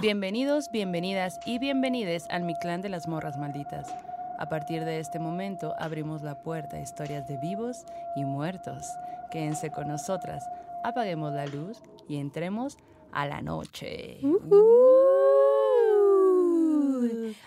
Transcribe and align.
Bienvenidos, 0.00 0.70
bienvenidas 0.70 1.38
y 1.44 1.58
bienvenides 1.58 2.26
al 2.30 2.44
Mi 2.44 2.54
Clan 2.54 2.80
de 2.80 2.88
las 2.88 3.06
Morras 3.06 3.36
Malditas. 3.36 3.94
A 4.38 4.48
partir 4.48 4.86
de 4.86 4.98
este 4.98 5.18
momento 5.18 5.74
abrimos 5.78 6.22
la 6.22 6.42
puerta 6.42 6.78
a 6.78 6.80
historias 6.80 7.28
de 7.28 7.36
vivos 7.36 7.84
y 8.16 8.24
muertos. 8.24 8.86
Quédense 9.30 9.70
con 9.70 9.88
nosotras, 9.88 10.42
apaguemos 10.84 11.34
la 11.34 11.44
luz 11.44 11.82
y 12.08 12.16
entremos 12.16 12.78
a 13.12 13.26
la 13.26 13.42
noche. 13.42 14.20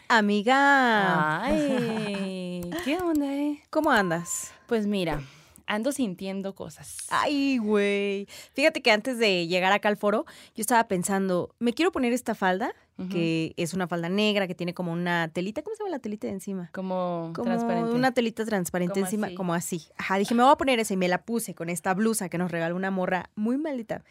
Amiga, 0.07 1.43
Ay, 1.43 2.69
¿qué 2.85 2.97
onda, 2.97 3.33
eh? 3.33 3.63
¿cómo 3.71 3.89
andas? 3.89 4.53
Pues 4.67 4.85
mira, 4.85 5.21
ando 5.67 5.91
sintiendo 5.91 6.55
cosas. 6.55 6.97
Ay, 7.09 7.57
güey. 7.57 8.27
Fíjate 8.53 8.81
que 8.81 8.91
antes 8.91 9.17
de 9.19 9.47
llegar 9.47 9.71
acá 9.73 9.89
al 9.89 9.97
foro, 9.97 10.25
yo 10.55 10.61
estaba 10.61 10.87
pensando, 10.87 11.53
me 11.59 11.73
quiero 11.73 11.91
poner 11.91 12.13
esta 12.13 12.35
falda, 12.35 12.73
que 13.09 13.53
es 13.57 13.73
una 13.73 13.87
falda 13.87 14.07
negra, 14.07 14.45
que 14.47 14.53
tiene 14.53 14.73
como 14.75 14.93
una 14.93 15.27
telita, 15.27 15.63
¿cómo 15.63 15.75
se 15.75 15.81
llama 15.83 15.89
la 15.91 15.99
telita 15.99 16.27
de 16.27 16.33
encima? 16.33 16.69
Como, 16.73 17.31
Como 17.33 17.45
transparente. 17.45 17.91
una 17.91 18.11
telita 18.13 18.45
transparente 18.45 18.93
Como 18.93 19.05
encima, 19.05 19.27
así. 19.27 19.35
como 19.35 19.53
así. 19.55 19.81
Ajá, 19.97 20.17
dije, 20.19 20.35
me 20.35 20.43
voy 20.43 20.51
a 20.51 20.57
poner 20.57 20.79
esa 20.79 20.93
y 20.93 20.97
me 20.97 21.07
la 21.07 21.23
puse 21.25 21.55
con 21.55 21.69
esta 21.69 21.93
blusa 21.95 22.29
que 22.29 22.37
nos 22.37 22.51
regaló 22.51 22.75
una 22.75 22.91
morra 22.91 23.31
muy 23.35 23.57
maldita, 23.57 24.03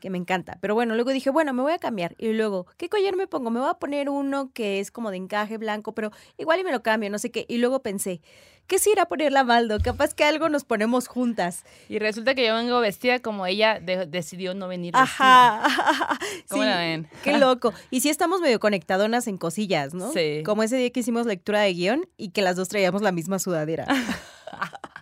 que 0.00 0.10
me 0.10 0.18
encanta. 0.18 0.58
Pero 0.60 0.74
bueno, 0.74 0.94
luego 0.94 1.10
dije, 1.10 1.30
bueno, 1.30 1.54
me 1.54 1.62
voy 1.62 1.72
a 1.72 1.78
cambiar. 1.78 2.14
Y 2.18 2.32
luego, 2.34 2.66
¿qué 2.76 2.88
collar 2.90 3.16
me 3.16 3.26
pongo? 3.26 3.50
Me 3.50 3.60
voy 3.60 3.70
a 3.70 3.74
poner 3.74 4.10
uno 4.10 4.50
que 4.52 4.78
es 4.78 4.90
como 4.90 5.10
de 5.10 5.16
encaje 5.16 5.56
blanco, 5.56 5.94
pero 5.94 6.10
igual 6.36 6.60
y 6.60 6.64
me 6.64 6.70
lo 6.72 6.82
cambio, 6.82 7.08
no 7.08 7.18
sé 7.18 7.30
qué. 7.30 7.46
Y 7.48 7.56
luego 7.56 7.82
pensé, 7.82 8.20
¿qué 8.68 8.78
si 8.78 8.90
ir 8.90 9.00
a 9.00 9.06
ponerla 9.06 9.40
a 9.40 9.44
Maldo? 9.44 9.78
Capaz 9.80 10.14
que 10.14 10.22
algo 10.22 10.48
nos 10.48 10.62
ponemos 10.64 11.08
juntas. 11.08 11.64
Y 11.88 11.98
resulta 11.98 12.36
que 12.36 12.46
yo 12.46 12.54
vengo 12.54 12.78
vestida 12.80 13.18
como 13.18 13.44
ella 13.46 13.80
de- 13.80 14.06
decidió 14.06 14.54
no 14.54 14.68
venir 14.68 14.92
vestida. 14.94 15.64
Ajá. 15.64 16.18
¿Cómo 16.48 16.64
la 16.64 16.78
ven? 16.78 17.08
Qué 17.24 17.32
loco. 17.38 17.74
Y 17.90 18.00
sí 18.02 18.08
estamos 18.10 18.40
medio 18.40 18.60
conectadonas 18.60 19.26
en 19.26 19.38
cosillas, 19.38 19.92
¿no? 19.94 20.12
Sí. 20.12 20.42
Como 20.44 20.62
ese 20.62 20.76
día 20.76 20.90
que 20.90 21.00
hicimos 21.00 21.26
lectura 21.26 21.62
de 21.62 21.72
guion 21.74 22.06
y 22.16 22.28
que 22.30 22.42
las 22.42 22.54
dos 22.54 22.68
traíamos 22.68 23.02
la 23.02 23.10
misma 23.10 23.40
sudadera. 23.40 23.86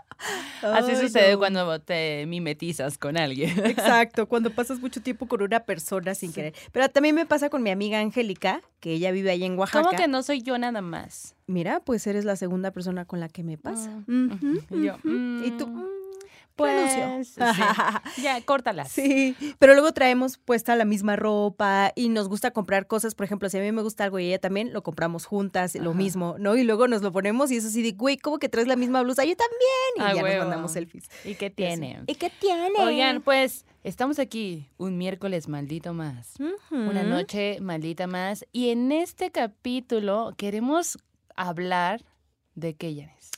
Así 0.63 0.93
Ay, 0.93 0.97
sucede 0.97 1.33
no. 1.33 1.39
cuando 1.39 1.81
te 1.81 2.25
mimetizas 2.27 2.99
con 2.99 3.17
alguien. 3.17 3.51
Exacto, 3.65 4.27
cuando 4.29 4.51
pasas 4.51 4.81
mucho 4.81 5.01
tiempo 5.03 5.27
con 5.27 5.43
una 5.43 5.61
persona 5.61 6.15
sin 6.15 6.33
querer. 6.33 6.55
Pero 6.73 6.89
también 6.89 7.15
me 7.15 7.27
pasa 7.27 7.51
con 7.51 7.63
mi 7.63 7.71
amiga 7.71 8.01
Angélica, 8.01 8.63
que 8.81 8.93
ella 8.93 9.11
vive 9.13 9.31
allá 9.31 9.47
en 9.47 9.59
Oaxaca. 9.59 9.85
¿Cómo 9.85 9.97
que 9.97 10.09
no 10.09 10.23
soy 10.23 10.43
yo 10.43 10.59
nada 10.59 10.81
más? 10.81 11.35
Mira, 11.47 11.81
pues 11.81 12.07
eres 12.07 12.25
la 12.25 12.37
segunda 12.37 12.71
persona 12.71 13.05
con 13.05 13.21
la 13.21 13.29
que 13.29 13.43
me 13.43 13.57
pasa. 13.59 13.91
Mm, 14.07 14.59
y 14.71 14.85
yo. 14.85 14.97
Y 15.05 15.51
tú, 15.59 15.67
mm, 15.67 15.85
Pues, 16.57 17.29
sí. 17.29 17.41
ya, 18.23 18.41
córtalas. 18.45 18.91
Sí, 18.91 19.37
pero 19.59 19.75
luego 19.75 19.93
traemos 19.93 20.39
puesta 20.39 20.75
la 20.75 20.85
misma 20.87 21.15
ropa 21.17 21.93
y 21.95 22.09
nos 22.09 22.29
gusta 22.29 22.51
comprar 22.51 22.87
cosas. 22.87 23.15
Por 23.15 23.25
ejemplo, 23.25 23.49
si 23.51 23.59
a 23.59 23.61
mí 23.61 23.71
me 23.73 23.83
gusta 23.83 24.05
algo 24.05 24.19
y 24.19 24.27
ella 24.29 24.39
también, 24.39 24.73
lo 24.73 24.83
compramos 24.83 25.27
juntas, 25.27 25.75
lo 25.75 25.93
mismo, 25.95 26.37
¿no? 26.39 26.57
Y 26.57 26.65
luego 26.65 26.89
nos 26.89 27.03
lo 27.03 27.12
ponemos 27.12 27.51
y 27.51 27.57
es 27.59 27.67
así 27.67 27.83
de, 27.83 27.93
güey, 27.93 28.17
¿cómo 28.17 28.39
que 28.39 28.49
traes 28.49 28.67
la 28.69 28.77
misma 28.77 29.03
blusa? 29.03 29.25
Yo 29.25 29.37
también. 29.37 29.59
Y 29.97 30.01
Ah, 30.01 30.15
ya 30.15 30.23
huevo. 30.23 30.37
nos 30.39 30.45
mandamos 30.49 30.73
selfies. 30.73 31.05
¿Y 31.25 31.34
qué 31.34 31.51
tiene? 31.51 32.01
¿Y 32.07 32.15
qué 32.15 32.31
tiene? 32.41 32.79
Oigan, 32.79 33.21
pues 33.21 33.65
estamos 33.84 34.19
aquí 34.19 34.69
un 34.79 34.97
miércoles 34.99 35.49
maldito 35.49 35.93
más. 35.93 36.34
Una 36.71 37.03
noche 37.03 37.59
maldita 37.61 38.07
más. 38.07 38.47
Y 38.53 38.71
en 38.71 38.93
este 38.93 39.31
capítulo 39.31 40.33
queremos 40.39 40.97
hablar 41.37 42.03
de 42.55 42.75
qué, 42.75 42.95
Janes. 42.95 43.31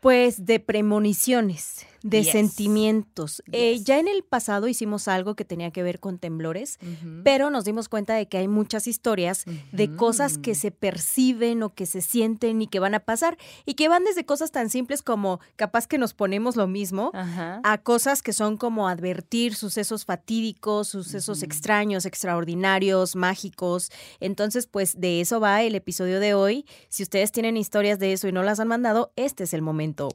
Pues 0.00 0.44
de 0.44 0.58
premoniciones, 0.60 1.86
de 2.02 2.22
Yes. 2.22 2.32
sentimientos. 2.32 3.42
Eh, 3.52 3.80
ya 3.84 3.98
en 3.98 4.08
el 4.08 4.22
pasado 4.22 4.68
hicimos 4.68 5.08
algo 5.08 5.34
que 5.34 5.44
tenía 5.44 5.70
que 5.70 5.82
ver 5.82 6.00
con 6.00 6.18
temblores, 6.18 6.78
pero 7.24 7.50
nos 7.50 7.64
dimos 7.64 7.88
cuenta 7.88 8.14
de 8.14 8.26
que 8.26 8.38
hay 8.38 8.48
muchas 8.48 8.86
historias 8.86 9.44
de 9.72 9.94
cosas 9.96 10.38
que 10.38 10.54
se 10.54 10.70
perciben 10.70 11.62
o 11.62 11.74
que 11.74 11.86
se 11.86 12.00
sienten 12.00 12.62
y 12.62 12.66
que 12.66 12.80
van 12.80 12.94
a 12.94 13.00
pasar 13.00 13.36
y 13.66 13.74
que 13.74 13.88
van 13.88 14.04
desde 14.04 14.24
cosas 14.24 14.50
tan 14.50 14.70
simples 14.70 15.02
como 15.02 15.40
capaz 15.56 15.86
que 15.86 15.98
nos 15.98 16.14
ponemos 16.14 16.56
lo 16.56 16.66
mismo 16.66 17.10
a 17.14 17.78
cosas 17.78 18.22
que 18.22 18.32
son 18.32 18.56
como 18.56 18.88
advertir 18.88 19.54
sucesos 19.54 20.04
fatídicos, 20.04 20.88
sucesos 20.88 21.42
extraños, 21.42 22.04
extraordinarios, 22.06 23.16
mágicos. 23.16 23.90
Entonces, 24.20 24.66
pues 24.66 25.00
de 25.00 25.20
eso 25.20 25.40
va 25.40 25.62
el 25.62 25.74
episodio 25.74 26.20
de 26.20 26.34
hoy. 26.34 26.66
Si 26.88 27.02
ustedes 27.02 27.32
tienen 27.32 27.56
historias 27.56 27.98
de 27.98 28.12
eso 28.12 28.28
y 28.28 28.32
no 28.32 28.42
las 28.42 28.60
han 28.60 28.68
mandado, 28.68 29.12
este 29.16 29.44
es 29.44 29.54
el 29.54 29.62
momento. 29.62 30.08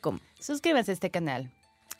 morrasmalditas.gmail.com 0.00 0.18
Suscríbanse 0.38 0.90
a 0.90 0.94
este 0.94 1.10
canal. 1.10 1.50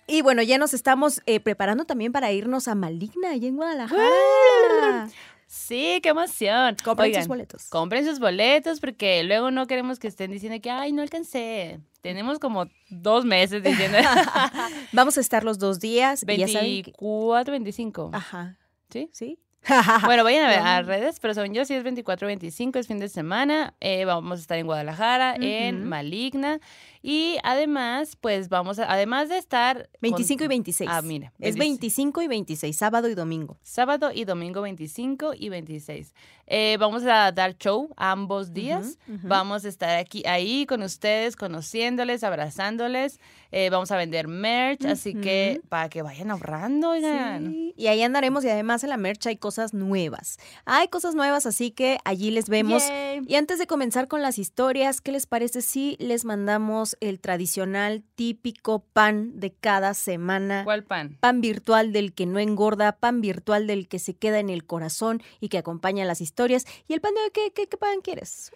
Y 0.07 0.23
bueno, 0.23 0.43
ya 0.43 0.59
nos 0.59 0.75
estamos 0.75 1.21
eh, 1.27 1.39
preparando 1.41 1.85
también 1.85 2.11
para 2.13 2.33
irnos 2.33 2.67
a 2.69 2.75
Maligna, 2.75 3.31
allá 3.31 3.47
en 3.47 3.57
Guadalajara. 3.57 5.09
Sí, 5.47 6.01
qué 6.03 6.11
emoción. 6.11 6.77
Compren 6.85 7.11
Oigan, 7.11 7.23
sus 7.23 7.29
boletos. 7.29 7.69
Compren 7.71 8.05
sus 8.05 8.19
boletos 8.19 8.81
porque 8.81 9.23
luego 9.25 9.51
no 9.51 9.67
queremos 9.67 9.99
que 9.99 10.09
estén 10.09 10.31
diciendo 10.31 10.61
que, 10.61 10.71
ay, 10.71 10.93
no 10.93 11.03
alcancé. 11.03 11.81
Tenemos 12.03 12.39
como 12.39 12.67
dos 12.89 13.25
meses 13.25 13.63
diciendo. 13.63 13.99
Vamos 14.93 15.17
a 15.19 15.21
estar 15.21 15.45
los 15.45 15.59
dos 15.59 15.81
días. 15.81 16.25
y 16.27 16.37
ya 16.37 16.47
saben 16.49 16.67
que- 16.83 16.93
24, 16.93 17.53
25. 17.53 18.11
Ajá. 18.13 18.57
¿Sí? 18.91 19.11
¿Sí? 19.13 19.39
Bueno, 20.07 20.25
vayan 20.25 20.47
a 20.47 20.49
ver 20.49 20.59
a 20.61 20.83
redes, 20.83 21.21
pero 21.21 21.35
según 21.35 21.53
yo 21.53 21.65
sí 21.67 21.75
es 21.75 21.83
24, 21.85 22.27
25, 22.27 22.79
es 22.79 22.87
fin 22.87 22.99
de 22.99 23.09
semana. 23.09 23.75
Eh, 23.81 24.05
vamos 24.07 24.39
a 24.39 24.43
estar 24.43 24.59
en 24.59 24.67
Guadalajara, 24.67 25.37
en. 25.39 25.87
Maligna. 25.87 26.61
Y 27.03 27.39
además, 27.43 28.17
pues 28.21 28.49
vamos 28.49 28.79
a, 28.79 28.93
además 28.93 29.29
de 29.29 29.39
estar... 29.39 29.77
con- 29.85 30.01
25 30.03 30.45
y 30.45 30.49
26. 30.49 30.91
Ah, 30.93 31.03
mira. 31.03 31.33
Es 31.39 31.57
25 31.57 32.23
y 32.23 32.29
26, 32.29 32.77
sábado 32.77 33.09
y 33.09 33.15
domingo. 33.15 33.59
Sábado 33.63 34.11
y 34.15 34.25
domingo 34.25 34.61
25 34.63 35.33
y 35.37 35.49
26. 35.49 36.15
Eh, 36.53 36.77
vamos 36.81 37.05
a 37.05 37.31
dar 37.33 37.57
show 37.57 37.91
ambos 37.97 38.53
días. 38.53 38.99
Vamos 39.23 39.65
a 39.65 39.69
estar 39.69 39.97
aquí, 39.97 40.25
ahí 40.27 40.67
con 40.67 40.83
ustedes, 40.83 41.37
conociéndoles, 41.37 42.25
abrazándoles. 42.25 43.21
Eh, 43.53 43.71
vamos 43.71 43.91
a 43.93 43.97
vender 43.97 44.29
merch, 44.29 44.85
así 44.85 45.15
que 45.15 45.61
para 45.69 45.89
que 45.89 46.03
vayan 46.03 46.31
ahorrando, 46.31 46.91
oigan. 46.91 47.47
Sí, 47.53 47.75
Y 47.77 47.87
ahí 47.87 48.03
andaremos 48.03 48.45
y 48.45 48.49
además 48.49 48.83
en 48.85 48.91
la 48.91 48.97
merch 48.97 49.27
hay 49.27 49.37
cosas 49.37 49.75
nuevas. 49.75 50.39
Hay 50.65 50.89
cosas 50.89 51.15
nuevas, 51.15 51.47
así 51.47 51.71
que 51.71 51.99
allí 52.05 52.31
les 52.31 52.49
vemos. 52.49 52.87
Yay. 52.89 53.23
Y 53.27 53.35
antes 53.37 53.59
de 53.59 53.67
comenzar 53.67 54.09
con 54.09 54.21
las 54.23 54.39
historias, 54.39 55.01
¿qué 55.01 55.13
les 55.13 55.27
parece 55.27 55.63
si 55.63 55.97
les 56.01 56.25
mandamos 56.25 56.90
el 57.01 57.21
tradicional, 57.21 58.03
típico 58.15 58.81
pan 58.93 59.39
de 59.39 59.53
cada 59.53 59.95
semana? 59.95 60.65
¿Cuál 60.65 60.85
pan? 60.85 61.17
Pan 61.21 61.41
virtual 61.41 61.93
del 61.93 62.13
que 62.13 62.27
no 62.27 62.39
engorda, 62.39 62.93
pan 62.93 63.21
virtual 63.21 63.67
del 63.67 63.89
que 63.89 63.99
se 63.99 64.15
queda 64.15 64.39
en 64.39 64.51
el 64.51 64.65
corazón 64.65 65.23
y 65.41 65.49
que 65.49 65.59
acompaña 65.59 66.05
las 66.05 66.21
historias. 66.21 66.65
¿Y 66.89 66.95
el 66.95 67.01
pan 67.01 67.15
de 67.15 67.31
qué, 67.33 67.53
qué, 67.53 67.69
qué 67.69 67.77
pan 67.77 68.01
quieres? 68.03 68.53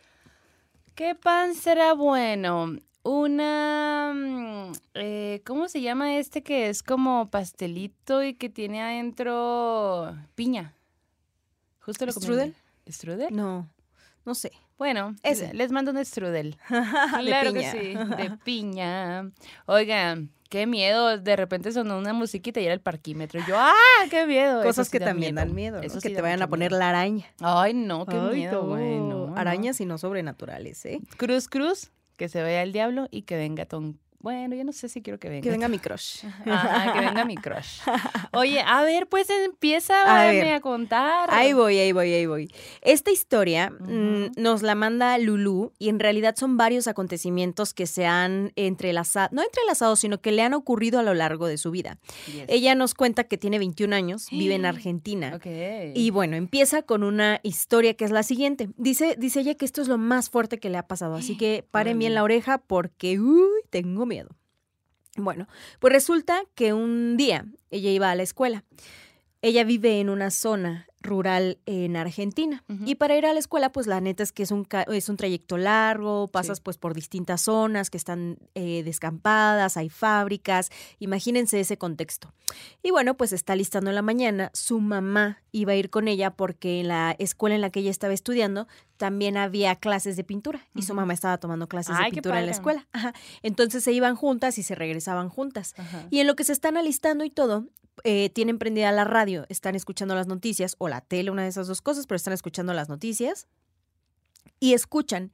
¿Qué 0.94 1.14
pan 1.14 1.54
será 1.54 1.92
bueno? 1.94 2.76
Una... 3.02 4.12
mm, 4.14 4.72
eh, 4.94 5.42
¿Cómo 5.44 5.68
se 5.68 5.82
llama 5.82 6.16
este 6.16 6.42
que 6.42 6.68
es 6.68 6.82
como 6.82 7.30
pastelito 7.30 8.22
y 8.22 8.34
que 8.34 8.48
tiene 8.48 8.82
adentro 8.82 10.16
piña? 10.34 10.74
Justo 11.80 12.06
lo. 12.06 12.12
¿Strudel? 12.12 12.54
¿Strudel? 12.88 13.34
No, 13.34 13.68
no 14.24 14.34
sé. 14.34 14.52
Bueno, 14.78 15.14
Ese. 15.22 15.54
les 15.54 15.70
mando 15.72 15.92
un 15.92 16.04
strudel. 16.04 16.56
De 16.68 17.24
Claro 17.24 17.52
piña. 17.52 17.72
que 17.72 17.80
sí, 17.80 17.94
de 17.94 18.36
piña. 18.44 19.30
Oigan, 19.66 20.30
qué 20.50 20.66
miedo. 20.66 21.16
De 21.18 21.36
repente 21.36 21.70
sonó 21.72 21.96
una 21.98 22.12
musiquita 22.12 22.60
y 22.60 22.64
era 22.64 22.74
el 22.74 22.80
parquímetro. 22.80 23.40
Yo, 23.46 23.54
¡ah! 23.58 23.72
¡Qué 24.10 24.26
miedo! 24.26 24.62
Cosas 24.62 24.88
sí 24.88 24.92
que 24.92 24.98
da 24.98 25.06
también 25.06 25.36
dan 25.36 25.54
miedo, 25.54 25.78
¿no? 25.78 25.82
Eso 25.84 26.00
que 26.00 26.08
sí 26.08 26.14
te 26.14 26.20
vayan 26.22 26.42
a 26.42 26.48
poner 26.48 26.70
miedo. 26.72 26.80
la 26.80 26.88
araña. 26.90 27.24
Ay, 27.40 27.72
no, 27.74 28.04
qué 28.06 28.16
Ay, 28.16 28.34
miedo, 28.34 28.66
güey. 28.66 28.98
no. 28.98 29.06
no, 29.08 29.26
no. 29.28 29.36
Arañas 29.36 29.80
y 29.80 29.86
no 29.86 29.96
sobrenaturales, 29.98 30.84
¿eh? 30.86 31.00
Cruz, 31.16 31.48
cruz, 31.48 31.92
que 32.16 32.28
se 32.28 32.42
vea 32.42 32.62
el 32.62 32.72
diablo 32.72 33.06
y 33.10 33.22
que 33.22 33.36
venga 33.36 33.66
Tom. 33.66 33.94
Bueno, 34.24 34.56
yo 34.56 34.64
no 34.64 34.72
sé 34.72 34.88
si 34.88 35.02
quiero 35.02 35.18
que 35.20 35.28
venga. 35.28 35.42
Que 35.42 35.50
venga 35.50 35.68
mi 35.68 35.78
crush. 35.78 36.24
Ajá, 36.46 36.94
que 36.94 37.00
venga 37.00 37.26
mi 37.26 37.36
crush. 37.36 37.80
Oye, 38.32 38.58
a 38.66 38.82
ver, 38.82 39.06
pues 39.06 39.28
empieza 39.28 40.22
A 40.22 40.32
ver. 40.32 40.50
a 40.54 40.60
contar. 40.62 41.28
Ahí 41.30 41.52
voy, 41.52 41.78
ahí 41.78 41.92
voy, 41.92 42.10
ahí 42.10 42.24
voy. 42.24 42.50
Esta 42.80 43.10
historia 43.10 43.68
mm, 43.68 44.40
nos 44.40 44.62
la 44.62 44.74
manda 44.74 45.18
Lulu 45.18 45.74
y 45.78 45.90
en 45.90 46.00
realidad 46.00 46.36
son 46.38 46.56
varios 46.56 46.88
acontecimientos 46.88 47.74
que 47.74 47.86
se 47.86 48.06
han 48.06 48.52
entrelazado, 48.56 49.28
no 49.32 49.42
entrelazados, 49.42 50.00
sino 50.00 50.22
que 50.22 50.32
le 50.32 50.40
han 50.40 50.54
ocurrido 50.54 50.98
a 50.98 51.02
lo 51.02 51.12
largo 51.12 51.46
de 51.46 51.58
su 51.58 51.70
vida. 51.70 51.98
Yes. 52.24 52.46
Ella 52.48 52.74
nos 52.74 52.94
cuenta 52.94 53.24
que 53.24 53.36
tiene 53.36 53.58
21 53.58 53.94
años, 53.94 54.28
vive 54.30 54.54
en 54.54 54.64
Argentina. 54.64 55.38
Y 55.94 56.08
bueno, 56.12 56.36
empieza 56.36 56.80
con 56.80 57.02
una 57.02 57.40
historia 57.42 57.92
que 57.92 58.06
es 58.06 58.10
la 58.10 58.22
siguiente. 58.22 58.70
Dice, 58.78 59.16
dice 59.18 59.40
ella 59.40 59.54
que 59.54 59.66
esto 59.66 59.82
es 59.82 59.88
lo 59.88 59.98
más 59.98 60.30
fuerte 60.30 60.58
que 60.58 60.70
le 60.70 60.78
ha 60.78 60.86
pasado, 60.86 61.14
así 61.14 61.36
que 61.36 61.62
paren 61.70 61.98
bien 61.98 62.14
la 62.14 62.22
oreja 62.22 62.56
porque, 62.56 63.20
uy, 63.20 63.50
tengo 63.68 64.06
miedo. 64.14 64.36
Bueno, 65.16 65.48
pues 65.80 65.92
resulta 65.92 66.42
que 66.54 66.72
un 66.72 67.16
día 67.16 67.46
ella 67.70 67.90
iba 67.90 68.10
a 68.10 68.14
la 68.14 68.22
escuela. 68.22 68.64
Ella 69.42 69.64
vive 69.64 70.00
en 70.00 70.08
una 70.08 70.30
zona 70.30 70.86
rural 71.04 71.58
en 71.66 71.96
Argentina. 71.96 72.64
Y 72.84 72.96
para 72.96 73.16
ir 73.16 73.26
a 73.26 73.32
la 73.32 73.38
escuela, 73.38 73.70
pues 73.70 73.86
la 73.86 74.00
neta 74.00 74.22
es 74.22 74.32
que 74.32 74.42
es 74.42 74.50
un, 74.50 74.66
es 74.92 75.08
un 75.08 75.16
trayecto 75.16 75.56
largo, 75.56 76.28
pasas 76.28 76.58
Sí. 76.58 76.62
pues 76.64 76.78
por 76.78 76.94
distintas 76.94 77.42
zonas 77.42 77.90
que 77.90 77.96
están 77.98 78.38
eh, 78.54 78.82
descampadas, 78.84 79.76
hay 79.76 79.90
fábricas, 79.90 80.70
imagínense 80.98 81.60
ese 81.60 81.76
contexto. 81.76 82.32
Y 82.82 82.90
bueno, 82.90 83.16
pues 83.16 83.32
está 83.32 83.54
listando 83.54 83.90
en 83.90 83.94
la 83.96 84.02
mañana, 84.02 84.50
su 84.54 84.80
mamá 84.80 85.42
iba 85.52 85.72
a 85.72 85.76
ir 85.76 85.90
con 85.90 86.08
ella 86.08 86.30
porque 86.30 86.80
en 86.80 86.88
la 86.88 87.14
escuela 87.18 87.54
en 87.54 87.60
la 87.60 87.70
que 87.70 87.80
ella 87.80 87.90
estaba 87.90 88.12
estudiando 88.12 88.66
también 88.96 89.36
había 89.36 89.76
clases 89.76 90.16
de 90.16 90.24
pintura 90.24 90.66
y 90.74 90.82
su 90.82 90.94
mamá 90.94 91.12
estaba 91.14 91.38
tomando 91.38 91.68
clases 91.68 91.96
Ay, 91.98 92.06
de 92.10 92.14
pintura 92.16 92.40
en 92.40 92.46
la 92.46 92.52
escuela. 92.52 92.86
Ajá. 92.92 93.12
Entonces 93.42 93.84
se 93.84 93.92
iban 93.92 94.16
juntas 94.16 94.56
y 94.58 94.62
se 94.62 94.74
regresaban 94.74 95.28
juntas. 95.28 95.74
Y 96.10 96.20
en 96.20 96.26
lo 96.26 96.34
que 96.36 96.44
se 96.44 96.52
están 96.52 96.76
alistando 96.76 97.24
y 97.24 97.30
todo, 97.30 97.66
eh, 98.02 98.28
tienen 98.30 98.58
prendida 98.58 98.90
la 98.92 99.04
radio, 99.04 99.46
están 99.48 99.76
escuchando 99.76 100.14
las 100.16 100.26
noticias, 100.26 100.74
o 100.78 100.88
la 100.88 100.93
tele, 101.00 101.30
una 101.30 101.42
de 101.42 101.48
esas 101.48 101.66
dos 101.66 101.82
cosas, 101.82 102.06
pero 102.06 102.16
están 102.16 102.34
escuchando 102.34 102.72
las 102.72 102.88
noticias 102.88 103.46
y 104.60 104.74
escuchan 104.74 105.32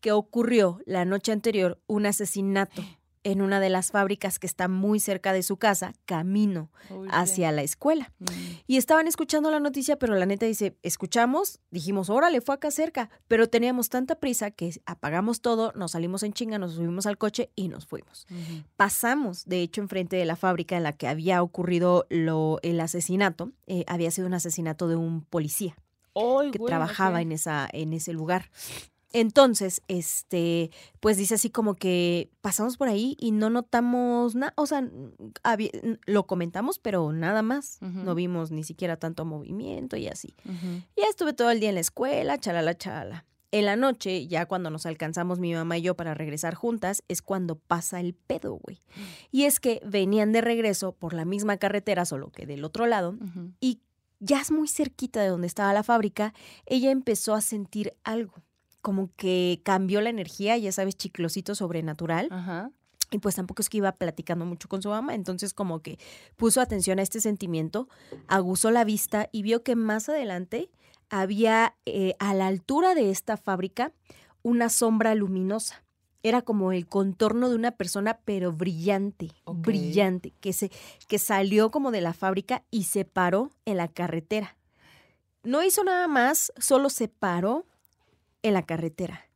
que 0.00 0.12
ocurrió 0.12 0.80
la 0.86 1.04
noche 1.04 1.32
anterior 1.32 1.80
un 1.86 2.06
asesinato 2.06 2.84
en 3.30 3.42
una 3.42 3.60
de 3.60 3.68
las 3.68 3.90
fábricas 3.90 4.38
que 4.38 4.46
está 4.46 4.68
muy 4.68 5.00
cerca 5.00 5.32
de 5.32 5.42
su 5.42 5.56
casa, 5.56 5.94
camino 6.04 6.70
hacia 7.10 7.52
la 7.52 7.62
escuela. 7.62 8.12
Mm. 8.18 8.24
Y 8.66 8.76
estaban 8.76 9.06
escuchando 9.06 9.50
la 9.50 9.60
noticia, 9.60 9.98
pero 9.98 10.14
la 10.14 10.26
neta 10.26 10.46
dice, 10.46 10.76
escuchamos, 10.82 11.60
dijimos, 11.70 12.10
órale, 12.10 12.40
fue 12.40 12.54
acá 12.54 12.70
cerca, 12.70 13.10
pero 13.28 13.48
teníamos 13.48 13.88
tanta 13.88 14.16
prisa 14.16 14.50
que 14.50 14.80
apagamos 14.86 15.40
todo, 15.40 15.72
nos 15.74 15.92
salimos 15.92 16.22
en 16.22 16.32
chinga, 16.32 16.58
nos 16.58 16.74
subimos 16.74 17.06
al 17.06 17.18
coche 17.18 17.50
y 17.54 17.68
nos 17.68 17.86
fuimos 17.86 18.26
pasamos, 18.76 19.44
de 19.44 19.62
hecho, 19.62 19.80
enfrente 19.80 20.16
de 20.16 20.24
la 20.24 20.36
fábrica 20.36 20.76
en 20.76 20.82
la 20.82 20.92
que 20.92 21.08
había 21.08 21.42
ocurrido 21.42 22.06
lo, 22.10 22.58
el 22.62 22.80
asesinato. 22.80 23.52
eh, 23.66 23.84
había 23.86 24.10
sido 24.10 24.26
un 24.26 24.34
asesinato 24.34 24.88
de 24.88 24.96
un 24.96 25.22
policía 25.22 25.76
que 26.14 26.58
güey, 26.58 26.68
trabajaba 26.68 27.20
en, 27.20 27.32
esa, 27.32 27.68
en 27.72 27.92
ese 27.92 28.12
lugar. 28.12 28.50
Entonces, 29.12 29.82
este, 29.88 30.70
pues 31.00 31.16
dice 31.16 31.34
así 31.34 31.50
como 31.50 31.74
que 31.74 32.30
pasamos 32.40 32.76
por 32.76 32.88
ahí 32.88 33.16
y 33.18 33.30
no 33.30 33.48
notamos 33.48 34.34
nada, 34.34 34.52
o 34.56 34.66
sea, 34.66 34.86
lo 36.06 36.26
comentamos, 36.26 36.78
pero 36.78 37.12
nada 37.12 37.42
más. 37.42 37.78
No 37.80 38.14
vimos 38.14 38.50
ni 38.50 38.64
siquiera 38.64 38.96
tanto 38.96 39.24
movimiento 39.24 39.96
y 39.96 40.08
así. 40.08 40.34
Ya 40.96 41.06
estuve 41.08 41.32
todo 41.32 41.50
el 41.50 41.60
día 41.60 41.70
en 41.70 41.76
la 41.76 41.80
escuela, 41.80 42.38
chalala, 42.38 42.76
chalala. 42.76 43.24
En 43.50 43.64
la 43.64 43.76
noche, 43.76 44.26
ya 44.26 44.44
cuando 44.44 44.68
nos 44.68 44.84
alcanzamos 44.84 45.38
mi 45.38 45.54
mamá 45.54 45.78
y 45.78 45.82
yo 45.82 45.96
para 45.96 46.12
regresar 46.12 46.54
juntas, 46.54 47.02
es 47.08 47.22
cuando 47.22 47.56
pasa 47.56 47.98
el 47.98 48.14
pedo, 48.14 48.60
güey. 48.62 48.82
Y 49.32 49.44
es 49.44 49.58
que 49.58 49.80
venían 49.86 50.32
de 50.32 50.42
regreso 50.42 50.92
por 50.92 51.14
la 51.14 51.24
misma 51.24 51.56
carretera, 51.56 52.04
solo 52.04 52.30
que 52.30 52.46
del 52.46 52.64
otro 52.64 52.86
lado, 52.86 53.16
y 53.58 53.80
ya 54.20 54.40
es 54.40 54.50
muy 54.50 54.68
cerquita 54.68 55.22
de 55.22 55.28
donde 55.28 55.46
estaba 55.46 55.72
la 55.72 55.82
fábrica, 55.82 56.34
ella 56.66 56.90
empezó 56.90 57.34
a 57.34 57.40
sentir 57.40 57.94
algo. 58.04 58.34
Como 58.80 59.10
que 59.16 59.60
cambió 59.64 60.00
la 60.00 60.10
energía, 60.10 60.56
ya 60.56 60.72
sabes, 60.72 60.96
chiclosito 60.96 61.54
sobrenatural. 61.54 62.28
Ajá. 62.30 62.70
Y 63.10 63.18
pues 63.18 63.36
tampoco 63.36 63.62
es 63.62 63.68
que 63.68 63.78
iba 63.78 63.92
platicando 63.92 64.44
mucho 64.44 64.68
con 64.68 64.82
su 64.82 64.90
mamá, 64.90 65.14
entonces 65.14 65.54
como 65.54 65.80
que 65.80 65.98
puso 66.36 66.60
atención 66.60 66.98
a 66.98 67.02
este 67.02 67.20
sentimiento, 67.20 67.88
aguzó 68.26 68.70
la 68.70 68.84
vista 68.84 69.30
y 69.32 69.42
vio 69.42 69.62
que 69.62 69.76
más 69.76 70.10
adelante 70.10 70.70
había 71.08 71.74
eh, 71.86 72.14
a 72.18 72.34
la 72.34 72.46
altura 72.46 72.94
de 72.94 73.10
esta 73.10 73.38
fábrica 73.38 73.92
una 74.42 74.68
sombra 74.68 75.14
luminosa. 75.14 75.84
Era 76.22 76.42
como 76.42 76.72
el 76.72 76.86
contorno 76.86 77.48
de 77.48 77.54
una 77.54 77.70
persona, 77.70 78.18
pero 78.24 78.52
brillante, 78.52 79.30
brillante, 79.46 80.34
que, 80.40 80.52
se, 80.52 80.70
que 81.06 81.18
salió 81.18 81.70
como 81.70 81.92
de 81.92 82.00
la 82.00 82.12
fábrica 82.12 82.64
y 82.70 82.84
se 82.84 83.04
paró 83.04 83.50
en 83.64 83.76
la 83.76 83.88
carretera. 83.88 84.56
No 85.44 85.62
hizo 85.62 85.84
nada 85.84 86.08
más, 86.08 86.52
solo 86.58 86.90
se 86.90 87.08
paró 87.08 87.64
en 88.42 88.54
la 88.54 88.64
carretera. 88.64 89.28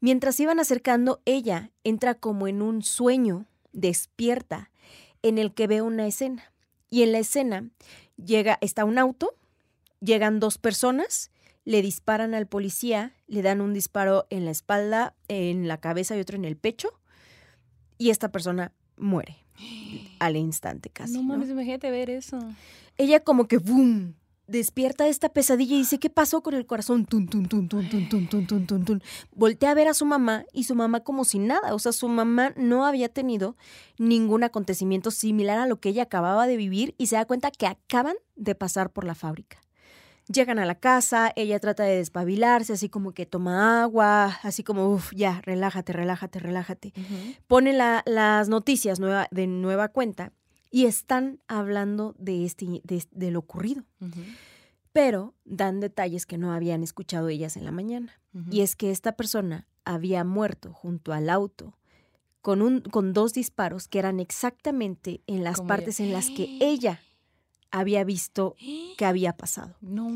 Mientras 0.00 0.38
iban 0.38 0.60
acercando, 0.60 1.20
ella 1.24 1.70
entra 1.84 2.14
como 2.14 2.46
en 2.46 2.62
un 2.62 2.82
sueño, 2.82 3.46
despierta, 3.72 4.70
en 5.22 5.38
el 5.38 5.52
que 5.52 5.66
ve 5.66 5.82
una 5.82 6.06
escena. 6.06 6.52
Y 6.88 7.02
en 7.02 7.12
la 7.12 7.18
escena 7.18 7.68
llega, 8.16 8.58
está 8.60 8.84
un 8.84 8.98
auto, 8.98 9.34
llegan 10.00 10.40
dos 10.40 10.58
personas, 10.58 11.30
le 11.64 11.82
disparan 11.82 12.34
al 12.34 12.46
policía, 12.46 13.12
le 13.26 13.42
dan 13.42 13.60
un 13.60 13.74
disparo 13.74 14.26
en 14.30 14.44
la 14.44 14.52
espalda, 14.52 15.14
en 15.28 15.68
la 15.68 15.78
cabeza 15.78 16.16
y 16.16 16.20
otro 16.20 16.36
en 16.36 16.44
el 16.44 16.56
pecho, 16.56 16.98
y 17.98 18.10
esta 18.10 18.30
persona 18.30 18.72
muere 18.96 19.36
al 20.20 20.36
instante 20.36 20.90
casi. 20.90 21.14
no 21.14 21.22
¿no? 21.22 21.28
mames, 21.28 21.50
imagínate 21.50 21.90
ver 21.90 22.08
eso. 22.08 22.38
ella 22.96 23.20
como 23.20 23.48
que 23.48 23.58
¡boom! 23.58 24.14
Despierta 24.48 25.04
de 25.04 25.10
esta 25.10 25.28
pesadilla 25.28 25.74
y 25.76 25.78
dice, 25.78 25.98
¿qué 25.98 26.10
pasó 26.10 26.42
con 26.42 26.54
el 26.54 26.66
corazón? 26.66 27.04
Tun, 27.06 27.28
tun, 27.28 27.46
tun, 27.48 27.68
tun, 27.68 27.88
tun, 27.88 28.08
tun, 28.08 28.26
tun, 28.28 28.46
tun, 28.46 28.66
tun, 28.66 28.84
tun. 28.84 29.02
Voltea 29.34 29.70
a 29.70 29.74
ver 29.74 29.86
a 29.88 29.94
su 29.94 30.04
mamá 30.06 30.44
y 30.52 30.64
su 30.64 30.74
mamá 30.74 31.00
como 31.00 31.24
si 31.24 31.38
nada. 31.38 31.74
O 31.74 31.78
sea, 31.78 31.92
su 31.92 32.08
mamá 32.08 32.52
no 32.56 32.84
había 32.86 33.08
tenido 33.08 33.56
ningún 33.98 34.42
acontecimiento 34.44 35.10
similar 35.10 35.58
a 35.58 35.66
lo 35.66 35.78
que 35.80 35.90
ella 35.90 36.04
acababa 36.04 36.46
de 36.46 36.56
vivir 36.56 36.94
y 36.98 37.06
se 37.06 37.16
da 37.16 37.24
cuenta 37.26 37.50
que 37.50 37.66
acaban 37.66 38.16
de 38.36 38.54
pasar 38.54 38.90
por 38.90 39.04
la 39.04 39.14
fábrica. 39.14 39.58
Llegan 40.30 40.58
a 40.58 40.66
la 40.66 40.74
casa, 40.74 41.32
ella 41.36 41.58
trata 41.58 41.84
de 41.84 41.96
despabilarse, 41.96 42.74
así 42.74 42.90
como 42.90 43.12
que 43.12 43.24
toma 43.24 43.82
agua, 43.82 44.38
así 44.42 44.62
como, 44.62 44.88
uff, 44.92 45.10
ya, 45.14 45.40
relájate, 45.42 45.94
relájate, 45.94 46.38
relájate 46.38 46.92
pone 47.46 47.72
la- 47.72 48.02
las 48.04 48.50
noticias 48.50 49.00
nueva, 49.00 49.28
de 49.30 49.46
nueva 49.46 49.88
cuenta 49.88 50.32
y 50.70 50.86
están 50.86 51.40
hablando 51.48 52.14
de, 52.18 52.44
este, 52.44 52.80
de, 52.84 53.04
de 53.10 53.30
lo 53.30 53.40
ocurrido, 53.40 53.84
pero 54.92 55.34
dan 55.44 55.80
detalles 55.80 56.26
que 56.26 56.38
no 56.38 56.52
habían 56.52 56.82
escuchado 56.82 57.28
ellas 57.28 57.56
en 57.56 57.64
la 57.64 57.72
mañana. 57.72 58.12
Y 58.50 58.60
es 58.60 58.76
que 58.76 58.90
esta 58.90 59.12
persona 59.12 59.66
había 59.84 60.22
muerto 60.22 60.72
junto 60.72 61.12
al 61.12 61.28
auto 61.28 61.76
con, 62.40 62.62
un, 62.62 62.80
con 62.80 63.12
dos 63.12 63.32
disparos 63.32 63.88
que 63.88 63.98
eran 63.98 64.20
exactamente 64.20 65.22
en 65.26 65.42
las 65.44 65.56
Como 65.56 65.68
partes 65.68 65.98
en 65.98 66.12
las 66.12 66.30
que 66.30 66.56
ella 66.60 67.00
había 67.70 68.04
visto 68.04 68.54
que 68.96 69.04
había 69.04 69.36
pasado. 69.36 69.74
No. 69.80 70.08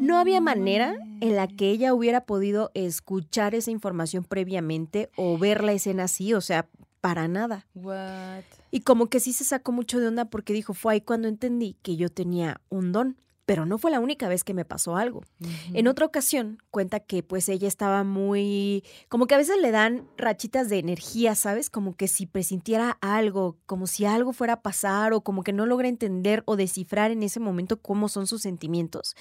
No 0.00 0.18
había 0.18 0.40
manera 0.40 0.96
en 1.20 1.36
la 1.36 1.48
que 1.48 1.70
ella 1.70 1.92
hubiera 1.92 2.24
podido 2.24 2.70
escuchar 2.74 3.54
esa 3.54 3.70
información 3.70 4.24
previamente 4.24 5.10
o 5.16 5.36
ver 5.38 5.62
la 5.62 5.72
escena 5.72 6.04
así, 6.04 6.32
o 6.32 6.40
sea, 6.40 6.68
para 7.00 7.28
nada. 7.28 7.66
What? 7.74 8.44
Y 8.70 8.80
como 8.80 9.08
que 9.08 9.20
sí 9.20 9.32
se 9.32 9.44
sacó 9.44 9.72
mucho 9.72 9.98
de 10.00 10.08
onda 10.08 10.26
porque 10.26 10.52
dijo, 10.52 10.74
fue 10.74 10.94
ahí 10.94 11.00
cuando 11.00 11.28
entendí 11.28 11.76
que 11.82 11.96
yo 11.96 12.08
tenía 12.08 12.60
un 12.68 12.92
don. 12.92 13.16
Pero 13.46 13.66
no 13.66 13.78
fue 13.78 13.90
la 13.90 13.98
única 13.98 14.28
vez 14.28 14.44
que 14.44 14.54
me 14.54 14.64
pasó 14.64 14.96
algo. 14.96 15.24
En 15.72 15.88
otra 15.88 16.06
ocasión 16.06 16.62
cuenta 16.70 17.00
que 17.00 17.24
pues 17.24 17.48
ella 17.48 17.66
estaba 17.66 18.04
muy, 18.04 18.84
como 19.08 19.26
que 19.26 19.34
a 19.34 19.38
veces 19.38 19.56
le 19.60 19.72
dan 19.72 20.06
rachitas 20.16 20.68
de 20.68 20.78
energía, 20.78 21.34
¿sabes? 21.34 21.68
Como 21.68 21.96
que 21.96 22.06
si 22.06 22.26
presintiera 22.26 22.96
algo, 23.00 23.56
como 23.66 23.88
si 23.88 24.04
algo 24.04 24.32
fuera 24.32 24.52
a 24.52 24.62
pasar 24.62 25.12
o 25.14 25.22
como 25.22 25.42
que 25.42 25.52
no 25.52 25.66
logra 25.66 25.88
entender 25.88 26.44
o 26.46 26.54
descifrar 26.54 27.10
en 27.10 27.24
ese 27.24 27.40
momento 27.40 27.80
cómo 27.82 28.08
son 28.08 28.28
sus 28.28 28.42
sentimientos. 28.42 29.16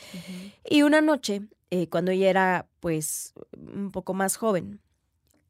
Y 0.70 0.84
una 0.84 1.02
noche, 1.02 1.42
eh, 1.72 1.88
cuando 1.90 2.12
ella 2.12 2.30
era 2.30 2.68
pues 2.82 3.34
un 3.58 3.90
poco 3.90 4.14
más 4.14 4.36
joven, 4.36 4.80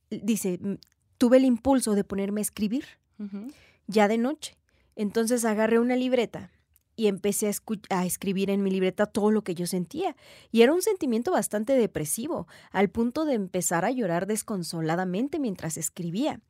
dice, 0.10 0.58
"Mm, 0.62 0.76
tuve 1.18 1.36
el 1.36 1.44
impulso 1.44 1.96
de 1.96 2.06
ponerme 2.06 2.40
a 2.40 2.44
escribir 2.44 2.86
Ujú. 3.20 3.48
Ya 3.90 4.08
de 4.08 4.18
noche. 4.18 4.56
Entonces 4.96 5.44
agarré 5.44 5.80
una 5.80 5.96
libreta 5.96 6.52
y 6.96 7.08
empecé 7.08 7.50
a, 7.90 8.06
escribir 8.06 8.50
en 8.50 8.62
mi 8.62 8.70
libreta 8.70 9.06
todo 9.06 9.32
lo 9.32 9.42
que 9.42 9.56
yo 9.56 9.66
sentía. 9.66 10.16
Y 10.52 10.62
era 10.62 10.74
un 10.74 10.82
sentimiento 10.82 11.32
bastante 11.32 11.74
depresivo, 11.74 12.48
al 12.72 12.90
punto 12.90 13.26
de 13.26 13.34
empezar 13.34 13.86
a 13.86 13.92
llorar 13.92 14.28
desconsoladamente 14.28 15.40
mientras 15.40 15.78
escribía. 15.78 16.42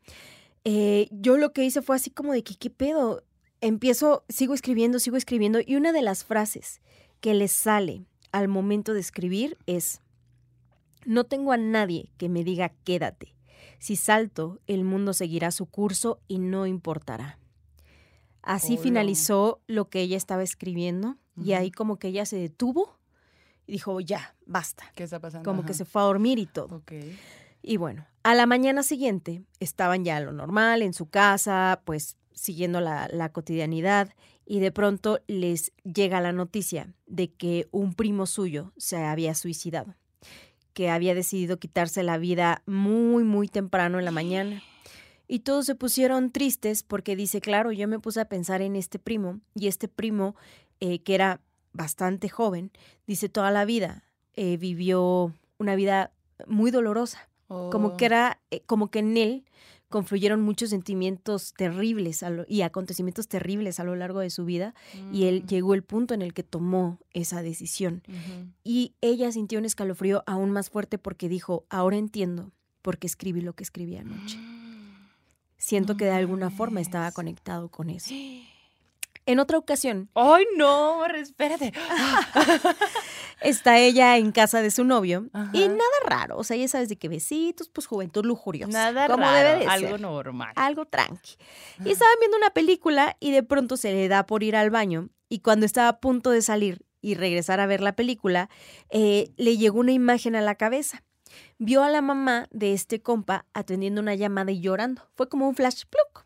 Eh, 0.65 1.08
yo 1.12 1.38
lo 1.38 1.53
que 1.53 1.63
hice 1.63 1.81
fue 1.81 1.96
así 1.96 2.10
como 2.10 2.34
de 2.34 2.43
que, 2.43 2.55
¿qué 2.55 2.69
pedo? 2.69 3.24
Empiezo, 3.62 4.25
sigo 4.27 4.53
escribiendo, 4.53 5.00
sigo 5.00 5.17
escribiendo, 5.17 5.60
y 5.63 5.75
una 5.75 5.91
de 5.91 6.01
las 6.01 6.24
frases 6.25 6.81
que 7.22 7.36
le 7.36 7.48
sale 7.48 8.05
al 8.31 8.48
momento 8.48 8.93
de 8.93 9.01
escribir 9.01 9.55
es, 9.67 10.01
no 11.05 11.25
tengo 11.25 11.51
a 11.51 11.58
nadie 11.58 12.12
que 12.17 12.27
me 12.27 12.43
diga 12.43 12.74
quédate. 12.84 13.36
Si 13.79 13.95
salto, 13.95 14.59
el 14.67 14.83
mundo 14.83 15.13
seguirá 15.13 15.51
su 15.51 15.65
curso 15.65 16.19
y 16.27 16.39
no 16.39 16.65
importará. 16.65 17.39
Así 18.41 18.73
Hola. 18.73 18.83
finalizó 18.83 19.61
lo 19.67 19.89
que 19.89 20.01
ella 20.01 20.17
estaba 20.17 20.43
escribiendo 20.43 21.17
y 21.35 21.53
ahí 21.53 21.71
como 21.71 21.97
que 21.97 22.09
ella 22.09 22.25
se 22.25 22.37
detuvo 22.37 22.99
y 23.67 23.73
dijo, 23.73 23.99
ya, 23.99 24.35
basta. 24.45 24.91
¿Qué 24.95 25.03
está 25.03 25.19
pasando? 25.19 25.49
Como 25.49 25.63
que 25.65 25.73
se 25.73 25.85
fue 25.85 26.01
a 26.01 26.05
dormir 26.05 26.39
y 26.39 26.45
todo. 26.45 26.83
Y 27.61 27.77
bueno, 27.77 28.07
a 28.23 28.33
la 28.35 28.45
mañana 28.45 28.83
siguiente 28.83 29.43
estaban 29.59 30.03
ya 30.03 30.17
a 30.17 30.21
lo 30.21 30.31
normal, 30.31 30.81
en 30.81 30.93
su 30.93 31.07
casa, 31.07 31.81
pues 31.85 32.17
siguiendo 32.33 32.79
la, 32.79 33.07
la 33.11 33.31
cotidianidad, 33.31 34.13
y 34.45 34.59
de 34.59 34.71
pronto 34.71 35.19
les 35.27 35.71
llega 35.83 36.21
la 36.21 36.31
noticia 36.31 36.93
de 37.05 37.31
que 37.31 37.67
un 37.71 37.93
primo 37.93 38.25
suyo 38.25 38.73
se 38.77 38.97
había 38.97 39.35
suicidado, 39.35 39.95
que 40.79 40.89
había 40.89 41.13
decidido 41.13 41.59
quitarse 41.59 42.03
la 42.03 42.17
vida 42.17 42.63
muy, 42.65 43.25
muy 43.25 43.50
temprano 43.50 44.00
en 44.00 44.05
la 44.05 44.12
mañana. 44.12 44.63
Y 45.27 45.39
todos 45.39 45.65
se 45.65 45.75
pusieron 45.75 46.31
tristes 46.31 46.83
porque 46.83 47.17
dice, 47.17 47.41
claro, 47.41 47.74
yo 47.74 47.86
me 47.89 48.00
puse 48.00 48.21
a 48.21 48.29
pensar 48.29 48.62
en 48.62 48.77
este 48.77 48.98
primo, 48.98 49.41
y 49.53 49.67
este 49.67 49.89
primo, 49.89 50.38
eh, 50.79 51.00
que 51.00 51.15
era 51.15 51.41
bastante 51.74 52.29
joven, 52.29 52.71
dice 53.07 53.27
toda 53.27 53.51
la 53.51 53.65
vida, 53.65 54.05
eh, 54.36 54.55
vivió 54.55 55.33
una 55.57 55.75
vida 55.75 56.13
muy 56.48 56.71
dolorosa, 56.71 57.27
como 57.50 57.98
que 57.98 58.05
Oh. 58.05 58.07
era, 58.07 58.39
eh, 58.50 58.62
como 58.65 58.89
que 58.89 59.00
en 59.00 59.17
él 59.17 59.43
confluyeron 59.89 60.41
muchos 60.41 60.69
sentimientos 60.69 61.53
terribles 61.58 62.22
lo- 62.22 62.46
y 62.48 62.62
acontecimientos 62.62 63.27
terribles 63.27 63.79
a 63.79 63.84
lo 63.84 63.96
largo 63.96 64.19
de 64.19 64.29
su 64.29 64.46
vida 64.46 64.74
y 65.12 65.25
él 65.25 65.41
Mm. 65.43 65.48
llegó 65.48 65.74
el 65.74 65.84
punto 65.84 66.13
en 66.13 66.22
el 66.22 66.34
que 66.34 66.43
tomó 66.43 67.00
esa 67.13 67.41
decisión. 67.41 68.03
Y 68.63 68.93
ella 69.01 69.31
sintió 69.31 69.60
un 69.60 69.65
escalofrío 69.65 70.24
aún 70.27 70.51
más 70.51 70.69
fuerte 70.69 70.98
porque 70.98 71.27
dijo, 71.27 71.65
ahora 71.69 71.98
entiendo 71.98 72.51
por 72.81 72.98
qué 72.98 73.08
escribí 73.08 73.41
lo 73.41 73.53
que 73.53 73.63
escribí 73.63 73.98
anoche. 73.98 74.38
Siento 75.58 75.93
No 75.93 75.98
que 75.98 76.05
de 76.05 76.12
alguna 76.12 76.50
forma 76.51 76.79
estaba 76.81 77.12
conectado 77.12 77.69
con 77.69 77.89
eso. 77.89 78.13
En 79.25 79.38
otra 79.38 79.60
ocasión, 79.60 80.10
¡Ay, 80.15 80.43
no! 80.58 81.05
Espérate. 81.05 81.72
está 83.41 83.77
ella 83.79 84.17
en 84.17 84.31
casa 84.31 84.62
de 84.62 84.72
su 84.72 84.84
novio 84.84 85.29
y 85.53 85.67
nada 85.67 85.84
raro, 86.05 86.38
o 86.38 86.43
sea, 86.43 86.58
ya 86.58 86.67
sabes 86.67 86.89
de 86.89 86.98
qué 86.98 87.08
besitos, 87.08 87.69
pues 87.69 87.88
juventud 87.88 88.25
lujuriosa. 88.25 88.72
Nada 88.72 89.08
como 89.08 89.24
raro, 89.24 89.50
debe 89.50 89.60
de 89.60 89.67
algo 89.67 89.89
ser. 89.89 90.01
normal. 90.01 90.53
algo 90.55 90.86
tranqui. 90.86 91.38
Y 91.84 91.91
estaban 91.91 92.15
viendo 92.19 92.38
una 92.38 92.50
película 92.51 93.17
y 93.19 93.31
de 93.31 93.43
pronto 93.43 93.77
se 93.77 93.91
le 93.93 94.08
da 94.08 94.25
por 94.25 94.43
ir 94.43 94.55
al 94.55 94.69
baño 94.69 95.10
y 95.29 95.39
cuando 95.39 95.65
estaba 95.65 95.89
a 95.89 96.00
punto 96.00 96.31
de 96.31 96.41
salir 96.41 96.86
y 97.01 97.15
regresar 97.15 97.60
a 97.60 97.65
ver 97.65 97.81
la 97.81 97.96
película, 97.96 98.50
eh, 98.89 99.31
le 99.38 99.58
llegó 99.58 99.79
una 99.79 99.91
imagen 99.91 100.36
a 100.36 100.41
la 100.41 100.55
cabeza. 100.55 101.03
Vio 101.58 101.84
a 101.84 101.89
la 101.89 102.01
mamá 102.01 102.48
de 102.51 102.74
este 102.74 103.01
compa 103.01 103.46
atendiendo 103.53 104.01
una 104.01 104.15
llamada 104.15 104.51
y 104.51 104.60
llorando. 104.60 105.03
Fue 105.15 105.29
como 105.29 105.48
un 105.48 105.55
flash 105.55 105.84
pluk 105.89 106.25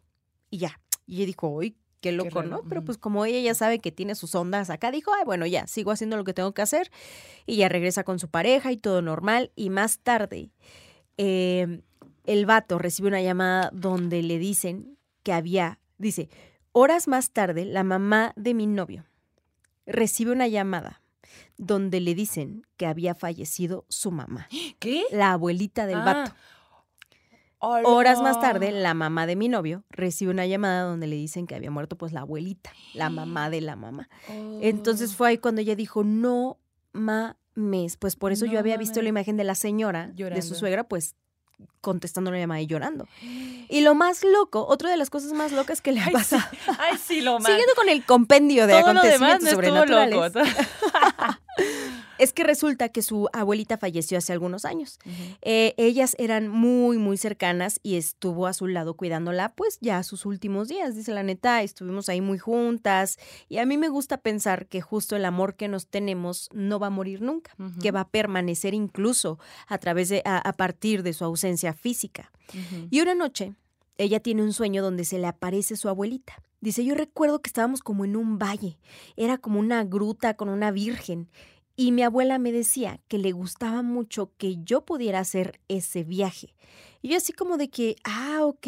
y 0.50 0.60
ya. 0.60 0.80
Y 1.06 1.18
ella 1.18 1.26
dijo, 1.26 1.50
uy, 1.50 1.76
qué 2.04 2.12
loco, 2.12 2.44
¿no? 2.44 2.62
Pero 2.70 2.84
pues 2.84 2.98
como 3.00 3.26
ella 3.26 3.40
ya 3.40 3.56
sabe 3.56 3.80
que 3.80 3.92
tiene 3.92 4.14
sus 4.14 4.36
ondas 4.36 4.70
acá, 4.70 4.92
dijo, 4.92 5.12
ay, 5.14 5.24
bueno, 5.26 5.46
ya, 5.48 5.66
sigo 5.68 5.90
haciendo 5.92 6.18
lo 6.18 6.24
que 6.26 6.34
tengo 6.34 6.52
que 6.54 6.62
hacer. 6.62 6.92
Y 7.48 7.56
ya 7.56 7.70
regresa 7.70 8.04
con 8.04 8.20
su 8.20 8.28
pareja 8.28 8.72
y 8.72 8.78
todo 8.78 9.02
normal. 9.02 9.52
Y 9.56 9.70
más 9.70 10.00
tarde, 10.00 10.52
eh, 11.18 11.82
el 12.26 12.46
vato 12.46 12.78
recibe 12.78 13.08
una 13.08 13.22
llamada 13.22 13.70
donde 13.74 14.22
le 14.22 14.38
dicen 14.38 14.98
que 15.24 15.32
había, 15.34 15.80
dice, 15.98 16.30
horas 16.74 17.08
más 17.08 17.32
tarde, 17.32 17.66
la 17.66 17.84
mamá 17.84 18.34
de 18.36 18.54
mi 18.54 18.68
novio 18.68 19.06
recibe 19.86 20.32
una 20.32 20.48
llamada 20.48 21.02
donde 21.58 22.00
le 22.02 22.16
dicen 22.16 22.66
que 22.78 22.86
había 22.86 23.16
fallecido 23.16 23.86
su 23.90 24.12
mamá, 24.12 24.48
¿Qué? 24.80 25.04
la 25.12 25.32
abuelita 25.32 25.86
del 25.86 26.00
Ah. 26.00 26.04
vato. 26.06 26.36
Horas 27.66 28.22
más 28.22 28.40
tarde, 28.42 28.72
la 28.72 28.94
mamá 28.94 29.26
de 29.26 29.36
mi 29.36 29.48
novio 29.50 29.84
recibe 29.90 30.32
una 30.32 30.46
llamada 30.46 30.84
donde 30.84 31.08
le 31.08 31.16
dicen 31.16 31.48
que 31.48 31.56
había 31.56 31.72
muerto 31.72 31.98
pues 31.98 32.12
la 32.14 32.22
abuelita, 32.22 32.72
la 32.94 33.10
mamá 33.10 33.50
de 33.50 33.62
la 33.62 33.76
mamá. 33.76 34.10
Entonces 34.62 35.12
Oh. 35.12 35.16
fue 35.16 35.30
ahí 35.30 35.38
cuando 35.38 35.62
ella 35.62 35.76
dijo, 35.76 36.04
no 36.04 36.58
mames, 36.92 37.98
pues 37.98 38.16
por 38.16 38.32
eso 38.32 38.46
No 38.46 38.52
yo 38.54 38.60
había 38.60 38.78
visto 38.78 39.02
la 39.02 39.10
imagen 39.10 39.38
de 39.38 39.44
la 39.46 39.56
señora, 39.56 40.08
de 40.08 40.42
su 40.42 40.56
suegra, 40.56 40.84
pues 40.84 41.16
contestando 41.82 42.32
la 42.32 42.38
llamada 42.40 42.62
y 42.62 42.68
llorando. 42.68 43.08
Y 43.70 43.82
lo 43.82 43.96
más 43.96 44.24
loco, 44.24 44.68
otra 44.68 44.90
de 44.92 44.98
las 44.98 45.10
cosas 45.10 45.32
más 45.34 45.52
locas 45.52 45.82
que 45.82 45.94
le 45.94 46.02
Ay, 46.02 46.12
pasa, 46.14 46.48
sí. 46.52 46.58
Ay, 46.78 46.98
sí, 47.04 47.22
lo 47.22 47.34
más. 47.40 47.46
siguiendo 47.46 47.74
con 47.76 47.90
el 47.90 48.04
compendio 48.06 48.68
de 48.68 48.74
Todo 48.80 48.94
lo 48.94 49.02
demás 49.02 49.36
acontecimientos 49.42 49.46
no 49.46 49.56
sobrenaturales, 49.56 50.16
loco. 50.36 50.40
es 52.18 52.34
que 52.34 52.44
resulta 52.44 52.90
que 52.90 53.02
su 53.02 53.30
abuelita 53.34 53.78
falleció 53.78 54.18
hace 54.18 54.34
algunos 54.34 54.66
años. 54.66 55.00
Eh, 55.42 55.74
ellas 55.78 56.16
eran 56.20 56.48
muy, 56.48 56.98
muy 56.98 57.18
cercanas 57.18 57.80
y 57.84 57.96
estuvo 57.96 58.48
a 58.48 58.54
su 58.54 58.68
lado 58.68 58.96
cuidándola, 58.96 59.54
pues 59.56 59.78
ya 59.82 59.98
a 59.98 60.04
sus 60.04 60.26
últimos 60.26 60.68
días. 60.68 60.96
Dice 60.96 61.12
la 61.12 61.24
neta, 61.24 61.62
estuvimos 61.64 62.10
ahí 62.10 62.22
muy 62.22 62.38
juntas 62.38 63.18
y 63.50 63.58
a 63.58 63.66
mí 63.66 63.78
me 63.78 63.90
gusta 63.90 64.18
pensar 64.18 64.68
que 64.68 64.82
justo 64.82 65.16
el 65.16 65.26
amor 65.26 65.56
que 65.56 65.68
nos 65.68 65.88
tenemos 65.88 66.50
no 66.54 66.80
va 66.80 66.88
a 66.88 66.92
morir 66.92 67.22
nunca, 67.22 67.56
que 67.82 67.92
va 67.92 68.02
a 68.02 68.10
permanecer 68.10 68.74
incluso 68.74 69.40
a 69.68 69.78
través 69.78 70.10
de, 70.10 70.22
a, 70.26 70.38
a 70.38 70.54
partir 70.54 71.04
de 71.04 71.14
su 71.14 71.26
ausencia 71.26 71.74
física. 71.74 72.32
Y 72.90 73.02
una 73.02 73.16
noche, 73.16 73.54
ella 73.98 74.20
tiene 74.20 74.44
un 74.44 74.54
sueño 74.54 74.84
donde 74.84 75.06
se 75.06 75.18
le 75.18 75.28
aparece 75.28 75.76
su 75.76 75.90
abuelita. 75.90 76.42
Dice, 76.64 76.86
yo 76.86 76.96
recuerdo 76.96 77.42
que 77.42 77.50
estábamos 77.50 77.82
como 77.82 78.06
en 78.06 78.16
un 78.16 78.40
valle, 78.40 78.78
era 79.18 79.38
como 79.38 79.60
una 79.60 79.84
gruta 79.84 80.36
con 80.36 80.50
una 80.50 80.72
virgen. 80.72 81.30
Y 81.76 81.92
mi 81.92 82.04
abuela 82.04 82.38
me 82.40 82.52
decía 82.52 83.00
que 83.08 83.18
le 83.18 83.32
gustaba 83.32 83.82
mucho 83.82 84.32
que 84.38 84.58
yo 84.64 84.86
pudiera 84.86 85.20
hacer 85.20 85.60
ese 85.68 86.04
viaje. 86.04 86.54
Y 87.02 87.10
yo 87.10 87.18
así 87.18 87.34
como 87.34 87.58
de 87.58 87.70
que, 87.70 87.96
ah, 88.04 88.40
ok. 88.44 88.68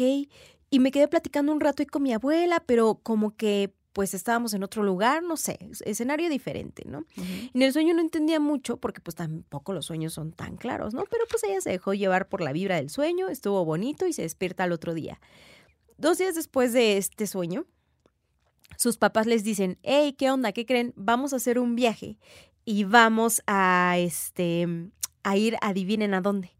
Y 0.70 0.78
me 0.80 0.90
quedé 0.90 1.06
platicando 1.08 1.52
un 1.52 1.60
rato 1.60 1.82
ahí 1.82 1.86
con 1.86 2.02
mi 2.02 2.12
abuela, 2.12 2.62
pero 2.66 2.96
como 3.02 3.34
que 3.36 3.72
pues 3.92 4.12
estábamos 4.12 4.52
en 4.52 4.62
otro 4.62 4.82
lugar, 4.82 5.22
no 5.22 5.38
sé, 5.38 5.56
es- 5.70 5.80
escenario 5.86 6.28
diferente, 6.28 6.82
¿no? 6.86 7.06
En 7.54 7.62
el 7.62 7.72
sueño 7.72 7.94
no 7.94 8.02
entendía 8.02 8.38
mucho 8.40 8.76
porque 8.76 9.00
pues 9.00 9.14
tampoco 9.14 9.72
los 9.72 9.86
sueños 9.86 10.12
son 10.12 10.32
tan 10.32 10.58
claros, 10.58 10.92
¿no? 10.92 11.04
Pero 11.10 11.24
pues 11.30 11.42
ella 11.44 11.62
se 11.62 11.70
dejó 11.70 11.94
llevar 11.94 12.28
por 12.28 12.42
la 12.42 12.52
vibra 12.52 12.76
del 12.76 12.90
sueño, 12.90 13.28
estuvo 13.28 13.64
bonito 13.64 14.06
y 14.06 14.12
se 14.12 14.20
despierta 14.20 14.64
al 14.64 14.72
otro 14.72 14.92
día. 14.92 15.18
Dos 15.96 16.18
días 16.18 16.34
después 16.34 16.74
de 16.74 16.98
este 16.98 17.26
sueño, 17.26 17.64
sus 18.76 18.96
papás 18.98 19.26
les 19.26 19.44
dicen, 19.44 19.78
hey, 19.82 20.14
¿qué 20.18 20.30
onda? 20.30 20.52
¿Qué 20.52 20.66
creen? 20.66 20.92
Vamos 20.96 21.32
a 21.32 21.36
hacer 21.36 21.58
un 21.58 21.76
viaje 21.76 22.18
y 22.64 22.84
vamos 22.84 23.42
a, 23.46 23.94
este, 23.98 24.66
a 25.22 25.36
ir, 25.36 25.56
adivinen 25.62 26.14
a 26.14 26.20
dónde. 26.20 26.50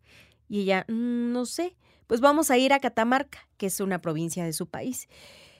Y 0.49 0.61
ella, 0.63 0.85
"Mm, 0.89 1.33
no 1.33 1.47
sé, 1.47 1.77
pues 2.07 2.21
vamos 2.21 2.51
a 2.51 2.59
ir 2.59 2.73
a 2.73 2.81
Catamarca, 2.81 3.49
que 3.57 3.67
es 3.67 3.81
una 3.81 4.01
provincia 4.01 4.45
de 4.45 4.53
su 4.53 4.69
país. 4.69 5.09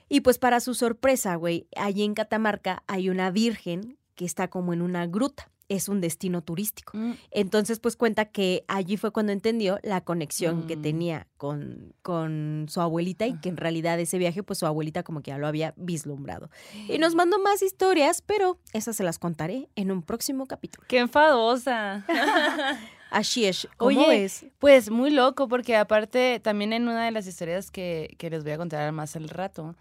Y 0.09 0.21
pues 0.21 0.39
para 0.39 0.59
su 0.61 0.73
sorpresa, 0.73 1.35
güey, 1.35 1.67
allí 1.75 2.03
en 2.03 2.13
Catamarca 2.13 2.83
hay 2.87 3.09
una 3.09 3.29
virgen 3.31 3.97
que 4.15 4.25
está 4.25 4.49
como 4.49 4.73
en 4.73 4.81
una 4.81 5.05
gruta. 5.05 5.51
Es 5.69 5.89
un 5.89 5.99
destino 6.01 6.41
turístico. 6.41 6.97
Mm. 6.97 7.13
Entonces, 7.31 7.79
pues 7.79 7.97
cuenta 7.97 8.25
que 8.25 8.63
allí 8.67 8.95
fue 8.97 9.11
cuando 9.11 9.31
entendió 9.33 9.79
la 9.83 10.01
conexión 10.01 10.65
que 10.67 10.77
Mm. 10.77 10.81
tenía 10.81 11.27
con, 11.37 11.93
con 12.01 12.65
su 12.69 12.79
abuelita 12.81 13.27
y 13.27 13.37
que 13.39 13.49
en 13.49 13.57
realidad 13.57 13.99
ese 13.99 14.17
viaje, 14.17 14.43
pues 14.43 14.59
su 14.59 14.65
abuelita 14.65 15.03
como 15.03 15.21
que 15.21 15.31
ya 15.31 15.37
lo 15.37 15.47
había 15.47 15.73
vislumbrado. 15.75 16.49
Y 16.87 16.97
nos 16.99 17.15
mandó 17.15 17.37
más 17.39 17.61
historias, 17.61 18.21
pero 18.21 18.59
esas 18.73 18.95
se 18.95 19.03
las 19.03 19.19
contaré 19.19 19.69
en 19.75 19.91
un 19.91 20.03
próximo 20.03 20.45
capítulo. 20.45 20.85
Qué 20.87 20.99
enfadosa. 20.99 22.05
Así 23.09 23.45
es. 23.45 23.67
¿Cómo 23.77 24.01
Oye, 24.01 24.25
es? 24.25 24.45
Pues 24.59 24.89
muy 24.89 25.11
loco, 25.11 25.47
porque 25.47 25.77
aparte, 25.77 26.41
también 26.41 26.73
en 26.73 26.83
una 26.89 27.05
de 27.05 27.11
las 27.11 27.25
historias 27.25 27.71
que, 27.71 28.13
que 28.17 28.29
les 28.29 28.43
voy 28.43 28.51
a 28.51 28.57
contar 28.57 28.91
más 28.91 29.15
al 29.15 29.29
rato, 29.29 29.75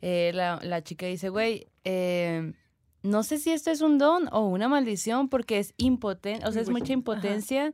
eh, 0.00 0.30
la, 0.34 0.58
la 0.62 0.82
chica 0.82 1.04
dice, 1.04 1.28
güey, 1.28 1.66
eh, 1.84 2.54
no 3.02 3.22
sé 3.22 3.38
si 3.38 3.50
esto 3.52 3.70
es 3.70 3.80
un 3.80 3.98
don 3.98 4.28
o 4.32 4.46
una 4.46 4.68
maldición, 4.68 5.28
porque 5.28 5.58
es 5.58 5.74
impotente, 5.76 6.46
o 6.46 6.52
sea, 6.52 6.62
es 6.62 6.68
mucha 6.70 6.84
ajá. 6.86 6.92
impotencia 6.94 7.72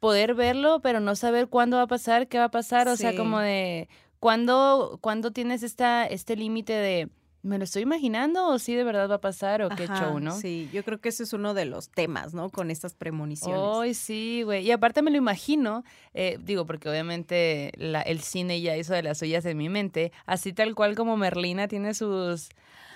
poder 0.00 0.34
verlo, 0.34 0.80
pero 0.82 1.00
no 1.00 1.14
saber 1.16 1.48
cuándo 1.48 1.76
va 1.78 1.84
a 1.84 1.86
pasar, 1.86 2.28
qué 2.28 2.38
va 2.38 2.44
a 2.44 2.50
pasar, 2.50 2.88
o 2.88 2.96
sea, 2.96 3.14
como 3.14 3.38
de, 3.40 3.88
¿cuándo, 4.20 4.98
cuándo 5.00 5.30
tienes 5.32 5.62
esta, 5.62 6.04
este 6.06 6.36
límite 6.36 6.72
de, 6.74 7.08
¿me 7.42 7.56
lo 7.58 7.64
estoy 7.64 7.82
imaginando 7.82 8.48
o 8.48 8.58
sí 8.58 8.74
de 8.74 8.84
verdad 8.84 9.08
va 9.10 9.14
a 9.16 9.20
pasar 9.20 9.62
o 9.62 9.68
qué 9.70 9.84
Ajá, 9.84 9.98
show, 9.98 10.20
no? 10.20 10.32
Sí, 10.32 10.68
yo 10.72 10.84
creo 10.84 11.00
que 11.00 11.08
ese 11.10 11.22
es 11.22 11.32
uno 11.32 11.54
de 11.54 11.64
los 11.66 11.88
temas, 11.90 12.34
¿no? 12.34 12.50
Con 12.50 12.70
estas 12.70 12.94
premoniciones. 12.94 13.76
Ay, 13.80 13.94
sí, 13.94 14.42
güey. 14.44 14.64
Y 14.66 14.70
aparte 14.72 15.00
me 15.02 15.10
lo 15.10 15.16
imagino, 15.16 15.84
eh, 16.12 16.38
digo, 16.42 16.66
porque 16.66 16.88
obviamente 16.90 17.72
la- 17.76 18.02
el 18.02 18.20
cine 18.20 18.60
ya 18.60 18.76
hizo 18.76 18.92
de 18.94 19.02
las 19.02 19.18
suyas 19.18 19.44
en 19.46 19.56
mi 19.56 19.68
mente, 19.70 20.12
así 20.26 20.52
tal 20.52 20.74
cual 20.74 20.96
como 20.96 21.16
Merlina 21.16 21.66
tiene 21.68 21.94
sus... 21.94 22.48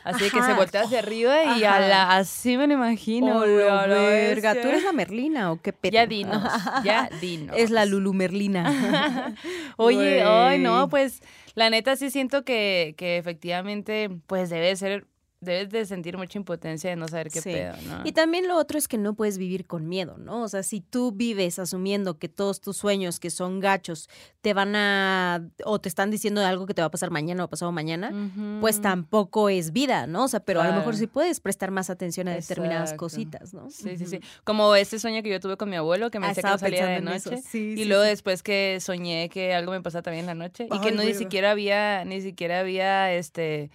Así 0.08 0.30
que 0.30 0.42
se 0.42 0.54
voltea 0.54 0.82
hacia 0.82 1.00
arriba 1.00 1.58
y 1.58 1.64
a 1.64 1.78
la, 1.80 2.16
así 2.16 2.56
me 2.56 2.66
lo 2.66 2.74
imagino. 2.74 3.40
Oh, 3.40 3.46
la 3.46 3.86
verga. 3.86 4.54
¿Tú 4.54 4.68
eres 4.68 4.82
la 4.82 4.92
Merlina 4.92 5.52
o 5.52 5.60
qué 5.60 5.74
pedo? 5.74 5.92
Ya 5.92 6.06
dinos, 6.06 6.42
ya 6.82 7.10
dinos. 7.20 7.54
Es 7.58 7.70
la 7.70 7.84
Lulu 7.84 8.14
Merlina. 8.14 9.34
Oye, 9.76 10.22
ay, 10.22 10.60
no, 10.60 10.88
pues 10.88 11.20
la 11.54 11.68
neta 11.68 11.94
sí 11.96 12.10
siento 12.10 12.42
que, 12.42 12.94
que 12.96 13.18
efectivamente, 13.18 14.08
pues 14.26 14.48
debe 14.48 14.74
ser, 14.76 15.06
debes 15.40 15.70
de 15.70 15.86
sentir 15.86 16.16
mucha 16.16 16.36
impotencia 16.36 16.90
de 16.90 16.96
no 16.96 17.06
saber 17.06 17.28
qué 17.30 17.40
Sí. 17.40 17.50
pedo, 17.52 17.74
¿no? 17.86 18.00
Y 18.04 18.10
también 18.12 18.48
lo 18.48 18.56
otro 18.56 18.76
es 18.76 18.88
que 18.88 18.98
no 18.98 19.14
puedes 19.14 19.38
vivir 19.38 19.66
con 19.66 19.88
miedo, 19.88 20.16
¿no? 20.18 20.42
O 20.42 20.48
sea, 20.48 20.64
si 20.64 20.80
tú 20.80 21.12
vives 21.12 21.58
asumiendo 21.60 22.18
que 22.18 22.28
todos 22.28 22.60
tus 22.60 22.76
sueños 22.76 23.20
que 23.20 23.30
son 23.30 23.60
gachos 23.60 24.08
te 24.40 24.52
van 24.52 24.74
a 24.74 25.48
o 25.64 25.78
te 25.80 25.88
están 25.88 26.10
diciendo 26.10 26.44
algo 26.44 26.66
que 26.66 26.74
te 26.74 26.82
va 26.82 26.86
a 26.86 26.90
pasar 26.90 27.10
mañana 27.12 27.44
o 27.44 27.48
pasado 27.48 27.70
mañana, 27.70 28.12
pues 28.60 28.80
tampoco 28.80 29.48
es 29.48 29.72
vida, 29.72 30.06
¿no? 30.08 30.24
O 30.24 30.28
sea, 30.28 30.40
pero 30.40 30.60
a 30.60 30.66
lo 30.66 30.72
mejor 30.74 30.96
sí 30.96 31.06
puedes 31.06 31.38
prestar 31.40 31.70
más 31.70 31.88
atención 31.88 32.26
a 32.28 32.34
determinadas 32.34 32.94
cositas, 32.94 33.54
¿no? 33.54 33.70
Sí, 33.70 33.96
sí, 33.96 34.06
sí. 34.06 34.20
Como 34.44 34.74
este 34.74 34.98
sueño 34.98 35.22
que 35.22 35.30
yo 35.30 35.38
tuve 35.38 35.56
con 35.56 35.70
mi 35.70 35.76
abuelo, 35.76 36.10
que 36.10 36.18
me 36.18 36.26
Ah, 36.26 36.30
decía 36.30 36.42
que 36.42 36.48
no 36.50 36.58
salía 36.58 36.86
de 36.86 37.00
noche. 37.00 37.42
Sí, 37.48 37.74
Y 37.76 37.76
sí, 37.76 37.84
luego 37.84 38.02
después 38.02 38.42
que 38.42 38.78
soñé 38.80 39.28
que 39.28 39.54
algo 39.54 39.70
me 39.72 39.80
pasaba 39.82 40.02
también 40.02 40.22
en 40.22 40.26
la 40.26 40.34
noche 40.34 40.66
y 40.72 40.80
que 40.80 40.90
no 40.90 41.02
ni 41.04 41.14
siquiera 41.14 41.52
había, 41.52 42.04
ni 42.04 42.20
siquiera 42.20 42.58
había 42.60 43.12
este 43.12 43.70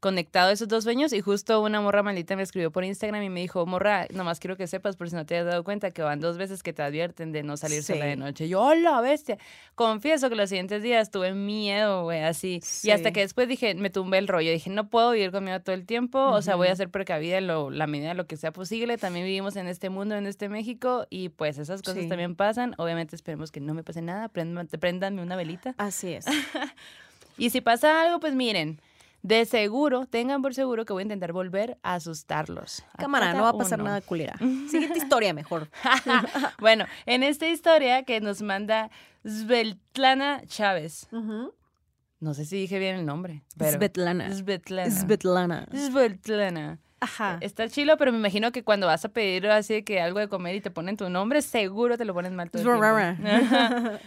conectado 0.00 0.50
esos 0.50 0.68
dos 0.68 0.84
sueños 0.84 1.12
y 1.12 1.20
justo 1.20 1.60
una 1.62 1.80
morra 1.80 2.02
maldita 2.02 2.36
me 2.36 2.42
escribió 2.42 2.70
por 2.70 2.84
Instagram 2.84 3.22
y 3.22 3.30
me 3.30 3.40
dijo, 3.40 3.66
morra, 3.66 4.06
nomás 4.12 4.38
quiero 4.38 4.56
que 4.56 4.66
sepas, 4.66 4.96
por 4.96 5.10
si 5.10 5.16
no 5.16 5.26
te 5.26 5.36
has 5.38 5.46
dado 5.46 5.64
cuenta, 5.64 5.90
que 5.90 6.02
van 6.02 6.20
dos 6.20 6.36
veces 6.38 6.62
que 6.62 6.72
te 6.72 6.82
advierten 6.82 7.32
de 7.32 7.42
no 7.42 7.56
salir 7.56 7.82
sola 7.82 8.04
de 8.06 8.16
noche. 8.16 8.46
Y 8.46 8.50
yo, 8.50 8.60
hola, 8.62 9.00
bestia. 9.00 9.38
Confieso 9.74 10.28
que 10.28 10.36
los 10.36 10.48
siguientes 10.48 10.82
días 10.82 11.10
tuve 11.10 11.34
miedo, 11.34 12.04
güey, 12.04 12.22
así. 12.22 12.60
Y 12.82 12.90
hasta 12.90 13.12
que 13.12 13.20
después 13.20 13.48
dije, 13.48 13.74
me 13.74 13.90
tumbé 13.90 14.18
el 14.18 14.28
rollo. 14.28 14.50
Dije, 14.50 14.70
no 14.70 14.88
puedo 14.88 15.10
vivir 15.12 15.30
con 15.32 15.44
miedo 15.44 15.60
todo 15.60 15.74
el 15.74 15.84
tiempo, 15.86 16.18
o 16.18 16.42
sea, 16.42 16.54
voy 16.56 16.68
a 16.68 16.76
ser 16.76 16.90
precavida 16.90 17.38
en 17.38 17.46
lo, 17.46 17.70
la 17.70 17.86
medida 17.86 18.08
de 18.10 18.14
lo 18.14 18.26
que 18.26 18.36
sea 18.36 18.52
posible. 18.52 18.98
También 18.98 19.24
vivimos 19.26 19.56
en 19.56 19.66
este 19.68 19.90
mundo, 19.90 20.14
en 20.14 20.26
este 20.26 20.48
México, 20.48 21.06
y 21.10 21.28
pues 21.30 21.58
esas 21.58 21.82
cosas 21.82 22.02
Sí. 22.02 22.08
también 22.08 22.36
pasan. 22.36 22.74
Obviamente 22.78 23.16
esperemos 23.16 23.50
que 23.50 23.60
no 23.60 23.74
me 23.74 23.82
pase 23.82 24.02
nada, 24.02 24.28
prendan, 24.28 24.66
préndanme 24.68 25.22
una 25.22 25.34
velita. 25.36 25.74
Así 25.78 26.12
es. 26.12 26.26
Y 27.40 27.50
si 27.50 27.60
pasa 27.60 28.02
algo, 28.02 28.18
pues 28.18 28.34
miren, 28.34 28.80
de 29.22 29.44
seguro, 29.44 30.06
tengan 30.06 30.42
por 30.42 30.54
seguro 30.54 30.84
que 30.84 30.92
voy 30.92 31.02
a 31.02 31.04
intentar 31.04 31.32
volver 31.32 31.78
a 31.82 31.94
asustarlos. 31.94 32.84
Cámara, 32.96 33.32
no 33.34 33.42
va 33.42 33.50
a 33.50 33.52
pasar 33.58 33.80
uno. 33.80 33.88
nada 33.88 34.00
culera. 34.00 34.36
Siguiente 34.70 34.98
historia 34.98 35.34
mejor. 35.34 35.68
bueno, 36.60 36.86
en 37.06 37.22
esta 37.22 37.48
historia 37.48 38.04
que 38.04 38.20
nos 38.20 38.42
manda 38.42 38.90
Svetlana 39.24 40.42
Chávez. 40.46 41.08
No 42.20 42.34
sé 42.34 42.44
si 42.44 42.56
dije 42.56 42.78
bien 42.78 42.96
el 42.96 43.06
nombre. 43.06 43.44
Pero 43.56 43.78
Svetlana. 43.78 44.34
Svetlana. 44.34 44.90
Svetlana. 44.90 45.66
Svetlana. 45.72 46.78
Ajá. 47.00 47.38
Está 47.40 47.68
chilo, 47.68 47.96
pero 47.96 48.10
me 48.10 48.18
imagino 48.18 48.50
que 48.50 48.64
cuando 48.64 48.86
vas 48.86 49.04
a 49.04 49.08
pedir 49.08 49.46
así 49.48 49.74
de 49.74 49.84
que 49.84 50.00
algo 50.00 50.18
de 50.18 50.28
comer 50.28 50.56
y 50.56 50.60
te 50.60 50.70
ponen 50.70 50.96
tu 50.96 51.08
nombre, 51.08 51.42
seguro 51.42 51.96
te 51.96 52.04
lo 52.04 52.12
ponen 52.12 52.34
mal 52.34 52.50
todo 52.50 52.62
el. 52.62 52.68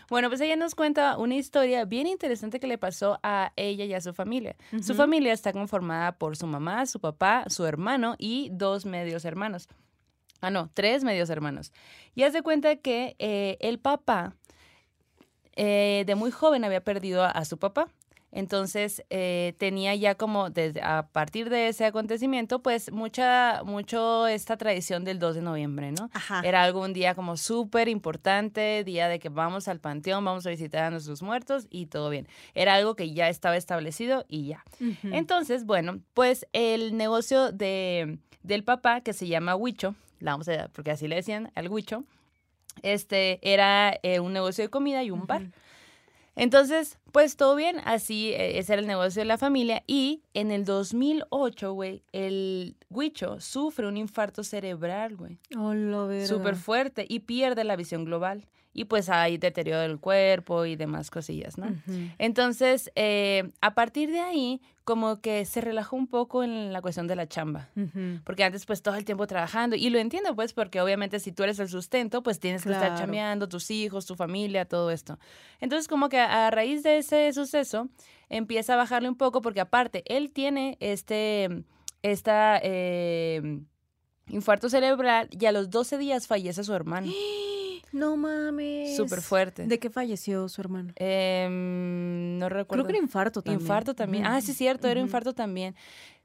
Bueno, 0.09 0.27
pues 0.29 0.41
ella 0.41 0.55
nos 0.57 0.75
cuenta 0.75 1.17
una 1.17 1.35
historia 1.35 1.85
bien 1.85 2.05
interesante 2.07 2.59
que 2.59 2.67
le 2.67 2.77
pasó 2.77 3.19
a 3.23 3.53
ella 3.55 3.85
y 3.85 3.93
a 3.93 4.01
su 4.01 4.13
familia. 4.13 4.55
Su 4.81 4.93
familia 4.93 5.31
está 5.31 5.53
conformada 5.53 6.11
por 6.13 6.35
su 6.35 6.47
mamá, 6.47 6.85
su 6.85 6.99
papá, 6.99 7.45
su 7.47 7.65
hermano 7.65 8.15
y 8.17 8.49
dos 8.51 8.85
medios 8.85 9.23
hermanos. 9.23 9.69
Ah, 10.41 10.49
no, 10.49 10.69
tres 10.73 11.03
medios 11.03 11.29
hermanos. 11.29 11.71
Y 12.15 12.23
haz 12.23 12.33
de 12.33 12.41
cuenta 12.41 12.75
que 12.75 13.15
eh, 13.19 13.57
el 13.61 13.79
papá 13.79 14.33
eh, 15.55 16.03
de 16.05 16.15
muy 16.15 16.31
joven 16.31 16.63
había 16.65 16.83
perdido 16.83 17.23
a, 17.23 17.29
a 17.29 17.45
su 17.45 17.57
papá. 17.57 17.87
Entonces 18.31 19.03
eh, 19.09 19.53
tenía 19.57 19.93
ya 19.95 20.15
como 20.15 20.49
desde 20.49 20.81
a 20.81 21.09
partir 21.11 21.49
de 21.49 21.67
ese 21.67 21.85
acontecimiento, 21.85 22.61
pues 22.61 22.91
mucha, 22.91 23.61
mucho 23.65 24.27
esta 24.27 24.55
tradición 24.57 25.03
del 25.03 25.19
2 25.19 25.35
de 25.35 25.41
noviembre, 25.41 25.91
¿no? 25.91 26.09
Ajá. 26.13 26.41
Era 26.43 26.63
algún 26.63 26.93
día 26.93 27.13
como 27.13 27.35
súper 27.35 27.89
importante, 27.89 28.83
día 28.85 29.09
de 29.09 29.19
que 29.19 29.29
vamos 29.29 29.67
al 29.67 29.79
panteón, 29.79 30.23
vamos 30.23 30.45
a 30.45 30.49
visitar 30.49 30.83
a 30.85 30.91
nuestros 30.91 31.21
muertos 31.21 31.67
y 31.69 31.87
todo 31.87 32.09
bien. 32.09 32.27
Era 32.53 32.75
algo 32.75 32.95
que 32.95 33.11
ya 33.13 33.27
estaba 33.27 33.57
establecido 33.57 34.25
y 34.27 34.47
ya. 34.47 34.63
Entonces, 35.03 35.65
bueno, 35.65 35.99
pues 36.13 36.47
el 36.53 36.95
negocio 36.95 37.51
de, 37.51 38.17
del 38.43 38.63
papá, 38.63 39.01
que 39.01 39.13
se 39.13 39.27
llama 39.27 39.55
Huicho, 39.55 39.95
la 40.19 40.31
vamos 40.31 40.47
a 40.47 40.69
porque 40.69 40.91
así 40.91 41.07
le 41.07 41.15
decían 41.15 41.51
al 41.55 41.67
Huicho, 41.67 42.05
este 42.83 43.39
era 43.41 43.99
eh, 44.03 44.19
un 44.19 44.33
negocio 44.33 44.63
de 44.63 44.69
comida 44.69 45.03
y 45.03 45.11
un 45.11 45.27
bar. 45.27 45.43
Entonces, 46.35 46.97
pues 47.11 47.35
todo 47.35 47.55
bien, 47.55 47.77
así 47.83 48.29
eh, 48.29 48.57
ese 48.57 48.73
era 48.73 48.81
el 48.81 48.87
negocio 48.87 49.21
de 49.21 49.25
la 49.25 49.37
familia. 49.37 49.83
Y 49.87 50.23
en 50.33 50.51
el 50.51 50.65
2008, 50.65 51.73
güey, 51.73 52.03
el 52.11 52.77
Huicho 52.89 53.39
sufre 53.41 53.87
un 53.87 53.97
infarto 53.97 54.43
cerebral, 54.43 55.15
güey. 55.15 55.39
Hola, 55.57 56.05
verga. 56.05 56.27
Súper 56.27 56.55
fuerte 56.55 57.05
y 57.07 57.19
pierde 57.19 57.63
la 57.63 57.75
visión 57.75 58.05
global. 58.05 58.47
Y 58.73 58.85
pues 58.85 59.09
hay 59.09 59.37
deterioro 59.37 59.81
del 59.81 59.99
cuerpo 59.99 60.65
y 60.65 60.77
demás 60.77 61.11
cosillas, 61.11 61.57
¿no? 61.57 61.75
Entonces, 62.19 62.89
eh, 62.95 63.51
a 63.59 63.73
partir 63.73 64.11
de 64.11 64.21
ahí, 64.21 64.61
como 64.85 65.19
que 65.19 65.43
se 65.45 65.59
relajó 65.59 65.97
un 65.97 66.07
poco 66.07 66.41
en 66.43 66.71
la 66.71 66.81
cuestión 66.81 67.05
de 67.07 67.15
la 67.17 67.27
chamba. 67.27 67.67
Porque 68.23 68.45
antes, 68.45 68.65
pues, 68.65 68.81
todo 68.81 68.95
el 68.95 69.03
tiempo 69.03 69.27
trabajando. 69.27 69.75
Y 69.75 69.89
lo 69.89 69.99
entiendo, 69.99 70.35
pues, 70.35 70.53
porque 70.53 70.79
obviamente 70.79 71.19
si 71.19 71.33
tú 71.33 71.43
eres 71.43 71.59
el 71.59 71.67
sustento, 71.67 72.23
pues 72.23 72.39
tienes 72.39 72.63
que 72.63 72.71
estar 72.71 72.89
Claro. 72.91 73.01
chambeando, 73.01 73.49
tus 73.49 73.69
hijos, 73.71 74.05
tu 74.05 74.15
familia, 74.15 74.63
todo 74.65 74.89
esto. 74.89 75.19
Entonces, 75.59 75.87
como 75.89 76.07
que 76.07 76.19
a 76.19 76.49
raíz 76.49 76.81
de 76.81 76.97
ese 76.99 77.31
suceso, 77.33 77.89
empieza 78.29 78.73
a 78.73 78.77
bajarle 78.77 79.09
un 79.09 79.15
poco, 79.17 79.41
porque 79.41 79.59
aparte, 79.59 80.03
él 80.07 80.31
tiene 80.31 80.77
este, 80.79 81.63
esta 82.03 82.57
eh, 82.63 83.59
infarto 84.29 84.69
cerebral 84.69 85.27
y 85.37 85.45
a 85.45 85.51
los 85.51 85.69
12 85.69 85.97
días 85.97 86.27
fallece 86.27 86.63
su 86.63 86.73
hermano. 86.73 87.11
No 87.91 88.17
mames. 88.17 88.95
Súper 88.95 89.21
fuerte. 89.21 89.65
¿De 89.65 89.79
qué 89.79 89.89
falleció 89.89 90.47
su 90.49 90.61
hermano? 90.61 90.93
Em, 90.95 92.37
no 92.37 92.49
recuerdo. 92.49 92.83
Creo 92.83 92.85
que 92.85 92.97
era 92.97 93.03
infarto 93.03 93.41
también. 93.41 93.61
Infarto 93.61 93.93
también. 93.93 94.25
Ah, 94.25 94.41
sí, 94.41 94.53
cierto, 94.53 94.87
era 94.87 94.99
infarto 94.99 95.33
también. 95.33 95.75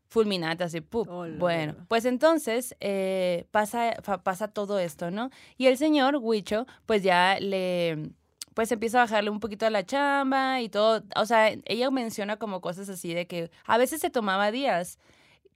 Fulminante, 0.09 0.63
así, 0.63 0.81
¡pup! 0.81 1.09
Oh, 1.09 1.27
bueno, 1.39 1.75
pues 1.89 2.05
entonces 2.05 2.77
eh, 2.79 3.47
pasa, 3.51 3.95
pasa 4.23 4.47
todo 4.47 4.79
esto, 4.79 5.11
¿no? 5.11 5.31
Y 5.59 5.67
el 5.67 5.77
señor 5.77 6.19
Huicho, 6.21 6.65
pues 6.87 7.03
ya 7.03 7.41
le, 7.41 8.13
pues 8.55 8.71
empieza 8.71 8.99
a 8.99 9.05
bajarle 9.05 9.31
un 9.31 9.41
poquito 9.41 9.67
a 9.67 9.71
la 9.71 9.85
chamba 9.85 10.61
y 10.61 10.69
todo. 10.69 11.03
O 11.17 11.27
sea, 11.27 11.51
ella 11.65 11.91
menciona 11.91 12.37
como 12.37 12.61
cosas 12.61 12.89
así 12.89 13.15
de 13.15 13.27
que 13.27 13.51
a 13.67 13.79
veces 13.79 14.01
se 14.01 14.09
tomaba 14.09 14.53
días 14.53 14.99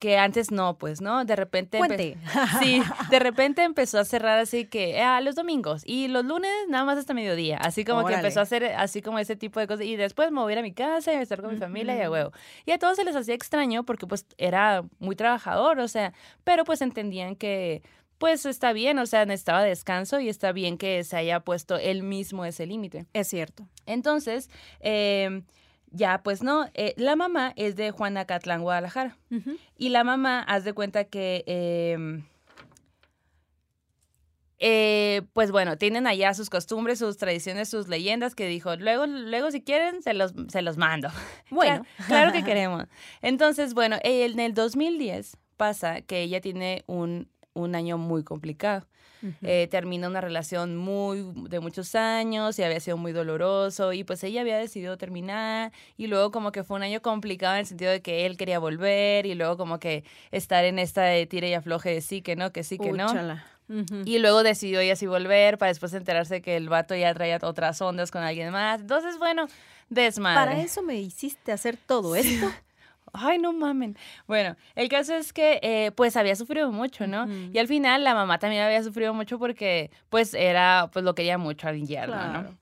que 0.00 0.16
antes 0.16 0.50
no, 0.50 0.78
pues, 0.78 1.00
¿no? 1.00 1.24
De 1.24 1.36
repente... 1.36 1.78
Puente. 1.78 2.16
Sí, 2.60 2.82
de 3.10 3.18
repente 3.18 3.62
empezó 3.62 3.98
a 3.98 4.04
cerrar 4.04 4.38
así 4.38 4.64
que 4.64 5.00
ah, 5.00 5.20
los 5.20 5.34
domingos 5.34 5.82
y 5.84 6.08
los 6.08 6.24
lunes 6.24 6.50
nada 6.68 6.84
más 6.84 6.98
hasta 6.98 7.14
mediodía, 7.14 7.58
así 7.58 7.84
como 7.84 8.04
que 8.04 8.14
empezó 8.14 8.40
a 8.40 8.42
hacer 8.42 8.64
así 8.64 9.02
como 9.02 9.18
ese 9.18 9.36
tipo 9.36 9.60
de 9.60 9.66
cosas 9.66 9.84
y 9.84 9.96
después 9.96 10.30
me 10.32 10.40
voy 10.40 10.52
a 10.52 10.54
ir 10.54 10.58
a 10.58 10.62
mi 10.62 10.72
casa 10.72 11.12
y 11.12 11.16
a 11.16 11.22
estar 11.22 11.40
con 11.42 11.52
mi 11.52 11.58
familia 11.58 11.96
y 11.96 12.00
a 12.00 12.10
huevo. 12.10 12.32
Y 12.66 12.72
a 12.72 12.78
todos 12.78 12.96
se 12.96 13.04
les 13.04 13.14
hacía 13.14 13.34
extraño 13.34 13.84
porque 13.84 14.06
pues 14.06 14.26
era 14.38 14.84
muy 14.98 15.16
trabajador, 15.16 15.78
o 15.78 15.88
sea, 15.88 16.12
pero 16.44 16.64
pues 16.64 16.80
entendían 16.80 17.36
que 17.36 17.82
pues 18.18 18.44
está 18.44 18.72
bien, 18.72 18.98
o 18.98 19.06
sea, 19.06 19.24
necesitaba 19.26 19.62
descanso 19.62 20.20
y 20.20 20.28
está 20.28 20.52
bien 20.52 20.76
que 20.76 21.04
se 21.04 21.16
haya 21.16 21.40
puesto 21.40 21.78
él 21.78 22.02
mismo 22.02 22.44
ese 22.44 22.66
límite. 22.66 23.06
Es 23.12 23.28
cierto. 23.28 23.66
Entonces, 23.86 24.50
eh, 24.80 25.42
ya 25.90 26.22
pues 26.22 26.42
no, 26.42 26.68
eh, 26.74 26.94
la 26.96 27.16
mamá 27.16 27.52
es 27.56 27.76
de 27.76 27.90
Juanacatlán, 27.90 28.62
Guadalajara. 28.62 29.16
Y 29.76 29.88
la 29.90 30.04
mamá, 30.04 30.40
haz 30.42 30.64
de 30.64 30.72
cuenta 30.72 31.04
que, 31.04 31.44
eh, 31.46 32.22
eh, 34.58 35.22
pues 35.32 35.50
bueno, 35.50 35.78
tienen 35.78 36.06
allá 36.06 36.34
sus 36.34 36.50
costumbres, 36.50 36.98
sus 36.98 37.16
tradiciones, 37.16 37.68
sus 37.68 37.88
leyendas 37.88 38.34
que 38.34 38.46
dijo, 38.46 38.76
luego, 38.76 39.06
luego 39.06 39.50
si 39.50 39.62
quieren, 39.62 40.02
se 40.02 40.12
los, 40.12 40.34
se 40.48 40.62
los 40.62 40.76
mando. 40.76 41.08
Bueno. 41.50 41.84
Claro, 41.96 42.08
claro 42.08 42.32
que 42.32 42.44
queremos. 42.44 42.84
Entonces, 43.22 43.74
bueno, 43.74 43.96
en 44.02 44.38
el 44.38 44.54
2010 44.54 45.36
pasa 45.56 46.02
que 46.02 46.22
ella 46.22 46.40
tiene 46.40 46.84
un, 46.86 47.28
un 47.54 47.74
año 47.74 47.98
muy 47.98 48.22
complicado. 48.22 48.86
Eh, 49.42 49.68
termina 49.70 50.08
una 50.08 50.20
relación 50.20 50.76
muy 50.76 51.30
de 51.48 51.60
muchos 51.60 51.94
años 51.94 52.58
y 52.58 52.62
había 52.62 52.80
sido 52.80 52.96
muy 52.96 53.12
doloroso 53.12 53.92
y 53.92 54.04
pues 54.04 54.24
ella 54.24 54.40
había 54.40 54.58
decidido 54.58 54.96
terminar 54.96 55.72
y 55.96 56.06
luego 56.06 56.30
como 56.30 56.52
que 56.52 56.64
fue 56.64 56.76
un 56.76 56.82
año 56.82 57.02
complicado 57.02 57.54
en 57.54 57.60
el 57.60 57.66
sentido 57.66 57.90
de 57.90 58.00
que 58.00 58.26
él 58.26 58.36
quería 58.36 58.58
volver 58.58 59.26
y 59.26 59.34
luego 59.34 59.56
como 59.56 59.78
que 59.78 60.04
estar 60.30 60.64
en 60.64 60.78
esta 60.78 61.02
de 61.02 61.26
tira 61.26 61.48
y 61.48 61.54
afloje 61.54 61.90
de 61.90 62.00
sí 62.00 62.22
que 62.22 62.36
no, 62.36 62.52
que 62.52 62.64
sí 62.64 62.78
que 62.78 62.92
no. 62.92 63.08
Y 64.04 64.18
luego 64.18 64.42
decidió 64.42 64.80
ella 64.80 64.96
sí 64.96 65.06
volver 65.06 65.56
para 65.56 65.68
después 65.68 65.94
enterarse 65.94 66.42
que 66.42 66.56
el 66.56 66.68
vato 66.68 66.96
ya 66.96 67.14
traía 67.14 67.38
otras 67.42 67.80
ondas 67.80 68.10
con 68.10 68.22
alguien 68.22 68.50
más. 68.50 68.80
Entonces, 68.80 69.16
bueno, 69.18 69.46
desmadre. 69.88 70.50
Para 70.50 70.60
eso 70.60 70.82
me 70.82 70.96
hiciste 70.96 71.52
hacer 71.52 71.76
todo 71.76 72.16
esto. 72.16 72.50
Ay, 73.12 73.38
no 73.38 73.52
mamen. 73.52 73.96
Bueno, 74.26 74.56
el 74.74 74.88
caso 74.88 75.14
es 75.14 75.32
que 75.32 75.58
eh, 75.62 75.90
pues 75.94 76.16
había 76.16 76.36
sufrido 76.36 76.70
mucho, 76.72 77.06
¿no? 77.06 77.26
Y 77.52 77.58
al 77.58 77.66
final 77.68 78.04
la 78.04 78.14
mamá 78.14 78.38
también 78.38 78.62
había 78.62 78.82
sufrido 78.82 79.14
mucho 79.14 79.38
porque 79.38 79.90
pues 80.08 80.34
era, 80.34 80.88
pues 80.92 81.04
lo 81.04 81.14
quería 81.14 81.38
mucho 81.38 81.68
al 81.68 81.86
yerno, 81.86 82.14
Claro. 82.14 82.42
¿no? 82.42 82.58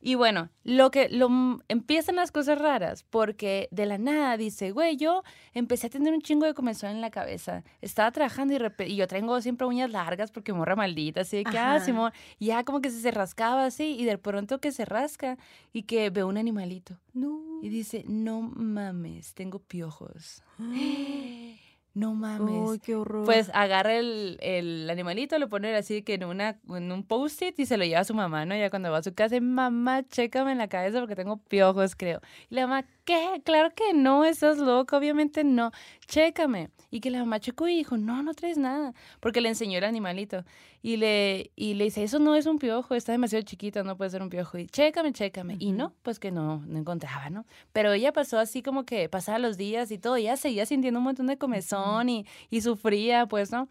Y 0.00 0.14
bueno, 0.14 0.48
lo 0.62 0.90
que 0.90 1.08
lo, 1.08 1.28
empiezan 1.68 2.16
las 2.16 2.30
cosas 2.30 2.58
raras 2.58 3.04
porque 3.10 3.68
de 3.72 3.86
la 3.86 3.98
nada 3.98 4.36
dice, 4.36 4.70
güey, 4.70 4.96
yo 4.96 5.22
empecé 5.54 5.88
a 5.88 5.90
tener 5.90 6.14
un 6.14 6.22
chingo 6.22 6.46
de 6.46 6.54
comezón 6.54 6.90
en 6.90 7.00
la 7.00 7.10
cabeza. 7.10 7.64
Estaba 7.80 8.12
trabajando 8.12 8.54
y, 8.54 8.96
yo 8.96 9.08
tengo 9.08 9.40
siempre 9.40 9.66
uñas 9.66 9.90
largas 9.90 10.30
porque 10.30 10.52
morra 10.52 10.76
maldita, 10.76 11.22
así 11.22 11.38
de 11.38 11.44
que, 11.44 11.58
ah. 11.58 11.80
Simón, 11.80 12.12
ya 12.38 12.64
como 12.64 12.80
que 12.80 12.90
se, 12.90 13.00
se 13.00 13.10
rascaba 13.10 13.64
así 13.64 13.96
y 13.98 14.04
de 14.04 14.18
pronto 14.18 14.60
que 14.60 14.70
se 14.70 14.84
rasca 14.84 15.36
y 15.72 15.82
que 15.82 16.10
ve 16.10 16.22
un 16.22 16.38
animalito. 16.38 16.98
No. 17.12 17.60
Y 17.62 17.68
dice, 17.68 18.04
no 18.06 18.40
mames, 18.40 19.34
tengo 19.34 19.58
piojos. 19.58 20.42
no 21.98 22.14
mames. 22.14 22.70
Ay, 22.70 22.78
qué 22.78 22.94
horror. 22.94 23.24
Pues 23.24 23.50
agarra 23.52 23.96
el, 23.96 24.38
el 24.40 24.88
animalito, 24.88 25.38
lo 25.38 25.48
pone 25.48 25.74
así 25.74 26.02
que 26.02 26.14
en, 26.14 26.24
una, 26.24 26.58
en 26.68 26.92
un 26.92 27.02
post-it 27.02 27.58
y 27.58 27.66
se 27.66 27.76
lo 27.76 27.84
lleva 27.84 28.00
a 28.00 28.04
su 28.04 28.14
mamá, 28.14 28.46
¿no? 28.46 28.56
Ya 28.56 28.70
cuando 28.70 28.90
va 28.92 28.98
a 28.98 29.02
su 29.02 29.12
casa, 29.14 29.40
mamá, 29.40 30.06
chécame 30.08 30.52
en 30.52 30.58
la 30.58 30.68
cabeza 30.68 31.00
porque 31.00 31.16
tengo 31.16 31.38
piojos, 31.38 31.96
creo. 31.96 32.20
Y 32.50 32.54
la 32.54 32.66
mamá, 32.66 32.84
¿qué? 33.04 33.42
Claro 33.44 33.70
que 33.74 33.94
no, 33.94 34.24
estás 34.24 34.58
loca, 34.58 34.96
obviamente 34.96 35.42
no. 35.42 35.72
Chécame. 36.06 36.70
Y 36.90 37.00
que 37.00 37.10
la 37.10 37.18
mamá 37.18 37.38
checó 37.40 37.68
y 37.68 37.76
dijo, 37.76 37.98
no, 37.98 38.22
no 38.22 38.32
traes 38.32 38.56
nada. 38.56 38.94
Porque 39.20 39.40
le 39.40 39.50
enseñó 39.50 39.76
el 39.78 39.84
animalito. 39.84 40.44
Y 40.80 40.96
le, 40.96 41.50
y 41.56 41.74
le 41.74 41.84
dice, 41.84 42.04
eso 42.04 42.18
no 42.18 42.36
es 42.36 42.46
un 42.46 42.58
piojo, 42.58 42.94
está 42.94 43.12
demasiado 43.12 43.44
chiquito, 43.44 43.82
no 43.82 43.96
puede 43.96 44.10
ser 44.10 44.22
un 44.22 44.30
piojo. 44.30 44.56
Y 44.56 44.66
chécame, 44.66 45.12
chécame. 45.12 45.56
Y 45.58 45.72
no, 45.72 45.92
pues 46.02 46.18
que 46.18 46.30
no, 46.30 46.62
no 46.66 46.78
encontraba, 46.78 47.28
¿no? 47.28 47.44
Pero 47.72 47.92
ella 47.92 48.12
pasó 48.12 48.38
así 48.38 48.62
como 48.62 48.84
que 48.84 49.08
pasaba 49.08 49.38
los 49.38 49.56
días 49.56 49.90
y 49.90 49.98
todo. 49.98 50.16
Y 50.16 50.22
ella 50.22 50.36
seguía 50.36 50.64
sintiendo 50.64 51.00
un 51.00 51.04
montón 51.04 51.26
de 51.26 51.36
comezón 51.36 51.87
y, 52.08 52.26
y 52.50 52.60
sufría, 52.60 53.26
pues, 53.26 53.50
¿no? 53.50 53.68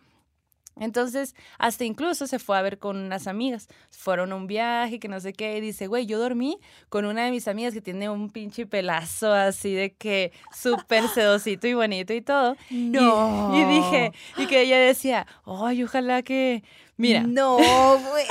Entonces, 0.80 1.36
hasta 1.58 1.86
incluso 1.86 2.28
se 2.28 2.40
fue 2.40 2.58
a 2.58 2.62
ver 2.62 2.78
con 2.78 2.98
unas 2.98 3.28
amigas. 3.28 3.68
Fueron 3.90 4.32
a 4.32 4.36
un 4.36 4.48
viaje, 4.48 5.00
que 5.00 5.08
no 5.08 5.20
sé 5.20 5.34
qué, 5.34 5.58
y 5.58 5.62
dice, 5.62 5.88
güey, 5.88 6.06
yo 6.06 6.20
dormí 6.20 6.60
con 6.90 7.06
una 7.06 7.26
de 7.26 7.32
mis 7.32 7.48
amigas 7.48 7.74
que 7.74 7.82
tiene 7.82 8.10
un 8.10 8.30
pinche 8.30 8.66
pelazo 8.66 9.34
así 9.34 9.74
de 9.74 9.94
que 9.94 10.32
súper 10.56 11.08
sedosito 11.14 11.68
y 11.68 11.74
bonito 11.74 12.14
y 12.14 12.22
todo. 12.22 12.56
No. 12.70 13.56
Y, 13.56 13.62
y, 13.62 13.66
dije, 13.66 14.12
y 14.38 14.48
que 14.48 14.62
ella 14.62 14.78
decía, 14.78 15.28
ay, 15.46 15.84
ojalá 15.84 16.22
que, 16.22 16.64
mira. 16.96 17.22
No, 17.22 17.58
güey, 17.58 18.26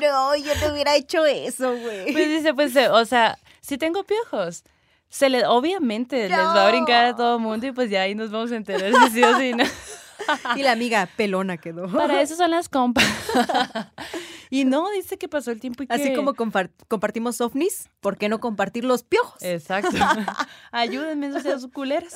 no, 0.00 0.36
yo 0.36 0.54
no 0.60 0.72
hubiera 0.72 0.96
hecho 0.96 1.24
eso, 1.26 1.76
güey. 1.76 2.12
Pues 2.12 2.28
dice, 2.28 2.54
pues, 2.54 2.76
o 2.76 3.04
sea, 3.04 3.38
si 3.60 3.78
tengo 3.78 4.04
piojos. 4.04 4.64
Se 5.08 5.28
le, 5.28 5.46
obviamente, 5.46 6.28
no. 6.28 6.36
les 6.36 6.46
va 6.46 6.66
a 6.66 6.70
brincar 6.70 7.04
a 7.06 7.16
todo 7.16 7.36
el 7.36 7.42
mundo 7.42 7.66
y 7.66 7.72
pues 7.72 7.90
ya 7.90 8.02
ahí 8.02 8.14
nos 8.14 8.30
vamos 8.30 8.52
a 8.52 8.56
enterar 8.56 8.92
si 8.92 9.10
sí 9.10 9.22
o 9.22 9.38
si 9.38 9.52
no. 9.52 9.64
Y 10.56 10.62
la 10.62 10.72
amiga 10.72 11.08
pelona 11.16 11.56
quedó. 11.56 11.88
Para 11.88 12.20
eso 12.20 12.36
son 12.36 12.50
las 12.50 12.68
compas. 12.68 13.04
y 14.50 14.64
no, 14.64 14.90
dice 14.90 15.18
que 15.18 15.28
pasó 15.28 15.50
el 15.50 15.60
tiempo 15.60 15.82
y 15.82 15.86
que... 15.86 15.94
Así 15.94 16.14
como 16.14 16.34
compartimos 16.34 17.40
ovnis, 17.40 17.88
¿por 18.00 18.16
qué 18.16 18.28
no 18.28 18.40
compartir 18.40 18.84
los 18.84 19.02
piojos? 19.02 19.42
Exacto. 19.42 19.96
Ayúdenme, 20.72 21.28
no 21.28 21.40
sean 21.40 21.58
culeras. 21.70 22.14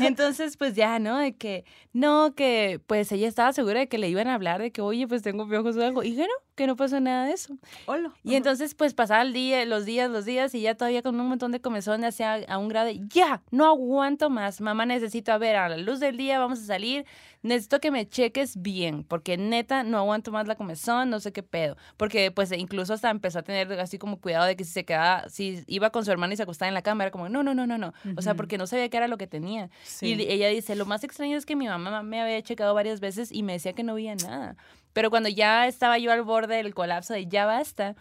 Entonces, 0.00 0.56
pues 0.56 0.74
ya, 0.74 0.98
¿no? 0.98 1.18
De 1.18 1.34
que, 1.36 1.64
no, 1.92 2.34
que 2.34 2.80
pues 2.86 3.10
ella 3.12 3.28
estaba 3.28 3.52
segura 3.52 3.80
de 3.80 3.88
que 3.88 3.98
le 3.98 4.08
iban 4.08 4.28
a 4.28 4.34
hablar 4.34 4.60
de 4.60 4.70
que, 4.70 4.80
oye, 4.80 5.06
pues 5.06 5.22
tengo 5.22 5.48
piojos 5.48 5.76
o 5.76 5.82
algo. 5.82 6.02
Y 6.02 6.16
que 6.16 6.22
no, 6.22 6.34
que 6.54 6.66
no 6.66 6.76
pasó 6.76 7.00
nada 7.00 7.26
de 7.26 7.32
eso. 7.32 7.56
Hola. 7.86 8.12
Y 8.22 8.34
entonces, 8.34 8.74
pues 8.74 8.94
pasaba 8.94 9.22
el 9.22 9.32
día, 9.32 9.64
los 9.64 9.84
días, 9.84 10.10
los 10.10 10.24
días, 10.24 10.54
y 10.54 10.62
ya 10.62 10.74
todavía 10.74 11.02
con 11.02 11.18
un 11.18 11.28
montón 11.28 11.52
de 11.52 11.60
comezón 11.60 12.04
hacia 12.04 12.34
a 12.34 12.58
un 12.58 12.68
grado 12.68 12.86
de, 12.86 13.00
ya, 13.08 13.42
no 13.50 13.66
aguanto 13.66 14.30
más. 14.30 14.60
Mamá, 14.60 14.86
necesito, 14.86 15.32
a 15.32 15.38
ver, 15.38 15.56
a 15.56 15.68
la 15.68 15.76
luz 15.76 16.00
del 16.00 16.16
día 16.16 16.38
vamos 16.38 16.60
a 16.60 16.64
salir 16.64 17.06
necesito 17.42 17.80
que 17.80 17.90
me 17.90 18.08
cheques 18.08 18.60
bien, 18.60 19.04
porque 19.04 19.36
neta 19.36 19.82
no 19.82 19.98
aguanto 19.98 20.30
más 20.32 20.46
la 20.46 20.54
comezón, 20.54 21.10
no 21.10 21.20
sé 21.20 21.32
qué 21.32 21.42
pedo. 21.42 21.76
Porque 21.96 22.30
pues 22.30 22.52
incluso 22.52 22.94
hasta 22.94 23.10
empezó 23.10 23.40
a 23.40 23.42
tener 23.42 23.72
así 23.80 23.98
como 23.98 24.18
cuidado 24.18 24.46
de 24.46 24.56
que 24.56 24.64
si 24.64 24.72
se 24.72 24.84
quedaba, 24.84 25.28
si 25.28 25.62
iba 25.66 25.90
con 25.90 26.04
su 26.04 26.10
hermana 26.10 26.34
y 26.34 26.36
se 26.36 26.44
acostaba 26.44 26.68
en 26.68 26.74
la 26.74 26.82
cama, 26.82 27.04
era 27.04 27.10
como, 27.10 27.28
no, 27.28 27.42
no, 27.42 27.54
no, 27.54 27.66
no, 27.66 27.78
no. 27.78 27.88
Uh 28.04 28.08
-huh. 28.08 28.18
O 28.18 28.22
sea, 28.22 28.34
porque 28.34 28.58
no 28.58 28.66
sabía 28.66 28.88
qué 28.88 28.96
era 28.96 29.08
lo 29.08 29.18
que 29.18 29.26
tenía. 29.26 29.70
Sí. 29.82 30.14
Y 30.14 30.22
ella 30.30 30.48
dice, 30.48 30.76
lo 30.76 30.86
más 30.86 31.04
extraño 31.04 31.36
es 31.36 31.46
que 31.46 31.56
mi 31.56 31.66
mamá 31.66 32.02
me 32.02 32.20
había 32.20 32.40
checado 32.42 32.74
varias 32.74 33.00
veces 33.00 33.32
y 33.32 33.42
me 33.42 33.54
decía 33.54 33.72
que 33.72 33.82
no 33.82 33.94
veía 33.94 34.14
nada. 34.14 34.56
Pero 34.92 35.10
cuando 35.10 35.28
ya 35.28 35.66
estaba 35.66 35.98
yo 35.98 36.12
al 36.12 36.22
borde 36.22 36.56
del 36.56 36.74
colapso 36.74 37.14
de 37.14 37.26
ya 37.26 37.46
basta, 37.46 37.96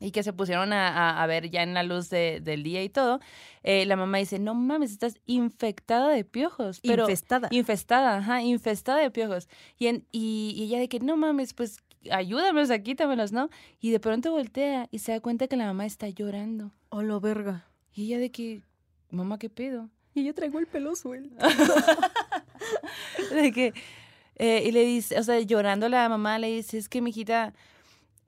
y 0.00 0.10
que 0.10 0.22
se 0.22 0.32
pusieron 0.32 0.72
a, 0.72 0.88
a, 0.88 1.22
a, 1.22 1.26
ver 1.26 1.50
ya 1.50 1.62
en 1.62 1.74
la 1.74 1.82
luz 1.82 2.08
de, 2.10 2.40
del 2.40 2.62
día 2.62 2.82
y 2.82 2.88
todo, 2.88 3.20
eh, 3.62 3.84
la 3.86 3.96
mamá 3.96 4.18
dice, 4.18 4.38
no 4.38 4.54
mames, 4.54 4.92
estás 4.92 5.18
infectada 5.26 6.08
de 6.08 6.24
piojos. 6.24 6.80
Pero, 6.80 7.04
infestada. 7.04 7.48
Infestada, 7.50 8.18
ajá, 8.18 8.42
infestada 8.42 8.98
de 9.00 9.10
piojos. 9.10 9.48
Y, 9.78 9.88
en, 9.88 10.06
y, 10.12 10.54
y, 10.56 10.64
ella 10.64 10.78
de 10.78 10.88
que, 10.88 11.00
no 11.00 11.16
mames, 11.16 11.54
pues 11.54 11.78
ayúdame, 12.10 12.62
o 12.62 12.66
sea, 12.66 12.82
quítamelos, 12.82 13.32
¿no? 13.32 13.50
Y 13.80 13.90
de 13.90 14.00
pronto 14.00 14.30
voltea 14.30 14.88
y 14.90 15.00
se 15.00 15.12
da 15.12 15.20
cuenta 15.20 15.48
que 15.48 15.56
la 15.56 15.66
mamá 15.66 15.86
está 15.86 16.08
llorando. 16.08 16.72
Oh, 16.90 17.02
lo 17.02 17.20
verga. 17.20 17.66
Y 17.92 18.06
ella 18.06 18.18
de 18.18 18.30
que, 18.30 18.62
mamá, 19.10 19.38
¿qué 19.38 19.50
pedo? 19.50 19.90
Y 20.14 20.24
yo 20.24 20.34
traigo 20.34 20.58
el 20.58 20.66
pelo 20.66 20.94
suelto. 20.96 21.36
de 23.32 23.52
que, 23.52 23.72
eh, 24.36 24.62
y 24.66 24.72
le 24.72 24.84
dice, 24.84 25.18
o 25.18 25.22
sea, 25.22 25.40
llorando 25.40 25.88
la 25.88 26.08
mamá 26.08 26.38
le 26.38 26.48
dice, 26.48 26.78
es 26.78 26.88
que, 26.88 27.00
mijita, 27.00 27.54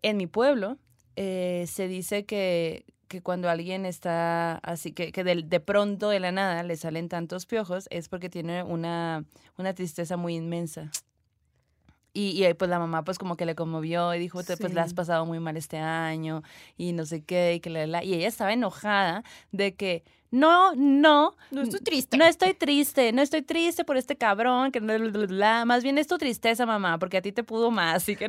en 0.02 0.16
mi 0.16 0.26
pueblo, 0.26 0.78
eh, 1.16 1.64
se 1.68 1.88
dice 1.88 2.24
que, 2.24 2.84
que, 3.08 3.22
cuando 3.22 3.48
alguien 3.50 3.86
está 3.86 4.56
así, 4.56 4.92
que, 4.92 5.12
que 5.12 5.24
de, 5.24 5.42
de, 5.42 5.60
pronto 5.60 6.08
de 6.10 6.20
la 6.20 6.32
nada 6.32 6.62
le 6.62 6.76
salen 6.76 7.08
tantos 7.08 7.46
piojos, 7.46 7.86
es 7.90 8.08
porque 8.08 8.28
tiene 8.28 8.62
una, 8.62 9.24
una 9.56 9.74
tristeza 9.74 10.16
muy 10.16 10.36
inmensa. 10.36 10.90
Y, 12.12 12.44
y, 12.44 12.54
pues 12.54 12.68
la 12.68 12.80
mamá 12.80 13.04
pues 13.04 13.18
como 13.18 13.36
que 13.36 13.46
le 13.46 13.54
conmovió 13.54 14.14
y 14.14 14.18
dijo, 14.18 14.42
sí. 14.42 14.54
pues 14.58 14.74
la 14.74 14.82
has 14.82 14.94
pasado 14.94 15.26
muy 15.26 15.38
mal 15.38 15.56
este 15.56 15.78
año 15.78 16.42
y 16.76 16.92
no 16.92 17.06
sé 17.06 17.22
qué, 17.22 17.54
y 17.54 17.60
que 17.60 17.70
la, 17.70 17.86
la, 17.86 18.02
y 18.02 18.14
ella 18.14 18.26
estaba 18.26 18.52
enojada 18.52 19.22
de 19.52 19.76
que 19.76 20.02
no, 20.30 20.74
no. 20.76 21.34
No 21.50 21.62
estoy 21.62 21.80
triste. 21.80 22.16
No 22.16 22.24
estoy 22.24 22.54
triste, 22.54 23.12
no 23.12 23.22
estoy 23.22 23.42
triste 23.42 23.84
por 23.84 23.96
este 23.96 24.16
cabrón, 24.16 24.70
que 24.70 24.80
bla, 24.80 24.96
bla, 24.98 25.26
bla, 25.26 25.64
más 25.64 25.82
bien 25.82 25.98
es 25.98 26.06
tu 26.06 26.18
tristeza, 26.18 26.66
mamá, 26.66 26.98
porque 26.98 27.16
a 27.16 27.22
ti 27.22 27.32
te 27.32 27.42
pudo 27.42 27.70
más. 27.70 28.08
Y 28.08 28.16
que... 28.16 28.28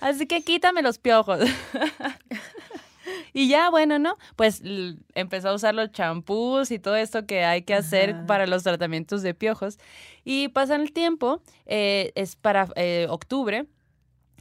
Así 0.00 0.26
que 0.26 0.42
quítame 0.42 0.82
los 0.82 0.98
piojos. 0.98 1.40
y 3.32 3.48
ya, 3.48 3.70
bueno, 3.70 3.98
¿no? 3.98 4.16
Pues 4.36 4.62
empezó 5.14 5.50
a 5.50 5.54
usar 5.54 5.74
los 5.74 5.92
champús 5.92 6.70
y 6.70 6.78
todo 6.78 6.96
esto 6.96 7.26
que 7.26 7.44
hay 7.44 7.62
que 7.62 7.74
hacer 7.74 8.10
Ajá. 8.10 8.26
para 8.26 8.46
los 8.46 8.62
tratamientos 8.62 9.22
de 9.22 9.34
piojos. 9.34 9.78
Y 10.24 10.48
pasan 10.48 10.80
el 10.80 10.92
tiempo, 10.92 11.42
eh, 11.66 12.12
es 12.14 12.36
para 12.36 12.68
eh, 12.76 13.06
octubre, 13.10 13.66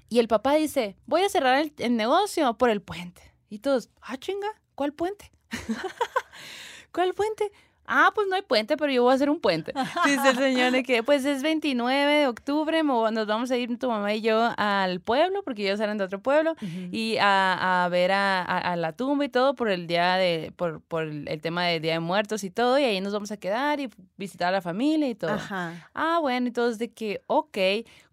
y 0.10 0.20
el 0.20 0.28
papá 0.28 0.56
dice, 0.56 0.96
voy 1.06 1.22
a 1.22 1.30
cerrar 1.30 1.60
el, 1.60 1.74
el 1.78 1.96
negocio 1.96 2.58
por 2.58 2.70
el 2.70 2.82
puente. 2.82 3.22
Y 3.50 3.60
todos, 3.60 3.90
ah, 4.02 4.18
chinga, 4.18 4.50
¿cuál 4.76 4.94
puente? 4.94 5.32
¿Cuál 6.92 7.14
puente? 7.14 7.52
Ah, 7.92 8.12
pues 8.14 8.28
no 8.30 8.36
hay 8.36 8.44
puente, 8.44 8.78
pero 8.78 8.92
yo 8.92 9.02
voy 9.02 9.12
a 9.12 9.16
hacer 9.16 9.30
un 9.32 9.40
puente. 9.40 9.74
Dice 10.06 10.30
el 10.30 10.38
señor 10.38 10.72
de 10.72 10.84
que, 10.84 11.02
pues 11.02 11.26
es 11.26 11.42
29 11.42 12.14
de 12.14 12.28
octubre, 12.28 12.84
nos 12.84 13.26
vamos 13.26 13.50
a 13.50 13.58
ir 13.58 13.78
tu 13.80 13.90
mamá 13.90 14.14
y 14.14 14.22
yo 14.22 14.54
al 14.58 15.00
pueblo, 15.00 15.42
porque 15.44 15.64
ellos 15.64 15.80
eran 15.80 15.98
de 15.98 16.04
otro 16.04 16.20
pueblo, 16.22 16.52
uh 16.52 16.66
-huh. 16.66 16.90
y 16.92 17.18
a, 17.18 17.84
a 17.86 17.90
ver 17.90 18.12
a, 18.12 18.42
a, 18.42 18.58
a, 18.74 18.76
la 18.76 18.94
tumba 18.94 19.26
y 19.26 19.30
todo 19.30 19.56
por 19.56 19.70
el 19.70 19.88
día 19.88 20.16
de, 20.16 20.54
por, 20.56 20.82
por 20.82 21.04
el 21.04 21.42
tema 21.42 21.66
de 21.66 21.80
Día 21.80 21.94
de 21.94 22.00
Muertos 22.00 22.44
y 22.44 22.52
todo, 22.52 22.78
y 22.78 22.84
ahí 22.84 23.02
nos 23.02 23.12
vamos 23.14 23.32
a 23.32 23.38
quedar 23.38 23.80
y 23.80 23.90
visitar 24.18 24.50
a 24.50 24.52
la 24.52 24.62
familia 24.62 25.10
y 25.10 25.16
todo. 25.16 25.32
Ajá. 25.32 25.90
Ah, 25.96 26.20
bueno, 26.22 26.46
entonces 26.48 26.78
de 26.78 26.92
que, 26.92 27.22
ok, 27.26 27.58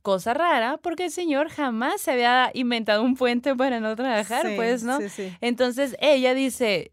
cosa 0.00 0.34
rara, 0.34 0.78
porque 0.78 1.04
el 1.06 1.10
señor 1.10 1.48
jamás 1.50 2.00
se 2.00 2.12
había 2.12 2.50
inventado 2.54 3.02
un 3.02 3.16
puente 3.16 3.54
para 3.56 3.80
no 3.80 3.94
trabajar, 3.96 4.46
sí, 4.46 4.52
pues, 4.54 4.84
¿no? 4.84 5.00
Sí, 5.00 5.08
sí. 5.08 5.36
Entonces 5.40 5.96
ella 6.00 6.32
dice, 6.32 6.92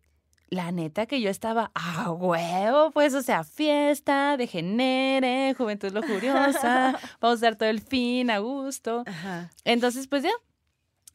la 0.54 0.72
neta 0.72 1.06
que 1.06 1.20
yo 1.20 1.30
estaba 1.30 1.72
a 1.74 2.12
huevo, 2.12 2.92
pues, 2.92 3.14
o 3.14 3.22
sea, 3.22 3.44
fiesta, 3.44 4.38
degenere, 4.38 5.54
juventud 5.56 5.92
lujuriosa, 5.92 6.98
vamos 7.22 7.40
a 7.40 7.46
dar 7.46 7.56
todo 7.56 7.70
el 7.70 7.82
fin 7.82 8.30
a 8.30 8.40
gusto. 8.40 9.04
Ajá. 9.06 9.50
Entonces, 9.66 10.08
pues 10.08 10.24
ya, 10.24 10.32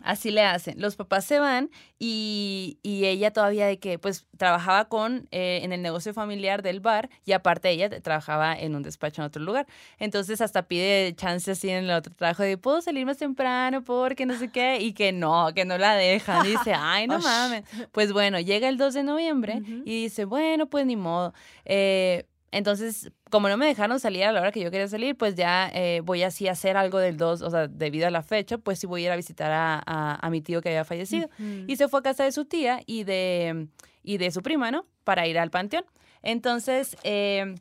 Así 0.00 0.30
le 0.30 0.42
hacen. 0.42 0.80
Los 0.80 0.94
papás 0.94 1.24
se 1.24 1.40
van 1.40 1.70
y, 1.98 2.78
y 2.82 3.06
ella 3.06 3.32
todavía 3.32 3.66
de 3.66 3.78
que, 3.80 3.98
pues, 3.98 4.26
trabajaba 4.36 4.88
con, 4.88 5.26
eh, 5.32 5.60
en 5.64 5.72
el 5.72 5.82
negocio 5.82 6.14
familiar 6.14 6.62
del 6.62 6.78
bar 6.80 7.10
y 7.24 7.32
aparte 7.32 7.68
ella 7.70 7.88
trabajaba 8.00 8.56
en 8.56 8.76
un 8.76 8.82
despacho 8.82 9.22
en 9.22 9.26
otro 9.26 9.42
lugar. 9.42 9.66
Entonces 9.98 10.40
hasta 10.40 10.62
pide 10.68 11.14
chance 11.16 11.50
así 11.50 11.68
en 11.68 11.84
el 11.84 11.90
otro 11.90 12.14
trabajo 12.14 12.44
de, 12.44 12.56
¿puedo 12.56 12.80
salir 12.80 13.04
más 13.06 13.18
temprano? 13.18 13.82
Porque 13.82 14.24
no 14.24 14.38
sé 14.38 14.50
qué. 14.50 14.80
Y 14.80 14.92
que 14.92 15.10
no, 15.12 15.52
que 15.52 15.64
no 15.64 15.76
la 15.78 15.96
dejan. 15.96 16.44
dice, 16.44 16.72
ay, 16.74 17.08
no 17.08 17.18
mames. 17.18 17.64
Pues 17.90 18.12
bueno, 18.12 18.38
llega 18.38 18.68
el 18.68 18.78
2 18.78 18.94
de 18.94 19.02
noviembre 19.02 19.54
uh 19.56 19.60
-huh. 19.60 19.82
y 19.84 20.02
dice, 20.04 20.24
bueno, 20.24 20.66
pues 20.68 20.86
ni 20.86 20.94
modo. 20.94 21.34
Eh, 21.64 22.27
entonces, 22.50 23.12
como 23.30 23.48
no 23.48 23.56
me 23.56 23.66
dejaron 23.66 24.00
salir 24.00 24.24
a 24.24 24.32
la 24.32 24.40
hora 24.40 24.52
que 24.52 24.60
yo 24.60 24.70
quería 24.70 24.88
salir, 24.88 25.16
pues 25.16 25.34
ya 25.34 25.70
eh, 25.74 26.00
voy 26.02 26.22
así 26.22 26.48
a 26.48 26.52
hacer 26.52 26.76
algo 26.76 26.98
del 26.98 27.16
2, 27.16 27.42
o 27.42 27.50
sea, 27.50 27.68
debido 27.68 28.06
a 28.06 28.10
la 28.10 28.22
fecha, 28.22 28.56
pues 28.56 28.78
sí 28.78 28.86
voy 28.86 29.02
a 29.02 29.06
ir 29.06 29.12
a 29.12 29.16
visitar 29.16 29.50
a, 29.52 29.82
a, 29.84 30.26
a 30.26 30.30
mi 30.30 30.40
tío 30.40 30.62
que 30.62 30.70
había 30.70 30.84
fallecido. 30.84 31.28
Uh 31.38 31.42
-huh. 31.42 31.64
Y 31.68 31.76
se 31.76 31.88
fue 31.88 32.00
a 32.00 32.02
casa 32.02 32.24
de 32.24 32.32
su 32.32 32.46
tía 32.46 32.80
y 32.86 33.04
de, 33.04 33.68
y 34.02 34.16
de 34.16 34.30
su 34.30 34.42
prima, 34.42 34.70
¿no? 34.70 34.86
Para 35.04 35.26
ir 35.26 35.38
al 35.38 35.50
panteón. 35.50 35.84
Entonces, 36.22 36.96
eh, 37.04 37.54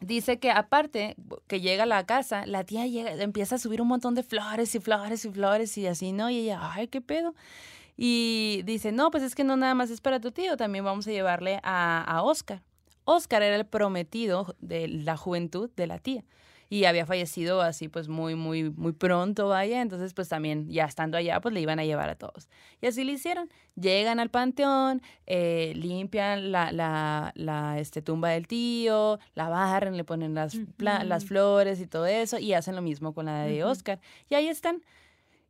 dice 0.00 0.38
que 0.38 0.50
aparte 0.50 1.16
que 1.46 1.60
llega 1.60 1.82
a 1.82 1.86
la 1.86 2.06
casa, 2.06 2.46
la 2.46 2.64
tía 2.64 2.86
llega, 2.86 3.12
empieza 3.22 3.56
a 3.56 3.58
subir 3.58 3.82
un 3.82 3.88
montón 3.88 4.14
de 4.14 4.22
flores 4.22 4.74
y 4.74 4.80
flores 4.80 5.24
y 5.26 5.30
flores 5.30 5.76
y 5.76 5.86
así, 5.86 6.12
¿no? 6.12 6.30
Y 6.30 6.38
ella, 6.38 6.60
ay, 6.62 6.88
qué 6.88 7.00
pedo. 7.02 7.34
Y 7.96 8.62
dice, 8.64 8.90
no, 8.90 9.10
pues 9.10 9.22
es 9.22 9.34
que 9.34 9.44
no 9.44 9.56
nada 9.56 9.74
más 9.74 9.90
es 9.90 10.00
para 10.00 10.18
tu 10.18 10.32
tío, 10.32 10.56
también 10.56 10.84
vamos 10.84 11.06
a 11.06 11.10
llevarle 11.10 11.60
a, 11.62 12.02
a 12.02 12.22
Oscar. 12.22 12.62
Oscar 13.04 13.42
era 13.42 13.56
el 13.56 13.66
prometido 13.66 14.54
de 14.60 14.88
la 14.88 15.16
juventud 15.16 15.70
de 15.76 15.86
la 15.86 15.98
tía. 15.98 16.24
y 16.70 16.86
había 16.86 17.06
fallecido 17.06 17.60
así 17.60 17.88
pues 17.88 18.08
muy, 18.08 18.34
muy, 18.34 18.70
muy 18.70 18.92
pronto, 18.92 19.48
vaya, 19.48 19.80
entonces 19.82 20.12
pues 20.14 20.28
también 20.28 20.68
ya 20.68 20.86
estando 20.86 21.16
allá 21.18 21.40
pues 21.40 21.52
le 21.54 21.60
iban 21.60 21.78
a 21.78 21.84
llevar 21.84 22.08
a 22.08 22.16
todos. 22.16 22.48
Y 22.80 22.86
así 22.86 23.04
lo 23.04 23.12
hicieron. 23.12 23.48
Llegan 23.76 24.18
al 24.18 24.30
panteón, 24.30 25.02
eh, 25.26 25.72
limpian 25.76 26.50
la, 26.52 26.72
la, 26.72 27.32
la 27.36 27.78
este, 27.78 28.02
tumba 28.02 28.30
del 28.30 28.46
tío, 28.48 29.18
la 29.34 29.48
barren, 29.48 29.96
le 29.96 30.04
ponen 30.04 30.34
las, 30.34 30.56
las 30.78 31.24
flores 31.26 31.80
y 31.80 31.86
todo 31.86 32.06
eso 32.06 32.38
y 32.38 32.54
hacen 32.54 32.74
lo 32.74 32.82
mismo 32.82 33.12
con 33.14 33.26
la 33.26 33.42
de 33.44 33.62
Oscar. 33.64 34.00
Y 34.28 34.34
ahí 34.34 34.48
están. 34.48 34.82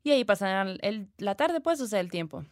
Y 0.03 0.11
ahí 0.11 0.25
pasan 0.25 0.79
el, 0.83 1.09
la 1.19 1.35
tarde, 1.37 1.61
pues, 1.61 1.81
o 1.81 1.87
sea, 1.87 2.01
el 2.01 2.11
tiempo. 2.11 2.45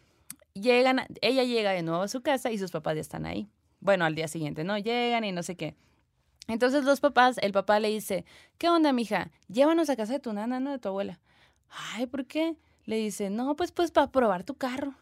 Llegan, 0.55 1.05
ella 1.21 1.43
llega 1.43 1.71
de 1.71 1.83
nuevo 1.83 2.01
a 2.03 2.07
su 2.07 2.21
casa 2.21 2.49
y 2.49 2.57
sus 2.57 2.71
papás 2.71 2.95
ya 2.95 3.01
están 3.01 3.25
ahí. 3.27 3.47
Bueno, 3.83 4.05
al 4.05 4.15
día 4.15 4.29
siguiente, 4.29 4.63
¿no? 4.63 4.77
Llegan 4.77 5.25
y 5.25 5.33
no 5.33 5.43
sé 5.43 5.57
qué. 5.57 5.75
Entonces 6.47 6.85
los 6.85 7.01
papás, 7.01 7.37
el 7.41 7.51
papá 7.51 7.81
le 7.81 7.89
dice, 7.89 8.23
¿qué 8.57 8.69
onda, 8.69 8.93
mija? 8.93 9.29
Llévanos 9.49 9.89
a 9.89 9.97
casa 9.97 10.13
de 10.13 10.19
tu 10.21 10.31
nana, 10.31 10.61
¿no? 10.61 10.71
De 10.71 10.79
tu 10.79 10.87
abuela. 10.87 11.19
Ay, 11.69 12.07
¿por 12.07 12.25
qué? 12.25 12.55
Le 12.85 12.95
dice, 12.95 13.29
no, 13.29 13.57
pues, 13.57 13.73
pues 13.73 13.91
para 13.91 14.09
probar 14.09 14.45
tu 14.45 14.55
carro. 14.55 14.95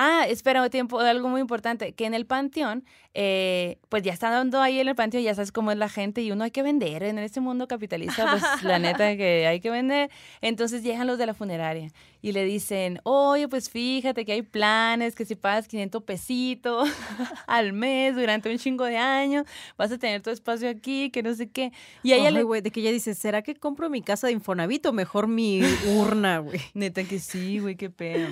Ah, 0.00 0.26
espera, 0.28 0.70
tiempo, 0.70 1.00
algo 1.00 1.28
muy 1.28 1.40
importante, 1.40 1.92
que 1.92 2.06
en 2.06 2.14
el 2.14 2.24
panteón, 2.24 2.84
eh, 3.14 3.78
pues 3.88 4.04
ya 4.04 4.12
está 4.12 4.30
dando 4.30 4.60
ahí 4.60 4.78
en 4.78 4.86
el 4.86 4.94
panteón, 4.94 5.24
ya 5.24 5.34
sabes 5.34 5.50
cómo 5.50 5.72
es 5.72 5.76
la 5.76 5.88
gente 5.88 6.22
y 6.22 6.30
uno 6.30 6.44
hay 6.44 6.52
que 6.52 6.62
vender 6.62 7.02
en 7.02 7.18
este 7.18 7.40
mundo 7.40 7.66
capitalista, 7.66 8.30
pues 8.30 8.62
la 8.62 8.78
neta 8.78 9.16
que 9.16 9.48
hay 9.48 9.58
que 9.58 9.70
vender. 9.70 10.08
Entonces 10.40 10.84
llegan 10.84 11.08
los 11.08 11.18
de 11.18 11.26
la 11.26 11.34
funeraria 11.34 11.90
y 12.22 12.30
le 12.30 12.44
dicen, 12.44 13.00
oye, 13.02 13.48
pues 13.48 13.70
fíjate 13.70 14.24
que 14.24 14.30
hay 14.30 14.42
planes, 14.42 15.16
que 15.16 15.24
si 15.24 15.34
pagas 15.34 15.66
500 15.66 16.00
pesitos 16.04 16.88
al 17.48 17.72
mes 17.72 18.14
durante 18.14 18.52
un 18.52 18.58
chingo 18.58 18.84
de 18.84 18.98
años, 18.98 19.46
vas 19.76 19.90
a 19.90 19.98
tener 19.98 20.22
tu 20.22 20.30
espacio 20.30 20.70
aquí, 20.70 21.10
que 21.10 21.24
no 21.24 21.34
sé 21.34 21.50
qué. 21.50 21.72
Y 22.04 22.12
ella 22.12 22.30
le... 22.30 22.44
güey, 22.44 22.60
de 22.60 22.70
que 22.70 22.78
ella 22.78 22.92
dice, 22.92 23.16
¿será 23.16 23.42
que 23.42 23.56
compro 23.56 23.90
mi 23.90 24.00
casa 24.02 24.28
de 24.28 24.32
Infonavit 24.32 24.86
o 24.86 24.92
mejor 24.92 25.26
mi 25.26 25.60
urna, 25.88 26.38
güey? 26.38 26.60
Neta 26.74 27.02
que 27.02 27.18
sí, 27.18 27.58
güey, 27.58 27.74
qué 27.74 27.90
pena. 27.90 28.30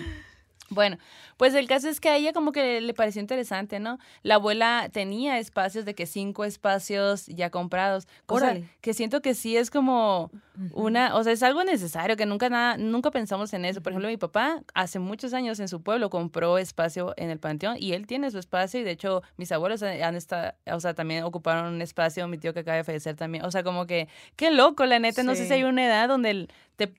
Bueno, 0.69 0.99
pues 1.37 1.55
el 1.55 1.69
caso 1.69 1.89
es 1.89 2.01
que 2.01 2.09
a 2.09 2.17
ella 2.17 2.33
como 2.33 2.53
que 2.53 2.81
le 2.81 2.95
pareció 2.95 3.21
interesante, 3.21 3.79
¿no? 3.79 3.99
La 4.23 4.37
abuela 4.37 4.89
tenía 4.93 5.39
espacios 5.39 5.85
de 5.85 5.95
que 5.95 6.07
cinco 6.07 6.45
espacios 6.45 7.27
ya 7.27 7.51
comprados. 7.51 8.07
Cosa 8.27 8.57
que 8.81 8.95
siento 8.95 9.21
que 9.21 9.35
sí 9.35 9.57
es 9.57 9.71
como 9.71 10.31
una, 10.73 11.15
o 11.15 11.23
sea, 11.23 11.33
es 11.33 11.43
algo 11.43 11.63
necesario, 11.65 12.17
que 12.17 12.25
nunca 12.25 12.49
nada, 12.49 12.77
nunca 12.79 13.11
pensamos 13.11 13.53
en 13.53 13.65
eso. 13.65 13.83
Por 13.83 13.93
ejemplo, 13.93 14.09
mi 14.09 14.17
papá 14.17 14.63
hace 14.75 14.99
muchos 14.99 15.35
años 15.35 15.61
en 15.61 15.69
su 15.69 15.83
pueblo 15.83 16.09
compró 16.09 16.59
espacio 16.59 17.13
en 17.17 17.31
el 17.31 17.39
panteón 17.39 17.77
y 17.79 17.93
él 17.93 18.07
tiene 18.07 18.31
su 18.31 18.39
espacio 18.39 18.81
y 18.81 18.85
de 18.85 18.93
hecho 18.93 19.23
mis 19.37 19.53
abuelos 19.53 19.83
han 19.83 20.17
estado, 20.17 20.55
o 20.73 20.81
sea, 20.81 20.95
también 20.95 21.25
ocuparon 21.25 21.75
un 21.75 21.83
espacio, 21.83 22.27
mi 22.29 22.39
tío 22.39 22.55
que 22.55 22.61
acaba 22.61 22.79
de 22.79 22.85
fallecer 22.85 23.17
también. 23.17 23.45
O 23.45 23.51
sea, 23.51 23.63
como 23.63 23.87
que, 23.87 24.09
qué 24.37 24.51
loco, 24.51 24.87
la 24.87 24.99
neta, 24.99 25.23
no 25.23 25.35
sé 25.35 25.47
si 25.47 25.53
hay 25.53 25.65
una 25.65 25.85
edad 25.85 26.09
donde 26.09 26.49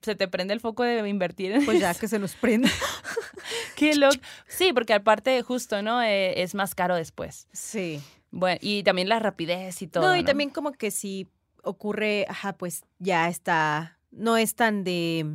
se 0.02 0.16
te 0.16 0.28
prende 0.28 0.54
el 0.54 0.60
foco 0.60 0.84
de 0.84 1.08
invertir 1.08 1.52
en 1.52 1.66
Pues 1.66 1.80
ya 1.80 1.94
que 1.94 2.08
se 2.08 2.20
nos 2.20 2.34
prende. 2.34 2.70
qué 3.76 3.96
loco. 3.96 4.18
Sí, 4.48 4.74
porque 4.74 4.94
aparte, 4.94 5.42
justo, 5.42 5.82
¿no? 5.82 6.02
Eh, 6.02 6.42
es 6.42 6.56
más 6.56 6.76
caro 6.76 6.96
después. 6.96 7.48
Sí. 7.52 8.02
Bueno, 8.32 8.60
y 8.62 8.84
también 8.84 9.10
la 9.10 9.20
rapidez 9.20 9.82
y 9.82 9.88
todo. 9.88 10.06
No, 10.06 10.16
y 10.16 10.24
también 10.24 10.50
como 10.50 10.74
que 10.74 10.92
si 10.92 11.28
ocurre, 11.64 12.26
ajá, 12.30 12.54
pues 12.54 12.84
ya 13.00 13.30
está, 13.30 13.98
no 14.12 14.38
es 14.38 14.56
tan 14.56 14.84
de 14.84 15.26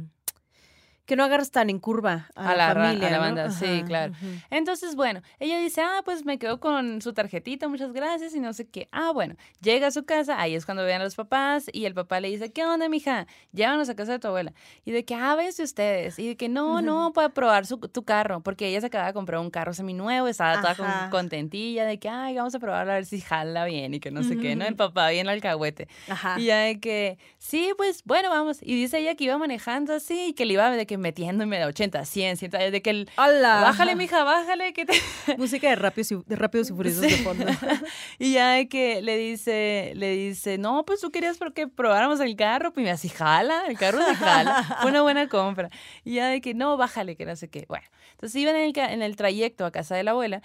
que 1.04 1.16
no 1.16 1.24
agarras 1.24 1.50
tan 1.50 1.68
en 1.68 1.80
curva 1.80 2.28
a, 2.36 2.54
la, 2.54 2.72
familia. 2.74 3.08
A 3.08 3.10
la 3.10 3.18
banda, 3.18 3.50
sí, 3.50 3.82
claro. 3.86 4.12
Entonces, 4.50 4.94
bueno, 4.94 5.20
ella 5.40 5.58
dice, 5.58 5.80
ah, 5.80 6.02
pues 6.04 6.24
me 6.24 6.38
quedo 6.38 6.60
con 6.60 7.02
su 7.02 7.12
tarjetita, 7.12 7.66
muchas 7.68 7.92
gracias, 7.92 8.34
y 8.34 8.40
no 8.40 8.52
sé 8.52 8.68
qué. 8.68 8.88
Ah, 8.92 9.10
bueno, 9.12 9.34
llega 9.60 9.88
a 9.88 9.90
su 9.90 10.04
casa, 10.04 10.40
ahí 10.40 10.54
es 10.54 10.64
cuando 10.64 10.84
vean 10.84 11.00
a 11.00 11.04
los 11.04 11.16
papás, 11.16 11.66
y 11.72 11.86
el 11.86 11.94
papá 11.94 12.20
le 12.20 12.28
dice, 12.28 12.52
¿qué 12.52 12.64
onda, 12.64 12.88
mija? 12.88 13.26
Llévanos 13.52 13.88
a 13.88 13.96
casa 13.96 14.12
de 14.12 14.18
tu 14.20 14.28
abuela. 14.28 14.52
Y 14.84 14.92
de 14.92 15.04
que, 15.04 15.14
ah, 15.14 15.34
váyanse 15.34 15.64
ustedes. 15.64 16.18
Y 16.20 16.28
de 16.28 16.36
que, 16.36 16.48
no, 16.48 16.82
no, 16.82 17.12
puede 17.12 17.30
probar 17.30 17.66
su, 17.66 17.78
tu 17.78 18.04
carro, 18.04 18.40
porque 18.40 18.68
ella 18.68 18.80
se 18.80 18.86
acaba 18.86 19.06
de 19.06 19.12
comprar 19.12 19.40
un 19.40 19.50
carro 19.50 19.74
seminuevo, 19.74 20.28
estaba 20.28 20.60
toda 20.60 21.10
contentilla, 21.10 21.84
de 21.84 21.98
que, 21.98 22.08
ay, 22.08 22.36
vamos 22.36 22.54
a 22.54 22.60
probarlo 22.60 22.92
a 22.92 22.94
ver 22.96 23.06
si 23.06 23.20
jala 23.20 23.64
bien, 23.64 23.94
y 23.94 24.00
que 24.00 24.12
no 24.12 24.22
sé 24.22 24.38
qué, 24.38 24.54
¿no? 24.54 24.64
El 24.64 24.76
papá 24.76 25.10
bien 25.10 25.28
alcahuete. 25.28 25.88
Ajá. 26.08 26.38
Y 26.38 26.46
ya 26.46 26.58
de 26.58 26.78
que, 26.78 27.18
sí, 27.38 27.72
pues, 27.76 28.04
bueno, 28.04 28.30
vamos. 28.30 28.58
Y 28.62 28.76
dice 28.76 28.98
ella 28.98 29.16
que 29.16 29.24
iba 29.24 29.36
manejando 29.36 29.94
así, 29.94 30.28
y 30.28 30.32
que 30.34 30.46
le 30.46 30.54
iba 30.54 30.70
de 30.70 30.86
que 30.86 30.91
metiéndome 30.98 31.58
de 31.58 31.66
80, 31.66 32.04
100, 32.04 32.36
100, 32.36 32.50
de 32.50 32.82
que 32.82 32.90
el... 32.90 33.10
¡Hala! 33.16 33.60
Bájale, 33.62 33.96
mija, 33.96 34.24
bájale. 34.24 34.72
Que 34.72 34.86
te... 34.86 34.94
Música 35.38 35.68
de 35.68 35.76
rápidos 35.76 36.12
y, 36.12 36.16
de 36.26 36.36
rápidos 36.36 36.70
y 36.70 36.74
furiosos 36.74 37.02
de 37.02 37.10
fondo. 37.18 37.44
y 38.18 38.32
ya 38.32 38.50
de 38.52 38.68
que 38.68 39.02
le 39.02 39.16
dice, 39.16 39.92
le 39.96 40.16
dice, 40.16 40.58
no, 40.58 40.84
pues 40.84 41.00
tú 41.00 41.10
querías 41.10 41.38
porque 41.38 41.68
probáramos 41.68 42.20
el 42.20 42.36
carro, 42.36 42.72
pues 42.72 42.84
me 42.84 42.90
así, 42.90 43.08
jala, 43.08 43.64
el 43.68 43.78
carro 43.78 44.04
se 44.04 44.14
jala. 44.14 44.78
Fue 44.80 44.90
una 44.90 45.02
buena 45.02 45.28
compra. 45.28 45.70
Y 46.04 46.14
ya 46.14 46.28
de 46.28 46.40
que, 46.40 46.54
no, 46.54 46.76
bájale, 46.76 47.16
que 47.16 47.26
no 47.26 47.36
sé 47.36 47.48
qué. 47.48 47.64
Bueno, 47.68 47.86
entonces 48.12 48.40
iban 48.40 48.56
en 48.56 48.72
el, 48.74 48.78
en 48.78 49.02
el 49.02 49.16
trayecto 49.16 49.64
a 49.64 49.70
casa 49.70 49.94
de 49.94 50.04
la 50.04 50.12
abuela 50.12 50.42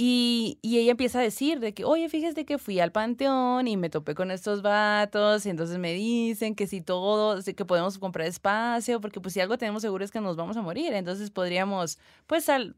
y, 0.00 0.60
y, 0.62 0.78
ella 0.78 0.92
empieza 0.92 1.18
a 1.18 1.22
decir 1.22 1.58
de 1.58 1.74
que, 1.74 1.84
oye, 1.84 2.08
fíjate 2.08 2.44
que 2.44 2.58
fui 2.58 2.78
al 2.78 2.92
panteón 2.92 3.66
y 3.66 3.76
me 3.76 3.90
topé 3.90 4.14
con 4.14 4.30
estos 4.30 4.62
vatos 4.62 5.44
y 5.44 5.50
entonces 5.50 5.76
me 5.78 5.92
dicen 5.92 6.54
que 6.54 6.68
si 6.68 6.80
todo, 6.80 7.42
que 7.42 7.64
podemos 7.64 7.98
comprar 7.98 8.28
espacio, 8.28 9.00
porque 9.00 9.20
pues 9.20 9.34
si 9.34 9.40
algo 9.40 9.58
tenemos 9.58 9.82
seguro 9.82 10.04
es 10.04 10.12
que 10.12 10.20
nos 10.20 10.36
vamos 10.36 10.56
a 10.56 10.62
morir, 10.62 10.92
entonces 10.92 11.32
podríamos 11.32 11.98
pues 12.28 12.48
al, 12.48 12.76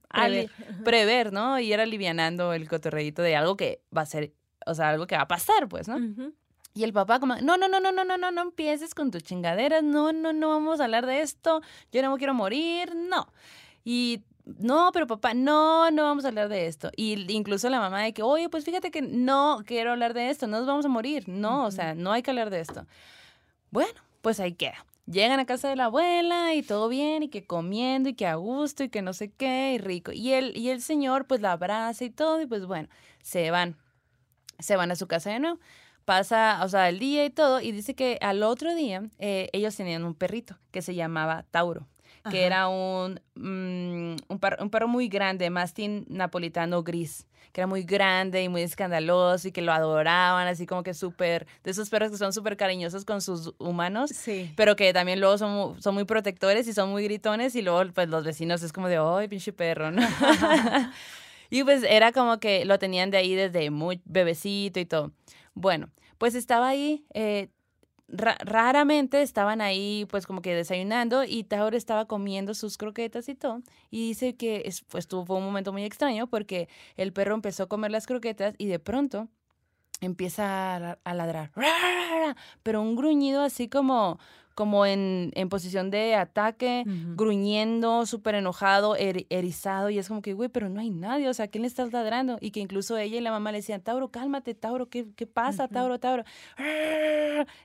prever. 0.83 1.30
¿no? 1.30 1.61
Y 1.61 1.74
ir 1.74 1.78
alivianando 1.78 2.54
el 2.54 2.66
cotorreito 2.66 3.20
de 3.20 3.37
algo 3.37 3.54
que 3.54 3.83
va 3.94 4.00
a 4.00 4.06
ser, 4.06 4.33
o 4.64 4.74
sea, 4.74 4.88
algo 4.88 5.06
que 5.06 5.16
va 5.16 5.22
a 5.22 5.28
pasar, 5.28 5.68
pues, 5.68 5.88
¿no? 5.88 5.98
Y 6.72 6.85
el 6.85 6.94
papá 6.94 7.20
como, 7.20 7.37
no, 7.37 7.59
no, 7.59 7.68
no, 7.68 7.80
no, 7.80 7.92
no, 7.92 8.02
no, 8.02 8.16
no, 8.16 8.30
no 8.30 8.40
empieces 8.40 8.94
con 8.94 9.11
tus 9.11 9.24
chingaderas, 9.24 9.83
no, 9.83 10.14
no, 10.14 10.33
no 10.33 10.48
vamos 10.48 10.80
a 10.80 10.85
hablar 10.85 11.04
de 11.04 11.20
esto, 11.20 11.61
yo 11.92 12.00
no 12.00 12.12
me 12.12 12.16
quiero 12.16 12.33
morir, 12.33 12.94
no. 12.96 13.30
Y 13.85 14.22
no, 14.44 14.90
pero 14.92 15.07
papá, 15.07 15.35
no, 15.35 15.90
no 15.90 16.05
vamos 16.05 16.24
a 16.24 16.29
hablar 16.29 16.48
de 16.48 16.66
esto. 16.66 16.90
Y 16.96 17.31
incluso 17.33 17.68
la 17.68 17.81
mamá 17.81 18.03
de 18.03 18.12
que, 18.12 18.22
oye, 18.22 18.48
pues 18.48 18.64
fíjate 18.64 18.90
que 18.90 19.03
no 19.03 19.62
quiero 19.66 19.92
hablar 19.92 20.14
de 20.14 20.31
esto, 20.31 20.46
no 20.46 20.59
nos 20.59 20.66
vamos 20.66 20.85
a 20.85 20.88
morir. 20.88 21.29
No, 21.29 21.66
o 21.66 21.70
sea, 21.70 21.94
no 21.94 22.12
hay 22.12 22.22
que 22.22 22.31
hablar 22.31 22.50
de 22.50 22.61
esto. 22.61 22.87
Bueno, 23.70 24.00
pues 24.22 24.40
ahí 24.40 24.55
queda. 24.55 24.85
Llegan 25.07 25.40
a 25.40 25.46
casa 25.46 25.68
de 25.68 25.76
la 25.76 25.87
abuela 25.87 26.55
y 26.55 26.62
todo 26.62 26.88
bien, 26.88 27.22
y 27.24 27.29
que 27.29 27.44
comiendo, 27.44 28.09
y 28.09 28.14
que 28.14 28.26
a 28.26 28.37
gusto, 28.37 28.85
y 28.85 28.88
que 28.88 29.03
no 29.03 29.12
sé 29.12 29.33
qué, 29.33 29.74
y 29.74 29.79
rico. 29.79 30.12
Y 30.12 30.33
el, 30.33 30.57
y 30.57 30.70
el 30.70 30.83
señor 30.83 31.26
pues 31.26 31.40
la 31.40 31.53
abraza 31.53 32.05
y 32.05 32.11
todo, 32.11 32.40
y 32.40 32.46
pues 32.46 32.66
bueno, 32.66 32.88
se 33.22 33.50
van. 33.50 33.76
Se 34.59 34.76
van 34.76 34.90
a 34.90 34.96
su 34.96 35.07
casa 35.07 35.31
de 35.31 35.40
nuevo. 35.40 35.59
Pasa, 36.05 36.61
o 36.64 36.68
sea, 36.68 36.88
el 36.88 36.98
día 36.98 37.24
y 37.24 37.31
todo, 37.31 37.61
y 37.61 37.72
dice 37.72 37.94
que 37.94 38.18
al 38.20 38.42
otro 38.42 38.74
día 38.74 39.03
eh, 39.18 39.48
ellos 39.53 39.76
tenían 39.76 40.05
un 40.05 40.14
perrito 40.14 40.59
que 40.70 40.83
se 40.83 40.94
llamaba 40.94 41.44
Tauro 41.50 41.87
que 42.28 42.44
era 42.44 42.68
un, 42.68 43.20
mm, 43.35 44.16
un, 44.28 44.70
perro, 44.70 44.88
muy 44.88 45.09
grande, 45.09 45.48
mastín 45.50 46.04
napolitano 46.09 46.83
gris, 46.83 47.26
que 47.52 47.61
era 47.61 47.66
muy 47.66 47.83
grande 47.83 48.42
y 48.42 48.48
muy 48.48 48.62
escandaloso 48.62 49.48
y 49.48 49.52
que 49.52 49.62
lo 49.62 49.72
adoraban, 49.72 50.46
así 50.46 50.66
como 50.66 50.83
que 50.83 50.92
súper, 50.94 51.46
de 51.64 51.70
esos 51.70 51.88
perros 51.88 52.11
que 52.11 52.18
son 52.18 52.33
súper 52.33 52.56
cariñosos 52.56 53.04
con 53.04 53.20
sus 53.20 53.54
humanos, 53.59 54.11
sí. 54.11 54.52
pero 54.56 54.76
que 54.76 54.92
también 54.92 55.20
luego 55.20 55.38
son, 55.38 55.80
son 55.80 55.94
muy 55.94 56.04
protectores 56.04 56.68
y 56.68 56.72
son 56.72 56.90
muy 56.90 57.04
gritones 57.04 57.54
y 57.54 57.62
luego 57.62 57.90
pues 57.94 58.09
los 58.09 58.24
vecinos 58.24 58.62
es 58.62 58.72
como 58.72 58.88
de, 58.88 58.98
¡ay, 58.98 59.28
pinche 59.28 59.52
perro! 59.52 59.90
¿no? 59.90 60.02
y 61.50 61.64
pues 61.64 61.83
era 61.85 62.12
como 62.12 62.38
que 62.38 62.64
lo 62.64 62.78
tenían 62.78 63.11
de 63.11 63.18
ahí 63.18 63.35
desde 63.35 63.70
muy 63.70 64.02
bebecito 64.04 64.78
y 64.78 64.85
todo. 64.85 65.12
Bueno, 65.54 65.90
pues 66.18 66.35
estaba 66.35 66.68
ahí, 66.68 67.06
eh, 67.14 67.48
raramente 68.11 69.23
estaban 69.23 69.61
ahí 69.61 70.07
pues 70.11 70.27
como 70.27 70.42
que 70.42 70.55
desayunando 70.55 71.25
y 71.25 71.44
Tauro 71.44 71.77
estaba 71.77 72.07
comiendo 72.07 72.55
sus 72.55 72.77
croquetas 72.77 73.29
y 73.29 73.35
todo. 73.35 73.62
Y 73.90 74.09
dice 74.09 74.37
que 74.37 74.62
es, 74.64 74.83
pues 74.83 75.07
tuvo 75.07 75.37
un 75.37 75.44
momento 75.44 75.73
muy 75.73 75.85
extraño 75.85 76.27
porque 76.27 76.68
el 76.96 77.12
perro 77.12 77.35
empezó 77.35 77.64
a 77.64 77.68
comer 77.68 77.90
las 77.90 78.07
croquetas 78.07 78.55
y 78.59 78.66
de 78.66 78.79
pronto 78.79 79.29
empieza 80.01 80.77
a, 80.77 80.99
a 81.05 81.14
ladrar. 81.14 81.53
Pero 82.62 82.83
un 82.83 82.96
gruñido 82.96 83.42
así 83.42 83.68
como 83.68 84.18
como 84.61 84.85
en, 84.85 85.31
en 85.37 85.49
posición 85.49 85.90
de 85.90 86.14
ataque, 86.14 86.85
gruñendo, 87.16 88.05
súper 88.05 88.35
enojado, 88.35 88.94
erizado, 88.94 89.88
y 89.88 89.96
es 89.96 90.07
como 90.07 90.20
que, 90.20 90.35
güey, 90.35 90.51
pero 90.51 90.68
no 90.68 90.81
hay 90.81 90.90
nadie, 90.90 91.31
o 91.31 91.33
sea, 91.33 91.49
¿quién 91.49 91.62
le 91.62 91.66
estás 91.66 91.94
ladrando? 91.94 92.37
Y 92.42 92.51
que 92.51 92.61
incluso 92.61 92.99
ella 92.99 93.16
y 93.16 93.23
la 93.23 93.31
mamá 93.31 93.53
le 93.53 93.59
decían, 93.61 93.81
Tauro, 93.81 94.11
cálmate, 94.11 94.55
Tauro, 94.55 94.90
¿qué, 94.90 95.14
qué 95.16 95.27
pasa, 95.27 95.66
Tauro, 95.66 95.99
Tauro? 95.99 96.25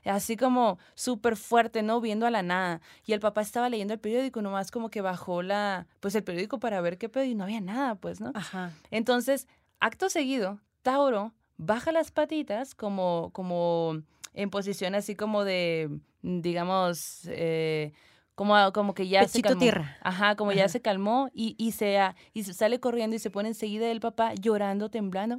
Así 0.06 0.38
como 0.38 0.78
súper 0.94 1.36
fuerte, 1.36 1.82
¿no? 1.82 2.00
Viendo 2.00 2.24
a 2.24 2.30
la 2.30 2.42
nada. 2.42 2.80
Y 3.04 3.12
el 3.12 3.20
papá 3.20 3.42
estaba 3.42 3.68
leyendo 3.68 3.92
el 3.92 4.00
periódico, 4.00 4.40
nomás 4.40 4.70
como 4.70 4.88
que 4.88 5.02
bajó 5.02 5.42
la, 5.42 5.86
pues 6.00 6.14
el 6.14 6.24
periódico 6.24 6.58
para 6.60 6.80
ver 6.80 6.96
qué 6.96 7.10
pedo, 7.10 7.24
y 7.24 7.34
no 7.34 7.44
había 7.44 7.60
nada, 7.60 7.96
pues, 7.96 8.22
¿no? 8.22 8.32
Ajá. 8.34 8.72
Entonces, 8.90 9.48
acto 9.80 10.08
seguido, 10.08 10.60
Tauro 10.80 11.34
baja 11.58 11.92
las 11.92 12.10
patitas 12.10 12.74
como, 12.74 13.30
como 13.32 14.02
en 14.36 14.50
posición 14.50 14.94
así 14.94 15.16
como 15.16 15.42
de 15.44 15.90
Mm, 16.26 16.40
digamos, 16.40 17.20
eh, 17.26 17.92
como, 18.34 18.54
como 18.72 18.94
que 18.94 19.06
ya 19.06 19.26
se 19.28 19.40
calmó. 19.40 19.60
tierra. 19.60 19.96
Ajá, 20.02 20.34
como 20.34 20.52
ya 20.52 20.68
se 20.68 20.82
calmó 20.82 21.30
y, 21.32 21.54
y, 21.56 21.70
se, 21.72 21.98
y 22.34 22.42
sale 22.42 22.80
corriendo 22.80 23.14
y 23.14 23.20
se 23.20 23.30
pone 23.30 23.48
enseguida 23.48 23.88
el 23.90 24.00
papá 24.00 24.34
llorando, 24.34 24.90
temblando. 24.90 25.38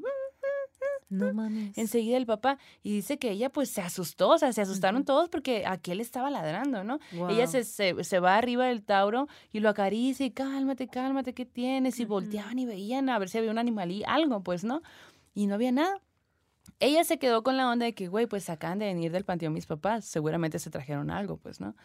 No 1.10 1.33
mames. 1.33 1.77
enseguida 1.77 2.17
el 2.17 2.25
papá 2.25 2.57
y 2.83 2.91
dice 2.91 3.17
que 3.17 3.31
ella 3.31 3.49
pues 3.49 3.69
se 3.69 3.81
asustó, 3.81 4.27
o 4.31 4.38
sea, 4.38 4.51
se 4.51 4.62
asustaron 4.62 5.05
todos 5.05 5.29
porque 5.29 5.63
aquel 5.65 6.01
estaba 6.01 6.29
ladrando, 6.29 6.83
¿no? 6.83 6.99
Ella 7.29 7.47
se, 7.47 7.63
se, 7.63 8.03
se 8.03 8.19
va 8.19 8.36
arriba 8.36 8.65
del 8.65 8.83
Tauro 8.83 9.29
y 9.53 9.62
lo 9.62 9.69
acaricia 9.69 10.25
y 10.25 10.31
cálmate, 10.31 10.89
cálmate, 10.89 11.33
¿qué 11.33 11.45
tienes? 11.45 12.01
Y 12.01 12.05
volteaban 12.05 12.60
y 12.60 12.65
veían 12.65 13.10
a 13.10 13.19
ver 13.19 13.29
si 13.29 13.38
había 13.38 13.51
un 13.51 13.57
animalí, 13.57 14.03
algo, 14.05 14.41
pues, 14.43 14.65
¿no? 14.65 14.81
Y 15.33 15.47
no 15.47 15.55
había 15.55 15.71
nada. 15.71 16.01
Ella 16.80 17.03
se 17.03 17.17
quedó 17.19 17.43
con 17.43 17.58
la 17.58 17.69
onda 17.69 17.86
de 17.86 17.93
que, 17.93 18.08
güey, 18.08 18.27
pues 18.27 18.49
acaban 18.49 18.80
de 18.80 18.86
venir 18.86 19.12
del 19.12 19.25
panteón 19.25 19.53
mis 19.53 19.65
papás, 19.65 20.06
seguramente 20.06 20.60
se 20.60 20.69
trajeron 20.69 21.10
algo, 21.10 21.38
pues, 21.38 21.60
¿no? 21.60 21.75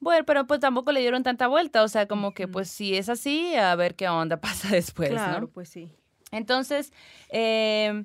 Bueno, 0.00 0.24
pero 0.26 0.46
pues 0.46 0.60
tampoco 0.60 0.92
le 0.92 1.00
dieron 1.00 1.22
tanta 1.22 1.48
vuelta, 1.48 1.82
o 1.82 1.88
sea, 1.88 2.06
como 2.06 2.34
que 2.34 2.48
pues 2.48 2.68
si 2.68 2.96
es 2.96 3.08
así, 3.08 3.54
a 3.54 3.74
ver 3.76 3.94
qué 3.94 4.08
onda 4.08 4.36
pasa 4.40 4.68
después, 4.68 5.10
claro, 5.10 5.42
¿no? 5.42 5.48
pues 5.48 5.68
sí. 5.68 5.90
Entonces, 6.32 6.92
eh, 7.30 8.04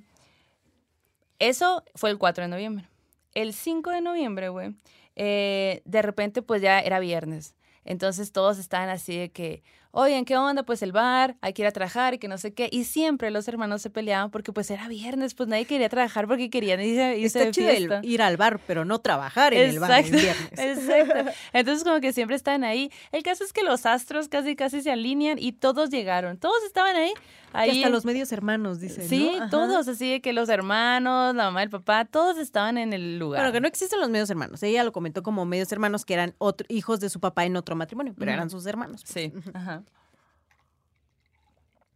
eso 1.39 1.83
fue 1.95 2.11
el 2.11 2.17
4 2.17 2.43
de 2.43 2.47
noviembre. 2.49 2.87
El 3.33 3.53
5 3.53 3.89
de 3.89 4.01
noviembre, 4.01 4.49
güey, 4.49 4.75
eh, 5.15 5.81
de 5.85 6.01
repente 6.01 6.41
pues 6.41 6.61
ya 6.61 6.79
era 6.79 6.99
viernes. 6.99 7.55
Entonces 7.83 8.31
todos 8.31 8.59
estaban 8.59 8.89
así 8.89 9.17
de 9.17 9.31
que, 9.31 9.63
oigan, 9.91 10.25
¿qué 10.25 10.37
onda? 10.37 10.63
Pues 10.63 10.81
el 10.81 10.91
bar, 10.91 11.35
hay 11.41 11.53
que 11.53 11.61
ir 11.61 11.67
a 11.67 11.71
trabajar 11.71 12.13
y 12.13 12.17
que 12.17 12.27
no 12.27 12.37
sé 12.37 12.53
qué. 12.53 12.69
Y 12.71 12.85
siempre 12.85 13.31
los 13.31 13.47
hermanos 13.47 13.81
se 13.81 13.89
peleaban 13.89 14.31
porque 14.31 14.51
pues 14.53 14.69
era 14.71 14.87
viernes, 14.87 15.33
pues 15.33 15.49
nadie 15.49 15.65
quería 15.65 15.89
trabajar 15.89 16.27
porque 16.27 16.49
querían 16.49 16.79
irse, 16.81 17.17
irse 17.17 17.25
Está 17.39 17.45
de 17.45 17.51
chido 17.51 17.69
el- 17.69 17.77
fiesta. 17.77 17.99
ir 18.03 18.21
al 18.21 18.37
bar, 18.37 18.59
pero 18.67 18.85
no 18.85 18.99
trabajar 18.99 19.53
en 19.53 19.69
el 19.69 19.79
bar 19.79 19.91
en 19.91 19.97
Exacto, 20.15 20.17
viernes. 20.21 20.59
Exacto. 20.89 21.31
Entonces 21.53 21.83
como 21.83 21.99
que 21.99 22.13
siempre 22.13 22.35
están 22.35 22.63
ahí. 22.63 22.91
El 23.11 23.23
caso 23.23 23.43
es 23.43 23.53
que 23.53 23.63
los 23.63 23.85
astros 23.85 24.27
casi 24.27 24.55
casi 24.55 24.81
se 24.81 24.91
alinean 24.91 25.37
y 25.39 25.51
todos 25.53 25.89
llegaron. 25.89 26.37
Todos 26.37 26.63
estaban 26.65 26.95
ahí. 26.95 27.13
Que 27.51 27.57
ahí 27.57 27.69
hasta 27.79 27.89
los 27.89 28.05
medios 28.05 28.31
hermanos, 28.31 28.79
dicen. 28.79 29.09
Sí, 29.09 29.29
todos, 29.49 29.89
así 29.89 30.09
de 30.09 30.21
que 30.21 30.31
los 30.31 30.47
hermanos, 30.47 31.35
la 31.35 31.43
mamá, 31.45 31.63
el 31.63 31.69
papá, 31.69 32.05
todos 32.05 32.37
estaban 32.37 32.77
en 32.77 32.93
el 32.93 33.19
lugar. 33.19 33.41
Bueno, 33.41 33.51
que 33.51 33.59
no 33.59 33.67
existen 33.67 33.99
los 33.99 34.09
medios 34.09 34.29
hermanos. 34.29 34.63
Ella 34.63 34.85
lo 34.85 34.93
comentó 34.93 35.21
como 35.21 35.43
medios 35.45 35.69
hermanos 35.73 36.05
que 36.05 36.13
eran 36.13 36.33
otro- 36.37 36.65
hijos 36.69 37.01
de 37.01 37.09
su 37.09 37.19
papá 37.19 37.43
en 37.43 37.57
otro 37.57 37.75
matrimonio, 37.75 38.13
pero 38.17 38.31
eran 38.31 38.49
sus 38.49 38.65
hermanos. 38.67 39.01
pues. 39.03 39.13
Sí, 39.13 39.33
ajá. 39.53 39.80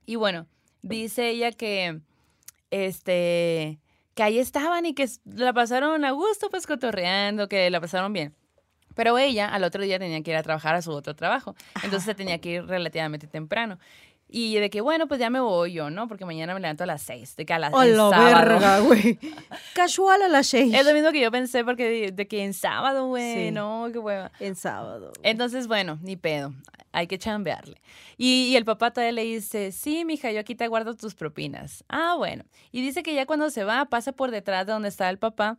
Y 0.05 0.15
bueno, 0.15 0.47
dice 0.81 1.29
ella 1.29 1.51
que, 1.51 1.99
este, 2.71 3.79
que 4.13 4.23
ahí 4.23 4.39
estaban 4.39 4.85
y 4.85 4.93
que 4.93 5.07
la 5.25 5.53
pasaron 5.53 6.05
a 6.05 6.11
gusto, 6.11 6.49
pues 6.49 6.67
cotorreando, 6.67 7.47
que 7.47 7.69
la 7.69 7.81
pasaron 7.81 8.13
bien. 8.13 8.35
Pero 8.95 9.17
ella 9.17 9.47
al 9.53 9.63
otro 9.63 9.83
día 9.83 9.99
tenía 9.99 10.21
que 10.23 10.31
ir 10.31 10.37
a 10.37 10.43
trabajar 10.43 10.75
a 10.75 10.81
su 10.81 10.91
otro 10.91 11.15
trabajo. 11.15 11.55
Entonces 11.83 12.03
se 12.03 12.15
tenía 12.15 12.39
que 12.39 12.49
ir 12.49 12.65
relativamente 12.65 13.27
temprano. 13.27 13.77
Y 14.27 14.55
de 14.55 14.69
que, 14.69 14.81
bueno, 14.81 15.07
pues 15.07 15.19
ya 15.19 15.29
me 15.29 15.39
voy 15.39 15.73
yo, 15.73 15.89
¿no? 15.91 16.07
Porque 16.07 16.25
mañana 16.25 16.53
me 16.53 16.59
levanto 16.59 16.83
a 16.83 16.87
las 16.87 17.01
seis. 17.03 17.35
De 17.35 17.45
que 17.45 17.53
a 17.53 17.59
las 17.59 17.73
¡A 17.73 17.85
el 17.85 17.95
la 17.95 18.09
sábado. 18.09 18.35
verga, 18.59 18.79
güey! 18.79 19.19
Casual 19.75 20.21
a 20.23 20.27
las 20.27 20.47
seis. 20.47 20.73
Es 20.73 20.85
lo 20.85 20.93
mismo 20.93 21.11
que 21.11 21.21
yo 21.21 21.31
pensé, 21.31 21.63
porque 21.63 21.87
de, 21.87 22.11
de 22.11 22.27
que 22.27 22.43
en 22.43 22.53
sábado, 22.53 23.05
güey, 23.07 23.45
Sí. 23.47 23.51
no, 23.51 23.87
qué 23.93 23.99
hueva. 23.99 24.31
En 24.39 24.55
sábado. 24.55 25.11
Entonces, 25.23 25.67
bueno, 25.67 25.99
ni 26.01 26.15
pedo, 26.17 26.53
hay 26.91 27.07
que 27.07 27.17
chambearle. 27.19 27.79
Y, 28.17 28.47
y 28.49 28.55
el 28.57 28.65
papá 28.65 28.91
todavía 28.91 29.11
le 29.13 29.23
dice, 29.23 29.71
sí, 29.71 30.03
mija, 30.05 30.31
yo 30.31 30.39
aquí 30.39 30.55
te 30.55 30.67
guardo 30.67 30.95
tus 30.95 31.13
propinas. 31.15 31.83
Ah, 31.87 32.15
bueno. 32.17 32.43
Y 32.71 32.81
dice 32.81 33.03
que 33.03 33.13
ya 33.13 33.25
cuando 33.27 33.49
se 33.51 33.63
va, 33.63 33.85
pasa 33.85 34.11
por 34.11 34.31
detrás 34.31 34.65
de 34.65 34.73
donde 34.73 34.89
está 34.89 35.09
el 35.09 35.19
papá, 35.19 35.57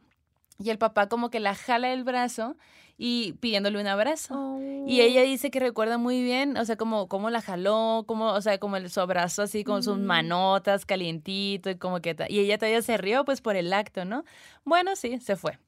y 0.59 0.71
el 0.71 0.79
papá 0.79 1.09
como 1.09 1.31
que 1.31 1.39
la 1.39 1.55
jala 1.55 1.93
el 1.93 2.03
brazo 2.03 2.57
y 2.99 3.35
pidiéndole 3.35 3.81
un 3.81 3.87
abrazo. 3.87 4.35
Oh. 4.35 4.85
Y 4.87 5.01
ella 5.01 5.23
dice 5.23 5.51
que 5.51 5.61
recuerda 5.61 5.99
muy 5.99 6.23
bien, 6.23 6.57
o 6.57 6.65
sea, 6.65 6.77
como 6.77 7.09
cómo 7.09 7.29
la 7.31 7.43
jaló, 7.43 8.05
como, 8.07 8.27
o 8.33 8.41
sea, 8.41 8.59
como 8.59 8.77
el, 8.77 8.89
su 8.91 9.01
abrazo 9.01 9.43
así 9.43 9.65
con 9.65 9.83
sus 9.83 9.99
Mm. 9.99 10.05
manotas, 10.05 10.87
calientito 10.87 11.71
y 11.71 11.77
como 11.77 12.01
que... 12.01 12.17
Y 12.29 12.41
ella 12.41 12.57
todavía 12.59 12.83
se 12.83 12.97
rió 12.97 13.25
pues 13.25 13.41
por 13.41 13.57
el 13.57 13.73
acto, 13.73 14.05
¿no? 14.05 14.25
Bueno, 14.65 14.97
sí, 14.97 15.19
se 15.21 15.37
fue. 15.37 15.59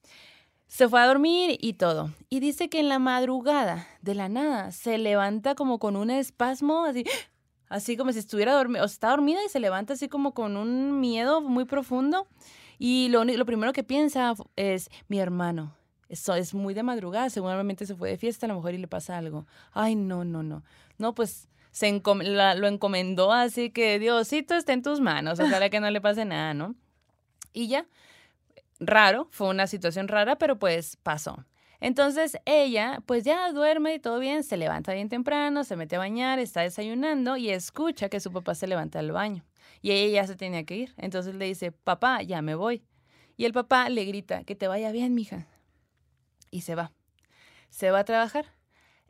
Se 0.66 0.88
fue 0.88 1.00
a 1.00 1.06
dormir 1.06 1.58
y 1.60 1.74
todo. 1.74 2.10
Y 2.28 2.40
dice 2.40 2.68
que 2.68 2.80
en 2.80 2.88
la 2.88 2.98
madrugada, 2.98 3.86
de 4.02 4.14
la 4.14 4.28
nada, 4.28 4.70
se 4.70 4.98
levanta 4.98 5.54
como 5.54 5.78
con 5.78 5.96
un 5.96 6.10
espasmo, 6.10 6.84
así, 6.84 7.04
así 7.68 7.96
como 7.96 8.12
si 8.12 8.18
estuviera 8.18 8.52
dormida, 8.52 8.84
o 8.84 8.88
sea, 8.88 8.92
está 8.94 9.08
dormida 9.10 9.40
y 9.44 9.48
se 9.48 9.60
levanta 9.60 9.94
así 9.94 10.08
como 10.08 10.32
con 10.34 10.56
un 10.56 11.00
miedo 11.00 11.40
muy 11.40 11.64
profundo. 11.64 12.26
Y 12.78 13.08
lo, 13.08 13.24
lo 13.24 13.44
primero 13.46 13.72
que 13.72 13.82
piensa 13.82 14.34
es, 14.56 14.88
mi 15.08 15.18
hermano, 15.18 15.74
eso 16.08 16.34
es 16.34 16.54
muy 16.54 16.74
de 16.74 16.82
madrugada, 16.82 17.30
seguramente 17.30 17.86
se 17.86 17.94
fue 17.94 18.10
de 18.10 18.18
fiesta 18.18 18.46
a 18.46 18.48
lo 18.48 18.56
mejor 18.56 18.74
y 18.74 18.78
le 18.78 18.88
pasa 18.88 19.18
algo. 19.18 19.46
Ay, 19.72 19.94
no, 19.94 20.24
no, 20.24 20.42
no. 20.42 20.64
No, 20.96 21.14
pues 21.14 21.48
se 21.70 21.90
lo 21.92 22.66
encomendó 22.66 23.32
así 23.32 23.70
que 23.70 23.98
Diosito 23.98 24.54
está 24.54 24.72
en 24.72 24.82
tus 24.82 25.00
manos, 25.00 25.38
ojalá 25.38 25.70
que 25.70 25.80
no 25.80 25.90
le 25.90 26.00
pase 26.00 26.24
nada, 26.24 26.54
¿no? 26.54 26.74
Y 27.52 27.68
ya, 27.68 27.86
raro, 28.80 29.28
fue 29.30 29.48
una 29.48 29.66
situación 29.66 30.08
rara, 30.08 30.36
pero 30.36 30.58
pues 30.58 30.96
pasó. 30.96 31.44
Entonces 31.80 32.38
ella, 32.44 33.00
pues 33.06 33.22
ya 33.24 33.52
duerme 33.52 33.94
y 33.94 33.98
todo 34.00 34.18
bien, 34.18 34.42
se 34.42 34.56
levanta 34.56 34.94
bien 34.94 35.08
temprano, 35.08 35.62
se 35.62 35.76
mete 35.76 35.96
a 35.96 36.00
bañar, 36.00 36.38
está 36.38 36.62
desayunando 36.62 37.36
y 37.36 37.50
escucha 37.50 38.08
que 38.08 38.18
su 38.18 38.32
papá 38.32 38.54
se 38.54 38.66
levanta 38.66 38.98
al 38.98 39.12
baño. 39.12 39.44
Y 39.80 39.92
ella 39.92 40.22
ya 40.22 40.26
se 40.26 40.34
tenía 40.34 40.64
que 40.64 40.76
ir. 40.76 40.94
Entonces 40.96 41.36
le 41.36 41.44
dice, 41.44 41.70
papá, 41.70 42.22
ya 42.22 42.42
me 42.42 42.56
voy. 42.56 42.82
Y 43.36 43.44
el 43.44 43.52
papá 43.52 43.88
le 43.88 44.04
grita, 44.04 44.42
que 44.42 44.56
te 44.56 44.66
vaya 44.66 44.90
bien, 44.90 45.14
mija. 45.14 45.46
Y 46.50 46.62
se 46.62 46.74
va. 46.74 46.92
Se 47.68 47.90
va 47.90 48.00
a 48.00 48.04
trabajar. 48.04 48.46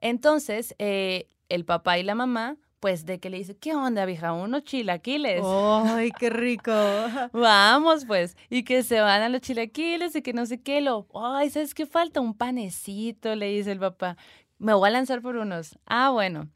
Entonces, 0.00 0.74
eh, 0.78 1.28
el 1.48 1.64
papá 1.64 1.98
y 1.98 2.02
la 2.02 2.14
mamá, 2.14 2.56
pues 2.80 3.04
de 3.06 3.18
que 3.18 3.30
le 3.30 3.38
dice, 3.38 3.56
¿qué 3.56 3.74
onda, 3.74 4.04
vieja? 4.04 4.32
Unos 4.32 4.64
chilaquiles. 4.64 5.42
¡Ay, 5.44 6.10
qué 6.18 6.30
rico! 6.30 6.72
Vamos, 7.32 8.04
pues. 8.04 8.36
Y 8.50 8.62
que 8.62 8.82
se 8.82 9.00
van 9.00 9.22
a 9.22 9.28
los 9.28 9.40
chilaquiles 9.40 10.14
y 10.14 10.22
que 10.22 10.32
no 10.32 10.46
sé 10.46 10.60
qué. 10.60 10.80
Lo, 10.80 11.06
ay, 11.14 11.50
¿sabes 11.50 11.74
qué 11.74 11.86
falta? 11.86 12.20
Un 12.20 12.34
panecito, 12.34 13.34
le 13.34 13.46
dice 13.48 13.72
el 13.72 13.80
papá. 13.80 14.16
Me 14.58 14.74
voy 14.74 14.88
a 14.88 14.92
lanzar 14.92 15.22
por 15.22 15.36
unos. 15.36 15.78
Ah, 15.86 16.10
bueno. 16.10 16.48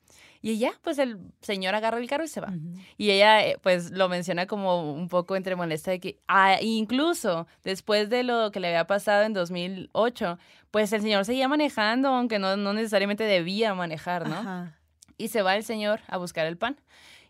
Y 0.44 0.58
ya, 0.58 0.72
pues 0.82 0.98
el 0.98 1.18
señor 1.40 1.76
agarra 1.76 1.98
el 1.98 2.08
carro 2.08 2.24
y 2.24 2.28
se 2.28 2.40
va. 2.40 2.52
Y 2.98 3.10
ella, 3.10 3.46
eh, 3.46 3.58
pues, 3.62 3.92
lo 3.92 4.08
menciona 4.08 4.46
como 4.46 4.92
un 4.92 5.08
poco 5.08 5.36
entre 5.36 5.54
molesta 5.54 5.92
de 5.92 6.00
que, 6.00 6.18
ah, 6.26 6.56
incluso 6.60 7.46
después 7.62 8.10
de 8.10 8.24
lo 8.24 8.50
que 8.50 8.58
le 8.58 8.68
había 8.68 8.86
pasado 8.88 9.22
en 9.22 9.34
2008, 9.34 10.38
pues 10.72 10.92
el 10.92 11.02
señor 11.02 11.24
seguía 11.24 11.46
manejando, 11.46 12.08
aunque 12.08 12.40
no, 12.40 12.56
no 12.56 12.72
necesariamente 12.72 13.22
debía 13.22 13.72
manejar, 13.74 14.28
¿no? 14.28 14.34
Ajá. 14.34 14.78
y 15.16 15.28
se 15.28 15.42
va 15.42 15.54
el 15.54 15.62
señor 15.62 16.00
a 16.08 16.18
buscar 16.18 16.46
el 16.46 16.56
pan. 16.56 16.76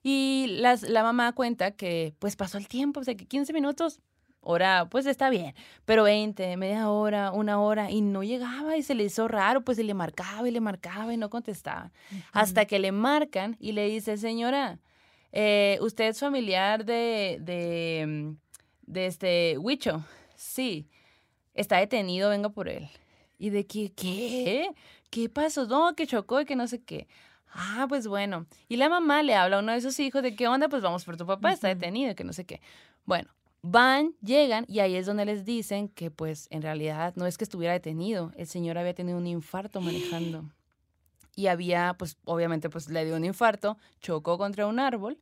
Y 0.03 0.47
las, 0.59 0.83
la 0.83 1.03
mamá 1.03 1.33
cuenta 1.33 1.73
que 1.73 2.15
pues 2.19 2.35
pasó 2.35 2.57
el 2.57 2.67
tiempo, 2.67 3.01
o 3.01 3.05
sea 3.05 3.15
que 3.15 3.27
15 3.27 3.53
minutos, 3.53 4.01
hora, 4.43 4.87
pues 4.91 5.07
está 5.07 5.31
bien, 5.31 5.55
pero 5.85 6.03
20, 6.03 6.57
media 6.57 6.91
hora, 6.91 7.31
una 7.33 7.61
hora, 7.61 7.91
y 7.91 8.01
no 8.01 8.23
llegaba 8.23 8.77
y 8.77 8.83
se 8.83 8.95
le 8.95 9.05
hizo 9.05 9.29
raro, 9.29 9.63
pues 9.63 9.79
y 9.79 9.83
le 9.85 9.95
marcaba 9.95 10.47
y 10.49 10.51
le 10.51 10.61
marcaba 10.61 11.15
y 11.15 11.17
no 11.17 11.31
contestaba. 11.31 11.93
Hasta 12.33 12.67
que 12.67 12.79
le 12.79 12.93
marcan 12.93 13.57
y 13.59 13.73
le 13.73 13.89
dice, 13.89 14.17
señora, 14.17 14.79
eh, 15.31 15.79
¿usted 15.81 16.09
es 16.09 16.21
familiar 16.21 16.85
de, 16.85 17.39
de, 17.41 18.35
de 18.83 19.07
este 19.07 19.59
Huicho? 19.59 20.05
Sí, 20.35 20.89
está 21.55 21.79
detenido, 21.79 22.29
venga 22.31 22.51
por 22.51 22.69
él. 22.69 22.89
¿Y 23.39 23.51
de 23.51 23.67
qué? 23.67 23.93
¿Qué? 23.93 24.69
¿Qué 25.11 25.29
pasó? 25.29 25.67
No, 25.67 25.95
que 25.95 26.07
chocó 26.07 26.41
y 26.41 26.45
que 26.45 26.57
no 26.57 26.67
sé 26.67 26.83
qué. 26.83 27.09
Ah, 27.55 27.87
pues 27.89 28.07
bueno. 28.07 28.47
Y 28.69 28.77
la 28.77 28.89
mamá 28.89 29.23
le 29.23 29.35
habla 29.35 29.57
a 29.57 29.61
uno 29.61 29.73
de 29.73 29.81
sus 29.81 29.99
hijos 30.01 30.23
de 30.23 30.35
qué 30.35 30.49
onda, 30.49 30.69
pues 30.69 30.83
vamos 30.83 31.05
por 31.05 31.17
tu 31.17 31.27
papá, 31.27 31.53
está 31.53 31.69
detenido 31.69 32.11
y 32.11 32.15
que 32.15 32.25
no 32.25 32.33
sé 32.33 32.45
qué. 32.45 32.61
Bueno, 33.05 33.31
van, 33.63 34.15
llegan 34.21 34.65
y 34.69 34.81
ahí 34.81 34.97
es 34.97 35.07
donde 35.07 35.25
les 35.25 35.45
dicen 35.45 35.89
que 35.89 36.11
pues 36.11 36.49
en 36.51 36.63
realidad 36.63 37.15
no 37.17 37.27
es 37.27 37.39
que 37.39 37.45
estuviera 37.45 37.73
detenido, 37.73 38.33
el 38.37 38.47
señor 38.47 38.77
había 38.77 38.95
tenido 38.95 39.17
un 39.19 39.27
infarto 39.27 39.81
manejando. 39.81 40.45
Y 41.35 41.47
había, 41.47 41.95
pues 41.99 42.19
obviamente 42.27 42.69
pues 42.69 42.91
le 42.91 43.07
dio 43.07 43.17
un 43.17 43.25
infarto, 43.25 43.79
chocó 44.03 44.37
contra 44.37 44.67
un 44.67 44.79
árbol 44.79 45.17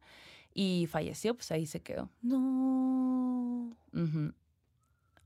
y 0.53 0.89
falleció, 0.91 1.37
pues 1.37 1.53
ahí 1.53 1.67
se 1.67 1.83
quedó. 1.83 2.09
No. 2.21 3.71
Ujú. 3.95 4.33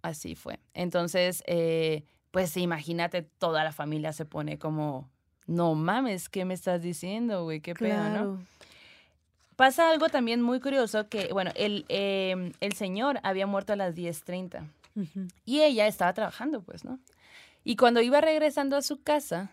Así 0.03 0.35
fue. 0.35 0.61
Entonces, 0.75 1.43
eh, 1.47 2.05
pues 2.33 2.55
imagínate, 2.59 3.23
toda 3.23 3.65
la 3.65 3.73
familia 3.73 4.13
se 4.13 4.27
pone 4.27 4.59
como, 4.59 5.09
no 5.47 5.75
mames, 5.75 6.29
¿qué 6.29 6.45
me 6.45 6.53
estás 6.53 6.83
diciendo, 6.83 7.45
güey? 7.45 7.63
¿Qué 7.63 7.75
pedo, 7.75 8.11
no? 8.11 8.43
Pasa 9.57 9.91
algo 9.91 10.09
también 10.09 10.43
muy 10.43 10.61
curioso 10.61 11.09
que, 11.09 11.33
bueno, 11.33 11.53
el, 11.55 11.85
em, 11.89 12.53
el 12.61 12.73
señor 12.73 13.21
había 13.23 13.47
muerto 13.47 13.73
a 13.73 13.77
las 13.77 13.95
10.30 13.95 14.67
Ujú. 14.97 15.29
y 15.45 15.61
ella 15.63 15.87
estaba 15.87 16.13
trabajando, 16.13 16.63
pues, 16.63 16.85
¿no? 16.85 16.99
Y 17.63 17.77
cuando 17.77 18.01
iba 18.01 18.21
regresando 18.21 18.77
a 18.77 18.83
su 18.83 19.03
casa, 19.03 19.51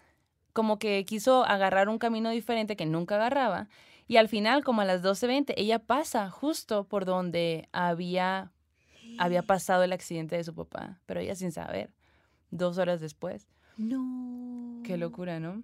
como 0.53 0.79
que 0.79 1.05
quiso 1.05 1.45
agarrar 1.45 1.87
un 1.87 1.97
camino 1.97 2.29
diferente 2.29 2.75
que 2.75 2.85
nunca 2.85 3.15
agarraba 3.15 3.67
y 4.07 4.17
al 4.17 4.27
final, 4.27 4.63
como 4.63 4.81
a 4.81 4.85
las 4.85 5.01
12.20, 5.01 5.53
ella 5.55 5.79
pasa 5.79 6.29
justo 6.29 6.83
por 6.83 7.05
donde 7.05 7.69
había, 7.71 8.51
había 9.19 9.43
pasado 9.43 9.83
el 9.83 9.93
accidente 9.93 10.35
de 10.35 10.43
su 10.43 10.53
papá, 10.53 10.99
pero 11.05 11.19
ella 11.21 11.35
sin 11.35 11.51
saber, 11.51 11.93
dos 12.49 12.77
horas 12.77 12.99
después. 12.99 13.47
No. 13.77 14.81
Qué 14.83 14.97
locura, 14.97 15.39
¿no? 15.39 15.63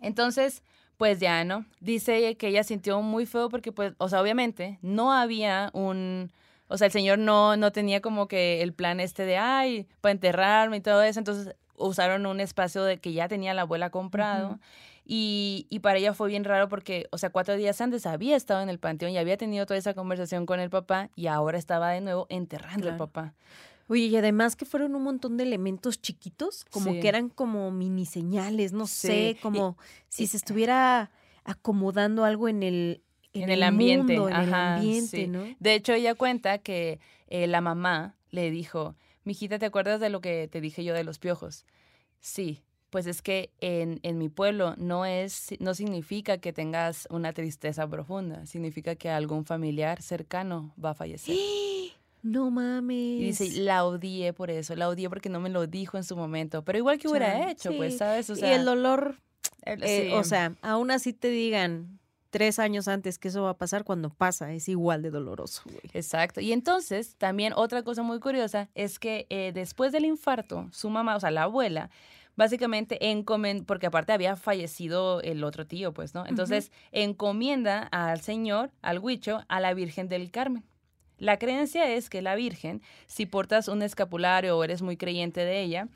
Entonces, 0.00 0.62
pues 0.96 1.20
ya, 1.20 1.44
¿no? 1.44 1.64
Dice 1.80 2.36
que 2.36 2.48
ella 2.48 2.64
sintió 2.64 3.00
muy 3.02 3.26
feo 3.26 3.48
porque, 3.48 3.72
pues, 3.72 3.94
o 3.98 4.08
sea, 4.08 4.20
obviamente 4.20 4.78
no 4.82 5.12
había 5.12 5.70
un, 5.72 6.30
o 6.68 6.78
sea, 6.78 6.86
el 6.86 6.92
señor 6.92 7.18
no, 7.18 7.56
no 7.56 7.72
tenía 7.72 8.00
como 8.00 8.28
que 8.28 8.62
el 8.62 8.72
plan 8.72 9.00
este 9.00 9.24
de, 9.24 9.36
ay, 9.36 9.86
para 10.00 10.12
enterrarme 10.12 10.78
y 10.78 10.80
todo 10.80 11.02
eso. 11.02 11.18
Entonces 11.18 11.54
usaron 11.76 12.26
un 12.26 12.40
espacio 12.40 12.84
de 12.84 12.98
que 12.98 13.12
ya 13.12 13.28
tenía 13.28 13.54
la 13.54 13.62
abuela 13.62 13.90
comprado. 13.90 14.58
Y, 15.06 15.66
y, 15.68 15.80
para 15.80 15.98
ella 15.98 16.14
fue 16.14 16.28
bien 16.28 16.44
raro 16.44 16.70
porque, 16.70 17.08
o 17.10 17.18
sea, 17.18 17.28
cuatro 17.28 17.56
días 17.56 17.78
antes 17.82 18.06
había 18.06 18.36
estado 18.36 18.62
en 18.62 18.70
el 18.70 18.78
panteón 18.78 19.12
y 19.12 19.18
había 19.18 19.36
tenido 19.36 19.66
toda 19.66 19.76
esa 19.76 19.92
conversación 19.92 20.46
con 20.46 20.60
el 20.60 20.70
papá 20.70 21.10
y 21.14 21.26
ahora 21.26 21.58
estaba 21.58 21.90
de 21.90 22.00
nuevo 22.00 22.26
enterrando 22.30 22.88
al 22.88 22.96
papá. 22.96 23.34
Oye, 23.88 24.06
y 24.06 24.16
además 24.16 24.56
que 24.56 24.64
fueron 24.64 24.94
un 24.94 25.02
montón 25.02 25.36
de 25.36 25.44
elementos 25.44 26.00
chiquitos, 26.00 26.64
como 26.70 26.92
que 26.92 27.08
eran 27.08 27.28
como 27.28 27.70
mini 27.70 28.06
señales, 28.06 28.72
no 28.72 28.86
sé, 28.86 29.36
como 29.42 29.76
si 30.08 30.26
se 30.26 30.36
estuviera 30.36 31.10
acomodando 31.44 32.24
algo 32.24 32.48
en 32.48 32.62
el, 32.62 33.02
en, 33.34 33.50
el, 33.50 33.62
ambiente, 33.62 34.14
en 34.14 34.28
el 34.28 34.54
ambiente, 34.54 35.26
¿no? 35.28 35.44
De 35.60 35.74
hecho, 35.74 35.92
ella 35.92 36.14
cuenta 36.14 36.58
que 36.58 36.98
eh, 37.28 37.46
la 37.46 37.60
mamá 37.60 38.16
le 38.30 38.50
dijo, 38.50 38.96
mijita, 39.24 39.58
¿te 39.58 39.66
acuerdas 39.66 40.00
de 40.00 40.08
lo 40.08 40.22
que 40.22 40.48
te 40.48 40.62
dije 40.62 40.82
yo 40.82 40.94
de 40.94 41.04
los 41.04 41.18
piojos? 41.18 41.66
Sí, 42.20 42.62
pues 42.88 43.06
es 43.06 43.20
que 43.20 43.52
en, 43.60 44.00
en, 44.02 44.16
mi 44.16 44.30
pueblo 44.30 44.76
no 44.78 45.04
es, 45.04 45.54
no 45.58 45.74
significa 45.74 46.38
que 46.38 46.54
tengas 46.54 47.06
una 47.10 47.34
tristeza 47.34 47.86
profunda, 47.86 48.46
significa 48.46 48.94
que 48.94 49.10
algún 49.10 49.44
familiar 49.44 50.00
cercano 50.00 50.72
va 50.82 50.90
a 50.90 50.94
fallecer. 50.94 51.36
No 52.24 52.50
mames. 52.50 52.96
Y 52.96 53.24
dice, 53.24 53.50
la 53.60 53.84
odié 53.84 54.32
por 54.32 54.50
eso, 54.50 54.74
la 54.74 54.88
odié 54.88 55.10
porque 55.10 55.28
no 55.28 55.40
me 55.40 55.50
lo 55.50 55.66
dijo 55.66 55.98
en 55.98 56.04
su 56.04 56.16
momento, 56.16 56.64
pero 56.64 56.78
igual 56.78 56.98
que 56.98 57.06
hubiera 57.06 57.50
hecho, 57.50 57.70
pues, 57.76 57.98
¿sabes? 57.98 58.30
y 58.30 58.44
el 58.46 58.64
dolor, 58.64 59.18
eh, 59.66 60.10
o 60.14 60.24
sea, 60.24 60.54
aún 60.62 60.90
así 60.90 61.12
te 61.12 61.28
digan, 61.28 62.00
tres 62.30 62.58
años 62.58 62.88
antes 62.88 63.18
que 63.18 63.28
eso 63.28 63.42
va 63.42 63.50
a 63.50 63.58
pasar, 63.58 63.84
cuando 63.84 64.08
pasa 64.08 64.52
es 64.54 64.70
igual 64.70 65.02
de 65.02 65.10
doloroso. 65.10 65.64
Exacto. 65.92 66.40
Y 66.40 66.52
entonces, 66.52 67.14
también 67.16 67.52
otra 67.54 67.82
cosa 67.82 68.02
muy 68.02 68.20
curiosa 68.20 68.70
es 68.74 68.98
que 68.98 69.26
eh, 69.28 69.52
después 69.54 69.92
del 69.92 70.06
infarto, 70.06 70.66
su 70.72 70.88
mamá, 70.88 71.16
o 71.16 71.20
sea, 71.20 71.30
la 71.30 71.42
abuela, 71.42 71.90
básicamente 72.36 73.10
encomienda, 73.10 73.64
porque 73.66 73.86
aparte 73.86 74.14
había 74.14 74.34
fallecido 74.34 75.20
el 75.20 75.44
otro 75.44 75.66
tío, 75.66 75.92
pues, 75.92 76.14
¿no? 76.14 76.26
Entonces, 76.26 76.72
encomienda 76.90 77.82
al 77.92 78.22
Señor, 78.22 78.70
al 78.80 78.98
Huicho, 78.98 79.44
a 79.48 79.60
la 79.60 79.74
Virgen 79.74 80.08
del 80.08 80.30
Carmen. 80.30 80.64
La 81.18 81.38
creencia 81.38 81.88
es 81.92 82.10
que 82.10 82.22
la 82.22 82.34
Virgen, 82.34 82.82
si 83.06 83.26
portas 83.26 83.68
un 83.68 83.82
escapulario 83.82 84.56
o 84.56 84.64
eres 84.64 84.82
muy 84.82 84.96
creyente 84.96 85.44
de 85.44 85.62
ella, 85.62 85.88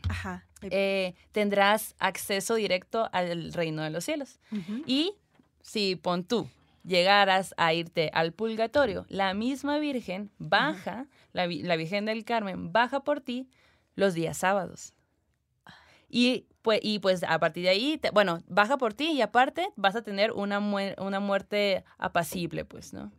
eh, 0.62 1.14
tendrás 1.32 1.94
acceso 1.98 2.54
directo 2.54 3.08
al 3.12 3.52
reino 3.52 3.82
de 3.82 3.90
los 3.90 4.04
cielos. 4.04 4.38
Y 4.86 5.14
si 5.60 5.96
pon 5.96 6.24
tú 6.24 6.48
llegaras 6.84 7.54
a 7.56 7.74
irte 7.74 8.10
al 8.14 8.32
purgatorio, 8.32 9.04
la 9.08 9.34
misma 9.34 9.78
Virgen 9.78 10.30
baja, 10.38 11.06
la, 11.32 11.46
la, 11.46 11.76
Virgen 11.76 12.06
del 12.06 12.24
Carmen 12.24 12.72
baja 12.72 13.00
por 13.00 13.20
ti 13.20 13.48
los 13.94 14.14
días 14.14 14.38
sábados. 14.38 14.94
Y 16.08 16.46
pues, 16.62 16.80
y 16.82 16.98
pues 16.98 17.22
a 17.24 17.38
partir 17.38 17.64
de 17.64 17.70
ahí, 17.70 18.00
bueno, 18.12 18.42
baja 18.46 18.78
por 18.78 18.94
ti 18.94 19.12
y 19.12 19.22
aparte 19.22 19.68
vas 19.76 19.96
a 19.96 20.02
tener 20.02 20.32
una, 20.32 20.58
una 20.58 21.20
muerte 21.20 21.84
apacible, 21.98 22.64
pues, 22.64 22.92
¿no? 22.92 23.10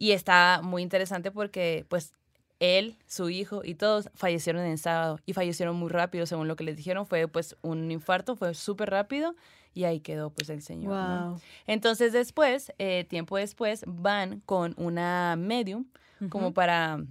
Y 0.00 0.12
está 0.12 0.62
muy 0.64 0.80
interesante 0.80 1.30
porque 1.30 1.84
pues 1.90 2.14
él, 2.58 2.96
su 3.06 3.28
hijo 3.28 3.60
y 3.62 3.74
todos 3.74 4.08
fallecieron 4.14 4.64
en 4.64 4.78
sábado 4.78 5.18
y 5.26 5.34
fallecieron 5.34 5.76
muy 5.76 5.90
rápido, 5.90 6.24
según 6.24 6.48
lo 6.48 6.56
que 6.56 6.64
les 6.64 6.78
dijeron, 6.78 7.06
fue 7.06 7.28
pues 7.28 7.54
un 7.60 7.90
infarto, 7.90 8.34
fue 8.34 8.54
súper 8.54 8.88
rápido 8.88 9.36
y 9.74 9.84
ahí 9.84 10.00
quedó 10.00 10.30
pues 10.30 10.48
el 10.48 10.62
señor. 10.62 11.38
Entonces 11.66 12.14
después, 12.14 12.72
eh, 12.78 13.04
tiempo 13.10 13.36
después, 13.36 13.84
van 13.86 14.40
con 14.46 14.74
una 14.78 15.36
medium 15.36 15.84
como 16.30 16.54
para 16.54 17.04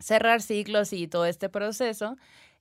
cerrar 0.00 0.42
ciclos 0.42 0.92
y 0.92 1.06
todo 1.06 1.24
este 1.24 1.48
proceso 1.48 2.16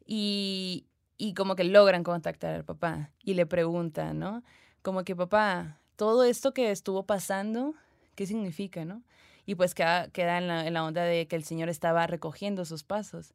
y, 0.05 0.85
y 1.17 1.33
como 1.33 1.55
que 1.55 1.63
logran 1.63 2.03
contactar 2.03 2.53
al 2.53 2.63
papá 2.63 3.09
y 3.23 3.33
le 3.33 3.47
preguntan, 3.47 4.19
¿no? 4.19 4.43
Como 4.83 5.03
que 5.03 5.15
papá, 5.15 5.79
todo 5.95 6.23
esto 6.23 6.53
que 6.53 6.69
estuvo 6.69 7.07
pasando, 7.07 7.73
¿qué 8.13 8.27
significa, 8.27 8.85
no? 8.85 9.01
Y 9.47 9.55
pues 9.55 9.73
queda, 9.73 10.09
queda 10.09 10.37
en, 10.37 10.47
la, 10.47 10.67
en 10.67 10.73
la 10.73 10.83
onda 10.83 11.01
de 11.01 11.27
que 11.27 11.35
el 11.35 11.43
señor 11.43 11.69
estaba 11.69 12.05
recogiendo 12.05 12.65
sus 12.65 12.83
pasos. 12.83 13.33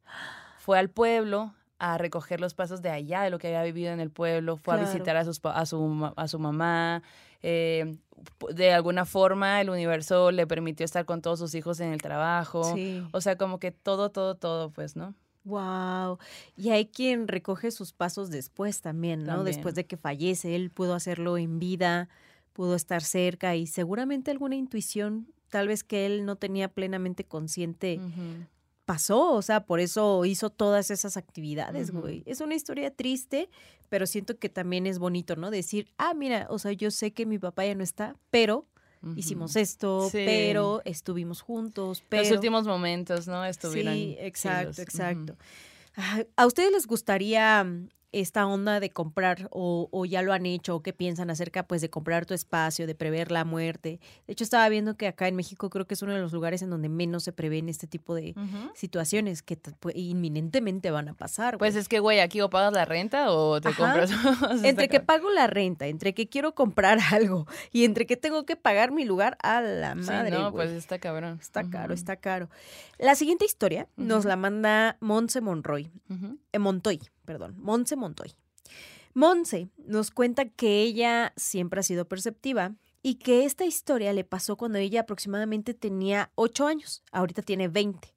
Fue 0.59 0.79
al 0.79 0.89
pueblo 0.89 1.53
a 1.79 1.97
recoger 1.97 2.39
los 2.39 2.53
pasos 2.53 2.81
de 2.81 2.89
allá, 2.89 3.23
de 3.23 3.29
lo 3.29 3.39
que 3.39 3.47
había 3.47 3.63
vivido 3.63 3.91
en 3.91 3.99
el 3.99 4.09
pueblo, 4.09 4.55
fue 4.55 4.75
a 4.75 4.77
visitar 4.77 5.17
a, 5.17 5.25
sus, 5.25 5.41
a, 5.43 5.65
su, 5.65 6.13
a 6.15 6.27
su 6.29 6.39
mamá. 6.39 7.03
Eh, 7.41 7.97
de 8.55 8.71
alguna 8.71 9.03
forma 9.03 9.59
el 9.59 9.69
universo 9.69 10.31
le 10.31 10.47
permitió 10.47 10.85
estar 10.85 11.03
con 11.03 11.21
todos 11.21 11.39
sus 11.39 11.55
hijos 11.55 11.81
en 11.81 11.91
el 11.91 12.01
trabajo. 12.01 12.61
O 13.11 13.19
sea, 13.19 13.37
como 13.37 13.59
que 13.59 13.71
todo, 13.71 14.11
todo, 14.11 14.35
todo, 14.35 14.69
pues, 14.69 14.95
¿no? 14.95 15.13
Wow. 15.43 16.19
Y 16.55 16.69
hay 16.69 16.85
quien 16.85 17.27
recoge 17.27 17.71
sus 17.71 17.91
pasos 17.91 18.29
después 18.29 18.79
también, 18.81 19.25
¿no? 19.25 19.43
Después 19.43 19.75
de 19.75 19.85
que 19.85 19.97
fallece, 19.97 20.55
él 20.55 20.69
pudo 20.69 20.93
hacerlo 20.93 21.37
en 21.37 21.59
vida, 21.59 22.07
pudo 22.53 22.75
estar 22.75 23.01
cerca 23.01 23.55
y 23.55 23.67
seguramente 23.67 24.31
alguna 24.31 24.55
intuición, 24.55 25.27
tal 25.53 25.67
vez 25.67 25.83
que 25.83 26.07
él 26.07 26.25
no 26.25 26.35
tenía 26.35 26.67
plenamente 26.67 27.25
consciente, 27.25 27.99
pasó, 28.85 29.33
o 29.33 29.41
sea, 29.43 29.67
por 29.67 29.79
eso 29.79 30.25
hizo 30.25 30.49
todas 30.49 30.89
esas 30.89 31.15
actividades, 31.15 31.91
güey. 31.91 32.23
Es 32.25 32.41
una 32.41 32.55
historia 32.55 32.89
triste, 32.89 33.51
pero 33.87 34.07
siento 34.07 34.39
que 34.39 34.49
también 34.49 34.87
es 34.87 34.97
bonito, 34.97 35.35
¿no? 35.35 35.51
Decir, 35.51 35.91
ah, 35.99 36.15
mira, 36.15 36.47
o 36.49 36.57
sea, 36.57 36.71
yo 36.71 36.89
sé 36.89 37.11
que 37.11 37.27
mi 37.27 37.37
papá 37.37 37.67
ya 37.67 37.75
no 37.75 37.83
está, 37.83 38.15
pero 38.31 38.65
hicimos 39.15 39.55
esto, 39.55 40.09
pero 40.11 40.81
estuvimos 40.85 41.41
juntos, 41.41 42.03
pero... 42.09 42.23
Los 42.23 42.31
últimos 42.31 42.65
momentos, 42.65 43.27
¿no? 43.27 43.45
Estuvieron. 43.45 43.93
Sí, 43.93 44.15
exacto, 44.17 44.81
exacto. 44.81 45.37
¿A 46.35 46.47
ustedes 46.47 46.71
les 46.71 46.87
gustaría 46.87 47.63
esta 48.13 48.45
onda 48.45 48.79
de 48.79 48.91
comprar 48.91 49.47
o, 49.51 50.05
ya 50.05 50.21
lo 50.21 50.33
han 50.33 50.45
hecho 50.45 50.75
o 50.75 50.83
qué 50.83 50.93
piensan 50.93 51.29
acerca 51.29 51.63
pues 51.63 51.81
de 51.81 51.89
comprar 51.89 52.25
tu 52.25 52.33
espacio, 52.33 52.87
de 52.87 52.95
prever 52.95 53.31
la 53.31 53.43
muerte. 53.43 53.99
De 54.27 54.33
hecho 54.33 54.43
estaba 54.43 54.69
viendo 54.69 54.95
que 54.95 55.07
acá 55.07 55.27
en 55.27 55.35
México 55.35 55.69
creo 55.69 55.85
que 55.85 55.95
es 55.95 56.01
uno 56.03 56.13
de 56.13 56.19
los 56.19 56.31
lugares 56.31 56.61
en 56.61 56.69
donde 56.69 56.89
menos 56.89 57.23
se 57.23 57.33
prevén 57.33 57.69
este 57.69 57.87
tipo 57.87 58.13
de 58.13 58.35
situaciones 58.75 59.41
que 59.41 59.57
pues, 59.79 59.95
inminentemente 59.95 60.91
van 60.91 61.09
a 61.09 61.15
pasar. 61.15 61.57
Pues 61.57 61.75
es 61.75 61.89
que 61.89 61.99
güey, 61.99 62.19
aquí 62.19 62.39
o 62.39 62.49
pagas 62.49 62.71
la 62.71 62.85
renta 62.85 63.31
o 63.31 63.59
te 63.59 63.73
compras. 63.73 64.11
entre 64.63 64.87
que 64.87 64.99
pago 64.99 65.31
la 65.31 65.47
renta, 65.47 65.87
entre 65.87 66.13
que 66.13 66.29
quiero 66.29 66.53
comprar 66.53 66.99
algo 67.11 67.47
y 67.71 67.83
entre 67.83 68.05
que 68.05 68.15
tengo 68.15 68.45
que 68.45 68.55
pagar 68.55 68.91
mi 68.91 69.05
lugar 69.05 69.37
a 69.41 69.59
la 69.61 69.95
madre. 69.95 70.37
no, 70.37 70.51
pues 70.51 70.69
está 70.71 70.99
cabrón. 70.99 71.39
Está 71.41 71.67
caro, 71.67 71.93
está 71.95 72.15
caro. 72.17 72.49
La 72.99 73.15
siguiente 73.15 73.45
historia 73.45 73.87
nos 73.97 74.23
la 74.23 74.35
manda 74.35 74.97
Monse 74.99 75.41
Monroy, 75.41 75.89
eh, 76.51 76.59
Montoy, 76.59 76.99
perdón, 77.25 77.55
Monse 77.57 77.95
Montoy. 77.95 78.33
Monse 79.13 79.69
nos 79.77 80.11
cuenta 80.11 80.45
que 80.45 80.81
ella 80.81 81.33
siempre 81.35 81.79
ha 81.79 81.83
sido 81.83 82.07
perceptiva 82.07 82.73
y 83.03 83.15
que 83.15 83.45
esta 83.45 83.65
historia 83.65 84.13
le 84.13 84.23
pasó 84.23 84.55
cuando 84.55 84.79
ella 84.79 85.01
aproximadamente 85.01 85.73
tenía 85.73 86.31
8 86.35 86.67
años, 86.67 87.03
ahorita 87.11 87.41
tiene 87.41 87.67
20. 87.67 88.13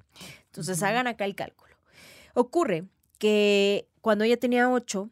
Entonces 0.47 0.83
hagan 0.83 1.07
acá 1.07 1.25
el 1.25 1.35
cálculo. 1.35 1.77
Ocurre 2.35 2.85
que 3.19 3.89
cuando 4.01 4.25
ella 4.25 4.39
tenía 4.39 4.71
8, 4.71 5.11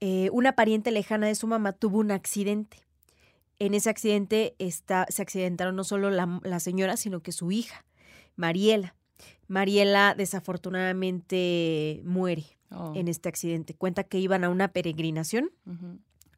eh, 0.00 0.28
una 0.32 0.56
pariente 0.56 0.90
lejana 0.90 1.28
de 1.28 1.34
su 1.36 1.46
mamá 1.46 1.72
tuvo 1.72 1.98
un 1.98 2.10
accidente. 2.10 2.78
En 3.58 3.72
ese 3.72 3.88
accidente 3.88 4.56
está, 4.58 5.06
se 5.08 5.22
accidentaron 5.22 5.76
no 5.76 5.84
solo 5.84 6.10
la, 6.10 6.40
la 6.42 6.60
señora, 6.60 6.96
sino 6.96 7.22
que 7.22 7.32
su 7.32 7.52
hija, 7.52 7.86
Mariela. 8.36 8.94
Mariela 9.46 10.14
desafortunadamente 10.16 12.02
muere 12.04 12.53
oh. 12.70 12.92
en 12.94 13.08
este 13.08 13.28
accidente. 13.28 13.74
Cuenta 13.74 14.04
que 14.04 14.18
iban 14.18 14.44
a 14.44 14.48
una 14.48 14.68
peregrinación 14.68 15.50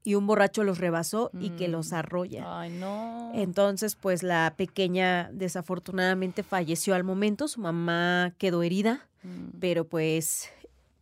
y 0.07 0.15
un 0.15 0.27
borracho 0.27 0.63
los 0.63 0.79
rebasó 0.79 1.31
y 1.41 1.51
que 1.51 1.67
los 1.67 1.91
mm. 1.91 1.95
arrolla. 1.95 2.61
Ay, 2.61 2.71
no. 2.71 3.33
Entonces, 3.35 3.97
pues 3.97 4.23
la 4.23 4.55
pequeña 4.57 5.31
desafortunadamente 5.33 6.45
falleció 6.45 6.95
al 6.95 7.03
momento. 7.03 7.49
Su 7.49 7.61
mamá 7.61 8.33
quedó 8.39 8.63
herida, 8.63 9.07
mm. 9.25 9.59
pero 9.59 9.85
pues, 9.85 10.49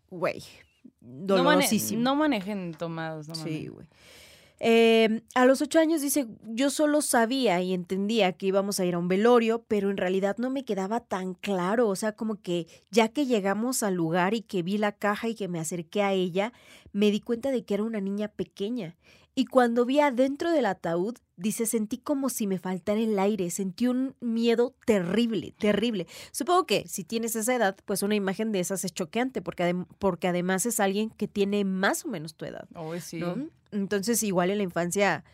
güey, 0.08 0.42
dolorosísimo. 1.00 2.02
No, 2.02 2.16
manejen 2.16 2.72
tomados, 2.72 3.28
no 3.28 3.34
Sí, 3.34 3.68
güey. 3.68 3.86
Em, 4.60 5.22
a 5.34 5.46
los 5.46 5.60
ocho 5.62 5.78
años 5.80 6.00
dice, 6.00 6.26
yo 6.44 6.70
solo 6.70 7.02
sabía 7.02 7.60
y 7.60 7.74
entendía 7.74 8.32
que 8.32 8.46
íbamos 8.46 8.78
a 8.78 8.84
ir 8.84 8.94
a 8.94 8.98
un 8.98 9.08
velorio, 9.08 9.64
pero 9.66 9.90
en 9.90 9.96
realidad 9.96 10.36
no 10.38 10.48
me 10.48 10.64
quedaba 10.64 11.00
tan 11.00 11.34
claro, 11.34 11.88
o 11.88 11.96
sea, 11.96 12.12
como 12.12 12.40
que 12.40 12.66
ya 12.90 13.08
que 13.08 13.26
llegamos 13.26 13.82
al 13.82 13.94
lugar 13.94 14.32
y 14.32 14.42
que 14.42 14.62
vi 14.62 14.78
la 14.78 14.92
caja 14.92 15.28
y 15.28 15.34
que 15.34 15.48
me 15.48 15.58
acerqué 15.60 16.02
a 16.02 16.12
ella, 16.12 16.52
me 16.92 17.10
di 17.10 17.20
cuenta 17.20 17.50
de 17.50 17.64
que 17.64 17.74
era 17.74 17.82
una 17.82 18.00
niña 18.00 18.28
pequeña. 18.28 18.96
Y 19.34 19.46
cuando 19.46 19.84
vi 19.84 19.98
adentro 20.00 20.52
del 20.52 20.66
ataúd, 20.66 21.16
dice, 21.36 21.66
sentí 21.66 21.98
como 21.98 22.28
si 22.28 22.46
me 22.46 22.58
faltara 22.58 23.00
el 23.00 23.18
aire, 23.18 23.50
sentí 23.50 23.86
un 23.86 24.14
miedo 24.20 24.74
terrible, 24.86 25.54
terrible. 25.58 26.06
Supongo 26.32 26.66
que 26.66 26.86
si 26.86 27.04
tienes 27.04 27.36
esa 27.36 27.54
edad, 27.54 27.76
pues 27.84 28.02
una 28.02 28.14
imagen 28.14 28.52
de 28.52 28.60
esas 28.60 28.84
es 28.84 28.92
choqueante, 28.92 29.42
porque, 29.42 29.84
porque 29.98 30.28
además 30.28 30.66
es 30.66 30.80
alguien 30.80 31.10
que 31.10 31.28
tiene 31.28 31.64
más 31.64 32.04
o 32.04 32.08
menos 32.08 32.34
tu 32.34 32.44
edad. 32.44 32.68
Oh, 32.74 32.98
sí. 33.00 33.20
Entonces, 33.72 34.22
igual 34.22 34.50
en 34.50 34.58
la 34.58 34.64
infancia 34.64 35.24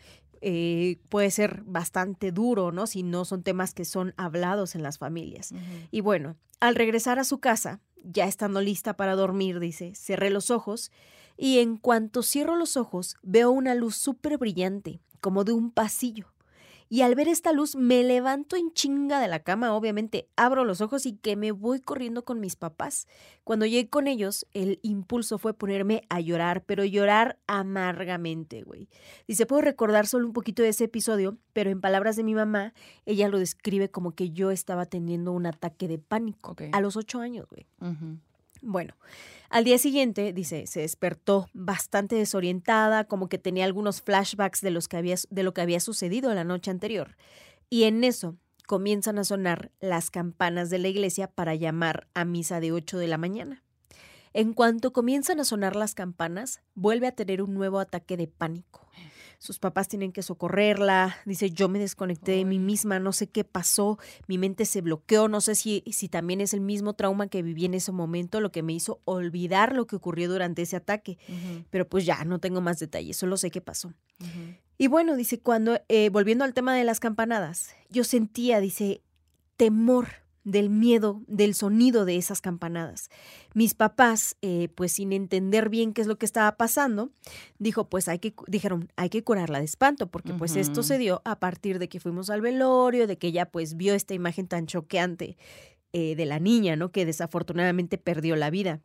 eh, 0.41 0.97
puede 1.09 1.29
ser 1.29 1.61
bastante 1.65 2.31
duro, 2.31 2.71
¿no? 2.71 2.87
Si 2.87 3.03
no 3.03 3.25
son 3.25 3.43
temas 3.43 3.73
que 3.73 3.85
son 3.85 4.13
hablados 4.17 4.73
en 4.75 4.81
las 4.81 4.97
familias. 4.97 5.53
Y 5.91 6.01
bueno, 6.01 6.35
al 6.59 6.75
regresar 6.75 7.19
a 7.19 7.23
su 7.23 7.39
casa, 7.39 7.79
ya 8.03 8.25
estando 8.25 8.61
lista 8.61 8.97
para 8.97 9.15
dormir, 9.15 9.59
dice, 9.59 9.93
cerré 9.95 10.31
los 10.31 10.49
ojos 10.49 10.91
y 11.37 11.59
en 11.59 11.77
cuanto 11.77 12.23
cierro 12.23 12.55
los 12.55 12.75
ojos 12.77 13.17
veo 13.21 13.51
una 13.51 13.75
luz 13.75 13.95
súper 13.95 14.37
brillante, 14.37 14.99
como 15.21 15.43
de 15.43 15.53
un 15.53 15.71
pasillo. 15.71 16.27
Y 16.91 17.03
al 17.03 17.15
ver 17.15 17.29
esta 17.29 17.53
luz 17.53 17.77
me 17.77 18.03
levanto 18.03 18.57
en 18.57 18.73
chinga 18.73 19.21
de 19.21 19.29
la 19.29 19.39
cama, 19.39 19.73
obviamente 19.73 20.27
abro 20.35 20.65
los 20.65 20.81
ojos 20.81 21.05
y 21.05 21.13
que 21.13 21.37
me 21.37 21.53
voy 21.53 21.79
corriendo 21.79 22.25
con 22.25 22.41
mis 22.41 22.57
papás. 22.57 23.07
Cuando 23.45 23.65
llegué 23.65 23.89
con 23.89 24.07
ellos, 24.07 24.45
el 24.51 24.77
impulso 24.81 25.37
fue 25.37 25.53
ponerme 25.53 26.01
a 26.09 26.19
llorar, 26.19 26.65
pero 26.65 26.83
llorar 26.83 27.39
amargamente, 27.47 28.63
güey. 28.63 28.89
Dice, 29.25 29.45
puedo 29.45 29.61
recordar 29.61 30.05
solo 30.05 30.27
un 30.27 30.33
poquito 30.33 30.63
de 30.63 30.67
ese 30.67 30.83
episodio, 30.83 31.37
pero 31.53 31.69
en 31.69 31.79
palabras 31.79 32.17
de 32.17 32.25
mi 32.25 32.35
mamá, 32.35 32.73
ella 33.05 33.29
lo 33.29 33.39
describe 33.39 33.89
como 33.89 34.11
que 34.11 34.31
yo 34.31 34.51
estaba 34.51 34.85
teniendo 34.85 35.31
un 35.31 35.45
ataque 35.45 35.87
de 35.87 35.97
pánico 35.97 36.57
a 36.73 36.81
los 36.81 36.97
ocho 36.97 37.21
años, 37.21 37.47
güey. 37.49 37.67
Bueno, 38.61 38.95
al 39.49 39.63
día 39.63 39.77
siguiente, 39.77 40.33
dice, 40.33 40.67
se 40.67 40.81
despertó 40.81 41.49
bastante 41.53 42.15
desorientada, 42.15 43.05
como 43.05 43.27
que 43.27 43.37
tenía 43.37 43.65
algunos 43.65 44.01
flashbacks 44.01 44.61
de, 44.61 44.71
los 44.71 44.87
que 44.87 44.97
había, 44.97 45.15
de 45.29 45.43
lo 45.43 45.53
que 45.53 45.61
había 45.61 45.79
sucedido 45.79 46.33
la 46.33 46.43
noche 46.43 46.71
anterior. 46.71 47.17
Y 47.69 47.83
en 47.83 48.03
eso 48.03 48.37
comienzan 48.67 49.17
a 49.17 49.23
sonar 49.23 49.71
las 49.79 50.11
campanas 50.11 50.69
de 50.69 50.79
la 50.79 50.87
iglesia 50.87 51.27
para 51.27 51.55
llamar 51.55 52.07
a 52.13 52.23
misa 52.23 52.59
de 52.59 52.71
8 52.71 52.97
de 52.97 53.07
la 53.07 53.17
mañana. 53.17 53.63
En 54.33 54.53
cuanto 54.53 54.93
comienzan 54.93 55.39
a 55.41 55.43
sonar 55.43 55.75
las 55.75 55.93
campanas, 55.93 56.61
vuelve 56.73 57.07
a 57.07 57.11
tener 57.11 57.41
un 57.41 57.53
nuevo 57.53 57.79
ataque 57.79 58.15
de 58.15 58.27
pánico 58.27 58.87
sus 59.41 59.57
papás 59.57 59.87
tienen 59.87 60.11
que 60.11 60.21
socorrerla, 60.21 61.17
dice, 61.25 61.49
yo 61.49 61.67
me 61.67 61.79
desconecté 61.79 62.33
de 62.33 62.45
mí 62.45 62.59
misma, 62.59 62.99
no 62.99 63.11
sé 63.11 63.25
qué 63.25 63.43
pasó, 63.43 63.97
mi 64.27 64.37
mente 64.37 64.65
se 64.65 64.81
bloqueó, 64.81 65.29
no 65.29 65.41
sé 65.41 65.55
si, 65.55 65.83
si 65.91 66.09
también 66.09 66.41
es 66.41 66.53
el 66.53 66.61
mismo 66.61 66.93
trauma 66.93 67.25
que 67.25 67.41
viví 67.41 67.65
en 67.65 67.73
ese 67.73 67.91
momento 67.91 68.39
lo 68.39 68.51
que 68.51 68.61
me 68.61 68.73
hizo 68.73 69.01
olvidar 69.03 69.75
lo 69.75 69.87
que 69.87 69.95
ocurrió 69.95 70.29
durante 70.29 70.61
ese 70.61 70.75
ataque, 70.75 71.17
pero 71.71 71.89
pues 71.89 72.05
ya, 72.05 72.23
no 72.23 72.37
tengo 72.37 72.61
más 72.61 72.77
detalles, 72.77 73.17
solo 73.17 73.35
sé 73.35 73.49
qué 73.49 73.61
pasó. 73.61 73.95
Y 74.77 74.85
bueno, 74.85 75.15
dice, 75.15 75.39
cuando, 75.39 75.81
eh, 75.89 76.09
volviendo 76.09 76.43
al 76.43 76.53
tema 76.53 76.75
de 76.75 76.83
las 76.83 76.99
campanadas, 76.99 77.73
yo 77.89 78.03
sentía, 78.03 78.59
dice, 78.59 79.01
temor 79.57 80.20
del 80.43 80.69
miedo, 80.69 81.21
del 81.27 81.53
sonido 81.53 82.05
de 82.05 82.17
esas 82.17 82.41
campanadas. 82.41 83.09
Mis 83.53 83.73
papás, 83.73 84.37
eh, 84.41 84.69
pues 84.73 84.93
sin 84.93 85.13
entender 85.13 85.69
bien 85.69 85.93
qué 85.93 86.01
es 86.01 86.07
lo 86.07 86.17
que 86.17 86.25
estaba 86.25 86.57
pasando, 86.57 87.11
dijo, 87.59 87.89
pues 87.89 88.07
hay 88.07 88.19
que, 88.19 88.33
dijeron, 88.47 88.91
hay 88.95 89.09
que 89.09 89.23
curarla 89.23 89.59
de 89.59 89.65
espanto, 89.65 90.07
porque 90.07 90.33
pues 90.33 90.55
esto 90.55 90.83
se 90.83 90.97
dio 90.97 91.21
a 91.25 91.39
partir 91.39 91.77
de 91.79 91.89
que 91.89 91.99
fuimos 91.99 92.29
al 92.29 92.41
velorio, 92.41 93.07
de 93.07 93.17
que 93.17 93.27
ella 93.27 93.45
pues 93.45 93.77
vio 93.77 93.93
esta 93.93 94.13
imagen 94.13 94.47
tan 94.47 94.65
choqueante 94.65 95.37
eh, 95.93 96.15
de 96.15 96.25
la 96.25 96.39
niña, 96.39 96.75
¿no? 96.75 96.91
Que 96.91 97.05
desafortunadamente 97.05 97.97
perdió 97.97 98.35
la 98.35 98.49
vida. 98.49 98.81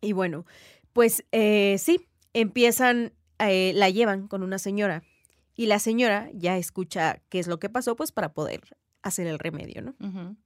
Y 0.00 0.12
bueno, 0.12 0.46
pues 0.92 1.24
eh, 1.32 1.76
sí, 1.78 2.06
empiezan, 2.34 3.12
la 3.38 3.90
llevan 3.90 4.28
con 4.28 4.44
una 4.44 4.58
señora 4.58 5.02
y 5.56 5.66
la 5.66 5.80
señora 5.80 6.30
ya 6.32 6.56
escucha 6.56 7.20
qué 7.28 7.40
es 7.40 7.48
lo 7.48 7.58
que 7.58 7.68
pasó, 7.68 7.96
pues 7.96 8.12
para 8.12 8.32
poder 8.32 8.76
hacer 9.02 9.26
el 9.26 9.40
remedio, 9.40 9.82
¿no? 9.82 10.36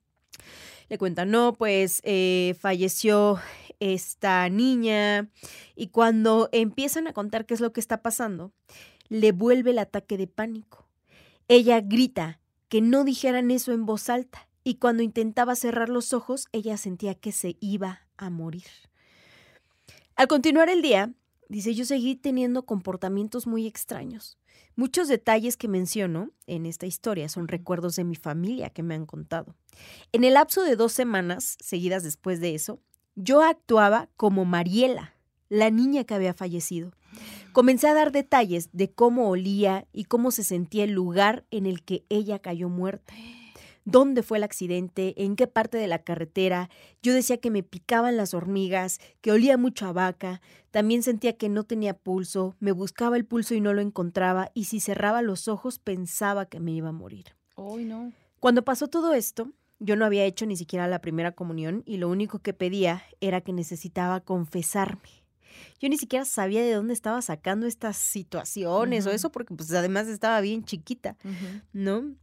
Le 0.89 0.99
cuentan, 0.99 1.31
no, 1.31 1.53
pues 1.55 2.01
eh, 2.05 2.55
falleció 2.61 3.41
esta 3.81 4.49
niña 4.49 5.29
y 5.75 5.89
cuando 5.89 6.49
empiezan 6.53 7.07
a 7.07 7.13
contar 7.13 7.45
qué 7.45 7.55
es 7.55 7.61
lo 7.61 7.73
que 7.73 7.81
está 7.81 8.03
pasando, 8.03 8.53
le 9.09 9.33
vuelve 9.33 9.73
el 9.73 9.79
ataque 9.79 10.17
de 10.17 10.27
pánico. 10.27 10.87
Ella 11.49 11.81
grita 11.81 12.41
que 12.69 12.81
no 12.81 13.05
dijeran 13.05 13.51
eso 13.51 13.73
en 13.73 13.87
voz 13.87 14.09
alta 14.09 14.49
y 14.65 14.77
cuando 14.77 15.03
intentaba 15.03 15.55
cerrar 15.55 15.89
los 15.89 16.13
ojos, 16.13 16.47
ella 16.53 16.77
sentía 16.77 17.15
que 17.15 17.33
se 17.33 17.57
iba 17.61 18.07
a 18.17 18.31
morir. 18.31 18.65
Al 20.17 20.29
continuar 20.29 20.69
el 20.69 20.83
día, 20.83 21.13
dice, 21.49 21.75
yo 21.75 21.85
seguí 21.85 22.17
teniendo 22.17 22.65
comportamientos 22.65 23.47
muy 23.47 23.67
extraños. 23.67 24.39
Muchos 24.75 25.09
detalles 25.09 25.57
que 25.57 25.69
menciono 25.69 26.31
en 26.47 26.67
esta 26.67 26.87
historia 26.87 27.29
son 27.29 27.49
recuerdos 27.49 27.97
de 27.97 28.05
mi 28.05 28.15
familia 28.15 28.71
que 28.71 28.83
me 28.83 28.95
han 28.95 29.07
contado. 29.07 29.55
En 30.13 30.25
el 30.25 30.35
lapso 30.35 30.63
de 30.63 30.77
dos 30.77 30.93
semanas 30.93 31.57
seguidas 31.61 32.03
después 32.03 32.41
de 32.41 32.55
eso, 32.55 32.81
yo 33.15 33.43
actuaba 33.43 34.11
como 34.17 34.45
Mariela, 34.45 35.15
la 35.49 35.71
niña 35.71 36.05
que 36.05 36.15
había 36.15 36.35
fallecido. 36.35 36.93
Comencé 37.53 37.89
a 37.89 37.95
dar 37.95 38.13
detalles 38.13 38.69
de 38.73 38.91
cómo 38.91 39.31
olía 39.31 39.87
y 39.93 40.05
cómo 40.05 40.31
se 40.31 40.45
sentía 40.45 40.85
el 40.85 40.93
lugar 40.93 41.47
en 41.51 41.65
el 41.65 41.83
que 41.83 42.05
ella 42.11 42.39
cayó 42.39 42.69
muerta 42.69 43.15
dónde 43.87 44.23
fue 44.23 44.37
el 44.37 44.45
accidente, 44.45 45.15
en 45.17 45.37
qué 45.37 45.47
parte 45.47 45.79
de 45.79 45.87
la 45.87 46.01
carretera. 46.01 46.69
Yo 47.03 47.15
decía 47.15 47.39
que 47.39 47.51
me 47.51 47.63
picaban 47.63 48.19
las 48.19 48.35
hormigas, 48.35 48.99
que 49.23 49.33
olía 49.33 49.57
mucho 49.57 49.87
a 49.87 49.93
vaca. 49.93 50.43
También 50.71 51.03
sentía 51.03 51.39
que 51.39 51.49
no 51.49 51.65
tenía 51.65 51.95
pulso, 51.95 52.57
me 52.61 52.73
buscaba 52.73 53.17
el 53.17 53.25
pulso 53.25 53.55
y 53.55 53.63
no 53.63 53.73
lo 53.73 53.81
encontraba, 53.81 54.51
y 54.53 54.65
si 54.65 54.81
cerraba 54.81 55.23
los 55.23 55.49
ojos 55.49 55.79
pensaba 55.79 56.47
que 56.47 56.61
me 56.61 56.73
iba 56.73 56.91
a 56.91 56.93
morir. 56.93 57.37
no. 57.87 58.13
Cuando 58.41 58.65
pasó 58.65 58.89
todo 58.89 59.15
esto, 59.15 59.53
yo 59.79 59.97
no 59.97 60.05
había 60.05 60.25
hecho 60.25 60.45
ni 60.47 60.57
siquiera 60.57 60.89
la 60.89 61.01
primera 61.01 61.33
comunión 61.33 61.83
y 61.87 61.97
lo 61.97 62.09
único 62.09 62.41
que 62.41 62.53
pedía 62.53 63.05
era 63.21 63.41
que 63.41 63.53
necesitaba 63.53 64.21
confesarme. 64.21 65.25
Yo 65.81 65.89
ni 65.89 65.97
siquiera 65.97 66.25
sabía 66.25 66.63
de 66.63 66.75
dónde 66.75 66.93
estaba 66.93 67.23
sacando 67.23 67.67
estas 67.67 67.97
situaciones 67.97 69.07
o 69.07 69.11
eso, 69.11 69.31
porque 69.31 69.55
pues 69.55 69.73
además 69.73 70.07
estaba 70.09 70.41
bien 70.41 70.65
chiquita, 70.65 71.17
¿no? 71.73 72.15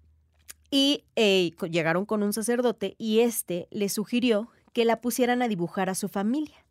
Y 0.76 1.04
eh, 1.16 1.52
llegaron 1.70 2.08
con 2.08 2.24
un 2.24 2.34
sacerdote 2.34 2.96
y 2.98 3.20
este 3.20 3.68
le 3.70 3.90
sugirió 3.90 4.50
que 4.74 4.86
la 4.86 5.02
pusieran 5.02 5.44
a 5.44 5.48
dibujar 5.48 5.88
a 5.88 5.94
su 5.94 6.10
familia. 6.10 6.66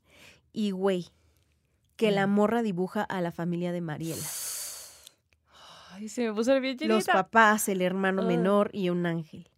Y 0.52 0.72
güey, 0.72 1.06
que 1.94 2.10
la 2.10 2.26
mm. 2.26 2.30
morra 2.34 2.62
dibuja 2.62 3.04
a 3.04 3.20
la 3.20 3.30
familia 3.30 3.70
de 3.70 3.80
Mariela. 3.80 4.26
Ay, 5.92 6.08
se 6.08 6.26
me 6.26 6.34
puso 6.34 6.58
bien 6.58 6.76
Los 6.88 7.04
papás, 7.04 7.68
el 7.68 7.80
hermano 7.80 8.24
menor 8.24 8.70
y 8.72 8.88
un 8.88 9.06
ángel. 9.06 9.48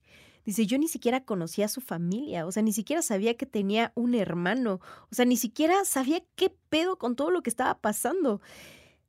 Dice, 0.45 0.67
yo 0.67 0.77
ni 0.77 0.89
siquiera 0.89 1.25
conocía 1.25 1.65
a 1.65 1.69
su 1.69 1.81
familia, 1.81 2.45
o 2.45 2.53
sea, 2.53 2.63
ni 2.63 2.75
siquiera 2.75 3.01
sabía 3.01 3.39
que 3.39 3.47
tenía 3.47 3.93
un 3.95 4.15
hermano, 4.15 4.79
o 5.11 5.15
sea, 5.15 5.25
ni 5.25 5.39
siquiera 5.39 5.87
sabía 5.87 6.23
qué 6.35 6.53
pedo 6.69 6.99
con 6.99 7.17
todo 7.17 7.31
lo 7.31 7.43
que 7.43 7.49
estaba 7.49 7.79
pasando. 7.79 8.43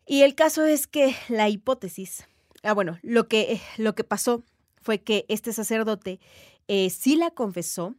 Y 0.07 0.21
el 0.21 0.33
caso 0.33 0.63
es 0.63 0.87
que 0.87 1.13
la 1.27 1.49
hipótesis, 1.49 2.25
ah, 2.63 2.71
bueno, 2.71 2.99
lo 3.01 3.27
que, 3.27 3.59
lo 3.75 3.95
que 3.95 4.05
pasó 4.05 4.45
fue 4.85 4.99
que 4.99 5.25
este 5.29 5.51
sacerdote 5.51 6.19
eh, 6.67 6.91
sí 6.91 7.15
la 7.15 7.31
confesó 7.31 7.95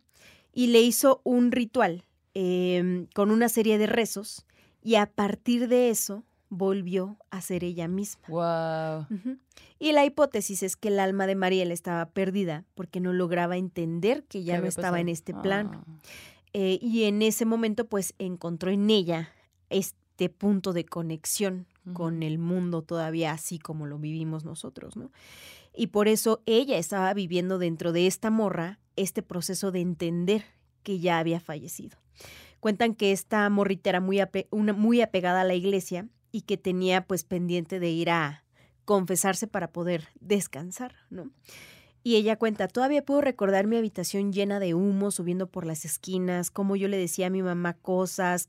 y 0.52 0.68
le 0.68 0.80
hizo 0.80 1.20
un 1.24 1.50
ritual 1.50 2.04
em, 2.32 3.08
con 3.12 3.32
una 3.32 3.48
serie 3.48 3.76
de 3.76 3.88
rezos 3.88 4.46
y 4.84 4.94
a 4.94 5.06
partir 5.06 5.66
de 5.66 5.90
eso 5.90 6.22
volvió 6.48 7.16
a 7.30 7.40
ser 7.40 7.64
ella 7.64 7.88
misma. 7.88 8.22
Wow. 8.28 9.06
Y 9.80 9.90
la 9.90 10.04
hipótesis 10.04 10.62
es 10.62 10.76
que 10.76 10.88
el 10.88 11.00
alma 11.00 11.26
de 11.26 11.34
Mariela 11.34 11.74
estaba 11.74 12.06
perdida 12.06 12.64
porque 12.76 13.00
no 13.00 13.12
lograba 13.12 13.56
entender 13.56 14.22
que 14.22 14.44
ya 14.44 14.60
no 14.60 14.68
estaba 14.68 15.00
en 15.00 15.08
este 15.08 15.34
plano. 15.34 15.84
Ah. 15.88 15.92
Eh, 16.52 16.78
y 16.80 17.02
en 17.04 17.20
ese 17.20 17.46
momento, 17.46 17.88
pues 17.88 18.14
encontró 18.18 18.70
en 18.70 18.88
ella 18.90 19.30
este 19.70 20.28
punto 20.28 20.72
de 20.72 20.86
conexión 20.86 21.66
con 21.92 22.22
el 22.22 22.38
mundo 22.38 22.82
todavía 22.82 23.32
así 23.32 23.58
como 23.58 23.86
lo 23.86 23.98
vivimos 23.98 24.44
nosotros, 24.44 24.96
¿no? 24.96 25.10
Y 25.76 25.88
por 25.88 26.08
eso 26.08 26.42
ella 26.46 26.78
estaba 26.78 27.12
viviendo 27.14 27.58
dentro 27.58 27.92
de 27.92 28.06
esta 28.06 28.30
morra 28.30 28.80
este 28.96 29.22
proceso 29.22 29.70
de 29.70 29.80
entender 29.80 30.44
que 30.82 30.98
ya 30.98 31.18
había 31.18 31.38
fallecido. 31.38 31.98
Cuentan 32.60 32.94
que 32.94 33.12
esta 33.12 33.48
morrita 33.50 33.90
era 33.90 34.00
muy, 34.00 34.20
una, 34.50 34.72
muy 34.72 35.02
apegada 35.02 35.42
a 35.42 35.44
la 35.44 35.54
iglesia 35.54 36.08
y 36.32 36.42
que 36.42 36.56
tenía 36.56 37.06
pues 37.06 37.24
pendiente 37.24 37.78
de 37.78 37.90
ir 37.90 38.10
a 38.10 38.44
confesarse 38.84 39.46
para 39.46 39.72
poder 39.72 40.08
descansar, 40.20 40.94
¿no? 41.10 41.30
Y 42.02 42.14
ella 42.14 42.36
cuenta, 42.36 42.68
todavía 42.68 43.04
puedo 43.04 43.20
recordar 43.20 43.66
mi 43.66 43.76
habitación 43.76 44.32
llena 44.32 44.60
de 44.60 44.74
humo 44.74 45.10
subiendo 45.10 45.48
por 45.48 45.66
las 45.66 45.84
esquinas, 45.84 46.52
cómo 46.52 46.76
yo 46.76 46.86
le 46.86 46.96
decía 46.96 47.26
a 47.26 47.30
mi 47.30 47.42
mamá 47.42 47.74
cosas. 47.74 48.48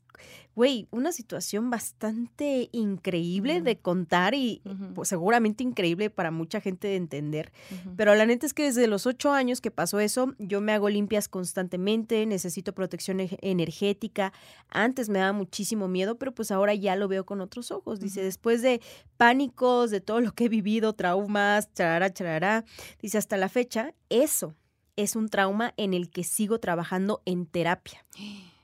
Güey, 0.58 0.88
una 0.90 1.12
situación 1.12 1.70
bastante 1.70 2.70
increíble 2.72 3.62
de 3.62 3.78
contar 3.78 4.34
y 4.34 4.64
pues, 4.96 5.08
seguramente 5.08 5.62
increíble 5.62 6.10
para 6.10 6.32
mucha 6.32 6.62
gente 6.62 6.88
de 6.88 6.96
entender. 6.96 7.52
Pero 7.96 8.16
la 8.16 8.26
neta 8.26 8.48
es 8.48 8.56
que 8.56 8.64
desde 8.64 8.88
los 8.88 9.06
ocho 9.06 9.32
años 9.32 9.62
que 9.62 9.70
pasó 9.70 10.00
eso, 10.00 10.34
yo 10.40 10.60
me 10.60 10.74
hago 10.74 10.90
limpias 10.90 11.28
constantemente, 11.28 12.26
necesito 12.26 12.74
protección 12.74 13.20
energética. 13.44 14.34
Antes 14.70 15.10
me 15.10 15.20
daba 15.20 15.32
muchísimo 15.32 15.88
miedo, 15.88 16.18
pero 16.18 16.34
pues 16.34 16.50
ahora 16.50 16.74
ya 16.74 16.96
lo 16.96 17.08
veo 17.08 17.24
con 17.24 17.40
otros 17.40 17.70
ojos. 17.70 18.00
Dice, 18.00 18.24
después 18.24 18.64
de 18.64 18.82
pánicos, 19.16 19.92
de 19.92 20.02
todo 20.02 20.22
lo 20.22 20.32
que 20.32 20.46
he 20.46 20.50
vivido, 20.50 20.94
traumas, 20.94 21.72
charara, 21.76 22.12
charara, 22.12 22.66
dice, 23.00 23.20
hasta 23.20 23.38
la 23.38 23.50
fecha, 23.50 23.94
eso 24.10 24.56
es 24.96 25.16
un 25.16 25.30
trauma 25.30 25.76
en 25.78 25.94
el 25.94 26.10
que 26.10 26.24
sigo 26.24 26.58
trabajando 26.58 27.22
en 27.26 27.46
terapia. 27.46 28.04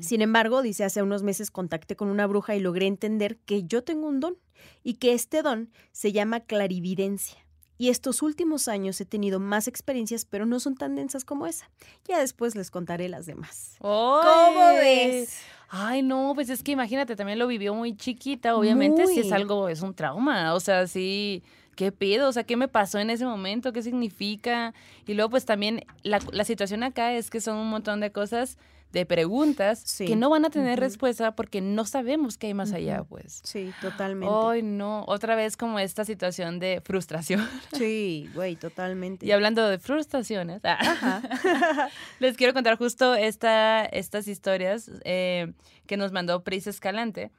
Sin 0.00 0.22
embargo, 0.22 0.62
dice, 0.62 0.84
hace 0.84 1.02
unos 1.02 1.22
meses 1.22 1.50
contacté 1.50 1.96
con 1.96 2.08
una 2.08 2.26
bruja 2.26 2.54
y 2.54 2.60
logré 2.60 2.86
entender 2.86 3.38
que 3.38 3.64
yo 3.64 3.82
tengo 3.82 4.08
un 4.08 4.20
don 4.20 4.36
y 4.82 4.94
que 4.94 5.12
este 5.12 5.42
don 5.42 5.70
se 5.92 6.12
llama 6.12 6.40
clarividencia. 6.40 7.38
Y 7.78 7.90
estos 7.90 8.22
últimos 8.22 8.68
años 8.68 9.00
he 9.00 9.04
tenido 9.04 9.38
más 9.38 9.68
experiencias, 9.68 10.24
pero 10.24 10.46
no 10.46 10.60
son 10.60 10.76
tan 10.76 10.94
densas 10.94 11.24
como 11.24 11.46
esa. 11.46 11.70
Ya 12.08 12.18
después 12.18 12.54
les 12.54 12.70
contaré 12.70 13.08
las 13.08 13.26
demás. 13.26 13.76
¿Cómo 14.24 14.66
ves? 14.68 15.38
Ay, 15.68 16.02
no, 16.02 16.32
pues 16.34 16.48
es 16.48 16.62
que 16.62 16.72
imagínate, 16.72 17.16
también 17.16 17.38
lo 17.38 17.46
vivió 17.46 17.74
muy 17.74 17.96
chiquita, 17.96 18.56
obviamente 18.56 19.06
si 19.08 19.20
es 19.20 19.32
algo, 19.32 19.68
es 19.68 19.82
un 19.82 19.94
trauma, 19.94 20.54
o 20.54 20.60
sea, 20.60 20.86
sí, 20.86 21.42
¿qué 21.74 21.90
pido? 21.90 22.28
O 22.28 22.32
sea, 22.32 22.44
¿qué 22.44 22.56
me 22.56 22.68
pasó 22.68 23.00
en 23.00 23.10
ese 23.10 23.26
momento? 23.26 23.72
¿Qué 23.72 23.82
significa? 23.82 24.74
Y 25.06 25.14
luego 25.14 25.30
pues 25.30 25.44
también 25.44 25.84
la, 26.04 26.20
la 26.30 26.44
situación 26.44 26.84
acá 26.84 27.14
es 27.14 27.30
que 27.30 27.40
son 27.40 27.56
un 27.56 27.68
montón 27.68 27.98
de 27.98 28.12
cosas, 28.12 28.58
de 28.96 29.04
preguntas 29.06 29.80
Sí. 29.84 30.06
que 30.06 30.16
no 30.16 30.30
van 30.30 30.46
a 30.46 30.50
tener 30.50 30.80
respuesta 30.80 31.36
porque 31.36 31.60
no 31.60 31.84
sabemos 31.84 32.38
qué 32.38 32.46
hay 32.48 32.54
más 32.54 32.72
allá, 32.72 33.04
pues. 33.04 33.40
Sí, 33.44 33.70
totalmente. 33.82 34.34
Ay, 34.34 34.62
no, 34.62 35.04
otra 35.06 35.36
vez 35.36 35.56
como 35.58 35.78
esta 35.78 36.04
situación 36.06 36.58
de 36.58 36.80
frustración. 36.82 37.46
Sí, 37.72 38.30
güey, 38.34 38.56
totalmente. 38.56 39.26
Y 39.26 39.32
hablando 39.32 39.68
de 39.68 39.78
frustraciones, 39.78 40.62
ah, 40.64 40.78
Ajá. 40.80 41.22
les 42.20 42.36
quiero 42.38 42.54
contar 42.54 42.78
justo 42.78 43.14
esta, 43.14 43.84
estas 43.84 44.28
historias 44.28 44.90
eh, 45.04 45.52
que 45.86 45.96
nos 45.98 46.10
mandó 46.12 46.42
Pris 46.42 46.66
Escalante, 46.66 47.30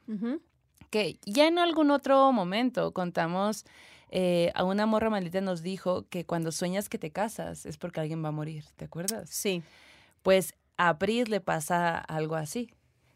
que 0.90 1.18
ya 1.26 1.48
en 1.48 1.58
algún 1.58 1.90
otro 1.90 2.30
momento 2.32 2.92
contamos, 2.92 3.64
eh, 4.10 4.52
a 4.54 4.62
una 4.64 4.86
morra 4.86 5.10
maldita 5.10 5.40
nos 5.40 5.62
dijo 5.62 6.06
que 6.08 6.24
cuando 6.24 6.52
sueñas 6.52 6.88
que 6.88 6.98
te 6.98 7.10
casas 7.10 7.66
es 7.66 7.76
porque 7.76 8.00
alguien 8.00 8.24
va 8.24 8.28
a 8.28 8.32
morir, 8.32 8.64
¿te 8.76 8.84
acuerdas? 8.84 9.28
Sí. 9.28 9.62
Pues 10.22 10.54
a 10.78 10.98
Pris 10.98 11.28
le 11.28 11.40
pasa 11.40 11.98
algo 11.98 12.34
así. 12.36 12.70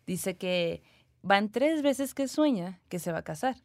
Dice 0.06 0.36
que 0.36 0.82
van 1.22 1.50
tres 1.50 1.80
veces 1.82 2.12
que 2.14 2.28
sueña 2.28 2.80
que 2.88 2.98
se 2.98 3.12
va 3.12 3.18
a 3.18 3.22
casar. 3.24 3.56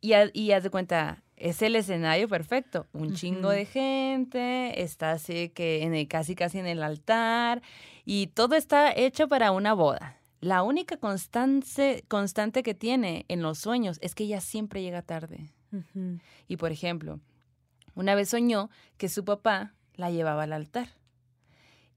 Y, 0.00 0.14
ha- 0.14 0.30
y 0.32 0.52
haz 0.52 0.62
de 0.62 0.70
cuenta, 0.70 1.22
es 1.36 1.62
el 1.62 1.76
escenario 1.76 2.28
perfecto. 2.28 2.86
Un 2.92 3.14
chingo 3.14 3.50
de 3.50 3.66
gente, 3.66 4.82
está 4.82 5.12
así 5.12 5.50
que 5.50 5.82
en 5.82 5.94
el- 5.94 6.08
casi 6.08 6.34
casi 6.34 6.58
en 6.58 6.66
el 6.66 6.82
altar 6.82 7.62
y 8.04 8.28
todo 8.28 8.56
está 8.56 8.92
hecho 8.92 9.28
para 9.28 9.52
una 9.52 9.74
boda. 9.74 10.16
La 10.40 10.62
única 10.62 10.96
constante, 10.96 12.02
constante 12.08 12.62
que 12.62 12.72
tiene 12.74 13.26
en 13.28 13.42
los 13.42 13.58
sueños 13.58 13.98
es 14.00 14.14
que 14.14 14.24
ella 14.24 14.40
siempre 14.40 14.80
llega 14.82 15.02
tarde. 15.02 15.50
Y 16.48 16.56
por 16.56 16.72
ejemplo, 16.72 17.20
una 17.94 18.14
vez 18.14 18.30
soñó 18.30 18.70
que 18.96 19.08
su 19.10 19.24
papá 19.24 19.74
la 19.94 20.10
llevaba 20.10 20.44
al 20.44 20.52
altar 20.54 20.88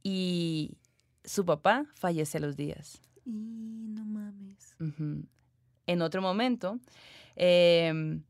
y 0.04 0.78
su 1.24 1.46
papá 1.46 1.86
fallece 1.96 2.38
a 2.38 2.42
los 2.42 2.56
días. 2.56 3.02
Y 3.26 3.88
no 3.90 4.06
mames. 4.06 4.76
En 5.88 6.02
otro 6.02 6.22
momento, 6.22 6.80
em, 7.36 8.24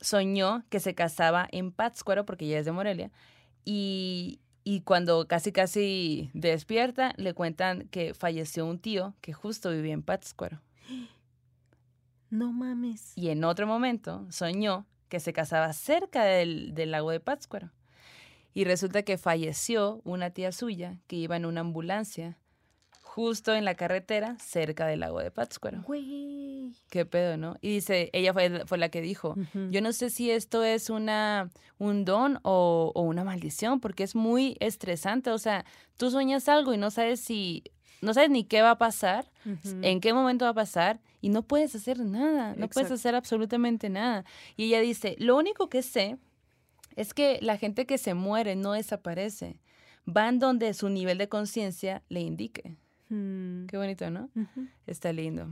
soñó 0.00 0.64
que 0.68 0.80
se 0.80 0.94
casaba 0.94 1.48
en 1.50 1.72
Pátzcuaro, 1.72 2.24
porque 2.24 2.46
ella 2.46 2.58
es 2.58 2.64
de 2.64 2.72
Morelia, 2.72 3.10
y, 3.64 4.40
y 4.64 4.80
cuando 4.80 5.26
casi 5.28 5.52
casi 5.52 6.30
despierta, 6.34 7.12
le 7.16 7.34
cuentan 7.34 7.88
que 7.88 8.14
falleció 8.14 8.66
un 8.66 8.78
tío 8.78 9.14
que 9.20 9.32
justo 9.32 9.70
vivía 9.70 9.94
en 9.94 10.02
Pátzcuaro. 10.02 10.60
No 12.30 12.52
mames. 12.52 13.12
Y 13.14 13.28
en 13.28 13.44
otro 13.44 13.64
momento 13.64 14.26
soñó 14.28 14.86
que 15.08 15.20
se 15.20 15.32
casaba 15.32 15.72
cerca 15.72 16.24
del, 16.24 16.74
del 16.74 16.90
lago 16.90 17.12
de 17.12 17.20
Pátzcuaro. 17.20 17.70
Y 18.54 18.64
resulta 18.64 19.02
que 19.02 19.18
falleció 19.18 20.00
una 20.04 20.30
tía 20.30 20.52
suya 20.52 20.98
que 21.06 21.16
iba 21.16 21.36
en 21.36 21.44
una 21.44 21.60
ambulancia 21.60 22.38
justo 23.14 23.54
en 23.54 23.64
la 23.64 23.74
carretera 23.74 24.36
cerca 24.40 24.86
del 24.86 25.00
lago 25.00 25.20
de 25.20 25.30
Pátzcuaro. 25.30 25.82
Güey. 25.82 26.72
Qué 26.90 27.04
pedo, 27.04 27.36
¿no? 27.36 27.56
Y 27.60 27.74
dice, 27.74 28.10
ella 28.12 28.32
fue, 28.32 28.66
fue 28.66 28.78
la 28.78 28.88
que 28.88 29.00
dijo, 29.00 29.36
yo 29.70 29.80
no 29.80 29.92
sé 29.92 30.10
si 30.10 30.30
esto 30.30 30.64
es 30.64 30.90
una, 30.90 31.50
un 31.78 32.04
don 32.04 32.40
o, 32.42 32.90
o 32.94 33.02
una 33.02 33.22
maldición, 33.22 33.80
porque 33.80 34.02
es 34.02 34.14
muy 34.14 34.56
estresante. 34.60 35.30
O 35.30 35.38
sea, 35.38 35.64
tú 35.96 36.10
sueñas 36.10 36.48
algo 36.48 36.74
y 36.74 36.78
no 36.78 36.90
sabes 36.90 37.20
si, 37.20 37.62
no 38.00 38.14
sabes 38.14 38.30
ni 38.30 38.44
qué 38.44 38.62
va 38.62 38.72
a 38.72 38.78
pasar, 38.78 39.30
en 39.82 40.00
qué 40.00 40.12
momento 40.12 40.44
va 40.44 40.52
a 40.52 40.54
pasar 40.54 41.00
y 41.20 41.28
no 41.28 41.42
puedes 41.42 41.74
hacer 41.74 42.00
nada, 42.00 42.54
no 42.56 42.68
puedes 42.68 42.90
hacer 42.90 43.14
absolutamente 43.14 43.88
nada. 43.88 44.24
Y 44.56 44.64
ella 44.64 44.80
dice, 44.80 45.16
lo 45.18 45.36
único 45.36 45.68
que 45.68 45.82
sé 45.82 46.18
es 46.96 47.14
que 47.14 47.38
la 47.42 47.56
gente 47.56 47.86
que 47.86 47.98
se 47.98 48.14
muere 48.14 48.56
no 48.56 48.72
desaparece, 48.72 49.60
van 50.04 50.38
donde 50.38 50.74
su 50.74 50.88
nivel 50.88 51.18
de 51.18 51.28
conciencia 51.28 52.02
le 52.08 52.20
indique. 52.20 52.76
Mm. 53.08 53.66
Qué 53.66 53.76
bonito, 53.76 54.10
¿no? 54.10 54.28
Está 54.86 55.12
lindo. 55.12 55.48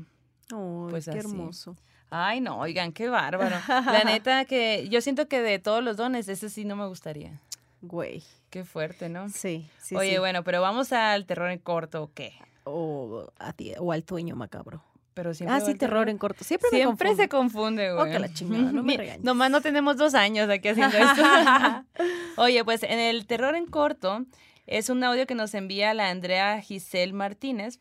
Pues 0.91 1.05
qué 1.07 1.11
así. 1.13 1.19
hermoso. 1.21 1.77
Ay, 2.11 2.41
no, 2.41 2.59
oigan, 2.59 2.93
qué 2.93 3.09
bárbaro. 3.09 3.57
La 3.69 4.03
neta 4.05 4.45
que 4.45 4.87
yo 4.91 5.01
siento 5.01 5.29
que 5.29 5.41
de 5.41 5.59
todos 5.59 5.83
los 5.83 5.97
dones, 5.97 6.29
ese 6.29 6.51
sí 6.51 6.65
no 6.65 6.77
me 6.77 6.87
gustaría. 6.87 7.41
Güey. 7.81 8.23
Qué 8.51 8.65
fuerte, 8.65 9.09
¿no? 9.09 9.31
Sí, 9.31 9.67
sí. 9.79 9.97
Oye, 9.97 10.13
sí. 10.13 10.19
bueno, 10.19 10.45
pero 10.45 10.61
vamos 10.61 10.93
al 10.93 11.25
terror 11.25 11.51
en 11.51 11.59
corto, 11.59 12.03
¿o 12.03 12.11
qué? 12.13 12.35
O, 12.65 13.33
a 13.39 13.53
ti- 13.55 13.73
o 13.79 13.93
al 13.93 14.05
sueño 14.07 14.37
macabro. 14.37 14.85
Pero 15.15 15.35
siempre 15.35 15.57
Ah, 15.57 15.61
sí, 15.61 15.75
terror 15.75 16.09
en 16.09 16.17
corto. 16.19 16.43
Siempre, 16.43 16.69
me 16.73 16.79
Siempre 16.79 17.09
confundo. 17.09 17.23
se 17.23 17.29
confunde, 17.29 17.93
güey. 17.93 18.09
Oh, 18.09 18.13
que 18.13 18.19
la 18.19 18.33
chingada, 18.33 18.73
no 18.73 18.83
me 18.83 18.97
regañes. 18.97 19.23
Nomás 19.25 19.51
no 19.51 19.61
tenemos 19.61 19.97
dos 19.97 20.15
años 20.15 20.49
aquí 20.49 20.69
haciendo 20.69 20.97
esto. 20.97 21.23
Oye, 22.37 22.65
pues 22.65 22.83
en 22.83 22.99
el 22.99 23.27
terror 23.27 23.55
en 23.55 23.67
corto 23.67 24.25
es 24.67 24.89
un 24.89 25.05
audio 25.05 25.27
que 25.27 25.35
nos 25.35 25.53
envía 25.55 25.93
la 25.93 26.09
Andrea 26.09 26.61
Giselle 26.63 27.13
Martínez 27.13 27.79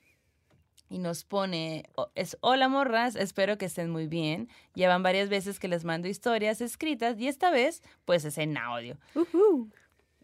y 0.89 0.97
nos 0.99 1.23
pone, 1.23 1.85
es 2.15 2.37
hola 2.41 2.67
morras, 2.67 3.15
espero 3.15 3.57
que 3.57 3.63
estén 3.65 3.89
muy 3.91 4.07
bien. 4.07 4.49
Llevan 4.75 5.01
varias 5.03 5.29
veces 5.29 5.57
que 5.57 5.69
les 5.69 5.85
mando 5.85 6.09
historias 6.09 6.59
escritas 6.59 7.17
y 7.17 7.29
esta 7.29 7.49
vez 7.49 7.81
pues 8.03 8.25
es 8.25 8.37
en 8.37 8.57
audio. 8.57 8.97
Ujú. 9.15 9.69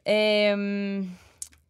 Em, 0.03 1.07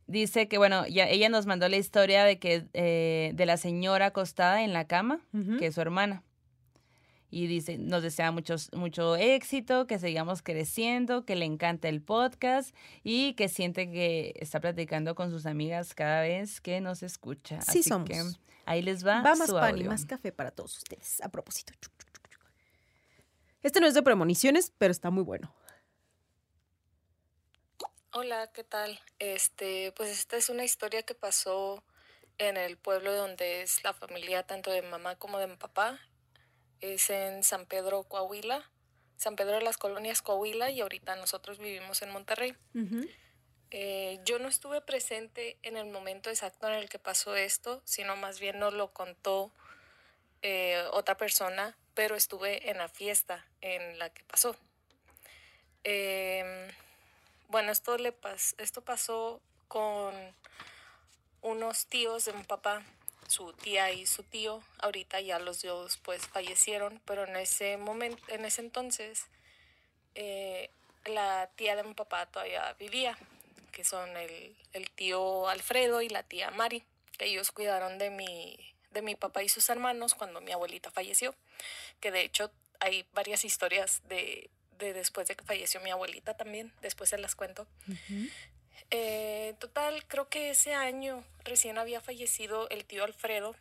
dice 0.07 0.47
que, 0.47 0.57
bueno, 0.57 0.87
ya, 0.87 1.07
ella 1.07 1.29
nos 1.29 1.45
mandó 1.45 1.69
la 1.69 1.77
historia 1.77 2.23
de 2.23 2.39
que 2.39 2.65
eh, 2.73 3.31
de 3.35 3.45
la 3.45 3.57
señora 3.57 4.07
acostada 4.07 4.63
en 4.63 4.73
la 4.73 4.87
cama, 4.87 5.19
que 5.59 5.67
es 5.67 5.75
su 5.75 5.81
hermana. 5.81 6.23
Y 7.29 7.47
dice, 7.47 7.77
nos 7.77 8.03
desea 8.03 8.31
muchos, 8.31 8.71
mucho 8.73 9.17
éxito, 9.17 9.85
que 9.85 9.99
sigamos 9.99 10.41
creciendo, 10.41 11.25
que 11.25 11.35
le 11.35 11.43
encanta 11.43 11.89
el 11.89 12.01
podcast 12.01 12.73
y 13.03 13.33
que 13.33 13.49
siente 13.49 13.91
que 13.91 14.33
está 14.39 14.61
platicando 14.61 15.13
con 15.13 15.29
sus 15.29 15.45
amigas 15.45 15.93
cada 15.93 16.21
vez 16.21 16.61
que 16.61 16.79
nos 16.79 17.03
escucha. 17.03 17.61
Sí 17.61 17.79
Así 17.79 17.83
somos. 17.83 18.09
que 18.09 18.23
ahí 18.65 18.81
les 18.81 19.05
va, 19.05 19.21
Va 19.21 19.35
más 19.35 19.49
su 19.49 19.55
pan 19.55 19.77
y 19.77 19.83
más 19.83 20.05
café 20.05 20.31
para 20.31 20.51
todos 20.51 20.77
ustedes. 20.77 21.21
A 21.21 21.27
propósito. 21.27 21.73
Este 23.61 23.81
no 23.81 23.87
es 23.87 23.93
de 23.93 24.03
premoniciones, 24.03 24.71
pero 24.77 24.91
está 24.91 25.09
muy 25.09 25.23
bueno. 25.23 25.53
Hola, 28.19 28.47
¿qué 28.51 28.63
tal? 28.63 28.99
Este, 29.19 29.91
pues 29.91 30.09
esta 30.09 30.37
es 30.37 30.49
una 30.49 30.63
historia 30.63 31.03
que 31.03 31.13
pasó 31.13 31.83
en 32.39 32.57
el 32.57 32.75
pueblo 32.75 33.13
donde 33.13 33.61
es 33.61 33.83
la 33.83 33.93
familia 33.93 34.41
tanto 34.41 34.71
de 34.71 34.81
mamá 34.81 35.17
como 35.17 35.37
de 35.37 35.45
mi 35.45 35.55
papá. 35.55 35.99
Es 36.81 37.11
en 37.11 37.43
San 37.43 37.67
Pedro, 37.67 38.05
Coahuila. 38.05 38.71
San 39.17 39.35
Pedro 39.35 39.57
de 39.57 39.61
las 39.61 39.77
Colonias, 39.77 40.23
Coahuila, 40.23 40.71
y 40.71 40.81
ahorita 40.81 41.15
nosotros 41.15 41.59
vivimos 41.59 42.01
en 42.01 42.09
Monterrey. 42.09 42.55
Eh, 43.69 44.19
yo 44.25 44.39
no 44.39 44.47
estuve 44.47 44.81
presente 44.81 45.59
en 45.61 45.77
el 45.77 45.85
momento 45.85 46.31
exacto 46.31 46.67
en 46.67 46.73
el 46.73 46.89
que 46.89 46.97
pasó 46.97 47.35
esto, 47.35 47.83
sino 47.85 48.15
más 48.15 48.39
bien 48.39 48.57
nos 48.57 48.73
lo 48.73 48.93
contó 48.93 49.51
eh, 50.41 50.83
otra 50.91 51.17
persona, 51.17 51.77
pero 51.93 52.15
estuve 52.15 52.71
en 52.71 52.79
la 52.79 52.89
fiesta 52.89 53.45
en 53.61 53.99
la 53.99 54.09
que 54.09 54.23
pasó. 54.23 54.55
Em, 55.83 56.67
bueno, 57.47 57.71
esto, 57.71 57.97
le 57.97 58.13
pas- 58.13 58.55
esto 58.57 58.81
pasó 58.81 59.41
con 59.67 60.13
unos 61.41 61.85
tíos 61.87 62.25
de 62.25 62.33
mi 62.33 62.43
papá, 62.43 62.83
su 63.27 63.53
tía 63.53 63.91
y 63.91 64.05
su 64.05 64.23
tío. 64.23 64.61
Ahorita 64.79 65.19
ya 65.21 65.39
los 65.39 65.61
dos 65.61 65.97
pues 65.97 66.27
fallecieron, 66.27 67.01
pero 67.05 67.25
en 67.25 67.35
ese 67.35 67.77
momento, 67.77 68.21
en 68.29 68.45
ese 68.45 68.61
entonces, 68.61 69.25
eh, 70.15 70.69
la 71.05 71.49
tía 71.55 71.75
de 71.75 71.83
mi 71.83 71.93
papá 71.93 72.25
todavía 72.25 72.73
vivía, 72.73 73.17
que 73.71 73.83
son 73.83 74.15
el, 74.17 74.55
el 74.73 74.89
tío 74.91 75.47
Alfredo 75.47 76.01
y 76.01 76.09
la 76.09 76.23
tía 76.23 76.51
Mari, 76.51 76.83
ellos 77.19 77.51
cuidaron 77.51 77.97
de 77.97 78.09
mi, 78.09 78.57
de 78.91 79.01
mi 79.01 79.15
papá 79.15 79.43
y 79.43 79.49
sus 79.49 79.69
hermanos 79.69 80.15
cuando 80.15 80.41
mi 80.41 80.51
abuelita 80.51 80.91
falleció, 80.91 81.35
que 81.99 82.11
de 82.11 82.21
hecho 82.21 82.51
hay 82.79 83.05
varias 83.13 83.45
historias 83.45 84.01
de, 84.07 84.49
de 84.77 84.93
después 84.93 85.27
de 85.27 85.35
que 85.35 85.43
falleció 85.43 85.79
mi 85.81 85.91
abuelita 85.91 86.35
también, 86.35 86.71
después 86.81 87.09
se 87.09 87.17
las 87.17 87.35
cuento. 87.35 87.67
Eh, 88.91 89.55
total, 89.59 90.05
creo 90.07 90.29
que 90.29 90.51
ese 90.51 90.73
año 90.73 91.23
recién 91.43 91.77
había 91.77 91.99
fallecido 91.99 92.69
el 92.69 92.85
tío 92.85 93.03
Alfredo 93.03 93.55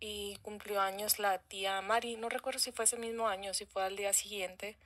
y 0.00 0.36
cumplió 0.42 0.80
años 0.80 1.18
la 1.18 1.38
tía 1.38 1.80
Mari. 1.80 2.16
No 2.16 2.28
recuerdo 2.28 2.58
si 2.58 2.72
fue 2.72 2.84
ese 2.84 2.96
mismo 2.96 3.28
año, 3.28 3.54
si 3.54 3.66
fue 3.66 3.84
al 3.84 3.96
día 3.96 4.12
siguiente. 4.12 4.76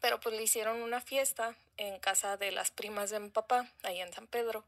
Pero 0.00 0.20
pues 0.20 0.36
le 0.36 0.42
hicieron 0.42 0.82
una 0.82 1.00
fiesta 1.00 1.56
en 1.76 1.98
casa 1.98 2.36
de 2.36 2.52
las 2.52 2.70
primas 2.70 3.10
de 3.10 3.20
mi 3.20 3.30
papá, 3.30 3.70
ahí 3.82 4.00
en 4.00 4.12
San 4.12 4.26
Pedro. 4.28 4.64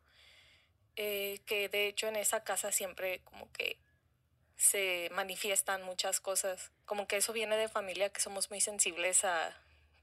eh, 0.96 1.40
que 1.46 1.68
de 1.68 1.88
hecho 1.88 2.08
en 2.08 2.16
esa 2.16 2.44
casa 2.44 2.72
siempre 2.72 3.20
como 3.24 3.50
que 3.52 3.78
se 4.56 5.10
manifiestan 5.12 5.82
muchas 5.82 6.20
cosas, 6.20 6.70
como 6.86 7.06
que 7.06 7.16
eso 7.16 7.32
viene 7.32 7.56
de 7.56 7.68
familia, 7.68 8.10
que 8.10 8.20
somos 8.20 8.50
muy 8.50 8.60
sensibles 8.60 9.24
a 9.24 9.56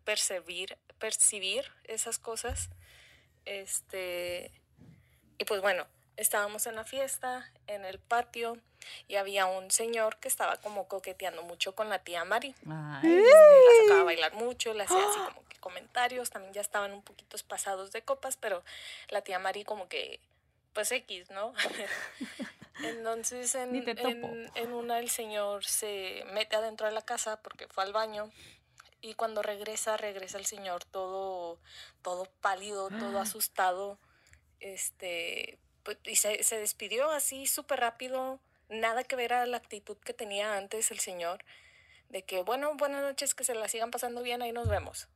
percibir, 0.04 0.78
percibir 0.98 1.72
esas 1.86 2.20
cosas. 2.20 2.70
Este, 3.46 4.52
y 5.38 5.46
pues 5.46 5.62
bueno, 5.62 5.88
estábamos 6.18 6.68
en 6.68 6.76
la 6.76 6.84
fiesta, 6.84 7.52
en 7.68 7.86
el 7.86 8.00
patio, 8.00 8.58
y 9.08 9.16
había 9.16 9.46
un 9.46 9.72
señor 9.72 10.18
que 10.18 10.28
estaba 10.28 10.58
como 10.58 10.88
coqueteando 10.88 11.44
mucho 11.44 11.76
con 11.76 11.90
la 11.90 12.00
tía 12.00 12.24
Mari. 12.26 12.56
Ay, 12.70 13.22
La 13.22 13.84
sacaba 13.84 14.02
a 14.02 14.04
bailar 14.04 14.34
mucho, 14.34 14.74
le 14.74 14.84
hacía 14.84 14.98
así 14.98 15.20
como 15.20 15.48
que 15.48 15.58
comentarios, 15.58 16.30
también 16.30 16.54
ya 16.54 16.62
estaban 16.62 16.92
un 16.94 17.02
poquito 17.02 17.38
pasados 17.48 17.92
de 17.92 18.02
copas, 18.02 18.38
pero 18.38 18.64
la 19.10 19.22
tía 19.22 19.40
Mari 19.40 19.64
como 19.64 19.88
que, 19.88 20.20
pues 20.74 20.92
X, 20.92 21.30
¿no? 21.32 21.54
Entonces 22.84 23.56
en, 23.56 23.76
en, 23.76 24.52
en 24.56 24.74
una 24.74 25.00
el 25.00 25.10
señor 25.10 25.66
se 25.66 26.24
mete 26.32 26.56
adentro 26.56 26.88
de 26.88 26.94
la 26.94 27.02
casa 27.02 27.42
porque 27.42 27.68
fue 27.68 27.84
al 27.84 27.94
baño 27.94 28.32
y 29.02 29.14
cuando 29.14 29.42
regresa, 29.42 29.98
regresa 29.98 30.38
el 30.38 30.46
señor 30.46 30.84
todo, 30.86 31.60
todo 32.02 32.26
pálido, 32.42 32.90
todo 32.90 33.20
asustado, 33.20 34.00
este, 34.60 35.58
pues, 35.84 35.98
y 36.04 36.16
se, 36.16 36.44
se 36.44 36.60
despidió 36.60 37.10
así 37.12 37.48
súper 37.48 37.80
rápido, 37.80 38.40
nada 38.68 39.04
que 39.04 39.16
ver 39.16 39.34
a 39.34 39.46
la 39.46 39.58
actitud 39.58 39.98
que 39.98 40.14
tenía 40.14 40.58
antes 40.58 40.92
el 40.92 41.00
señor, 41.00 41.44
de 42.10 42.24
que, 42.24 42.44
bueno, 42.44 42.76
buenas 42.76 43.02
noches, 43.02 43.34
que 43.36 43.44
se 43.44 43.56
la 43.56 43.68
sigan 43.68 43.92
pasando 43.92 44.22
bien, 44.22 44.42
ahí 44.42 44.52
nos 44.52 44.68
vemos. 44.68 45.08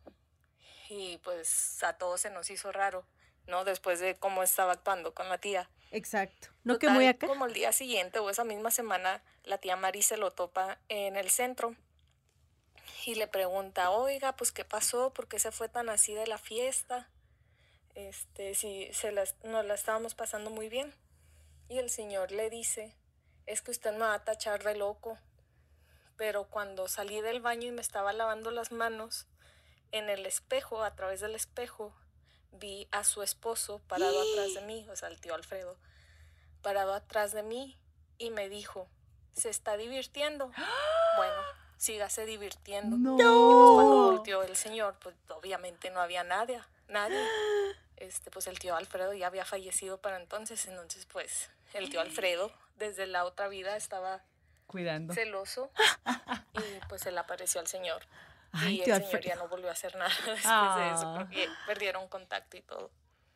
Y 0.90 1.18
pues 1.20 1.84
a 1.84 1.98
todos 1.98 2.22
se 2.22 2.30
nos 2.30 2.50
hizo 2.50 2.72
raro, 2.72 3.06
¿no? 3.48 3.66
Después 3.66 4.00
de 4.00 4.16
cómo 4.16 4.44
estaba 4.44 4.74
actuando 4.74 5.14
con 5.14 5.28
la 5.28 5.40
tía. 5.40 5.70
Exacto. 5.94 6.50
No 6.64 6.80
que 6.80 6.90
muy 6.90 7.06
acá. 7.06 7.28
Como 7.28 7.46
el 7.46 7.54
día 7.54 7.72
siguiente 7.72 8.18
o 8.20 8.30
esa 8.30 8.44
misma 8.44 8.72
semana, 8.72 9.22
la 9.44 9.60
tía 9.60 9.76
Mari 9.76 10.02
se 10.02 10.18
lo 10.18 10.32
topa 10.32 10.80
en 10.90 11.16
el 11.16 11.30
centro 11.30 11.76
y 13.06 13.16
le 13.16 13.28
pregunta, 13.28 13.92
oiga, 13.92 14.36
pues 14.36 14.52
qué 14.52 14.66
pasó, 14.66 15.14
por 15.14 15.28
qué 15.28 15.38
se 15.38 15.52
fue 15.52 15.70
tan 15.70 15.90
así 15.90 16.14
de 16.16 16.26
la 16.26 16.40
fiesta, 16.40 17.10
este, 17.94 18.56
si 18.56 18.92
se 18.92 19.12
las, 19.12 19.36
nos 19.44 19.66
la 19.66 19.76
estábamos 19.76 20.16
pasando 20.16 20.50
muy 20.50 20.68
bien. 20.68 20.94
Y 21.70 21.78
el 21.78 21.92
señor 21.92 22.32
le 22.32 22.50
dice, 22.50 22.96
es 23.46 23.62
que 23.62 23.72
usted 23.72 23.92
me 23.92 24.00
va 24.00 24.16
a 24.16 24.24
tachar 24.24 24.64
de 24.64 24.76
loco, 24.76 25.20
pero 26.18 26.46
cuando 26.46 26.88
salí 26.88 27.22
del 27.22 27.40
baño 27.40 27.68
y 27.68 27.72
me 27.72 27.82
estaba 27.82 28.14
lavando 28.14 28.50
las 28.50 28.72
manos, 28.72 29.28
en 29.92 30.10
el 30.10 30.26
espejo, 30.26 30.84
a 30.84 30.96
través 30.96 31.20
del 31.22 31.36
espejo, 31.36 31.94
vi 32.54 32.88
a 32.92 33.04
su 33.04 33.22
esposo 33.24 33.80
parado 33.88 34.22
atrás 34.22 34.54
de 34.54 34.62
mí, 34.68 34.88
o 34.92 34.96
sea, 34.96 35.10
el 35.10 35.20
tío 35.20 35.36
Alfredo, 35.36 35.78
parado 36.62 36.94
atrás 36.94 37.32
de 37.32 37.44
mí 37.44 37.78
y 38.18 38.30
me 38.30 38.50
dijo, 38.50 38.88
¿se 39.34 39.50
está 39.50 39.78
divirtiendo? 39.78 40.52
Bueno, 41.16 41.44
sígase 41.78 42.26
divirtiendo. 42.26 42.98
No. 42.98 43.14
Y 43.14 43.18
pues 43.18 43.72
cuando 43.76 44.12
volteó 44.12 44.42
el 44.42 44.56
señor, 44.56 44.96
pues 45.00 45.16
obviamente 45.30 45.92
no 45.92 46.00
había 46.02 46.24
nadie, 46.24 46.60
nadie. 46.88 47.20
Este, 47.98 48.32
pues 48.32 48.48
el 48.48 48.58
tío 48.60 48.76
Alfredo 48.76 49.14
ya 49.14 49.28
había 49.28 49.46
fallecido 49.46 49.98
para 50.00 50.18
entonces, 50.18 50.66
entonces 50.66 51.06
pues 51.06 51.52
el 51.74 51.90
tío 51.90 52.02
Alfredo 52.02 52.52
desde 52.76 53.06
la 53.06 53.24
otra 53.24 53.48
vida 53.48 53.78
estaba 53.78 54.22
Cuidando. 54.68 55.14
celoso 55.14 55.72
y 56.56 56.86
pues 56.90 57.04
se 57.04 57.12
le 57.12 57.20
apareció 57.20 57.62
al 57.62 57.68
señor. 57.68 58.04
Ay, 58.54 58.78
y 58.78 58.80
el 58.82 58.86
señor 58.86 59.00
ya 59.02 59.06
Alfredo. 59.18 59.36
no 59.44 59.48
volvió 59.50 59.70
a 59.70 59.72
hacer 59.74 59.96
nada 59.96 60.10
después 60.26 60.44
de 60.44 60.50
Ah. 60.50 60.94
eso 60.96 61.14
porque 61.18 61.48
perdieron 61.68 62.08
contacto 62.08 62.56
y 62.58 62.62
todo. 62.62 62.92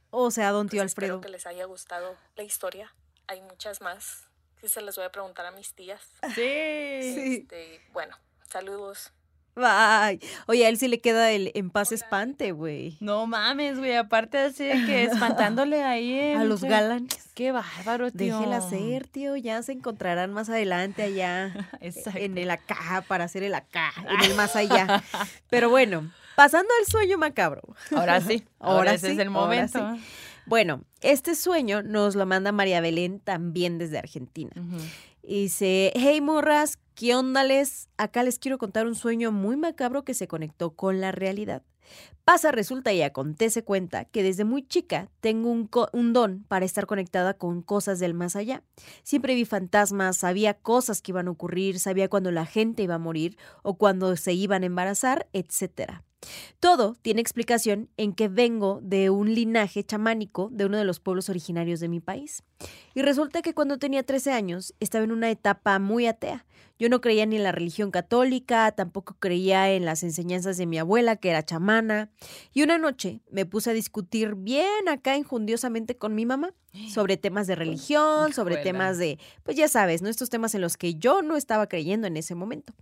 O 0.10 0.32
sea, 0.32 0.52
don 0.52 0.70
tío 0.70 0.82
Pues 0.82 0.92
espero 0.92 1.16
Alfredo. 1.16 1.22
que 1.22 1.30
les 1.30 1.46
haya 1.46 1.66
gustado 1.66 2.16
la 2.36 2.44
historia. 2.44 2.94
Hay 3.28 3.42
muchas 3.42 3.82
más 3.82 4.26
que 4.62 4.70
se 4.70 4.82
las 4.82 4.96
voy 4.96 5.06
a 5.06 5.12
preguntar 5.12 5.46
a 5.46 5.52
mis 5.52 5.74
tías. 5.76 6.02
Sí. 6.34 7.14
Sí. 7.14 7.38
Este, 7.42 7.82
bueno, 7.92 8.18
saludos. 8.50 9.12
Bye. 9.58 10.20
Oye, 10.46 10.66
a 10.68 10.70
él 10.70 10.78
sí 10.78 10.88
le 10.88 11.00
queda 11.02 11.32
el 11.32 11.52
en 11.56 11.72
paz 11.72 11.92
espante, 11.92 12.52
güey. 12.52 12.96
No 13.00 13.26
mames, 13.26 13.80
güey. 13.80 13.96
Aparte 13.96 14.38
así 14.38 14.64
de 14.66 14.86
que 14.86 15.04
espantándole 15.06 15.84
ahí 15.84 16.34
A 16.38 16.44
los 16.44 16.64
galanes. 16.64 17.32
Qué 17.34 17.52
bárbaro, 17.52 18.12
tío. 18.12 18.38
Déjela 18.38 18.62
ser, 18.62 19.08
tío. 19.08 19.36
Ya 19.36 19.64
se 19.64 19.72
encontrarán 19.72 20.32
más 20.32 20.50
adelante 20.50 21.02
allá. 21.02 21.70
Exacto. 21.82 22.20
En 22.20 22.38
el 22.38 22.52
acá, 22.52 23.04
para 23.08 23.24
hacer 23.24 23.42
el 23.44 23.56
acá, 23.56 23.92
en 24.10 24.30
el 24.30 24.36
más 24.36 24.56
allá. 24.56 25.04
Pero 25.50 25.72
bueno, 25.72 26.12
pasando 26.36 26.70
al 26.80 26.86
sueño 26.86 27.18
macabro. 27.18 27.64
Ahora 27.96 28.22
sí. 28.22 28.44
Ahora 28.60 28.78
Ahora, 28.78 28.94
ese 28.94 29.08
sí, 29.08 29.14
es 29.14 29.20
el 29.20 29.28
ahora 29.30 29.68
sí. 29.68 29.78
momento. 29.78 30.04
Bueno, 30.46 30.84
este 31.02 31.34
sueño 31.36 31.82
nos 31.82 32.16
lo 32.16 32.26
manda 32.26 32.52
María 32.52 32.80
Belén 32.80 33.20
también 33.20 33.80
desde 33.80 33.98
Argentina. 33.98 34.52
Y 35.24 35.42
dice, 35.44 35.92
hey 35.96 36.22
morras, 36.22 36.80
¿qué 36.98 37.14
ondales? 37.14 37.90
Acá 37.98 38.24
les 38.24 38.40
quiero 38.40 38.58
contar 38.58 38.88
un 38.88 38.96
sueño 38.96 39.32
muy 39.32 39.56
macabro 39.56 40.04
que 40.04 40.16
se 40.16 40.28
conectó 40.28 40.72
con 40.72 41.00
la 41.00 41.12
realidad. 41.12 41.62
Pasa, 42.26 42.52
resulta 42.52 42.92
y 42.92 43.04
acontece 43.04 43.64
cuenta 43.64 44.06
que 44.06 44.24
desde 44.24 44.46
muy 44.46 44.68
chica 44.68 45.08
tengo 45.22 45.52
un 45.52 46.14
don 46.14 46.44
para 46.48 46.66
estar 46.66 46.88
conectada 46.88 47.36
con 47.36 47.62
cosas 47.62 48.00
del 48.00 48.16
más 48.16 48.36
allá. 48.36 48.64
Siempre 49.04 49.36
vi 49.36 49.46
fantasmas, 49.46 50.18
sabía 50.18 50.56
cosas 50.56 51.04
que 51.04 51.12
iban 51.12 51.28
a 51.28 51.32
ocurrir, 51.32 51.80
sabía 51.80 52.10
cuando 52.10 52.32
la 52.32 52.48
gente 52.48 52.82
iba 52.82 52.96
a 52.96 53.00
morir 53.00 53.38
o 53.62 53.78
cuando 53.78 54.16
se 54.16 54.34
iban 54.34 54.64
a 54.64 54.66
embarazar, 54.66 55.30
etcétera. 55.34 56.04
Todo 56.60 56.96
tiene 57.04 57.22
explicación 57.22 57.90
en 57.96 58.12
que 58.14 58.28
vengo 58.28 58.80
de 58.82 59.12
un 59.12 59.36
linaje 59.36 59.84
chamánico 59.84 60.50
de 60.52 60.66
uno 60.66 60.78
de 60.78 60.84
los 60.84 61.00
pueblos 61.00 61.30
originarios 61.30 61.80
de 61.80 61.90
mi 61.90 62.00
país. 62.00 62.44
Y 62.96 63.02
resulta 63.02 63.42
que 63.42 63.54
cuando 63.54 63.78
tenía 63.78 64.04
13 64.04 64.32
años 64.32 64.74
estaba 64.80 65.04
en 65.04 65.12
una 65.12 65.30
etapa 65.30 65.78
muy 65.80 66.08
atea. 66.08 66.46
Yo 66.80 66.90
no 66.90 67.02
creía 67.02 67.26
ni 67.26 67.38
en 67.38 67.44
la 67.44 67.52
religión 67.52 67.90
católica, 67.90 68.72
tampoco 68.72 69.16
creía 69.20 69.72
en 69.72 69.86
las 69.86 70.04
enseñanzas 70.04 70.58
de 70.58 70.68
mi 70.68 70.78
abuela, 70.78 71.16
que 71.16 71.30
era 71.30 71.44
chamana. 71.44 72.12
Y 72.54 72.62
una 72.62 72.78
noche 72.78 73.22
me 73.32 73.46
puse 73.46 73.72
a 73.72 73.74
discutir 73.74 74.36
bien 74.36 74.88
acá 74.88 75.18
injundiosamente 75.18 75.98
con 75.98 76.14
mi 76.14 76.26
mamá 76.26 76.54
sobre 76.94 77.18
temas 77.18 77.48
de 77.48 77.56
religión, 77.56 78.34
sobre 78.34 78.58
temas 78.58 79.00
de, 79.00 79.18
pues 79.44 79.58
ya 79.58 79.68
sabes, 79.68 80.04
¿no? 80.04 80.10
Estos 80.10 80.30
temas 80.30 80.54
en 80.54 80.62
los 80.62 80.78
que 80.78 80.94
yo 80.96 81.24
no 81.24 81.36
estaba 81.36 81.68
creyendo 81.68 82.06
en 82.06 82.18
ese 82.18 82.36
momento. 82.36 82.74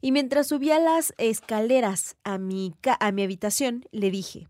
Y 0.00 0.10
mientras 0.10 0.48
subía 0.48 0.80
las 0.80 1.14
escaleras 1.18 2.16
a 2.24 2.38
mi, 2.38 2.74
a 2.98 3.12
mi 3.12 3.22
habitación, 3.22 3.86
le 3.92 4.10
dije, 4.10 4.48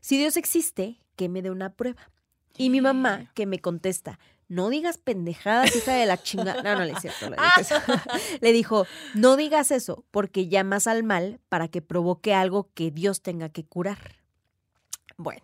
si 0.00 0.16
Dios 0.16 0.38
existe, 0.38 1.02
que 1.16 1.28
me 1.28 1.42
dé 1.42 1.50
una 1.50 1.74
prueba. 1.74 2.10
Y 2.58 2.70
mi 2.70 2.80
mamá, 2.80 3.30
que 3.34 3.46
me 3.46 3.60
contesta, 3.60 4.18
no 4.48 4.70
digas 4.70 4.98
pendejadas, 4.98 5.76
hija 5.76 5.92
de 5.92 6.06
la 6.06 6.20
chingada. 6.22 6.62
No, 6.62 6.74
no 6.76 6.84
le 6.84 6.92
es 6.92 7.00
cierto. 7.00 7.30
le 7.30 7.36
eso. 7.60 7.74
Le 8.40 8.52
dijo, 8.52 8.86
no 9.14 9.36
digas 9.36 9.70
eso, 9.70 10.04
porque 10.10 10.48
llamas 10.48 10.86
al 10.86 11.02
mal 11.02 11.40
para 11.48 11.68
que 11.68 11.82
provoque 11.82 12.34
algo 12.34 12.70
que 12.74 12.90
Dios 12.90 13.22
tenga 13.22 13.50
que 13.50 13.64
curar. 13.64 14.16
Bueno, 15.16 15.42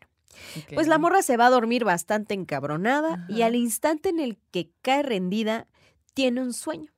pues 0.72 0.86
la 0.86 0.98
morra 0.98 1.22
se 1.22 1.36
va 1.36 1.46
a 1.46 1.50
dormir 1.50 1.84
bastante 1.84 2.34
encabronada 2.34 3.26
y 3.28 3.42
al 3.42 3.56
instante 3.56 4.08
en 4.08 4.20
el 4.20 4.38
que 4.50 4.70
cae 4.82 5.02
rendida, 5.02 5.66
tiene 6.14 6.40
un 6.40 6.52
sueño. 6.52 6.92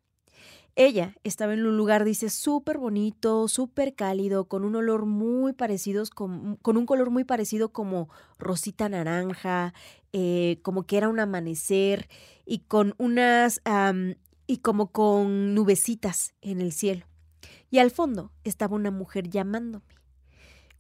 Ella 0.79 1.15
estaba 1.25 1.55
en 1.55 1.65
un 1.65 1.79
lugar, 1.79 2.05
dice, 2.05 2.29
súper 2.29 2.77
bonito, 2.77 3.49
súper 3.49 3.95
cálido, 3.95 4.45
con 4.45 4.63
un 4.63 4.77
olor 4.77 5.07
muy 5.07 5.55
parecido, 5.55 6.05
con, 6.15 6.57
con 6.57 6.77
un 6.77 6.85
color 6.85 7.09
muy 7.09 7.25
parecido 7.25 7.71
como 7.73 8.11
rosita 8.39 8.87
naranja, 8.91 9.73
eh, 10.19 10.61
como 10.63 10.87
que 10.87 10.97
era 10.97 11.11
un 11.11 11.21
amanecer 11.21 12.09
y 12.47 12.61
con 12.61 12.95
unas, 12.97 13.61
y 14.47 14.57
como 14.59 14.91
con 14.91 15.55
nubecitas 15.55 16.33
en 16.41 16.63
el 16.63 16.73
cielo. 16.73 17.05
Y 17.71 17.81
al 17.81 17.91
fondo 17.91 18.33
estaba 18.43 18.77
una 18.77 18.91
mujer 18.91 19.29
llamándome. 19.29 19.85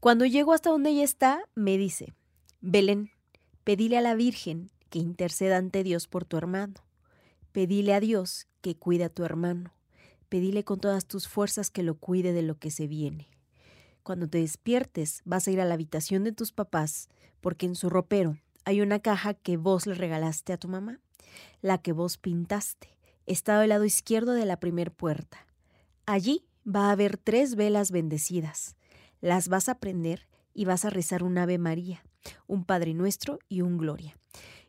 Cuando 0.00 0.24
llego 0.24 0.54
hasta 0.54 0.70
donde 0.70 0.88
ella 0.88 1.04
está, 1.04 1.42
me 1.54 1.76
dice, 1.76 2.14
Belén, 2.62 3.10
pedile 3.62 3.98
a 3.98 4.00
la 4.00 4.14
Virgen 4.14 4.70
que 4.88 5.00
interceda 5.00 5.58
ante 5.58 5.82
Dios 5.82 6.08
por 6.08 6.24
tu 6.24 6.38
hermano. 6.38 6.76
Pedile 7.52 7.92
a 7.92 8.00
Dios 8.00 8.48
que 8.62 8.74
cuide 8.74 9.04
a 9.04 9.10
tu 9.10 9.22
hermano. 9.22 9.74
Pedile 10.30 10.64
con 10.64 10.80
todas 10.80 11.04
tus 11.04 11.28
fuerzas 11.28 11.68
que 11.68 11.82
lo 11.82 11.98
cuide 11.98 12.32
de 12.32 12.40
lo 12.40 12.58
que 12.58 12.70
se 12.70 12.86
viene. 12.86 13.28
Cuando 14.02 14.30
te 14.30 14.38
despiertes, 14.38 15.20
vas 15.26 15.46
a 15.46 15.50
ir 15.50 15.60
a 15.60 15.66
la 15.66 15.74
habitación 15.74 16.24
de 16.24 16.32
tus 16.32 16.52
papás, 16.52 17.10
porque 17.42 17.66
en 17.66 17.74
su 17.74 17.90
ropero 17.90 18.38
hay 18.66 18.80
una 18.80 18.98
caja 18.98 19.32
que 19.32 19.56
vos 19.56 19.86
le 19.86 19.94
regalaste 19.94 20.52
a 20.52 20.58
tu 20.58 20.66
mamá, 20.66 20.98
la 21.62 21.78
que 21.78 21.92
vos 21.92 22.18
pintaste. 22.18 22.88
Está 23.24 23.60
al 23.60 23.68
lado 23.68 23.84
izquierdo 23.84 24.32
de 24.32 24.44
la 24.44 24.58
primer 24.58 24.90
puerta. 24.90 25.46
Allí 26.04 26.44
va 26.66 26.88
a 26.88 26.90
haber 26.90 27.16
tres 27.16 27.54
velas 27.54 27.92
bendecidas. 27.92 28.76
Las 29.20 29.46
vas 29.48 29.68
a 29.68 29.78
prender 29.78 30.26
y 30.52 30.64
vas 30.64 30.84
a 30.84 30.90
rezar 30.90 31.22
un 31.22 31.38
Ave 31.38 31.58
María, 31.58 32.04
un 32.48 32.64
Padre 32.64 32.92
Nuestro 32.92 33.38
y 33.48 33.60
un 33.60 33.78
Gloria. 33.78 34.18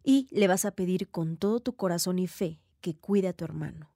Y 0.04 0.28
le 0.30 0.48
vas 0.48 0.66
a 0.66 0.72
pedir 0.72 1.10
con 1.10 1.36
todo 1.36 1.60
tu 1.60 1.76
corazón 1.76 2.20
y 2.20 2.28
fe 2.28 2.62
que 2.82 2.96
cuide 2.96 3.30
a 3.30 3.34
tu 3.34 3.46
hermano. 3.46 3.90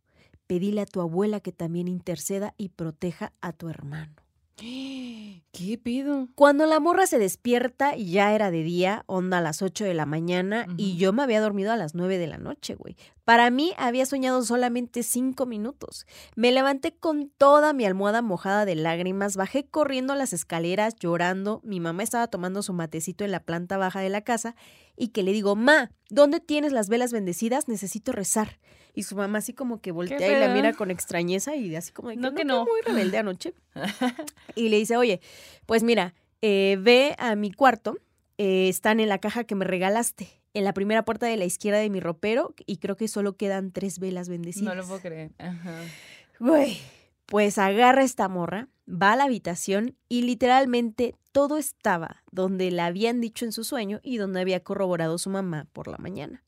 Pedile 0.47 0.81
a 0.81 0.87
tu 0.87 1.01
abuela 1.01 1.41
que 1.41 1.51
también 1.51 1.87
interceda 1.87 2.55
y 2.57 2.69
proteja 2.69 3.33
a 3.39 3.53
tu 3.53 3.69
hermano. 3.69 4.15
¿Qué 4.61 5.79
pido? 5.81 6.27
Cuando 6.35 6.65
la 6.65 6.79
morra 6.79 7.07
se 7.07 7.17
despierta, 7.17 7.95
ya 7.95 8.33
era 8.33 8.51
de 8.51 8.63
día, 8.63 9.03
onda 9.07 9.39
a 9.39 9.41
las 9.41 9.61
8 9.61 9.85
de 9.85 9.93
la 9.93 10.05
mañana, 10.05 10.67
y 10.77 10.97
yo 10.97 11.13
me 11.13 11.23
había 11.23 11.41
dormido 11.41 11.71
a 11.71 11.77
las 11.77 11.95
9 11.95 12.17
de 12.17 12.27
la 12.27 12.37
noche, 12.37 12.75
güey. 12.75 12.95
Para 13.31 13.49
mí 13.49 13.71
había 13.77 14.05
soñado 14.05 14.43
solamente 14.43 15.03
5 15.03 15.45
minutos. 15.45 16.05
Me 16.35 16.51
levanté 16.51 16.91
con 16.91 17.29
toda 17.29 17.71
mi 17.71 17.85
almohada 17.85 18.21
mojada 18.21 18.65
de 18.65 18.75
lágrimas, 18.75 19.37
bajé 19.37 19.63
corriendo 19.63 20.15
las 20.15 20.33
escaleras 20.33 20.95
llorando. 20.99 21.61
Mi 21.63 21.79
mamá 21.79 22.03
estaba 22.03 22.27
tomando 22.27 22.61
su 22.61 22.73
matecito 22.73 23.23
en 23.23 23.31
la 23.31 23.39
planta 23.39 23.77
baja 23.77 24.01
de 24.01 24.09
la 24.09 24.19
casa 24.19 24.57
y 24.97 25.11
que 25.13 25.23
le 25.23 25.31
digo, 25.31 25.55
Ma, 25.55 25.91
¿dónde 26.09 26.41
tienes 26.41 26.73
las 26.73 26.89
velas 26.89 27.13
bendecidas? 27.13 27.69
Necesito 27.69 28.11
rezar. 28.11 28.59
Y 28.93 29.03
su 29.03 29.15
mamá 29.15 29.37
así 29.37 29.53
como 29.53 29.79
que 29.79 29.93
voltea 29.93 30.37
y 30.37 30.37
la 30.37 30.53
mira 30.53 30.73
con 30.73 30.91
extrañeza 30.91 31.55
y 31.55 31.73
así 31.73 31.93
como 31.93 32.09
de 32.09 32.15
que 32.15 32.21
No, 32.21 32.33
que 32.33 32.43
no". 32.43 32.65
muy 32.65 32.81
rebelde 32.81 33.17
anoche. 33.17 33.53
y 34.55 34.67
le 34.67 34.75
dice, 34.75 34.97
oye, 34.97 35.21
pues 35.65 35.83
mira, 35.83 36.15
eh, 36.41 36.75
ve 36.81 37.15
a 37.17 37.37
mi 37.37 37.53
cuarto, 37.53 37.97
eh, 38.37 38.67
están 38.67 38.99
en 38.99 39.07
la 39.07 39.19
caja 39.19 39.45
que 39.45 39.55
me 39.55 39.63
regalaste, 39.63 40.40
en 40.53 40.63
la 40.63 40.73
primera 40.73 41.05
puerta 41.05 41.25
de 41.25 41.37
la 41.37 41.45
izquierda 41.45 41.79
de 41.79 41.89
mi 41.89 41.99
ropero 41.99 42.53
y 42.65 42.77
creo 42.77 42.95
que 42.95 43.07
solo 43.07 43.37
quedan 43.37 43.71
tres 43.71 43.99
velas 43.99 44.29
bendecidas. 44.29 44.75
No 44.75 44.81
lo 44.81 44.87
puedo 44.87 45.01
creer. 45.01 45.31
Ajá. 45.37 45.75
Güey, 46.39 46.77
pues 47.25 47.57
agarra 47.57 48.03
esta 48.03 48.27
morra, 48.27 48.67
va 48.87 49.13
a 49.13 49.15
la 49.15 49.25
habitación 49.25 49.95
y 50.09 50.23
literalmente 50.23 51.15
todo 51.31 51.57
estaba 51.57 52.23
donde 52.31 52.71
la 52.71 52.87
habían 52.87 53.21
dicho 53.21 53.45
en 53.45 53.51
su 53.51 53.63
sueño 53.63 53.99
y 54.03 54.17
donde 54.17 54.41
había 54.41 54.63
corroborado 54.63 55.17
su 55.17 55.29
mamá 55.29 55.67
por 55.71 55.87
la 55.87 55.97
mañana. 55.97 56.43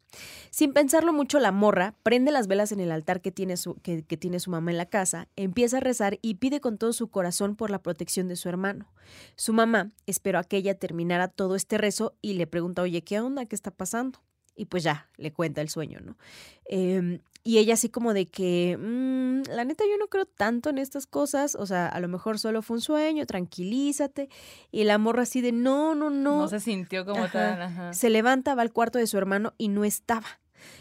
Sin 0.51 0.73
pensarlo 0.73 1.13
mucho, 1.13 1.39
la 1.39 1.51
morra 1.51 1.95
prende 2.03 2.31
las 2.31 2.47
velas 2.47 2.71
en 2.71 2.79
el 2.79 2.91
altar 2.91 3.21
que 3.21 3.31
tiene, 3.31 3.57
su, 3.57 3.75
que, 3.75 4.01
tiene 4.03 4.39
su 4.39 4.51
mamá 4.51 4.71
en 4.71 4.77
la 4.77 4.85
casa, 4.85 5.27
empieza 5.35 5.77
a 5.77 5.79
rezar 5.79 6.19
y 6.21 6.35
pide 6.35 6.61
con 6.61 6.77
todo 6.77 6.93
su 6.93 7.09
corazón 7.09 7.55
por 7.55 7.69
la 7.69 7.81
protección 7.81 8.27
de 8.27 8.35
su 8.35 8.49
hermano. 8.49 8.91
Su 9.35 9.53
mamá 9.53 9.91
esperó 10.05 10.39
a 10.39 10.43
que 10.43 10.57
ella 10.57 10.75
terminara 10.77 11.27
todo 11.27 11.55
este 11.55 11.77
rezo 11.77 12.15
y 12.21 12.33
le 12.33 12.47
pregunta, 12.47 12.81
oye, 12.81 13.03
¿qué 13.03 13.19
onda? 13.19 13.45
¿Qué 13.45 13.55
está 13.55 13.71
pasando? 13.71 14.19
Y 14.55 14.65
pues 14.65 14.83
ya, 14.83 15.09
le 15.17 15.33
cuenta 15.33 15.61
el 15.61 15.69
sueño, 15.69 15.99
¿no? 16.01 16.17
Em, 16.65 17.19
y 17.43 17.57
ella 17.57 17.73
así 17.73 17.89
como 17.89 18.13
de 18.13 18.27
que, 18.27 18.77
"Mm, 18.79 19.49
la 19.53 19.65
neta 19.65 19.83
yo 19.89 19.97
no 19.97 20.07
creo 20.07 20.25
tanto 20.25 20.69
en 20.69 20.77
estas 20.77 21.05
cosas, 21.07 21.55
o 21.55 21.65
sea, 21.65 21.87
a 21.87 21.99
lo 21.99 22.07
mejor 22.07 22.39
solo 22.39 22.61
fue 22.61 22.77
un 22.77 22.81
sueño, 22.81 23.25
tranquilízate. 23.25 24.29
Y 24.71 24.83
la 24.85 24.97
morra 24.97 25.23
así 25.23 25.41
de, 25.41 25.51
no, 25.51 25.95
no, 25.95 26.09
no. 26.09 26.37
No, 26.39 26.47
se 26.47 26.59
sintió 26.59 27.05
como 27.05 27.23
Ajá. 27.23 27.31
tal. 27.31 27.61
Ajá. 27.61 27.93
Se 27.93 28.09
levanta, 28.09 28.55
va 28.55 28.61
al 28.61 28.71
cuarto 28.71 28.99
de 28.99 29.07
su 29.07 29.17
hermano 29.17 29.53
y 29.57 29.67
no 29.67 29.83
estaba. 29.83 30.25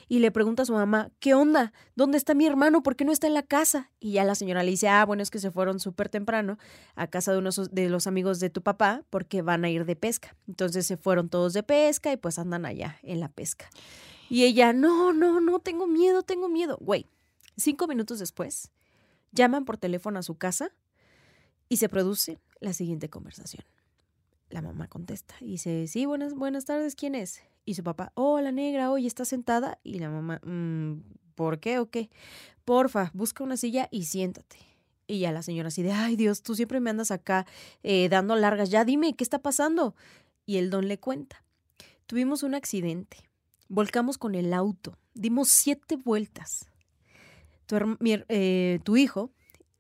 Y 0.09 0.21
le 0.21 0.31
pregunta 0.31 0.63
a 0.63 0.67
su 0.67 0.75
mamá, 0.75 1.11
¿qué 1.19 1.35
onda? 1.35 1.73
¿Dónde 1.97 2.17
está 2.17 2.35
mi 2.35 2.47
hermano? 2.47 2.85
¿Por 2.85 2.95
qué 2.95 3.05
no 3.05 3.11
está 3.11 3.27
en 3.27 3.35
la 3.35 3.43
casa? 3.43 3.91
Y 3.99 4.13
ya 4.13 4.23
la 4.25 4.37
señora 4.37 4.63
le 4.63 4.71
dice, 4.71 4.87
ah, 4.89 5.05
bueno, 5.05 5.25
es 5.25 5.31
que 5.33 5.41
se 5.41 5.51
fueron 5.51 5.81
súper 5.81 6.09
temprano 6.09 6.57
a 6.95 7.09
casa 7.09 7.33
de 7.33 7.39
unos 7.39 7.75
de 7.75 7.89
los 7.89 8.07
amigos 8.07 8.39
de 8.39 8.49
tu 8.49 8.63
papá 8.63 9.03
porque 9.11 9.43
van 9.43 9.65
a 9.65 9.71
ir 9.71 9.85
de 9.85 9.97
pesca. 9.97 10.37
Entonces 10.47 10.87
se 10.87 10.97
fueron 10.97 11.29
todos 11.29 11.53
de 11.53 11.65
pesca 11.65 12.13
y 12.13 12.17
pues 12.17 12.39
andan 12.39 12.65
allá 12.65 12.99
en 13.03 13.19
la 13.19 13.29
pesca. 13.29 13.69
Y 14.33 14.45
ella, 14.45 14.73
no, 14.73 15.13
no, 15.13 15.43
no, 15.43 15.59
tengo 15.59 15.87
miedo, 15.87 16.23
tengo 16.23 16.49
miedo. 16.49 16.79
Güey, 16.81 17.05
cinco 17.59 17.87
minutos 17.87 18.19
después, 18.19 18.71
llaman 19.31 19.67
por 19.67 19.77
teléfono 19.77 20.19
a 20.19 20.23
su 20.23 20.39
casa 20.39 20.73
y 21.69 21.77
se 21.77 21.91
produce 21.91 22.39
la 22.59 22.73
siguiente 22.73 23.11
conversación. 23.11 23.63
La 24.49 24.63
mamá 24.63 24.89
contesta 24.89 25.35
y 25.43 25.49
dice, 25.49 25.87
sí, 25.87 26.07
buenas, 26.07 26.33
buenas 26.33 26.65
tardes, 26.65 26.95
¿quién 26.95 27.15
es? 27.15 27.43
Y 27.67 27.75
su 27.75 27.85
papá, 27.85 28.13
oh, 28.15 28.41
la 28.41 28.53
negra, 28.53 28.91
oye, 28.91 29.07
¿está 29.07 29.27
sentada? 29.27 29.79
Y 29.85 29.99
la 29.99 30.09
mamá, 30.09 30.41
"Mm, 30.45 31.03
¿por 31.35 31.61
qué 31.61 31.79
o 31.79 31.91
qué? 31.91 32.09
Porfa, 32.65 33.11
busca 33.13 33.45
una 33.45 33.59
silla 33.59 33.89
y 33.91 34.07
siéntate. 34.07 34.57
Y 35.07 35.19
ya 35.19 35.31
la 35.33 35.43
señora 35.43 35.69
así 35.69 35.83
de, 35.83 35.93
ay 35.93 36.17
Dios, 36.17 36.43
tú 36.43 36.55
siempre 36.55 36.81
me 36.81 36.89
andas 36.89 37.11
acá 37.11 37.45
eh, 37.83 38.09
dando 38.09 38.35
largas, 38.37 38.71
ya 38.71 38.87
dime, 38.87 39.15
¿qué 39.15 39.25
está 39.25 39.41
pasando? 39.41 39.95
Y 40.47 40.57
el 40.57 40.71
don 40.71 40.89
le 40.89 40.99
cuenta, 40.99 41.45
tuvimos 42.07 42.43
un 42.43 42.55
accidente, 42.55 43.29
volcamos 43.73 44.19
con 44.19 44.35
el 44.35 44.53
auto, 44.53 44.99
dimos 45.15 45.49
siete 45.49 45.97
vueltas. 45.97 46.67
Tu, 47.67 47.77
mi 48.01 48.23
eh, 48.29 48.81
tu 48.85 48.99
hijo, 48.99 49.33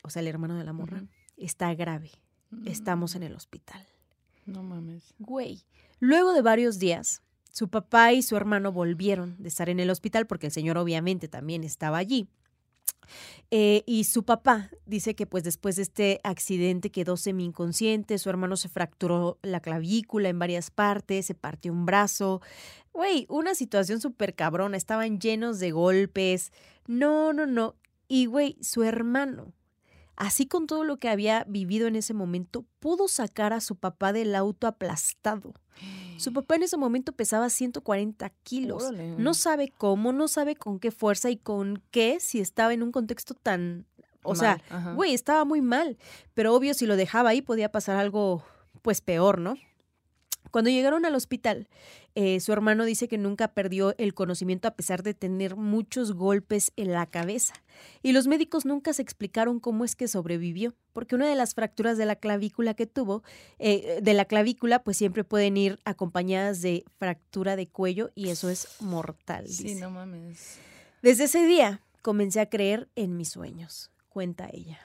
o 0.03 0.09
sea, 0.09 0.20
el 0.20 0.28
hermano 0.28 0.57
de 0.57 0.64
la 0.64 0.72
morra, 0.72 1.05
está 1.36 1.72
grave, 1.74 2.11
estamos 2.64 3.14
en 3.14 3.22
el 3.22 3.34
hospital. 3.34 3.86
No 4.47 4.62
mames. 4.62 5.14
Güey. 5.18 5.62
Luego 6.01 6.32
de 6.32 6.40
varios 6.40 6.78
días, 6.78 7.22
su 7.51 7.68
papá 7.68 8.12
y 8.12 8.22
su 8.22 8.34
hermano 8.34 8.72
volvieron 8.72 9.36
de 9.38 9.49
estar 9.49 9.68
en 9.68 9.78
el 9.78 9.90
hospital 9.90 10.26
porque 10.26 10.47
el 10.47 10.53
señor 10.53 10.78
obviamente 10.78 11.28
también 11.28 11.62
estaba 11.62 11.99
allí. 11.99 12.28
Eh, 13.50 13.82
y 13.86 14.04
su 14.04 14.24
papá 14.24 14.70
dice 14.86 15.14
que 15.14 15.26
pues 15.26 15.44
después 15.44 15.76
de 15.76 15.82
este 15.82 16.20
accidente 16.24 16.90
quedó 16.90 17.16
semi 17.16 17.44
inconsciente, 17.44 18.18
su 18.18 18.30
hermano 18.30 18.56
se 18.56 18.68
fracturó 18.68 19.38
la 19.42 19.60
clavícula 19.60 20.28
en 20.28 20.38
varias 20.38 20.70
partes, 20.70 21.26
se 21.26 21.34
partió 21.34 21.72
un 21.72 21.84
brazo. 21.86 22.40
Güey, 22.92 23.26
una 23.28 23.54
situación 23.54 24.00
súper 24.00 24.34
cabrona, 24.34 24.76
estaban 24.76 25.18
llenos 25.18 25.58
de 25.58 25.70
golpes. 25.70 26.52
No, 26.86 27.32
no, 27.32 27.46
no. 27.46 27.76
Y 28.08 28.26
güey, 28.26 28.56
su 28.60 28.82
hermano, 28.82 29.52
así 30.16 30.46
con 30.46 30.66
todo 30.66 30.84
lo 30.84 30.98
que 30.98 31.08
había 31.08 31.44
vivido 31.48 31.86
en 31.86 31.96
ese 31.96 32.14
momento, 32.14 32.64
pudo 32.80 33.08
sacar 33.08 33.52
a 33.52 33.60
su 33.60 33.76
papá 33.76 34.12
del 34.12 34.34
auto 34.34 34.66
aplastado. 34.66 35.54
Su 36.18 36.32
papá 36.32 36.56
en 36.56 36.64
ese 36.64 36.76
momento 36.76 37.12
pesaba 37.12 37.48
140 37.48 38.30
kilos. 38.42 38.84
Órale. 38.84 39.16
No 39.16 39.34
sabe 39.34 39.72
cómo, 39.76 40.12
no 40.12 40.28
sabe 40.28 40.56
con 40.56 40.78
qué 40.78 40.90
fuerza 40.90 41.30
y 41.30 41.36
con 41.36 41.82
qué 41.90 42.18
si 42.20 42.40
estaba 42.40 42.72
en 42.74 42.82
un 42.82 42.92
contexto 42.92 43.34
tan... 43.34 43.86
O 44.24 44.36
sea, 44.36 44.60
Mal, 44.70 44.94
güey, 44.94 45.14
estaba 45.14 45.44
muy 45.44 45.60
mal. 45.60 45.98
Pero 46.32 46.54
obvio, 46.54 46.74
si 46.74 46.86
lo 46.86 46.94
dejaba 46.94 47.30
ahí 47.30 47.42
podía 47.42 47.72
pasar 47.72 47.96
algo, 47.96 48.44
pues 48.80 49.00
peor, 49.00 49.40
¿no? 49.40 49.56
Cuando 50.53 50.70
llegaron 50.70 51.07
al 51.07 51.14
hospital, 51.14 51.66
eh, 52.14 52.38
su 52.38 52.53
hermano 52.53 52.84
dice 52.84 53.09
que 53.09 53.16
nunca 53.16 53.48
perdió 53.48 53.94
el 53.96 54.12
conocimiento 54.12 54.68
a 54.68 54.74
pesar 54.74 55.03
de 55.03 55.14
tener 55.14 55.57
muchos 55.57 56.12
golpes 56.12 56.72
en 56.76 56.92
la 56.92 57.07
cabeza. 57.07 57.55
Y 58.03 58.12
los 58.12 58.26
médicos 58.26 58.66
nunca 58.66 58.92
se 58.92 59.00
explicaron 59.00 59.61
cómo 59.61 59.82
es 59.82 59.96
que 59.96 60.09
sobrevivió, 60.09 60.74
porque 60.92 61.14
una 61.14 61.26
de 61.26 61.36
las 61.36 61.55
fracturas 61.55 61.96
de 61.96 62.05
la 62.05 62.16
clavícula 62.16 62.74
que 62.74 62.86
tuvo, 62.86 63.22
eh, 63.59 64.00
de 64.03 64.12
la 64.12 64.26
clavícula, 64.26 64.84
pues 64.84 64.98
siempre 64.98 65.24
pueden 65.24 65.57
ir 65.57 65.80
acompañadas 65.86 66.61
de 66.61 66.84
fractura 66.98 67.57
de 67.57 67.66
cuello 67.68 68.11
y 68.14 68.28
eso 68.28 68.50
es 68.50 68.76
mortal. 68.80 69.48
Sí, 69.48 69.64
dice. 69.64 69.80
no 69.80 69.90
mames. 69.90 70.59
Desde 71.00 71.24
ese 71.24 71.46
día 71.46 71.80
comencé 72.03 72.40
a 72.40 72.50
creer 72.50 72.90
en 72.94 73.16
mis 73.16 73.30
sueños, 73.30 73.90
cuenta 74.11 74.50
ella. 74.53 74.78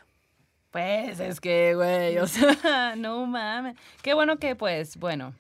Pues 0.72 1.20
es 1.20 1.41
que, 1.41 1.76
güey, 1.76 2.18
o 2.20 2.28
sea, 2.28 2.95
no 2.95 3.26
mames. 3.26 3.76
Qué 4.01 4.13
bueno 4.13 4.38
que, 4.38 4.55
pues, 4.55 4.95
bueno, 4.95 5.36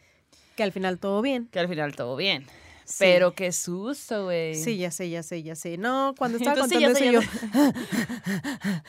Que 0.57 0.63
al 0.63 0.73
final 0.73 0.99
todo 0.99 1.21
bien. 1.21 1.47
que 1.47 1.59
al 1.59 1.69
final 1.69 1.95
todo 1.95 2.17
bien. 2.17 2.45
Sí. 2.83 2.95
Pero 2.99 3.33
qué 3.35 3.51
susto, 3.51 4.25
güey. 4.25 4.55
Sí, 4.55 4.77
ya 4.77 4.91
sé, 4.91 5.09
ya 5.09 5.21
sé, 5.21 5.43
ya 5.43 5.55
sé. 5.55 5.77
No, 5.77 6.15
cuando 6.17 6.37
estaba 6.37 6.55
Entonces, 6.55 6.79
contando 6.79 6.99
ya 6.99 7.19
eso 7.19 7.21
yo... 7.21 7.73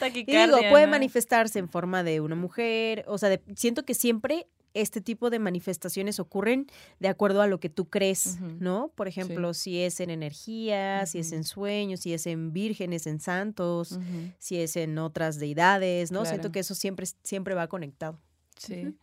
Y 0.14 0.24
digo, 0.24 0.58
puede 0.70 0.86
¿no? 0.86 0.92
manifestarse 0.92 1.58
en 1.58 1.68
forma 1.68 2.02
de 2.02 2.20
una 2.20 2.34
mujer, 2.34 3.04
o 3.08 3.18
sea, 3.18 3.28
de- 3.28 3.42
siento 3.56 3.84
que 3.84 3.94
siempre 3.94 4.46
este 4.74 5.00
tipo 5.00 5.30
de 5.30 5.38
manifestaciones 5.40 6.20
ocurren 6.20 6.66
de 7.00 7.08
acuerdo 7.08 7.42
a 7.42 7.46
lo 7.46 7.58
que 7.58 7.68
tú 7.68 7.88
crees. 7.88 8.38
¿no? 8.40 8.92
Por 8.94 9.08
ejemplo, 9.08 9.52
si 9.54 9.80
es 9.80 9.98
en 10.00 10.10
energía, 10.10 11.04
si 11.06 11.18
es 11.18 11.32
en 11.32 11.42
sueños, 11.44 12.00
si 12.00 12.12
es 12.14 12.26
en 12.26 12.52
vírgenes, 12.52 13.06
en 13.06 13.18
santos, 13.18 13.98
si 14.38 14.60
es 14.60 14.76
en 14.76 14.98
otras 14.98 15.38
deidades, 15.38 16.12
¿no? 16.12 16.24
Siento 16.24 16.52
que 16.52 16.60
eso 16.60 16.74
siempre, 16.74 17.06
siempre 17.24 17.54
va 17.54 17.66
conectado. 17.66 18.20
Sí. 18.56 18.94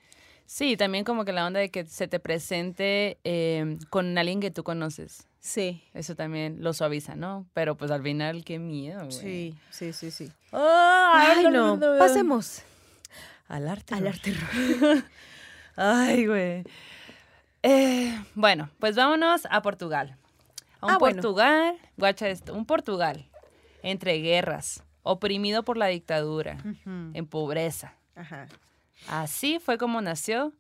Sí, 0.46 0.78
también 0.78 1.04
como 1.04 1.26
que 1.26 1.34
la 1.34 1.46
onda 1.48 1.60
de 1.60 1.70
que 1.70 1.86
se 1.86 2.08
te 2.08 2.20
presente 2.20 3.18
eh, 3.24 3.78
con 3.90 4.18
alguien 4.18 4.40
que 4.40 4.52
tú 4.52 4.64
conoces. 4.64 5.28
Sí. 5.40 5.84
Eso 5.94 6.16
también 6.16 6.58
lo 6.64 6.74
suaviza, 6.74 7.16
¿no? 7.16 7.46
Pero 7.54 7.76
pues 7.76 7.92
al 7.92 8.02
final, 8.04 8.44
qué 8.44 8.58
miedo, 8.60 9.00
güey. 9.06 9.12
Sí, 9.12 9.56
sí, 9.72 9.94
sí, 9.94 10.12
sí. 10.12 10.32
Ay, 10.52 11.46
Ay, 11.46 11.48
no. 11.52 11.80
Pasemos 12.00 12.62
Al 13.48 13.68
arte. 13.68 13.94
al 13.96 14.08
arte. 14.08 14.34
Ay, 15.76 16.26
güey. 16.26 16.64
Eh, 17.64 18.18
bueno, 18.36 18.70
pues 18.80 18.96
vámonos 18.96 19.48
a 19.50 19.62
Portugal. 19.62 20.16
A 20.82 20.86
un 20.88 20.92
Ah, 20.94 20.98
bueno. 21.00 21.22
Portugal, 21.22 21.76
guacha 21.98 22.30
esto, 22.30 22.54
un 22.54 22.66
Portugal 22.66 23.28
entre 23.84 24.18
guerras, 24.18 24.84
oprimido 25.04 25.62
por 25.64 25.78
la 25.78 25.88
dictadura, 25.88 26.58
en 26.86 27.28
pobreza. 27.28 27.94
Ajá. 28.16 28.48
Así 29.08 29.60
fue 29.60 29.78
como 29.78 30.02
nació 30.02 30.52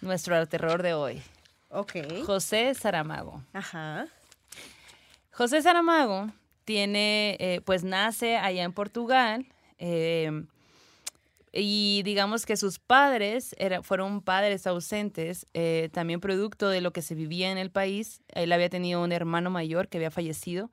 nuestro 0.00 0.46
terror 0.46 0.82
de 0.82 0.94
hoy, 0.94 1.22
Ok. 1.68 1.96
José 2.24 2.74
Saramago. 2.74 3.42
Ajá. 3.52 4.06
José 5.32 5.60
Saramago 5.62 6.30
tiene, 6.64 7.36
eh, 7.40 7.60
pues 7.64 7.84
nace 7.84 8.36
allá 8.38 8.62
en 8.64 8.72
Portugal. 8.72 9.46
eh, 9.78 10.30
y 11.58 12.02
digamos 12.04 12.44
que 12.44 12.56
sus 12.56 12.78
padres 12.78 13.54
era, 13.58 13.82
fueron 13.82 14.20
padres 14.20 14.66
ausentes, 14.66 15.46
eh, 15.54 15.88
también 15.92 16.20
producto 16.20 16.68
de 16.68 16.80
lo 16.80 16.92
que 16.92 17.02
se 17.02 17.14
vivía 17.14 17.50
en 17.50 17.58
el 17.58 17.70
país. 17.70 18.20
Él 18.28 18.52
había 18.52 18.68
tenido 18.68 19.02
un 19.02 19.12
hermano 19.12 19.50
mayor 19.50 19.88
que 19.88 19.98
había 19.98 20.10
fallecido. 20.10 20.70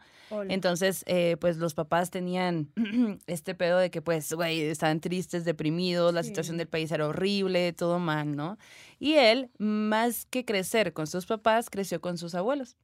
Entonces, 0.49 1.03
eh, 1.05 1.37
pues 1.39 1.57
los 1.57 1.75
papás 1.75 2.09
tenían 2.09 2.71
este 3.27 3.53
pedo 3.53 3.77
de 3.77 3.91
que, 3.91 4.01
pues, 4.01 4.33
güey, 4.33 4.61
estaban 4.61 4.99
tristes, 4.99 5.45
deprimidos, 5.45 6.11
la 6.13 6.23
situación 6.23 6.57
del 6.57 6.67
país 6.67 6.91
era 6.91 7.07
horrible, 7.07 7.71
todo 7.73 7.99
mal, 7.99 8.35
¿no? 8.35 8.57
Y 8.99 9.13
él, 9.13 9.51
más 9.59 10.25
que 10.25 10.43
crecer 10.43 10.93
con 10.93 11.05
sus 11.05 11.27
papás, 11.27 11.69
creció 11.69 12.01
con 12.01 12.17
sus 12.17 12.33
abuelos. 12.33 12.77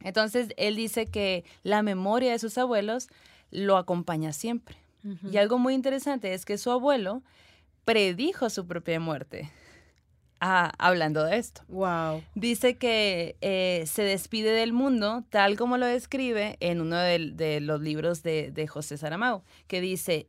Entonces, 0.00 0.48
él 0.56 0.74
dice 0.74 1.06
que 1.06 1.44
la 1.62 1.82
memoria 1.82 2.32
de 2.32 2.40
sus 2.40 2.58
abuelos 2.58 3.08
lo 3.50 3.76
acompaña 3.76 4.32
siempre. 4.32 4.83
Y 5.30 5.36
algo 5.36 5.58
muy 5.58 5.74
interesante 5.74 6.32
es 6.32 6.44
que 6.44 6.56
su 6.58 6.70
abuelo 6.70 7.22
predijo 7.84 8.48
su 8.50 8.66
propia 8.66 9.00
muerte. 9.00 9.50
Ah, 10.40 10.72
hablando 10.78 11.24
de 11.24 11.38
esto. 11.38 11.62
Wow. 11.68 12.22
Dice 12.34 12.76
que 12.76 13.36
eh, 13.40 13.84
se 13.86 14.02
despide 14.02 14.50
del 14.50 14.72
mundo 14.72 15.24
tal 15.30 15.56
como 15.56 15.78
lo 15.78 15.86
describe 15.86 16.56
en 16.60 16.80
uno 16.80 16.98
de, 16.98 17.60
los 17.60 17.80
libros 17.80 18.22
de, 18.22 18.50
de, 18.50 18.66
José 18.66 18.98
Saramago, 18.98 19.42
que 19.68 19.80
dice, 19.80 20.28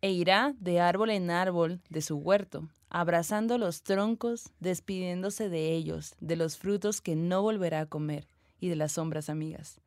e 0.00 0.10
irá 0.10 0.54
de 0.58 0.80
árbol 0.80 1.10
en 1.10 1.30
árbol 1.30 1.80
de 1.88 2.02
su 2.02 2.16
huerto, 2.16 2.68
abrazando 2.90 3.58
los 3.58 3.82
troncos, 3.82 4.50
despidiéndose 4.58 5.48
de 5.48 5.72
ellos, 5.72 6.16
de 6.20 6.36
los 6.36 6.56
frutos 6.56 7.00
que 7.00 7.14
no 7.14 7.42
volverá 7.42 7.80
a 7.80 7.86
comer 7.86 8.26
y 8.58 8.68
de 8.68 8.76
las 8.76 8.92
sombras 8.92 9.28
amigas. 9.28 9.80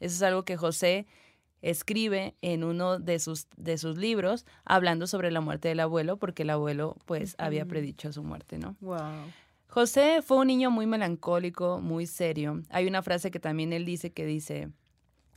Eso 0.00 0.16
es 0.16 0.22
algo 0.22 0.44
que 0.44 0.58
José 0.58 1.06
escribe 1.62 2.34
en 2.42 2.64
uno 2.64 2.98
de 2.98 3.18
sus, 3.18 3.46
de 3.56 3.78
sus 3.78 3.96
libros 3.96 4.46
hablando 4.64 5.06
sobre 5.06 5.30
la 5.30 5.40
muerte 5.40 5.68
del 5.68 5.80
abuelo, 5.80 6.16
porque 6.16 6.42
el 6.42 6.50
abuelo 6.50 6.96
pues 7.06 7.34
había 7.38 7.66
predicho 7.66 8.12
su 8.12 8.22
muerte, 8.22 8.58
¿no? 8.58 8.76
Wow. 8.80 9.32
José 9.68 10.22
fue 10.22 10.38
un 10.38 10.46
niño 10.46 10.70
muy 10.70 10.86
melancólico, 10.86 11.80
muy 11.80 12.06
serio. 12.06 12.62
Hay 12.70 12.86
una 12.86 13.02
frase 13.02 13.30
que 13.30 13.40
también 13.40 13.72
él 13.72 13.84
dice 13.84 14.12
que 14.12 14.24
dice, 14.24 14.70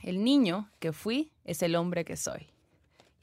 el 0.00 0.24
niño 0.24 0.70
que 0.78 0.92
fui 0.92 1.32
es 1.44 1.62
el 1.62 1.74
hombre 1.74 2.04
que 2.04 2.16
soy. 2.16 2.48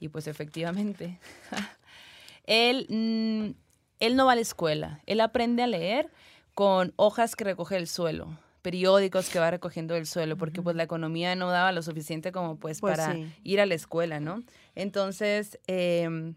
Y 0.00 0.08
pues 0.08 0.28
efectivamente, 0.28 1.18
él, 2.44 2.86
mm, 2.88 3.58
él 4.00 4.16
no 4.16 4.26
va 4.26 4.32
a 4.32 4.36
la 4.36 4.42
escuela, 4.42 5.00
él 5.06 5.20
aprende 5.20 5.62
a 5.62 5.66
leer 5.66 6.10
con 6.54 6.92
hojas 6.96 7.34
que 7.34 7.44
recoge 7.44 7.76
el 7.76 7.88
suelo 7.88 8.36
periódicos 8.62 9.28
que 9.28 9.38
va 9.38 9.50
recogiendo 9.50 9.94
del 9.94 10.06
suelo, 10.06 10.36
porque 10.36 10.62
pues 10.62 10.76
la 10.76 10.82
economía 10.82 11.34
no 11.34 11.50
daba 11.50 11.72
lo 11.72 11.82
suficiente 11.82 12.32
como 12.32 12.56
pues, 12.56 12.80
pues 12.80 12.96
para 12.96 13.16
ir 13.42 13.60
a 13.60 13.66
la 13.66 13.74
escuela, 13.74 14.20
¿no? 14.20 14.42
Entonces, 14.74 15.58
em, 15.66 16.34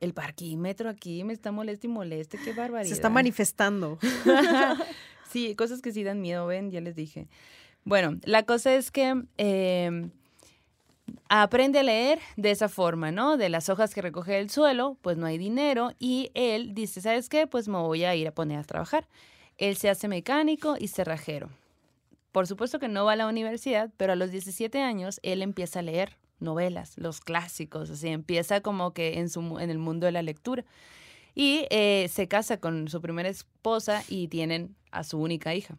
el 0.00 0.14
parquímetro 0.14 0.88
aquí 0.90 1.24
me 1.24 1.32
está 1.32 1.52
molesto 1.52 1.86
y 1.86 1.90
moleste, 1.90 2.38
qué 2.38 2.52
barbaridad. 2.52 2.88
Se 2.88 2.94
está 2.94 3.08
manifestando. 3.08 3.98
sí, 5.30 5.54
cosas 5.56 5.82
que 5.82 5.92
sí 5.92 6.04
dan 6.04 6.20
miedo, 6.20 6.46
ven, 6.46 6.70
ya 6.70 6.80
les 6.80 6.94
dije. 6.94 7.28
Bueno, 7.84 8.18
la 8.24 8.42
cosa 8.42 8.74
es 8.74 8.90
que 8.90 9.22
em, 9.38 10.10
aprende 11.28 11.78
a 11.78 11.82
leer 11.82 12.18
de 12.36 12.50
esa 12.50 12.68
forma, 12.68 13.10
¿no? 13.10 13.36
De 13.36 13.48
las 13.48 13.68
hojas 13.68 13.94
que 13.94 14.02
recoge 14.02 14.32
del 14.32 14.50
suelo, 14.50 14.96
pues 15.00 15.16
no 15.16 15.26
hay 15.26 15.38
dinero 15.38 15.92
y 15.98 16.30
él 16.34 16.74
dice, 16.74 17.00
¿sabes 17.00 17.28
qué? 17.28 17.46
Pues 17.46 17.68
me 17.68 17.78
voy 17.78 18.04
a 18.04 18.14
ir 18.14 18.28
a 18.28 18.32
poner 18.32 18.58
a 18.58 18.64
trabajar. 18.64 19.06
Él 19.58 19.76
se 19.76 19.90
hace 19.90 20.08
mecánico 20.08 20.76
y 20.78 20.88
cerrajero. 20.88 21.50
Por 22.32 22.46
supuesto 22.46 22.78
que 22.78 22.88
no 22.88 23.04
va 23.04 23.12
a 23.12 23.16
la 23.16 23.26
universidad, 23.26 23.90
pero 23.96 24.12
a 24.12 24.16
los 24.16 24.30
17 24.30 24.80
años 24.80 25.18
él 25.22 25.42
empieza 25.42 25.80
a 25.80 25.82
leer 25.82 26.16
novelas, 26.40 26.96
los 26.96 27.20
clásicos, 27.20 27.90
así 27.90 28.08
empieza 28.08 28.60
como 28.60 28.92
que 28.92 29.18
en, 29.18 29.28
su, 29.28 29.58
en 29.58 29.70
el 29.70 29.78
mundo 29.78 30.06
de 30.06 30.12
la 30.12 30.22
lectura. 30.22 30.64
Y 31.34 31.66
eh, 31.70 32.08
se 32.12 32.28
casa 32.28 32.58
con 32.58 32.88
su 32.88 33.00
primera 33.00 33.28
esposa 33.28 34.02
y 34.08 34.28
tienen 34.28 34.76
a 34.90 35.04
su 35.04 35.18
única 35.18 35.54
hija. 35.54 35.76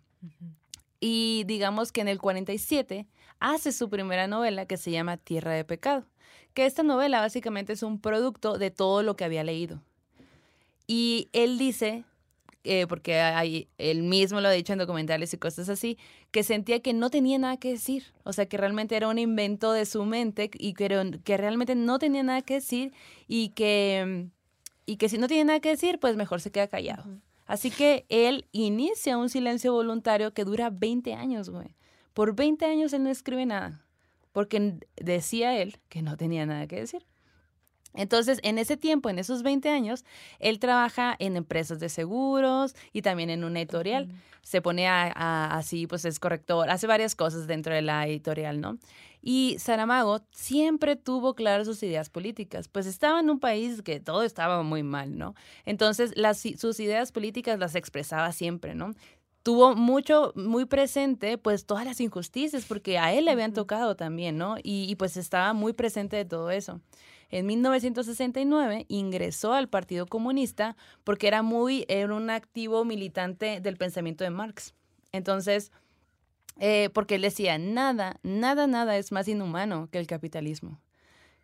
Y 1.00 1.44
digamos 1.48 1.92
que 1.92 2.02
en 2.02 2.08
el 2.08 2.20
47 2.20 3.08
hace 3.40 3.72
su 3.72 3.90
primera 3.90 4.28
novela 4.28 4.66
que 4.66 4.78
se 4.78 4.92
llama 4.92 5.18
Tierra 5.18 5.54
de 5.54 5.64
Pecado, 5.64 6.06
que 6.54 6.66
esta 6.66 6.84
novela 6.84 7.22
básicamente 7.22 7.74
es 7.74 7.84
un 7.84 8.00
producto 8.00 8.58
de 8.58 8.72
todo 8.72 9.04
lo 9.04 9.16
que 9.16 9.24
había 9.24 9.44
leído. 9.44 9.82
Y 10.88 11.30
él 11.34 11.58
dice 11.58 12.04
eh, 12.64 12.86
porque 12.88 13.20
hay, 13.20 13.70
él 13.78 14.04
mismo 14.04 14.42
lo 14.42 14.50
ha 14.50 14.52
dicho 14.52 14.74
en 14.74 14.80
documentales 14.80 15.34
y 15.34 15.38
cosas 15.38 15.70
así, 15.70 15.98
que 16.32 16.44
sentía 16.44 16.82
que 16.82 16.94
no 16.94 17.10
tenía 17.10 17.38
nada 17.38 17.58
que 17.58 17.70
decir, 17.72 18.14
o 18.24 18.34
sea, 18.34 18.48
que 18.48 18.58
realmente 18.58 18.96
era 18.96 19.08
un 19.08 19.18
invento 19.18 19.72
de 19.72 19.86
su 19.86 20.04
mente 20.06 20.52
y 20.54 20.74
que, 20.74 21.20
que 21.24 21.38
realmente 21.38 21.76
no 21.76 22.00
tenía 22.00 22.24
nada 22.24 22.42
que 22.42 22.56
decir 22.56 22.94
y 23.28 23.50
que, 23.50 24.28
y 24.86 24.98
que 24.98 25.10
si 25.10 25.18
no 25.18 25.28
tiene 25.28 25.46
nada 25.46 25.60
que 25.60 25.70
decir, 25.70 26.00
pues 26.00 26.16
mejor 26.16 26.42
se 26.42 26.52
queda 26.52 26.68
callado. 26.68 27.06
Así 27.46 27.72
que 27.72 28.06
él 28.10 28.46
inicia 28.52 29.18
un 29.18 29.30
silencio 29.30 29.74
voluntario 29.74 30.34
que 30.34 30.44
dura 30.44 30.70
20 30.70 31.14
años, 31.16 31.50
güey. 31.50 31.76
Por 32.14 32.36
20 32.36 32.66
años 32.66 32.94
él 32.94 33.04
no 33.04 33.10
escribe 33.10 33.46
nada, 33.46 33.86
porque 34.34 34.76
decía 34.98 35.58
él 35.60 35.80
que 35.90 36.02
no 36.02 36.18
tenía 36.18 36.46
nada 36.46 36.68
que 36.68 36.76
decir. 36.76 37.06
Entonces, 37.94 38.40
en 38.44 38.58
ese 38.58 38.78
tiempo, 38.78 39.10
en 39.10 39.20
esos 39.20 39.44
20 39.44 39.70
años, 39.70 40.06
él 40.40 40.60
trabaja 40.60 41.16
en 41.20 41.36
empresas 41.36 41.80
de 41.80 41.90
seguros 41.90 42.76
y 42.94 43.02
también 43.02 43.30
en 43.30 43.44
una 43.44 43.60
editorial. 43.60 44.10
Se 44.42 44.62
pone 44.62 44.88
a, 44.88 45.56
así, 45.56 45.86
pues 45.88 46.06
es 46.06 46.20
corrector, 46.20 46.70
hace 46.70 46.88
varias 46.88 47.16
cosas 47.16 47.48
dentro 47.48 47.74
de 47.74 47.82
la 47.82 48.08
editorial, 48.08 48.62
¿no? 48.62 48.78
Y 49.22 49.58
Saramago 49.60 50.22
siempre 50.32 50.96
tuvo 50.96 51.36
claras 51.36 51.68
sus 51.68 51.84
ideas 51.84 52.10
políticas, 52.10 52.70
pues 52.70 52.86
estaba 52.86 53.20
en 53.20 53.30
un 53.30 53.40
país 53.40 53.82
que 53.82 54.00
todo 54.00 54.24
estaba 54.24 54.64
muy 54.64 54.82
mal, 54.82 55.18
¿no? 55.18 55.36
Entonces, 55.66 56.14
las, 56.16 56.42
sus 56.58 56.80
ideas 56.80 57.12
políticas 57.12 57.60
las 57.60 57.76
expresaba 57.76 58.32
siempre, 58.32 58.76
¿no? 58.76 58.94
tuvo 59.42 59.74
mucho, 59.74 60.34
muy 60.36 60.66
presente, 60.66 61.38
pues 61.38 61.66
todas 61.66 61.86
las 61.86 62.02
injusticias, 62.02 62.66
porque 62.66 63.00
a 63.00 63.14
él 63.14 63.26
le 63.26 63.32
habían 63.32 63.54
tocado 63.54 63.96
también, 63.96 64.38
¿no? 64.38 64.58
Y, 64.62 64.86
y, 64.90 64.96
pues 64.96 65.18
estaba 65.18 65.54
muy 65.54 65.74
presente 65.74 66.18
de 66.18 66.26
todo 66.26 66.52
eso. 66.52 66.82
En 67.30 67.46
1969 67.46 68.86
ingresó 68.88 69.54
al 69.54 69.70
Partido 69.70 70.08
Comunista 70.08 70.76
porque 71.04 71.28
era 71.28 71.42
muy, 71.42 71.86
era 71.88 72.14
un 72.14 72.30
activo 72.30 72.86
militante 72.86 73.62
del 73.62 73.78
pensamiento 73.78 74.24
de 74.24 74.32
Marx. 74.32 74.74
Entonces, 75.12 75.72
eh, 76.60 76.90
porque 76.94 77.16
él 77.16 77.22
decía, 77.22 77.58
nada, 77.58 78.20
nada, 78.24 78.68
nada 78.68 78.98
es 78.98 79.12
más 79.12 79.28
inhumano 79.28 79.90
que 79.92 80.00
el 80.00 80.08
capitalismo. 80.08 80.82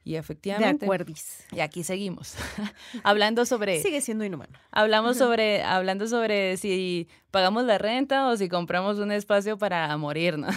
Y 0.03 0.15
efectivamente. 0.17 0.79
De 0.79 0.85
acuerdis. 0.85 1.45
Y 1.51 1.61
aquí 1.61 1.83
seguimos. 1.83 2.35
hablando 3.03 3.43
sobre. 3.45 3.81
Sigue 3.81 4.01
siendo 4.01 4.23
inhumano. 4.23 4.57
Hablamos 4.69 5.17
sobre, 5.17 5.63
hablando 5.63 6.07
sobre 6.07 6.57
si 6.57 7.07
pagamos 7.31 7.65
la 7.65 7.79
renta 7.79 8.27
o 8.27 8.37
si 8.37 8.47
compramos 8.47 8.99
un 8.99 9.11
espacio 9.11 9.57
para 9.57 9.95
morir, 9.97 10.37
¿no? 10.37 10.47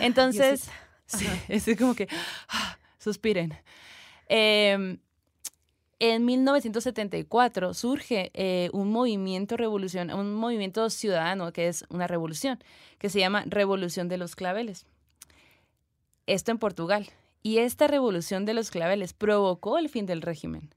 Entonces, 0.00 0.70
sí, 1.06 1.26
es 1.48 1.66
como 1.76 1.94
que 1.94 2.06
ah, 2.48 2.78
suspiren. 2.98 3.52
Em, 4.32 4.98
en 5.98 6.24
1974 6.24 7.74
surge 7.74 8.30
eh, 8.32 8.70
un 8.72 8.92
movimiento 8.92 9.56
revolución, 9.56 10.12
un 10.12 10.34
movimiento 10.34 10.88
ciudadano 10.88 11.52
que 11.52 11.66
es 11.66 11.84
una 11.88 12.06
revolución, 12.06 12.62
que 12.98 13.10
se 13.10 13.18
llama 13.18 13.42
Revolución 13.46 14.08
de 14.08 14.18
los 14.18 14.36
Claveles. 14.36 14.86
Esto 16.26 16.52
en 16.52 16.58
Portugal. 16.58 17.08
Y 17.42 17.58
esta 17.58 17.88
revolución 17.88 18.44
de 18.44 18.54
los 18.54 18.70
claveles 18.70 19.14
provocó 19.14 19.78
el 19.78 19.88
fin 19.88 20.06
del 20.06 20.20
régimen. 20.22 20.74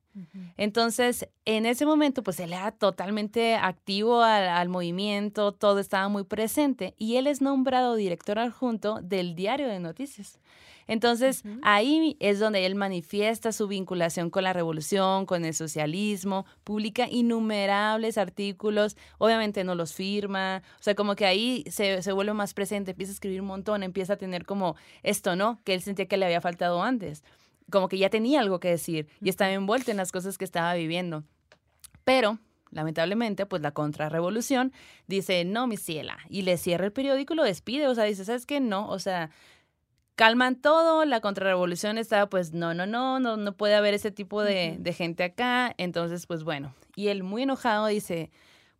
Entonces, 0.57 1.27
en 1.43 1.65
ese 1.65 1.85
momento, 1.85 2.23
pues 2.23 2.39
él 2.39 2.53
era 2.53 2.71
totalmente 2.71 3.55
activo 3.55 4.21
al, 4.21 4.47
al, 4.47 4.69
movimiento, 4.69 5.51
todo 5.51 5.79
estaba 5.79 6.07
muy 6.07 6.23
presente 6.23 6.93
y 6.97 7.15
él 7.15 7.27
es 7.27 7.41
nombrado 7.41 7.95
director 7.95 8.39
adjunto 8.39 8.99
del 9.01 9.35
diario 9.35 9.67
de 9.67 9.79
noticias. 9.79 10.39
Entonces, 10.87 11.43
ahí 11.61 12.17
es 12.19 12.39
donde 12.39 12.65
él 12.65 12.75
manifiesta 12.75 13.51
su 13.51 13.67
vinculación 13.67 14.29
con 14.29 14.43
la 14.43 14.53
revolución, 14.53 15.25
con 15.25 15.45
el 15.45 15.53
socialismo, 15.53 16.45
publica 16.63 17.07
innumerables 17.09 18.17
artículos, 18.17 18.97
obviamente 19.17 19.63
no 19.63 19.75
los 19.75 19.93
firma, 19.93 20.61
o 20.79 20.83
sea, 20.83 20.95
como 20.95 21.15
que 21.15 21.25
ahí 21.25 21.63
se, 21.69 22.01
se 22.01 22.11
vuelve 22.11 22.33
más 22.33 22.53
presente, 22.53 22.91
empieza 22.91 23.11
a 23.11 23.13
escribir 23.13 23.41
un 23.41 23.47
montón, 23.47 23.83
empieza 23.83 24.13
a 24.13 24.17
tener 24.17 24.45
como 24.45 24.75
esto, 25.03 25.35
¿no? 25.35 25.59
Que 25.63 25.73
él 25.73 25.81
sentía 25.81 26.07
que 26.07 26.17
le 26.17 26.25
había 26.25 26.41
faltado 26.41 26.81
antes, 26.81 27.23
como 27.69 27.87
que 27.87 27.97
ya 27.97 28.09
tenía 28.09 28.41
algo 28.41 28.59
que 28.59 28.69
decir 28.69 29.07
y 29.21 29.29
estaba 29.29 29.51
envuelto 29.51 29.91
en 29.91 29.97
las 29.97 30.11
cosas 30.11 30.37
que 30.37 30.45
estaba 30.45 30.73
viviendo. 30.73 31.23
Pero 32.03 32.39
lamentablemente, 32.73 33.45
pues 33.45 33.61
la 33.61 33.71
contrarrevolución 33.71 34.73
dice, 35.07 35.45
no, 35.45 35.67
mi 35.67 35.77
ciela, 35.77 36.17
y 36.29 36.41
le 36.41 36.57
cierra 36.57 36.85
el 36.85 36.91
periódico 36.91 37.33
y 37.33 37.37
lo 37.37 37.43
despide, 37.43 37.87
o 37.87 37.95
sea, 37.95 38.03
dice, 38.03 38.25
¿sabes 38.25 38.45
qué? 38.45 38.59
No, 38.59 38.89
o 38.89 38.99
sea, 38.99 39.29
calman 40.15 40.55
todo, 40.55 41.05
la 41.05 41.21
contrarrevolución 41.21 41.97
está, 41.97 42.29
pues 42.29 42.53
no, 42.53 42.73
no, 42.73 42.85
no, 42.85 43.19
no, 43.19 43.37
no 43.37 43.57
puede 43.57 43.75
haber 43.75 43.93
ese 43.93 44.11
tipo 44.11 44.43
de, 44.43 44.79
gente 44.95 45.23
acá, 45.23 45.73
entonces 45.77 46.27
pues 46.27 46.43
bueno, 46.43 46.73
y 46.95 47.07
él 47.07 47.23
muy 47.23 47.43
enojado 47.43 47.87
dice, 47.87 48.31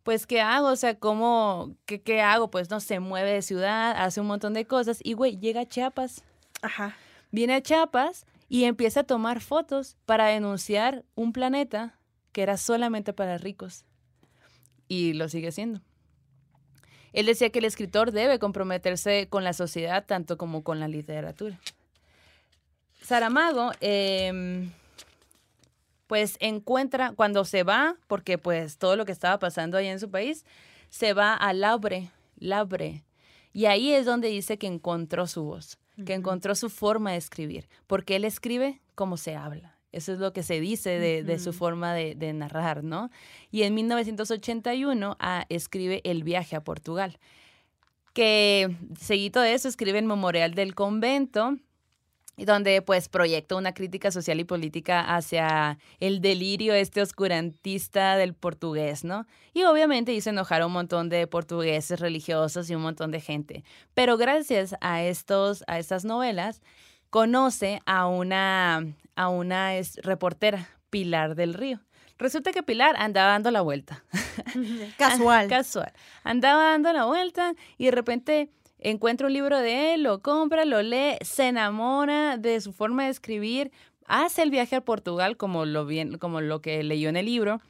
pues 0.02 0.26
¿qué 0.26 0.40
hago? 0.40 0.68
O 0.68 0.76
sea, 0.76 0.98
¿cómo, 0.98 1.74
qué, 1.86 2.00
qué 2.02 2.20
hago? 2.20 2.50
Pues 2.50 2.70
no, 2.70 2.80
se 2.80 3.00
mueve 3.00 3.32
de 3.32 3.42
ciudad, 3.42 3.94
hace 3.96 4.20
un 4.20 4.26
montón 4.26 4.54
de 4.54 4.66
cosas 4.66 5.00
y 5.02 5.14
güey, 5.14 5.38
llega 5.38 5.62
a 5.62 5.68
Chiapas. 5.68 6.24
Ajá. 6.62 6.96
Viene 7.30 7.54
a 7.54 7.62
Chiapas 7.62 8.26
y 8.48 8.64
empieza 8.64 9.00
a 9.00 9.04
tomar 9.04 9.40
fotos 9.40 9.96
para 10.06 10.26
denunciar 10.26 11.04
un 11.14 11.32
planeta 11.32 11.98
que 12.32 12.42
era 12.42 12.56
solamente 12.56 13.12
para 13.12 13.38
ricos. 13.38 13.84
Y 14.86 15.14
lo 15.14 15.28
sigue 15.28 15.50
siendo. 15.50 15.80
Él 17.14 17.26
decía 17.26 17.50
que 17.50 17.60
el 17.60 17.64
escritor 17.64 18.10
debe 18.10 18.40
comprometerse 18.40 19.28
con 19.30 19.44
la 19.44 19.52
sociedad 19.52 20.04
tanto 20.04 20.36
como 20.36 20.64
con 20.64 20.80
la 20.80 20.88
literatura. 20.88 21.58
Saramago, 23.00 23.70
em, 23.80 24.72
pues 26.08 26.36
encuentra, 26.40 27.12
cuando 27.12 27.44
se 27.44 27.62
va, 27.62 27.96
porque 28.08 28.36
pues 28.36 28.78
todo 28.78 28.96
lo 28.96 29.04
que 29.04 29.12
estaba 29.12 29.38
pasando 29.38 29.78
ahí 29.78 29.86
en 29.86 30.00
su 30.00 30.10
país, 30.10 30.44
se 30.90 31.12
va 31.12 31.34
a 31.34 31.52
Labre, 31.52 32.10
Labre. 32.36 33.04
Y 33.52 33.66
ahí 33.66 33.92
es 33.92 34.06
donde 34.06 34.28
dice 34.28 34.58
que 34.58 34.66
encontró 34.66 35.28
su 35.28 35.44
voz, 35.44 35.78
que 36.04 36.14
encontró 36.14 36.56
su 36.56 36.68
forma 36.68 37.12
de 37.12 37.18
escribir, 37.18 37.68
porque 37.86 38.16
él 38.16 38.24
escribe 38.24 38.80
como 38.96 39.16
se 39.16 39.36
habla. 39.36 39.73
Eso 39.94 40.12
es 40.12 40.18
lo 40.18 40.32
que 40.32 40.42
se 40.42 40.60
dice 40.60 40.98
de, 40.98 41.38
su 41.38 41.52
forma 41.52 41.94
de, 41.94 42.32
narrar, 42.32 42.82
¿no? 42.82 43.10
Y 43.50 43.62
en 43.62 43.74
1981 43.74 45.16
ah, 45.20 45.46
escribe 45.48 46.00
El 46.04 46.24
viaje 46.24 46.56
a 46.56 46.64
Portugal, 46.64 47.18
que 48.12 48.76
seguido 48.98 49.40
de 49.42 49.54
eso 49.54 49.68
escribe 49.68 49.98
el 50.00 50.06
Memorial 50.06 50.54
del 50.54 50.74
Convento, 50.74 51.56
donde 52.36 52.82
pues 52.82 53.08
proyecta 53.08 53.54
una 53.54 53.74
crítica 53.74 54.10
social 54.10 54.40
y 54.40 54.44
política 54.44 55.14
hacia 55.14 55.78
el 56.00 56.20
delirio 56.20 56.74
este 56.74 57.00
oscurantista 57.00 58.16
del 58.16 58.34
portugués, 58.34 59.04
¿no? 59.04 59.26
Y 59.52 59.62
obviamente 59.62 60.12
hizo 60.12 60.30
enojar 60.30 60.62
a 60.62 60.66
un 60.66 60.72
montón 60.72 61.08
de 61.08 61.26
portugueses 61.28 62.00
religiosos 62.00 62.68
y 62.68 62.74
un 62.74 62.82
montón 62.82 63.12
de 63.12 63.20
gente. 63.20 63.64
Pero 63.94 64.16
gracias 64.16 64.74
a, 64.80 65.04
estos, 65.04 65.62
a 65.68 65.78
estas 65.78 66.04
novelas, 66.04 66.60
conoce 67.14 67.80
a 67.86 68.08
una, 68.08 68.92
a 69.14 69.28
una 69.28 69.70
reportera, 70.02 70.68
Pilar 70.90 71.36
del 71.36 71.54
Río. 71.54 71.78
Resulta 72.18 72.50
que 72.50 72.64
Pilar 72.64 72.96
andaba 72.98 73.28
dando 73.28 73.52
la 73.52 73.60
vuelta. 73.60 74.02
Casual. 74.98 75.46
Casual. 75.48 75.92
Andaba 76.24 76.70
dando 76.70 76.92
la 76.92 77.04
vuelta 77.04 77.54
y 77.78 77.84
de 77.84 77.90
repente 77.92 78.50
encuentra 78.80 79.28
un 79.28 79.32
libro 79.32 79.60
de 79.60 79.94
él, 79.94 80.02
lo 80.02 80.22
compra, 80.22 80.64
lo 80.64 80.82
lee, 80.82 81.18
se 81.20 81.46
enamora 81.46 82.36
de 82.36 82.60
su 82.60 82.72
forma 82.72 83.04
de 83.04 83.10
escribir, 83.10 83.70
hace 84.06 84.42
el 84.42 84.50
viaje 84.50 84.74
a 84.74 84.84
Portugal 84.84 85.36
como 85.36 85.66
lo, 85.66 85.86
bien, 85.86 86.18
como 86.18 86.40
lo 86.40 86.60
que 86.60 86.82
leyó 86.82 87.08
en 87.10 87.16
el 87.16 87.26
libro. 87.26 87.60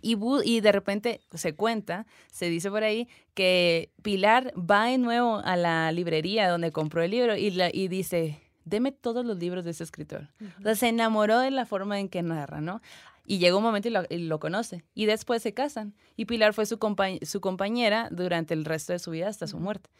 Y, 0.00 0.16
y 0.44 0.60
de 0.60 0.72
repente 0.72 1.20
se 1.32 1.54
cuenta, 1.54 2.04
se 2.32 2.46
dice 2.50 2.68
por 2.68 2.82
ahí, 2.82 3.06
que 3.34 3.92
Pilar 4.02 4.52
va 4.58 4.86
de 4.86 4.98
nuevo 4.98 5.36
a 5.44 5.54
la 5.54 5.92
librería 5.92 6.48
donde 6.48 6.72
compró 6.72 7.04
el 7.04 7.12
libro 7.12 7.36
y, 7.36 7.52
la, 7.52 7.70
y 7.72 7.86
dice, 7.86 8.41
deme 8.64 8.92
todos 8.92 9.24
los 9.24 9.38
libros 9.38 9.64
de 9.64 9.72
ese 9.72 9.84
escritor. 9.84 10.28
O 10.58 10.62
sea, 10.62 10.74
se 10.74 10.88
enamoró 10.88 11.38
de 11.38 11.50
la 11.50 11.66
forma 11.66 11.98
en 12.00 12.08
que 12.08 12.22
narra, 12.22 12.60
¿no? 12.60 12.80
Y 13.26 13.38
llega 13.38 13.56
un 13.56 13.62
momento 13.62 13.88
y 13.88 14.18
lo, 14.18 14.40
conoce. 14.40 14.84
Y 14.94 15.06
después 15.06 15.42
se 15.42 15.54
casan. 15.54 15.94
Y 16.16 16.24
Pilar 16.24 16.54
fue 16.54 16.66
su, 16.66 16.78
su, 17.22 17.40
compañera 17.40 18.08
durante 18.10 18.54
el 18.54 18.64
resto 18.64 18.92
de 18.92 18.98
su 18.98 19.12
vida 19.12 19.28
hasta 19.28 19.46
su 19.46 19.58
muerte. 19.58 19.90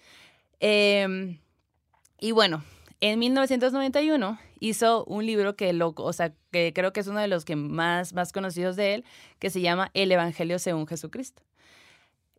Em, 0.59 1.39
y 2.21 2.33
bueno, 2.33 2.65
en 3.01 3.19
1991 3.19 4.39
hizo 4.61 5.05
un 5.05 5.25
libro 5.25 5.57
que, 5.57 5.73
lo, 5.73 5.95
o 5.97 6.13
sea, 6.13 6.33
que 6.51 6.73
creo 6.75 6.93
que 6.93 7.01
es 7.01 7.07
uno 7.07 7.21
de 7.21 7.29
los 7.29 7.45
que 7.45 7.57
más, 7.57 8.13
más 8.13 8.33
conocidos 8.33 8.77
de 8.77 8.95
él, 8.95 9.05
que 9.39 9.51
se 9.51 9.61
llama 9.61 9.91
El 9.95 10.11
Evangelio 10.11 10.59
según 10.59 10.87
Jesucristo. 10.87 11.43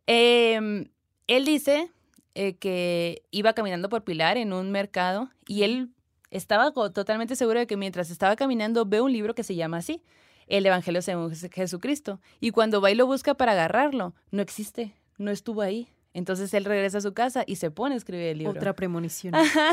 Em, 0.06 0.86
él 1.26 1.44
dice 1.46 1.90
eh, 2.34 2.56
que 2.56 3.22
iba 3.30 3.54
caminando 3.54 3.88
por 3.88 4.04
Pilar 4.04 4.36
en 4.36 4.52
un 4.52 4.70
mercado 4.70 5.30
y 5.46 5.62
él 5.62 5.90
estaba 6.34 6.72
totalmente 6.72 7.36
seguro 7.36 7.60
de 7.60 7.66
que 7.66 7.76
mientras 7.76 8.10
estaba 8.10 8.34
caminando 8.34 8.84
ve 8.84 9.00
un 9.00 9.12
libro 9.12 9.34
que 9.34 9.44
se 9.44 9.54
llama 9.54 9.78
así, 9.78 10.02
El 10.48 10.66
Evangelio 10.66 11.00
según 11.00 11.32
Jesucristo. 11.34 12.20
Y 12.40 12.50
cuando 12.50 12.80
va 12.80 12.90
y 12.90 12.96
lo 12.96 13.06
busca 13.06 13.34
para 13.34 13.52
agarrarlo, 13.52 14.14
no 14.32 14.42
existe, 14.42 14.94
no 15.16 15.30
estuvo 15.30 15.62
ahí. 15.62 15.88
Entonces 16.12 16.52
él 16.54 16.64
regresa 16.64 16.98
a 16.98 17.00
su 17.00 17.14
casa 17.14 17.44
y 17.46 17.56
se 17.56 17.70
pone 17.70 17.94
a 17.94 17.98
escribir 17.98 18.26
el 18.26 18.38
libro. 18.38 18.52
Otra 18.52 18.74
premonición. 18.74 19.34
Ajá, 19.36 19.70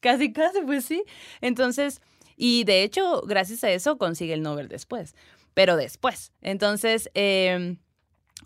casi, 0.00 0.32
casi, 0.32 0.60
pues 0.60 0.84
sí. 0.84 1.02
Entonces, 1.40 2.02
y 2.36 2.64
de 2.64 2.82
hecho, 2.82 3.22
gracias 3.22 3.64
a 3.64 3.70
eso 3.70 3.96
consigue 3.96 4.34
el 4.34 4.42
Nobel 4.42 4.68
después, 4.68 5.14
pero 5.54 5.76
después. 5.76 6.32
Entonces, 6.42 7.10
eh, 7.14 7.76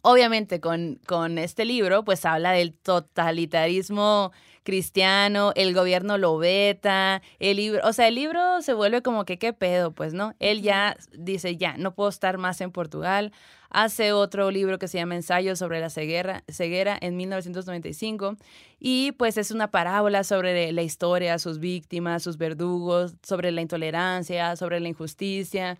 obviamente 0.02 0.60
con, 0.60 0.98
con 1.06 1.38
este 1.38 1.64
libro, 1.64 2.04
pues 2.04 2.24
habla 2.24 2.52
del 2.52 2.72
totalitarismo 2.72 4.32
cristiano, 4.66 5.52
el 5.54 5.72
gobierno 5.72 6.18
lo 6.18 6.36
veta, 6.36 7.22
el 7.38 7.56
libro, 7.56 7.80
o 7.84 7.92
sea, 7.92 8.08
el 8.08 8.16
libro 8.16 8.60
se 8.60 8.74
vuelve 8.74 9.00
como 9.00 9.24
que 9.24 9.38
qué 9.38 9.52
pedo, 9.52 9.92
pues, 9.92 10.12
¿no? 10.12 10.34
Él 10.40 10.60
ya 10.60 10.96
dice, 11.16 11.56
ya, 11.56 11.76
no 11.78 11.94
puedo 11.94 12.10
estar 12.10 12.36
más 12.36 12.60
en 12.60 12.72
Portugal, 12.72 13.32
hace 13.70 14.12
otro 14.12 14.50
libro 14.50 14.78
que 14.78 14.88
se 14.88 14.98
llama 14.98 15.14
Ensayo 15.14 15.54
sobre 15.54 15.80
la 15.80 15.88
ceguera, 15.88 16.42
ceguera 16.48 16.98
en 17.00 17.16
1995 17.16 18.36
y 18.80 19.12
pues 19.12 19.38
es 19.38 19.52
una 19.52 19.70
parábola 19.70 20.24
sobre 20.24 20.72
la 20.72 20.82
historia, 20.82 21.38
sus 21.38 21.60
víctimas, 21.60 22.24
sus 22.24 22.36
verdugos, 22.36 23.14
sobre 23.22 23.52
la 23.52 23.60
intolerancia, 23.62 24.56
sobre 24.56 24.80
la 24.80 24.88
injusticia 24.88 25.78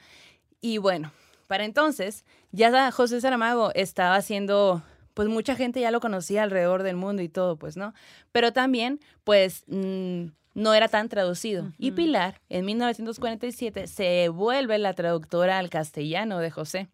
y 0.61 0.79
bueno, 0.79 1.11
para 1.47 1.65
entonces 1.65 2.25
ya 2.53 2.91
José 2.91 3.21
Saramago 3.21 3.73
estaba 3.75 4.17
haciendo 4.17 4.83
pues 5.17 5.29
mucha 5.29 5.57
gente 5.57 5.81
ya 5.81 5.91
lo 5.91 6.01
conocía 6.01 6.43
alrededor 6.43 6.83
del 6.83 6.97
mundo 6.97 7.23
y 7.23 7.31
todo, 7.31 7.57
pues, 7.57 7.79
¿no? 7.79 7.95
Pero 8.33 8.53
también, 8.53 9.01
pues, 9.25 9.65
mm, 9.67 10.27
no 10.53 10.75
era 10.75 10.89
tan 10.89 11.09
traducido. 11.09 11.73
Y 11.79 11.93
Pilar, 11.93 12.43
en 12.51 12.67
1947, 12.67 13.87
se 13.87 14.29
vuelve 14.29 14.77
la 14.77 14.93
traductora 14.93 15.59
al 15.59 15.71
castellano 15.71 16.39
de 16.39 16.51
José. 16.51 16.89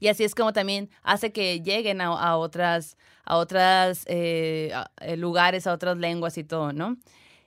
Y 0.00 0.08
así 0.08 0.24
es 0.24 0.34
como 0.34 0.54
también 0.54 0.88
hace 1.02 1.32
que 1.32 1.60
lleguen 1.60 2.00
a, 2.00 2.36
otras, 2.38 2.96
a 3.26 3.36
otras 3.36 4.04
eh, 4.06 4.72
eh, 5.02 5.16
lugares, 5.18 5.66
a 5.66 5.74
otras 5.74 5.98
lenguas 5.98 6.38
y 6.38 6.44
todo, 6.44 6.72
¿no? 6.72 6.96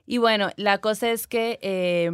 Y 0.05 0.19
bueno, 0.19 0.49
la 0.57 0.77
cosa 0.77 1.09
es 1.09 1.25
que 1.25 1.57
eh, 1.63 2.11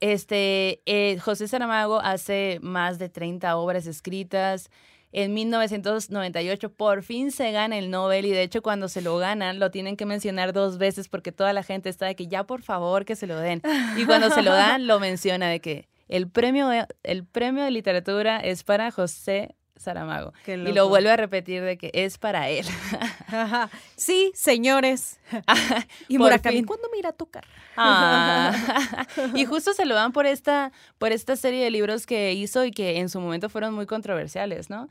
este, 0.00 0.80
José 1.20 1.48
Saramago 1.48 2.00
hace 2.00 2.58
más 2.62 2.98
de 2.98 3.08
30 3.08 3.56
obras 3.56 3.86
escritas, 3.86 4.70
en 5.10 5.32
1998 5.32 6.70
por 6.70 7.02
fin 7.02 7.32
se 7.32 7.50
gana 7.50 7.78
el 7.78 7.90
Nobel 7.90 8.26
y 8.26 8.30
de 8.30 8.42
hecho 8.42 8.60
cuando 8.60 8.88
se 8.88 9.00
lo 9.00 9.16
ganan 9.16 9.58
lo 9.58 9.70
tienen 9.70 9.96
que 9.96 10.04
mencionar 10.04 10.52
dos 10.52 10.76
veces 10.76 11.08
porque 11.08 11.32
toda 11.32 11.54
la 11.54 11.62
gente 11.62 11.88
está 11.88 12.06
de 12.06 12.14
que 12.14 12.26
ya 12.26 12.44
por 12.44 12.62
favor 12.62 13.06
que 13.06 13.16
se 13.16 13.26
lo 13.26 13.38
den. 13.38 13.62
Y 13.96 14.04
cuando 14.04 14.30
se 14.30 14.42
lo 14.42 14.52
dan 14.54 14.86
lo 14.86 15.00
menciona 15.00 15.48
de 15.48 15.60
que 15.60 15.88
el 16.08 16.28
premio, 16.28 16.70
el 17.02 17.24
premio 17.24 17.64
de 17.64 17.70
literatura 17.70 18.38
es 18.38 18.64
para 18.64 18.90
José 18.90 19.54
Saramago. 19.78 20.32
Y 20.46 20.56
lo 20.56 20.88
vuelve 20.88 21.10
a 21.10 21.16
repetir 21.16 21.62
de 21.62 21.78
que 21.78 21.90
es 21.92 22.18
para 22.18 22.48
él. 22.48 22.66
sí, 23.96 24.32
señores. 24.34 25.18
y 26.08 26.18
Murakami, 26.18 26.64
¿cuándo 26.64 26.88
me 26.90 26.98
irá 26.98 27.10
a 27.10 27.12
tocar? 27.12 27.44
Ah. 27.76 29.06
y 29.34 29.44
justo 29.44 29.72
se 29.72 29.86
lo 29.86 29.94
dan 29.94 30.12
por 30.12 30.26
esta, 30.26 30.72
por 30.98 31.12
esta 31.12 31.36
serie 31.36 31.62
de 31.64 31.70
libros 31.70 32.06
que 32.06 32.32
hizo 32.32 32.64
y 32.64 32.70
que 32.70 32.98
en 32.98 33.08
su 33.08 33.20
momento 33.20 33.48
fueron 33.48 33.74
muy 33.74 33.86
controversiales, 33.86 34.70
¿no? 34.70 34.88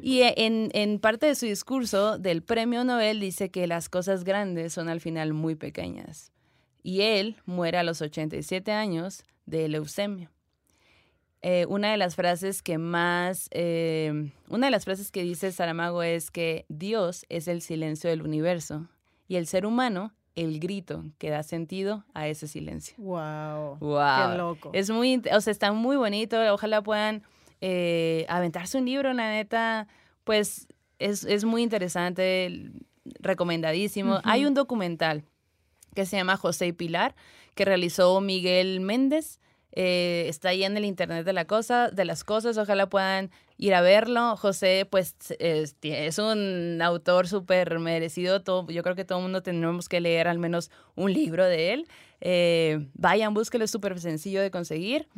Y 0.00 0.22
en, 0.22 0.70
en 0.72 0.98
parte 0.98 1.26
de 1.26 1.34
su 1.34 1.46
discurso 1.46 2.18
del 2.18 2.42
premio 2.42 2.84
Nobel 2.84 3.20
dice 3.20 3.50
que 3.50 3.66
las 3.66 3.88
cosas 3.88 4.24
grandes 4.24 4.72
son 4.72 4.88
al 4.88 5.00
final 5.00 5.32
muy 5.32 5.56
pequeñas. 5.56 6.32
Y 6.82 7.02
él 7.02 7.36
muere 7.44 7.78
a 7.78 7.82
los 7.82 8.00
87 8.00 8.72
años 8.72 9.24
de 9.46 9.68
leucemia. 9.68 10.30
Eh, 11.42 11.64
una 11.68 11.90
de 11.90 11.96
las 11.96 12.16
frases 12.16 12.62
que 12.62 12.76
más, 12.76 13.48
eh, 13.52 14.30
una 14.48 14.66
de 14.66 14.70
las 14.70 14.84
frases 14.84 15.10
que 15.10 15.22
dice 15.22 15.52
Saramago 15.52 16.02
es 16.02 16.30
que 16.30 16.66
Dios 16.68 17.24
es 17.28 17.48
el 17.48 17.62
silencio 17.62 18.10
del 18.10 18.22
universo 18.22 18.88
y 19.26 19.36
el 19.36 19.46
ser 19.46 19.64
humano 19.64 20.12
el 20.36 20.60
grito 20.60 21.04
que 21.18 21.30
da 21.30 21.42
sentido 21.42 22.04
a 22.14 22.28
ese 22.28 22.46
silencio. 22.46 22.94
Wow. 22.98 23.78
Wow. 23.78 24.30
Qué 24.30 24.38
loco. 24.38 24.70
Es 24.72 24.90
muy, 24.90 25.22
o 25.32 25.40
sea, 25.40 25.50
está 25.50 25.72
muy 25.72 25.96
bonito. 25.96 26.38
Ojalá 26.52 26.82
puedan 26.82 27.22
eh, 27.60 28.26
aventarse 28.28 28.78
un 28.78 28.86
libro, 28.86 29.12
la 29.12 29.30
neta, 29.30 29.88
pues 30.24 30.68
es, 30.98 31.24
es 31.24 31.44
muy 31.44 31.62
interesante, 31.62 32.70
recomendadísimo. 33.18 34.20
Hay 34.24 34.46
un 34.46 34.54
documental 34.54 35.24
que 35.94 36.06
se 36.06 36.16
llama 36.16 36.36
José 36.36 36.68
y 36.68 36.72
Pilar, 36.72 37.14
que 37.54 37.64
realizó 37.64 38.20
Miguel 38.20 38.80
Méndez. 38.80 39.40
Eh, 39.72 40.26
está 40.28 40.50
ahí 40.50 40.64
en 40.64 40.76
el 40.76 40.84
internet 40.84 41.24
de 41.24 41.32
la 41.32 41.44
cosa, 41.44 41.90
de 41.90 42.04
las 42.04 42.24
cosas, 42.24 42.58
ojalá 42.58 42.88
puedan 42.88 43.30
ir 43.56 43.74
a 43.74 43.80
verlo. 43.80 44.36
José, 44.36 44.86
pues, 44.90 45.14
es, 45.38 45.76
es 45.82 46.18
un 46.18 46.80
autor 46.82 47.28
súper 47.28 47.78
merecido. 47.78 48.42
Todo, 48.42 48.66
yo 48.68 48.82
creo 48.82 48.96
que 48.96 49.04
todo 49.04 49.18
el 49.18 49.24
mundo 49.24 49.42
tenemos 49.42 49.88
que 49.88 50.00
leer 50.00 50.28
al 50.28 50.38
menos 50.38 50.70
un 50.96 51.12
libro 51.12 51.44
de 51.44 51.72
él. 51.72 51.86
Eh, 52.22 52.86
vayan, 52.94 53.32
búsquelo, 53.32 53.64
es 53.64 53.70
súper 53.70 53.98
sencillo 53.98 54.42
de 54.42 54.50
conseguir. 54.50 55.08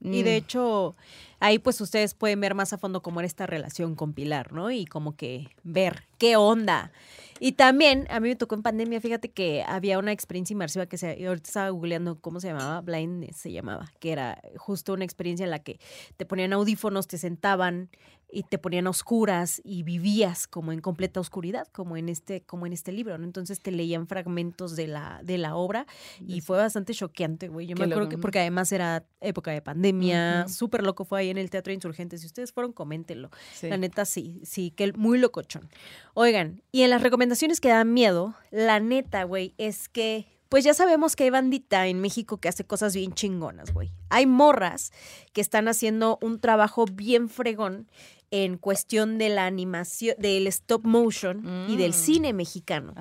Y 0.00 0.22
de 0.22 0.30
mm. 0.30 0.34
hecho, 0.34 0.96
ahí 1.40 1.58
pues 1.58 1.80
ustedes 1.80 2.14
pueden 2.14 2.40
ver 2.40 2.54
más 2.54 2.72
a 2.72 2.78
fondo 2.78 3.02
cómo 3.02 3.20
era 3.20 3.26
esta 3.26 3.46
relación 3.46 3.94
con 3.94 4.12
Pilar, 4.12 4.52
¿no? 4.52 4.70
Y 4.70 4.86
como 4.86 5.16
que 5.16 5.48
ver 5.64 6.04
qué 6.18 6.36
onda. 6.36 6.92
Y 7.38 7.52
también, 7.52 8.06
a 8.10 8.18
mí 8.20 8.28
me 8.30 8.36
tocó 8.36 8.54
en 8.54 8.62
pandemia, 8.62 9.00
fíjate 9.00 9.30
que 9.30 9.62
había 9.66 9.98
una 9.98 10.12
experiencia 10.12 10.54
inmersiva 10.54 10.86
que 10.86 10.96
se, 10.96 11.26
ahorita 11.26 11.48
estaba 11.48 11.68
googleando 11.70 12.18
cómo 12.20 12.40
se 12.40 12.48
llamaba, 12.48 12.80
Blindness 12.80 13.36
se 13.36 13.52
llamaba, 13.52 13.92
que 14.00 14.12
era 14.12 14.40
justo 14.56 14.94
una 14.94 15.04
experiencia 15.04 15.44
en 15.44 15.50
la 15.50 15.58
que 15.58 15.78
te 16.16 16.24
ponían 16.24 16.52
audífonos, 16.54 17.06
te 17.06 17.18
sentaban 17.18 17.90
y 18.30 18.42
te 18.42 18.58
ponían 18.58 18.86
a 18.86 18.90
oscuras 18.90 19.60
y 19.64 19.82
vivías 19.82 20.46
como 20.46 20.72
en 20.72 20.80
completa 20.80 21.20
oscuridad, 21.20 21.68
como 21.68 21.96
en 21.96 22.08
este, 22.08 22.42
como 22.42 22.66
en 22.66 22.72
este 22.72 22.92
libro, 22.92 23.16
¿no? 23.18 23.24
Entonces 23.24 23.60
te 23.60 23.70
leían 23.70 24.06
fragmentos 24.06 24.76
de 24.76 24.88
la, 24.88 25.20
de 25.22 25.38
la 25.38 25.54
obra 25.54 25.86
y 26.26 26.40
fue 26.40 26.58
bastante 26.58 26.92
choqueante, 26.92 27.48
güey. 27.48 27.66
Yo 27.66 27.76
me 27.76 27.84
acuerdo 27.84 28.08
que, 28.08 28.18
porque 28.18 28.40
además 28.40 28.72
era 28.72 29.04
época 29.20 29.52
de 29.52 29.62
pandemia, 29.62 30.48
súper 30.48 30.82
loco 30.82 31.04
fue 31.04 31.20
ahí 31.20 31.30
en 31.30 31.38
el 31.38 31.50
Teatro 31.50 31.72
Insurgente. 31.72 32.18
Si 32.18 32.26
ustedes 32.26 32.52
fueron, 32.52 32.72
coméntenlo. 32.72 33.30
La 33.62 33.76
neta, 33.76 34.04
sí, 34.04 34.40
sí, 34.44 34.70
que 34.70 34.92
muy 34.92 35.18
locochón. 35.18 35.68
Oigan, 36.14 36.62
y 36.72 36.82
en 36.82 36.90
las 36.90 37.02
recomendaciones 37.02 37.60
que 37.60 37.68
dan 37.68 37.92
miedo, 37.92 38.34
la 38.50 38.80
neta, 38.80 39.24
güey, 39.24 39.54
es 39.58 39.88
que 39.88 40.36
pues 40.48 40.64
ya 40.64 40.74
sabemos 40.74 41.16
que 41.16 41.24
hay 41.24 41.30
bandita 41.30 41.88
en 41.88 42.00
México 42.00 42.38
que 42.38 42.48
hace 42.48 42.64
cosas 42.64 42.94
bien 42.94 43.12
chingonas, 43.12 43.74
güey. 43.74 43.92
Hay 44.10 44.26
morras 44.26 44.92
que 45.32 45.40
están 45.40 45.66
haciendo 45.66 46.18
un 46.22 46.38
trabajo 46.40 46.84
bien 46.86 47.28
fregón 47.28 47.88
en 48.30 48.58
cuestión 48.58 49.18
de 49.18 49.28
la 49.28 49.46
animación, 49.46 50.16
del 50.18 50.46
stop 50.48 50.84
motion 50.84 51.66
y 51.68 51.76
del 51.76 51.90
mm. 51.90 51.94
cine 51.94 52.32
mexicano. 52.32 52.94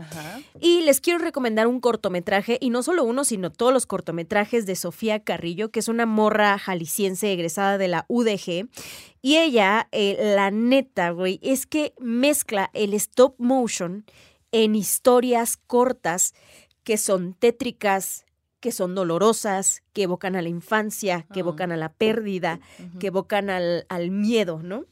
Y 0.60 0.82
les 0.82 1.02
quiero 1.02 1.20
recomendar 1.20 1.68
un 1.68 1.80
cortometraje, 1.80 2.58
y 2.62 2.70
no 2.70 2.84
solo 2.84 3.04
uno, 3.04 3.24
sino 3.24 3.52
todos 3.52 3.74
los 3.74 3.86
cortometrajes 3.86 4.66
de 4.66 4.76
Sofía 4.76 5.24
Carrillo, 5.24 5.72
que 5.72 5.80
es 5.80 5.88
una 5.88 6.06
morra 6.06 6.58
jalisciense 6.58 7.32
egresada 7.32 7.78
de 7.78 7.88
la 7.88 8.06
UDG. 8.08 8.70
Y 9.22 9.38
ella, 9.38 9.88
eh, 9.92 10.34
la 10.36 10.52
neta, 10.52 11.10
güey, 11.10 11.40
es 11.42 11.66
que 11.66 11.94
mezcla 12.00 12.70
el 12.74 12.94
stop 12.94 13.36
motion 13.40 14.06
en 14.52 14.76
historias 14.76 15.58
cortas 15.58 16.34
que 16.84 16.98
son 16.98 17.34
tétricas, 17.34 18.26
que 18.60 18.72
son 18.72 18.96
dolorosas, 18.96 19.84
que 19.94 20.04
evocan 20.04 20.36
a 20.36 20.42
la 20.42 20.50
infancia, 20.50 21.26
que 21.34 21.40
ah. 21.40 21.42
evocan 21.42 21.72
a 21.72 21.78
la 21.78 21.92
pérdida, 21.92 22.60
que 23.00 23.08
evocan 23.08 23.50
al, 23.50 23.86
al 23.90 24.12
miedo, 24.12 24.62
¿no? 24.64 24.86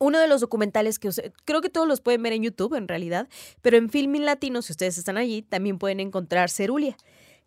Uno 0.00 0.18
de 0.18 0.26
los 0.26 0.40
documentales 0.40 0.98
que 0.98 1.10
creo 1.44 1.60
que 1.60 1.68
todos 1.68 1.86
los 1.86 2.00
pueden 2.00 2.22
ver 2.22 2.32
en 2.32 2.42
YouTube 2.42 2.74
en 2.74 2.88
realidad, 2.88 3.28
pero 3.62 3.76
en 3.76 3.90
Filmin 3.90 4.24
Latino, 4.24 4.62
si 4.62 4.72
ustedes 4.72 4.98
están 4.98 5.18
allí, 5.18 5.42
también 5.42 5.78
pueden 5.78 6.00
encontrar 6.00 6.50
Cerulia. 6.50 6.96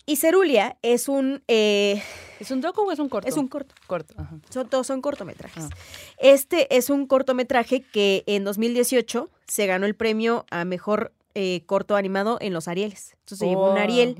Y 0.05 0.17
Cerulia 0.17 0.77
es 0.81 1.07
un... 1.07 1.41
Eh, 1.47 2.01
¿Es 2.39 2.51
un 2.51 2.61
docu 2.61 2.81
o 2.81 2.91
es 2.91 2.99
un 2.99 3.09
corto? 3.09 3.27
Es 3.27 3.37
un 3.37 3.47
corto. 3.47 3.73
Corto, 3.87 4.15
Son, 4.49 4.67
todos 4.69 4.85
son 4.85 5.01
cortometrajes. 5.01 5.65
Ah. 5.65 5.69
Este 6.17 6.75
es 6.75 6.89
un 6.89 7.07
cortometraje 7.07 7.81
que 7.81 8.23
en 8.27 8.43
2018 8.43 9.29
se 9.47 9.65
ganó 9.65 9.85
el 9.85 9.95
premio 9.95 10.45
a 10.51 10.65
mejor 10.65 11.13
eh, 11.35 11.63
corto 11.65 11.95
animado 11.95 12.37
en 12.41 12.53
los 12.53 12.67
Arieles. 12.67 13.15
Entonces 13.21 13.39
se 13.39 13.47
llevó 13.47 13.71
un 13.71 13.77
Ariel. 13.77 14.17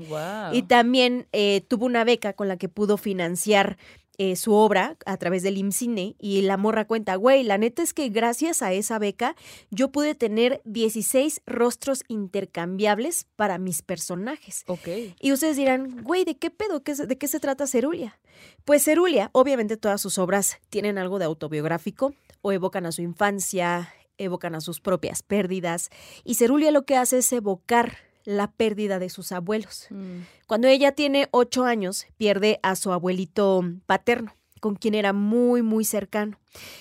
Y 0.52 0.62
también 0.62 1.28
eh, 1.32 1.62
tuvo 1.68 1.86
una 1.86 2.02
beca 2.02 2.32
con 2.32 2.48
la 2.48 2.56
que 2.56 2.68
pudo 2.68 2.96
financiar 2.96 3.76
eh, 4.18 4.36
su 4.36 4.52
obra 4.54 4.96
a 5.06 5.16
través 5.16 5.42
del 5.42 5.58
IMCINE 5.58 6.16
y 6.18 6.42
la 6.42 6.56
morra 6.56 6.86
cuenta, 6.86 7.16
güey, 7.16 7.42
la 7.42 7.58
neta 7.58 7.82
es 7.82 7.92
que 7.92 8.08
gracias 8.08 8.62
a 8.62 8.72
esa 8.72 8.98
beca 8.98 9.34
yo 9.70 9.90
pude 9.90 10.14
tener 10.14 10.60
16 10.64 11.42
rostros 11.46 12.04
intercambiables 12.08 13.26
para 13.36 13.58
mis 13.58 13.82
personajes. 13.82 14.64
Ok. 14.66 14.88
Y 15.20 15.32
ustedes 15.32 15.56
dirán, 15.56 16.02
güey, 16.02 16.24
¿de 16.24 16.36
qué 16.36 16.50
pedo? 16.50 16.80
¿De 16.80 17.18
qué 17.18 17.28
se 17.28 17.40
trata 17.40 17.66
Cerulia? 17.66 18.18
Pues 18.64 18.84
Cerulia, 18.84 19.30
obviamente 19.32 19.76
todas 19.76 20.00
sus 20.00 20.18
obras 20.18 20.58
tienen 20.70 20.98
algo 20.98 21.18
de 21.18 21.24
autobiográfico 21.24 22.14
o 22.42 22.52
evocan 22.52 22.86
a 22.86 22.92
su 22.92 23.02
infancia, 23.02 23.92
evocan 24.18 24.54
a 24.54 24.60
sus 24.60 24.80
propias 24.80 25.22
pérdidas 25.22 25.90
y 26.24 26.34
Cerulia 26.34 26.70
lo 26.70 26.84
que 26.84 26.96
hace 26.96 27.18
es 27.18 27.32
evocar 27.32 27.98
la 28.24 28.50
pérdida 28.50 28.98
de 28.98 29.08
sus 29.10 29.32
abuelos. 29.32 29.86
Mm. 29.90 30.20
Cuando 30.46 30.68
ella 30.68 30.92
tiene 30.92 31.28
ocho 31.30 31.64
años, 31.64 32.06
pierde 32.16 32.58
a 32.62 32.76
su 32.76 32.92
abuelito 32.92 33.62
paterno, 33.86 34.34
con 34.60 34.76
quien 34.76 34.94
era 34.94 35.12
muy, 35.12 35.62
muy 35.62 35.84
cercano. 35.84 36.38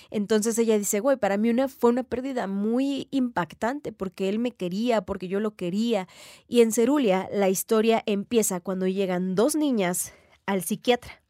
Entonces 0.10 0.57
ella 0.57 0.78
dice, 0.78 0.99
güey, 0.99 1.18
para 1.18 1.38
mí 1.38 1.49
una, 1.49 1.68
fue 1.68 1.90
una 1.90 2.03
pérdida 2.03 2.48
muy 2.48 3.07
impactante 3.11 3.91
porque 3.91 4.30
él 4.30 4.40
me 4.40 4.52
quería, 4.52 5.02
porque 5.02 5.28
yo 5.28 5.40
lo 5.40 5.56
quería. 5.56 6.07
Y 6.48 6.61
en 6.61 6.72
Cerulia 6.72 7.28
la 7.32 7.49
historia 7.49 8.03
empieza 8.06 8.60
cuando 8.60 8.88
llegan 8.88 9.36
dos 9.36 9.56
niñas 9.56 10.14
al 10.45 10.64
psiquiatra. 10.64 11.22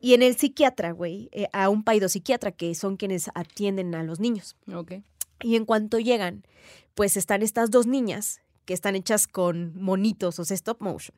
Y 0.00 0.14
en 0.14 0.22
el 0.22 0.36
psiquiatra, 0.36 0.92
güey, 0.92 1.28
eh, 1.32 1.48
a 1.52 1.68
un 1.68 1.84
psiquiatra 2.08 2.52
que 2.52 2.74
son 2.74 2.96
quienes 2.96 3.30
atienden 3.34 3.94
a 3.94 4.02
los 4.02 4.20
niños. 4.20 4.56
Okay. 4.72 5.02
Y 5.42 5.56
en 5.56 5.64
cuanto 5.64 5.98
llegan, 5.98 6.44
pues 6.94 7.16
están 7.16 7.42
estas 7.42 7.70
dos 7.70 7.86
niñas 7.86 8.40
que 8.68 8.74
están 8.74 8.96
hechas 8.96 9.26
con 9.26 9.72
monitos, 9.82 10.38
o 10.38 10.44
sea, 10.44 10.54
stop 10.54 10.82
motion. 10.82 11.16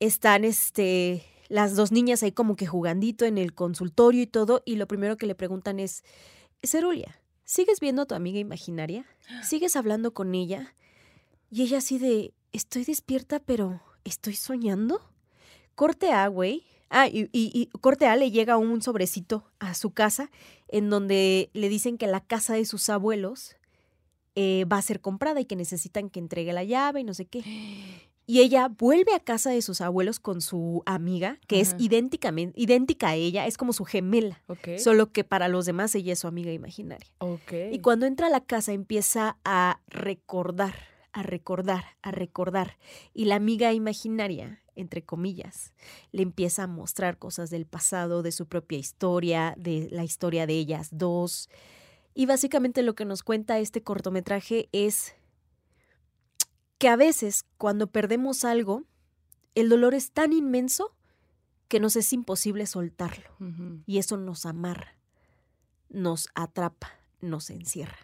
Están 0.00 0.42
este, 0.42 1.24
las 1.48 1.76
dos 1.76 1.92
niñas 1.92 2.24
ahí 2.24 2.32
como 2.32 2.56
que 2.56 2.66
jugandito 2.66 3.24
en 3.24 3.38
el 3.38 3.54
consultorio 3.54 4.22
y 4.22 4.26
todo, 4.26 4.60
y 4.66 4.74
lo 4.74 4.88
primero 4.88 5.16
que 5.16 5.26
le 5.26 5.36
preguntan 5.36 5.78
es, 5.78 6.02
Cerulia, 6.60 7.20
¿sigues 7.44 7.78
viendo 7.78 8.02
a 8.02 8.06
tu 8.06 8.16
amiga 8.16 8.40
imaginaria? 8.40 9.06
¿Sigues 9.44 9.76
hablando 9.76 10.12
con 10.12 10.34
ella? 10.34 10.74
Y 11.52 11.62
ella 11.62 11.78
así 11.78 12.00
de, 12.00 12.34
estoy 12.50 12.84
despierta, 12.84 13.38
pero 13.38 13.80
¿estoy 14.02 14.34
soñando? 14.34 15.08
Corte 15.76 16.10
A, 16.10 16.26
güey. 16.26 16.64
Ah, 16.90 17.06
y, 17.06 17.30
y, 17.30 17.66
corte 17.80 18.08
A 18.08 18.16
le 18.16 18.32
llega 18.32 18.56
un 18.56 18.82
sobrecito 18.82 19.52
a 19.60 19.74
su 19.74 19.92
casa 19.92 20.32
en 20.66 20.90
donde 20.90 21.50
le 21.52 21.68
dicen 21.68 21.96
que 21.96 22.08
la 22.08 22.20
casa 22.20 22.54
de 22.54 22.64
sus 22.64 22.88
abuelos 22.88 23.54
eh, 24.34 24.64
va 24.70 24.78
a 24.78 24.82
ser 24.82 25.00
comprada 25.00 25.40
y 25.40 25.44
que 25.44 25.56
necesitan 25.56 26.10
que 26.10 26.18
entregue 26.18 26.52
la 26.52 26.64
llave 26.64 27.00
y 27.00 27.04
no 27.04 27.14
sé 27.14 27.26
qué. 27.26 27.42
Y 28.26 28.40
ella 28.40 28.68
vuelve 28.68 29.14
a 29.14 29.20
casa 29.20 29.50
de 29.50 29.60
sus 29.60 29.82
abuelos 29.82 30.18
con 30.18 30.40
su 30.40 30.82
amiga, 30.86 31.38
que 31.46 31.60
es 31.60 31.76
idénticamente, 31.78 32.58
idéntica 32.58 33.08
a 33.08 33.14
ella, 33.16 33.46
es 33.46 33.58
como 33.58 33.74
su 33.74 33.84
gemela. 33.84 34.42
Solo 34.78 35.12
que 35.12 35.24
para 35.24 35.48
los 35.48 35.66
demás 35.66 35.94
ella 35.94 36.14
es 36.14 36.20
su 36.20 36.26
amiga 36.26 36.50
imaginaria. 36.50 37.06
Y 37.70 37.80
cuando 37.80 38.06
entra 38.06 38.28
a 38.28 38.30
la 38.30 38.40
casa 38.40 38.72
empieza 38.72 39.36
a 39.44 39.80
recordar, 39.88 40.74
a 41.12 41.22
recordar, 41.22 41.84
a 42.00 42.12
recordar. 42.12 42.78
Y 43.12 43.26
la 43.26 43.34
amiga 43.34 43.74
imaginaria, 43.74 44.62
entre 44.74 45.04
comillas, 45.04 45.74
le 46.10 46.22
empieza 46.22 46.62
a 46.62 46.66
mostrar 46.66 47.18
cosas 47.18 47.50
del 47.50 47.66
pasado, 47.66 48.22
de 48.22 48.32
su 48.32 48.46
propia 48.46 48.78
historia, 48.78 49.54
de 49.58 49.88
la 49.90 50.02
historia 50.02 50.46
de 50.46 50.54
ellas 50.54 50.88
dos. 50.92 51.50
Y 52.14 52.26
básicamente 52.26 52.82
lo 52.82 52.94
que 52.94 53.04
nos 53.04 53.22
cuenta 53.22 53.58
este 53.58 53.82
cortometraje 53.82 54.68
es 54.72 55.14
que 56.78 56.88
a 56.88 56.96
veces 56.96 57.44
cuando 57.58 57.88
perdemos 57.88 58.44
algo, 58.44 58.84
el 59.54 59.68
dolor 59.68 59.94
es 59.94 60.12
tan 60.12 60.32
inmenso 60.32 60.94
que 61.68 61.80
nos 61.80 61.96
es 61.96 62.12
imposible 62.12 62.66
soltarlo. 62.66 63.30
Y 63.86 63.98
eso 63.98 64.16
nos 64.16 64.46
amarra, 64.46 64.96
nos 65.88 66.28
atrapa, 66.34 66.92
nos 67.20 67.50
encierra. 67.50 67.98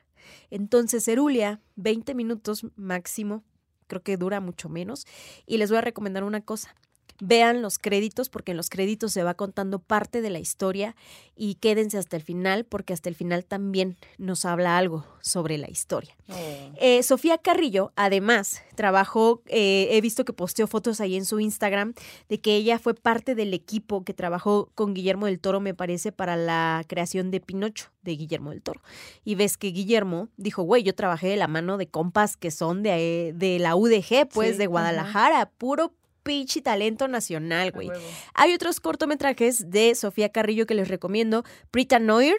Entonces, 0.51 1.05
Cerulia, 1.05 1.61
20 1.77 2.15
minutos 2.15 2.67
máximo, 2.77 3.45
creo 3.87 4.03
que 4.03 4.17
dura 4.17 4.41
mucho 4.41 4.69
menos. 4.69 5.07
Y 5.47 5.59
les 5.59 5.71
voy 5.71 5.79
a 5.79 5.83
recomendar 5.83 6.25
una 6.25 6.41
cosa 6.41 6.75
vean 7.21 7.63
los 7.63 7.79
créditos 7.79 8.29
porque 8.29 8.53
en 8.53 8.57
los 8.57 8.71
créditos 8.71 9.13
se 9.13 9.23
va 9.23 9.35
contando 9.35 9.79
parte 9.79 10.21
de 10.23 10.31
la 10.31 10.39
historia 10.39 10.97
y 11.37 11.55
quédense 11.55 11.99
hasta 11.99 12.17
el 12.17 12.23
final 12.23 12.65
porque 12.65 12.93
hasta 12.93 13.09
el 13.09 13.15
final 13.15 13.45
también 13.45 13.97
nos 14.19 14.45
habla 14.45 14.77
algo 14.77 15.07
sobre 15.21 15.59
la 15.59 15.71
historia. 15.71 16.15
Oh. 16.29 16.35
Eh, 16.77 17.03
Sofía 17.03 17.39
Carrillo, 17.39 17.93
además, 17.97 18.63
trabajó, 18.75 19.43
eh, 19.47 19.89
he 19.93 20.01
visto 20.01 20.25
que 20.25 20.33
posteó 20.33 20.67
fotos 20.67 21.01
ahí 21.01 21.17
en 21.17 21.25
su 21.25 21.41
Instagram 21.41 21.95
de 22.29 22.41
que 22.41 22.57
ella 22.57 22.79
fue 22.79 22.95
parte 22.95 23.35
del 23.35 23.55
equipo 23.55 24.05
que 24.05 24.15
trabajó 24.15 24.71
con 24.75 24.95
Guillermo 24.95 25.27
del 25.27 25.41
Toro, 25.41 25.61
me 25.61 25.75
parece, 25.75 26.13
para 26.13 26.37
la 26.37 26.85
creación 26.87 27.31
de 27.31 27.41
Pinocho 27.41 27.91
de 28.03 28.13
Guillermo 28.13 28.51
del 28.51 28.63
Toro. 28.63 28.81
Y 29.25 29.35
ves 29.35 29.57
que 29.57 29.69
Guillermo 29.69 30.29
dijo, 30.37 30.63
güey, 30.63 30.83
yo 30.83 30.95
trabajé 30.95 31.29
de 31.29 31.37
la 31.37 31.49
mano 31.49 31.77
de 31.77 31.89
compas 31.89 32.37
que 32.37 32.51
son 32.51 32.83
de, 32.83 33.33
de 33.35 33.59
la 33.59 33.77
UDG, 33.77 34.29
pues, 34.33 34.59
de 34.59 34.67
Guadalajara, 34.67 35.51
puro 35.51 35.93
pinche 36.23 36.63
talento 36.63 37.09
nacional, 37.09 37.73
güey. 37.73 37.91
Hay 38.35 38.55
otros 38.55 38.81
cortometrajes 38.81 39.71
de 39.71 39.95
Sofía 39.95 40.31
Carrillo 40.31 40.67
que 40.67 40.75
les 40.75 40.89
recomiendo. 40.89 41.45
Prita 41.71 41.99
Noir. 41.99 42.37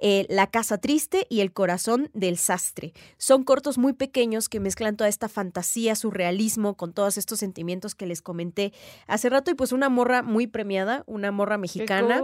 Eh, 0.00 0.26
la 0.28 0.48
Casa 0.48 0.76
Triste 0.76 1.26
y 1.30 1.40
El 1.40 1.52
Corazón 1.52 2.10
del 2.14 2.36
Sastre. 2.36 2.92
Son 3.16 3.44
cortos 3.44 3.78
muy 3.78 3.92
pequeños 3.92 4.48
que 4.48 4.58
mezclan 4.60 4.96
toda 4.96 5.08
esta 5.08 5.28
fantasía, 5.28 5.94
surrealismo, 5.94 6.76
con 6.76 6.92
todos 6.92 7.16
estos 7.16 7.38
sentimientos 7.38 7.94
que 7.94 8.04
les 8.04 8.20
comenté 8.20 8.72
hace 9.06 9.30
rato. 9.30 9.50
Y 9.50 9.54
pues 9.54 9.72
una 9.72 9.88
morra 9.88 10.22
muy 10.22 10.46
premiada, 10.46 11.04
una 11.06 11.30
morra 11.30 11.58
mexicana. 11.58 12.20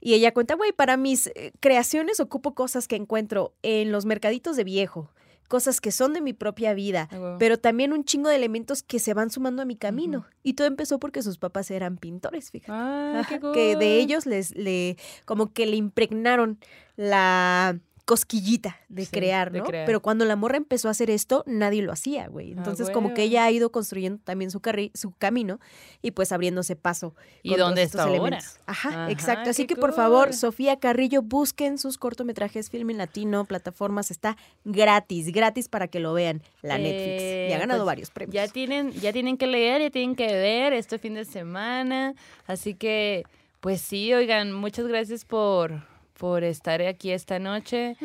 Y 0.00 0.14
ella 0.14 0.32
cuenta, 0.32 0.54
güey, 0.54 0.72
para 0.72 0.96
mis 0.96 1.28
eh, 1.28 1.52
creaciones 1.60 2.20
ocupo 2.20 2.54
cosas 2.54 2.88
que 2.88 2.96
encuentro 2.96 3.52
en 3.62 3.92
los 3.92 4.06
mercaditos 4.06 4.56
de 4.56 4.64
viejo, 4.64 5.10
cosas 5.50 5.80
que 5.80 5.90
son 5.90 6.14
de 6.14 6.20
mi 6.20 6.32
propia 6.32 6.74
vida, 6.74 7.08
pero 7.40 7.58
también 7.58 7.92
un 7.92 8.04
chingo 8.04 8.28
de 8.28 8.36
elementos 8.36 8.84
que 8.84 9.00
se 9.00 9.14
van 9.14 9.30
sumando 9.30 9.62
a 9.62 9.64
mi 9.64 9.74
camino. 9.74 10.24
Y 10.44 10.54
todo 10.54 10.68
empezó 10.68 11.00
porque 11.00 11.22
sus 11.22 11.38
papás 11.38 11.72
eran 11.72 11.96
pintores, 11.96 12.52
fíjate. 12.52 12.72
Ah, 12.72 13.26
que 13.52 13.74
de 13.74 13.98
ellos 13.98 14.26
les 14.26 14.54
le 14.54 14.96
como 15.24 15.52
que 15.52 15.66
le 15.66 15.74
impregnaron 15.74 16.60
la 16.94 17.76
cosquillita 18.04 18.78
de 18.88 19.04
Sí, 19.04 19.10
crear, 19.10 19.50
de 19.52 19.58
¿no? 19.60 19.64
crear. 19.64 19.86
Pero 19.86 20.00
cuando 20.00 20.24
la 20.24 20.36
morra 20.36 20.56
empezó 20.56 20.88
a 20.88 20.90
hacer 20.90 21.10
esto, 21.10 21.42
nadie 21.46 21.82
lo 21.82 21.92
hacía, 21.92 22.28
güey. 22.28 22.52
Ah, 22.52 22.54
Entonces, 22.58 22.90
como 22.90 23.14
que 23.14 23.22
ella 23.22 23.44
ha 23.44 23.50
ido 23.50 23.70
construyendo 23.70 24.20
también 24.24 24.50
su, 24.50 24.60
su 24.94 25.12
camino 25.12 25.60
y 26.02 26.10
pues 26.10 26.32
abriéndose 26.32 26.76
paso. 26.76 27.14
¿Y 27.42 27.50
con 27.50 27.58
dónde 27.58 27.82
todos 27.82 27.86
estos 27.86 28.00
está 28.00 28.02
ahora? 28.02 28.18
elementos. 28.38 28.60
Ajá, 28.66 28.88
Ajá, 28.88 29.10
exacto. 29.10 29.50
Así 29.50 29.66
que 29.66 29.76
por 29.76 29.92
favor. 29.92 30.32
Sofía 30.32 30.78
Carrillo, 30.78 31.22
busquen 31.22 31.78
sus 31.78 31.98
cortometrajes 31.98 32.70
Filmin 32.70 32.98
Latino, 32.98 33.44
plataformas, 33.44 34.10
está 34.10 34.36
gratis, 34.64 35.32
gratis 35.32 35.68
para 35.68 35.88
que 35.88 36.00
lo 36.00 36.12
vean, 36.12 36.42
la 36.62 36.78
Netflix. 36.78 37.22
Y 37.22 37.24
Eh, 37.24 37.54
ha 37.54 37.58
ganado 37.58 37.80
pues, 37.80 37.86
varios 37.86 38.10
premios. 38.10 38.34
Ya 38.34 38.48
tienen, 38.48 38.92
ya 38.92 39.12
tienen 39.12 39.36
que 39.36 39.46
leer, 39.46 39.80
ya 39.82 39.90
tienen 39.90 40.14
que 40.16 40.26
ver 40.26 40.72
este 40.72 40.98
fin 40.98 41.14
de 41.14 41.24
semana. 41.24 42.14
Así 42.46 42.74
que, 42.74 43.24
pues 43.60 43.80
sí, 43.80 44.12
oigan, 44.14 44.52
muchas 44.52 44.86
gracias 44.86 45.24
por, 45.24 45.82
por 46.20 46.44
estar 46.44 46.82
aquí 46.82 47.12
esta 47.12 47.38
noche. 47.38 47.96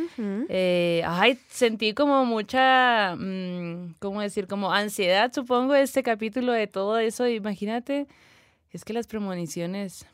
Eh, 0.48 1.04
ay, 1.06 1.38
sentí 1.50 1.94
como 1.94 2.24
mucha, 2.24 3.14
mm, 3.18 3.96
¿cómo 4.00 4.22
decir? 4.22 4.48
Como 4.48 4.72
ansiedad, 4.72 5.34
supongo, 5.34 5.76
este 5.76 6.02
capítulo 6.02 6.54
de 6.54 6.66
todo 6.68 6.98
eso. 6.98 7.28
Imagínate, 7.28 8.08
es 8.72 8.86
que 8.86 8.94
las 8.94 9.06
premoniciones, 9.08 10.06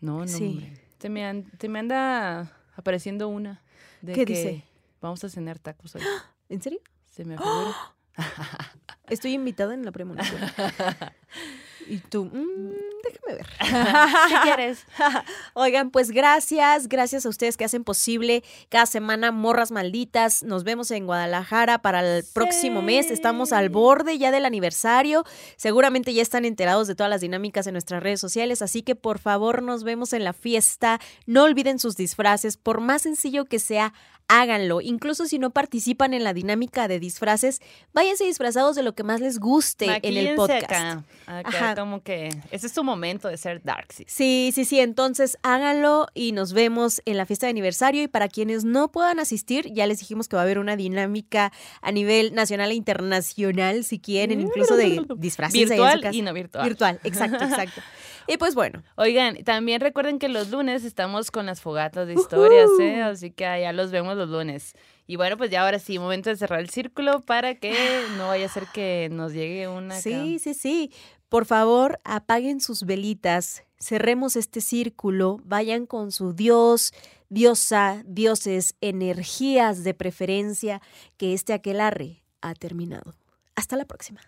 no, 0.00 0.18
no, 0.22 0.26
Sí. 0.26 0.44
hombre. 0.46 0.72
Te 0.98 1.08
me, 1.08 1.24
an- 1.24 1.44
te 1.56 1.68
me 1.68 1.78
anda 1.78 2.50
apareciendo 2.74 3.28
una. 3.28 3.62
De 4.02 4.14
¿Qué 4.14 4.24
que 4.24 4.32
dice? 4.34 4.64
Vamos 5.00 5.22
a 5.22 5.28
cenar 5.28 5.60
tacos 5.60 5.94
hoy. 5.94 6.02
¿En 6.48 6.60
serio? 6.60 6.80
Se 7.06 7.24
me 7.24 7.36
figura. 7.38 7.76
Estoy 9.08 9.34
invitada 9.34 9.74
en 9.74 9.84
la 9.84 9.92
premonición. 9.92 10.40
y 11.86 11.98
tú, 11.98 12.24
mm, 12.26 12.72
déjame 13.04 13.34
ver. 13.36 13.46
¿Qué 14.28 14.34
quieres? 14.42 14.84
Oigan, 15.54 15.90
pues 15.90 16.10
gracias, 16.10 16.88
gracias 16.88 17.26
a 17.26 17.28
ustedes 17.28 17.56
que 17.56 17.64
hacen 17.64 17.84
posible 17.84 18.42
cada 18.68 18.86
semana 18.86 19.32
Morras 19.32 19.70
Malditas. 19.70 20.42
Nos 20.42 20.64
vemos 20.64 20.90
en 20.90 21.06
Guadalajara 21.06 21.78
para 21.78 22.00
el 22.00 22.24
próximo 22.32 22.82
mes. 22.82 23.10
Estamos 23.10 23.52
al 23.52 23.68
borde 23.68 24.18
ya 24.18 24.30
del 24.30 24.44
aniversario. 24.44 25.24
Seguramente 25.56 26.14
ya 26.14 26.22
están 26.22 26.44
enterados 26.44 26.86
de 26.86 26.94
todas 26.94 27.10
las 27.10 27.20
dinámicas 27.20 27.66
en 27.66 27.74
nuestras 27.74 28.02
redes 28.02 28.20
sociales, 28.20 28.62
así 28.62 28.82
que 28.82 28.94
por 28.94 29.18
favor 29.18 29.62
nos 29.62 29.84
vemos 29.84 30.12
en 30.12 30.24
la 30.24 30.32
fiesta. 30.32 31.00
No 31.26 31.44
olviden 31.44 31.78
sus 31.78 31.96
disfraces, 31.96 32.56
por 32.56 32.80
más 32.80 33.02
sencillo 33.02 33.44
que 33.44 33.58
sea. 33.58 33.92
Háganlo. 34.28 34.80
Incluso 34.80 35.26
si 35.26 35.38
no 35.38 35.50
participan 35.50 36.14
en 36.14 36.24
la 36.24 36.32
dinámica 36.32 36.88
de 36.88 36.98
disfraces, 36.98 37.60
váyanse 37.92 38.24
disfrazados 38.24 38.74
de 38.74 38.82
lo 38.82 38.94
que 38.94 39.02
más 39.02 39.20
les 39.20 39.38
guste 39.38 39.86
en 40.02 40.16
el 40.16 40.34
podcast. 40.34 40.64
Acá, 40.64 41.04
acá 41.26 41.48
Ajá. 41.48 41.74
como 41.74 42.02
que 42.02 42.30
ese 42.50 42.66
es 42.66 42.72
tu 42.72 42.84
momento 42.84 43.28
de 43.28 43.36
ser 43.36 43.62
Darkseid. 43.62 44.06
Sí, 44.08 44.50
sí, 44.54 44.64
sí. 44.64 44.80
Entonces 44.80 45.38
háganlo 45.42 46.08
y 46.14 46.32
nos 46.32 46.52
vemos 46.52 47.02
en 47.04 47.16
la 47.16 47.26
fiesta 47.26 47.46
de 47.46 47.50
aniversario. 47.50 48.02
Y 48.02 48.08
para 48.08 48.28
quienes 48.28 48.64
no 48.64 48.90
puedan 48.90 49.20
asistir, 49.20 49.72
ya 49.72 49.86
les 49.86 49.98
dijimos 49.98 50.28
que 50.28 50.36
va 50.36 50.42
a 50.42 50.44
haber 50.44 50.58
una 50.58 50.76
dinámica 50.76 51.52
a 51.82 51.92
nivel 51.92 52.34
nacional 52.34 52.70
e 52.70 52.74
internacional, 52.74 53.84
si 53.84 53.98
quieren, 53.98 54.40
incluso 54.40 54.76
de 54.76 55.04
disfraces 55.16 55.68
Virtual 55.68 56.14
y 56.14 56.22
no 56.22 56.32
virtual. 56.32 56.66
Virtual, 56.66 57.00
exacto, 57.04 57.44
exacto. 57.44 57.80
Y 58.26 58.38
pues 58.38 58.54
bueno, 58.54 58.82
Oigan, 58.96 59.44
también 59.44 59.80
recuerden 59.80 60.18
que 60.18 60.28
los 60.28 60.50
lunes 60.50 60.84
estamos 60.84 61.30
con 61.30 61.46
las 61.46 61.60
fogatas 61.60 62.06
de 62.06 62.14
historias, 62.14 62.70
¿eh? 62.80 63.02
Así 63.02 63.30
que 63.30 63.44
ya 63.44 63.72
los 63.72 63.90
vemos 63.90 64.13
los 64.16 64.28
lunes. 64.28 64.74
Y 65.06 65.16
bueno, 65.16 65.36
pues 65.36 65.50
ya 65.50 65.62
ahora 65.62 65.78
sí, 65.78 65.98
momento 65.98 66.30
de 66.30 66.36
cerrar 66.36 66.60
el 66.60 66.70
círculo 66.70 67.20
para 67.20 67.54
que 67.56 67.74
no 68.16 68.28
vaya 68.28 68.46
a 68.46 68.48
ser 68.48 68.66
que 68.72 69.08
nos 69.10 69.32
llegue 69.32 69.68
una... 69.68 69.94
acá. 69.94 70.02
sí, 70.02 70.38
sí, 70.38 70.54
sí. 70.54 70.92
Por 71.28 71.46
favor, 71.46 72.00
apaguen 72.04 72.60
sus 72.60 72.84
velitas, 72.84 73.64
cerremos 73.78 74.36
este 74.36 74.60
círculo, 74.60 75.40
vayan 75.44 75.84
con 75.86 76.12
su 76.12 76.32
Dios, 76.32 76.92
diosa, 77.28 78.02
dioses, 78.06 78.76
energías 78.80 79.82
de 79.82 79.94
preferencia, 79.94 80.80
que 81.16 81.34
este 81.34 81.52
aquelarre 81.52 82.22
ha 82.40 82.54
terminado. 82.54 83.14
Hasta 83.56 83.76
la 83.76 83.84
próxima. 83.84 84.20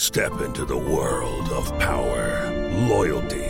Step 0.00 0.32
into 0.40 0.64
the 0.64 0.74
world 0.74 1.52
of 1.52 1.70
power, 1.78 2.50
loyalty, 2.88 3.49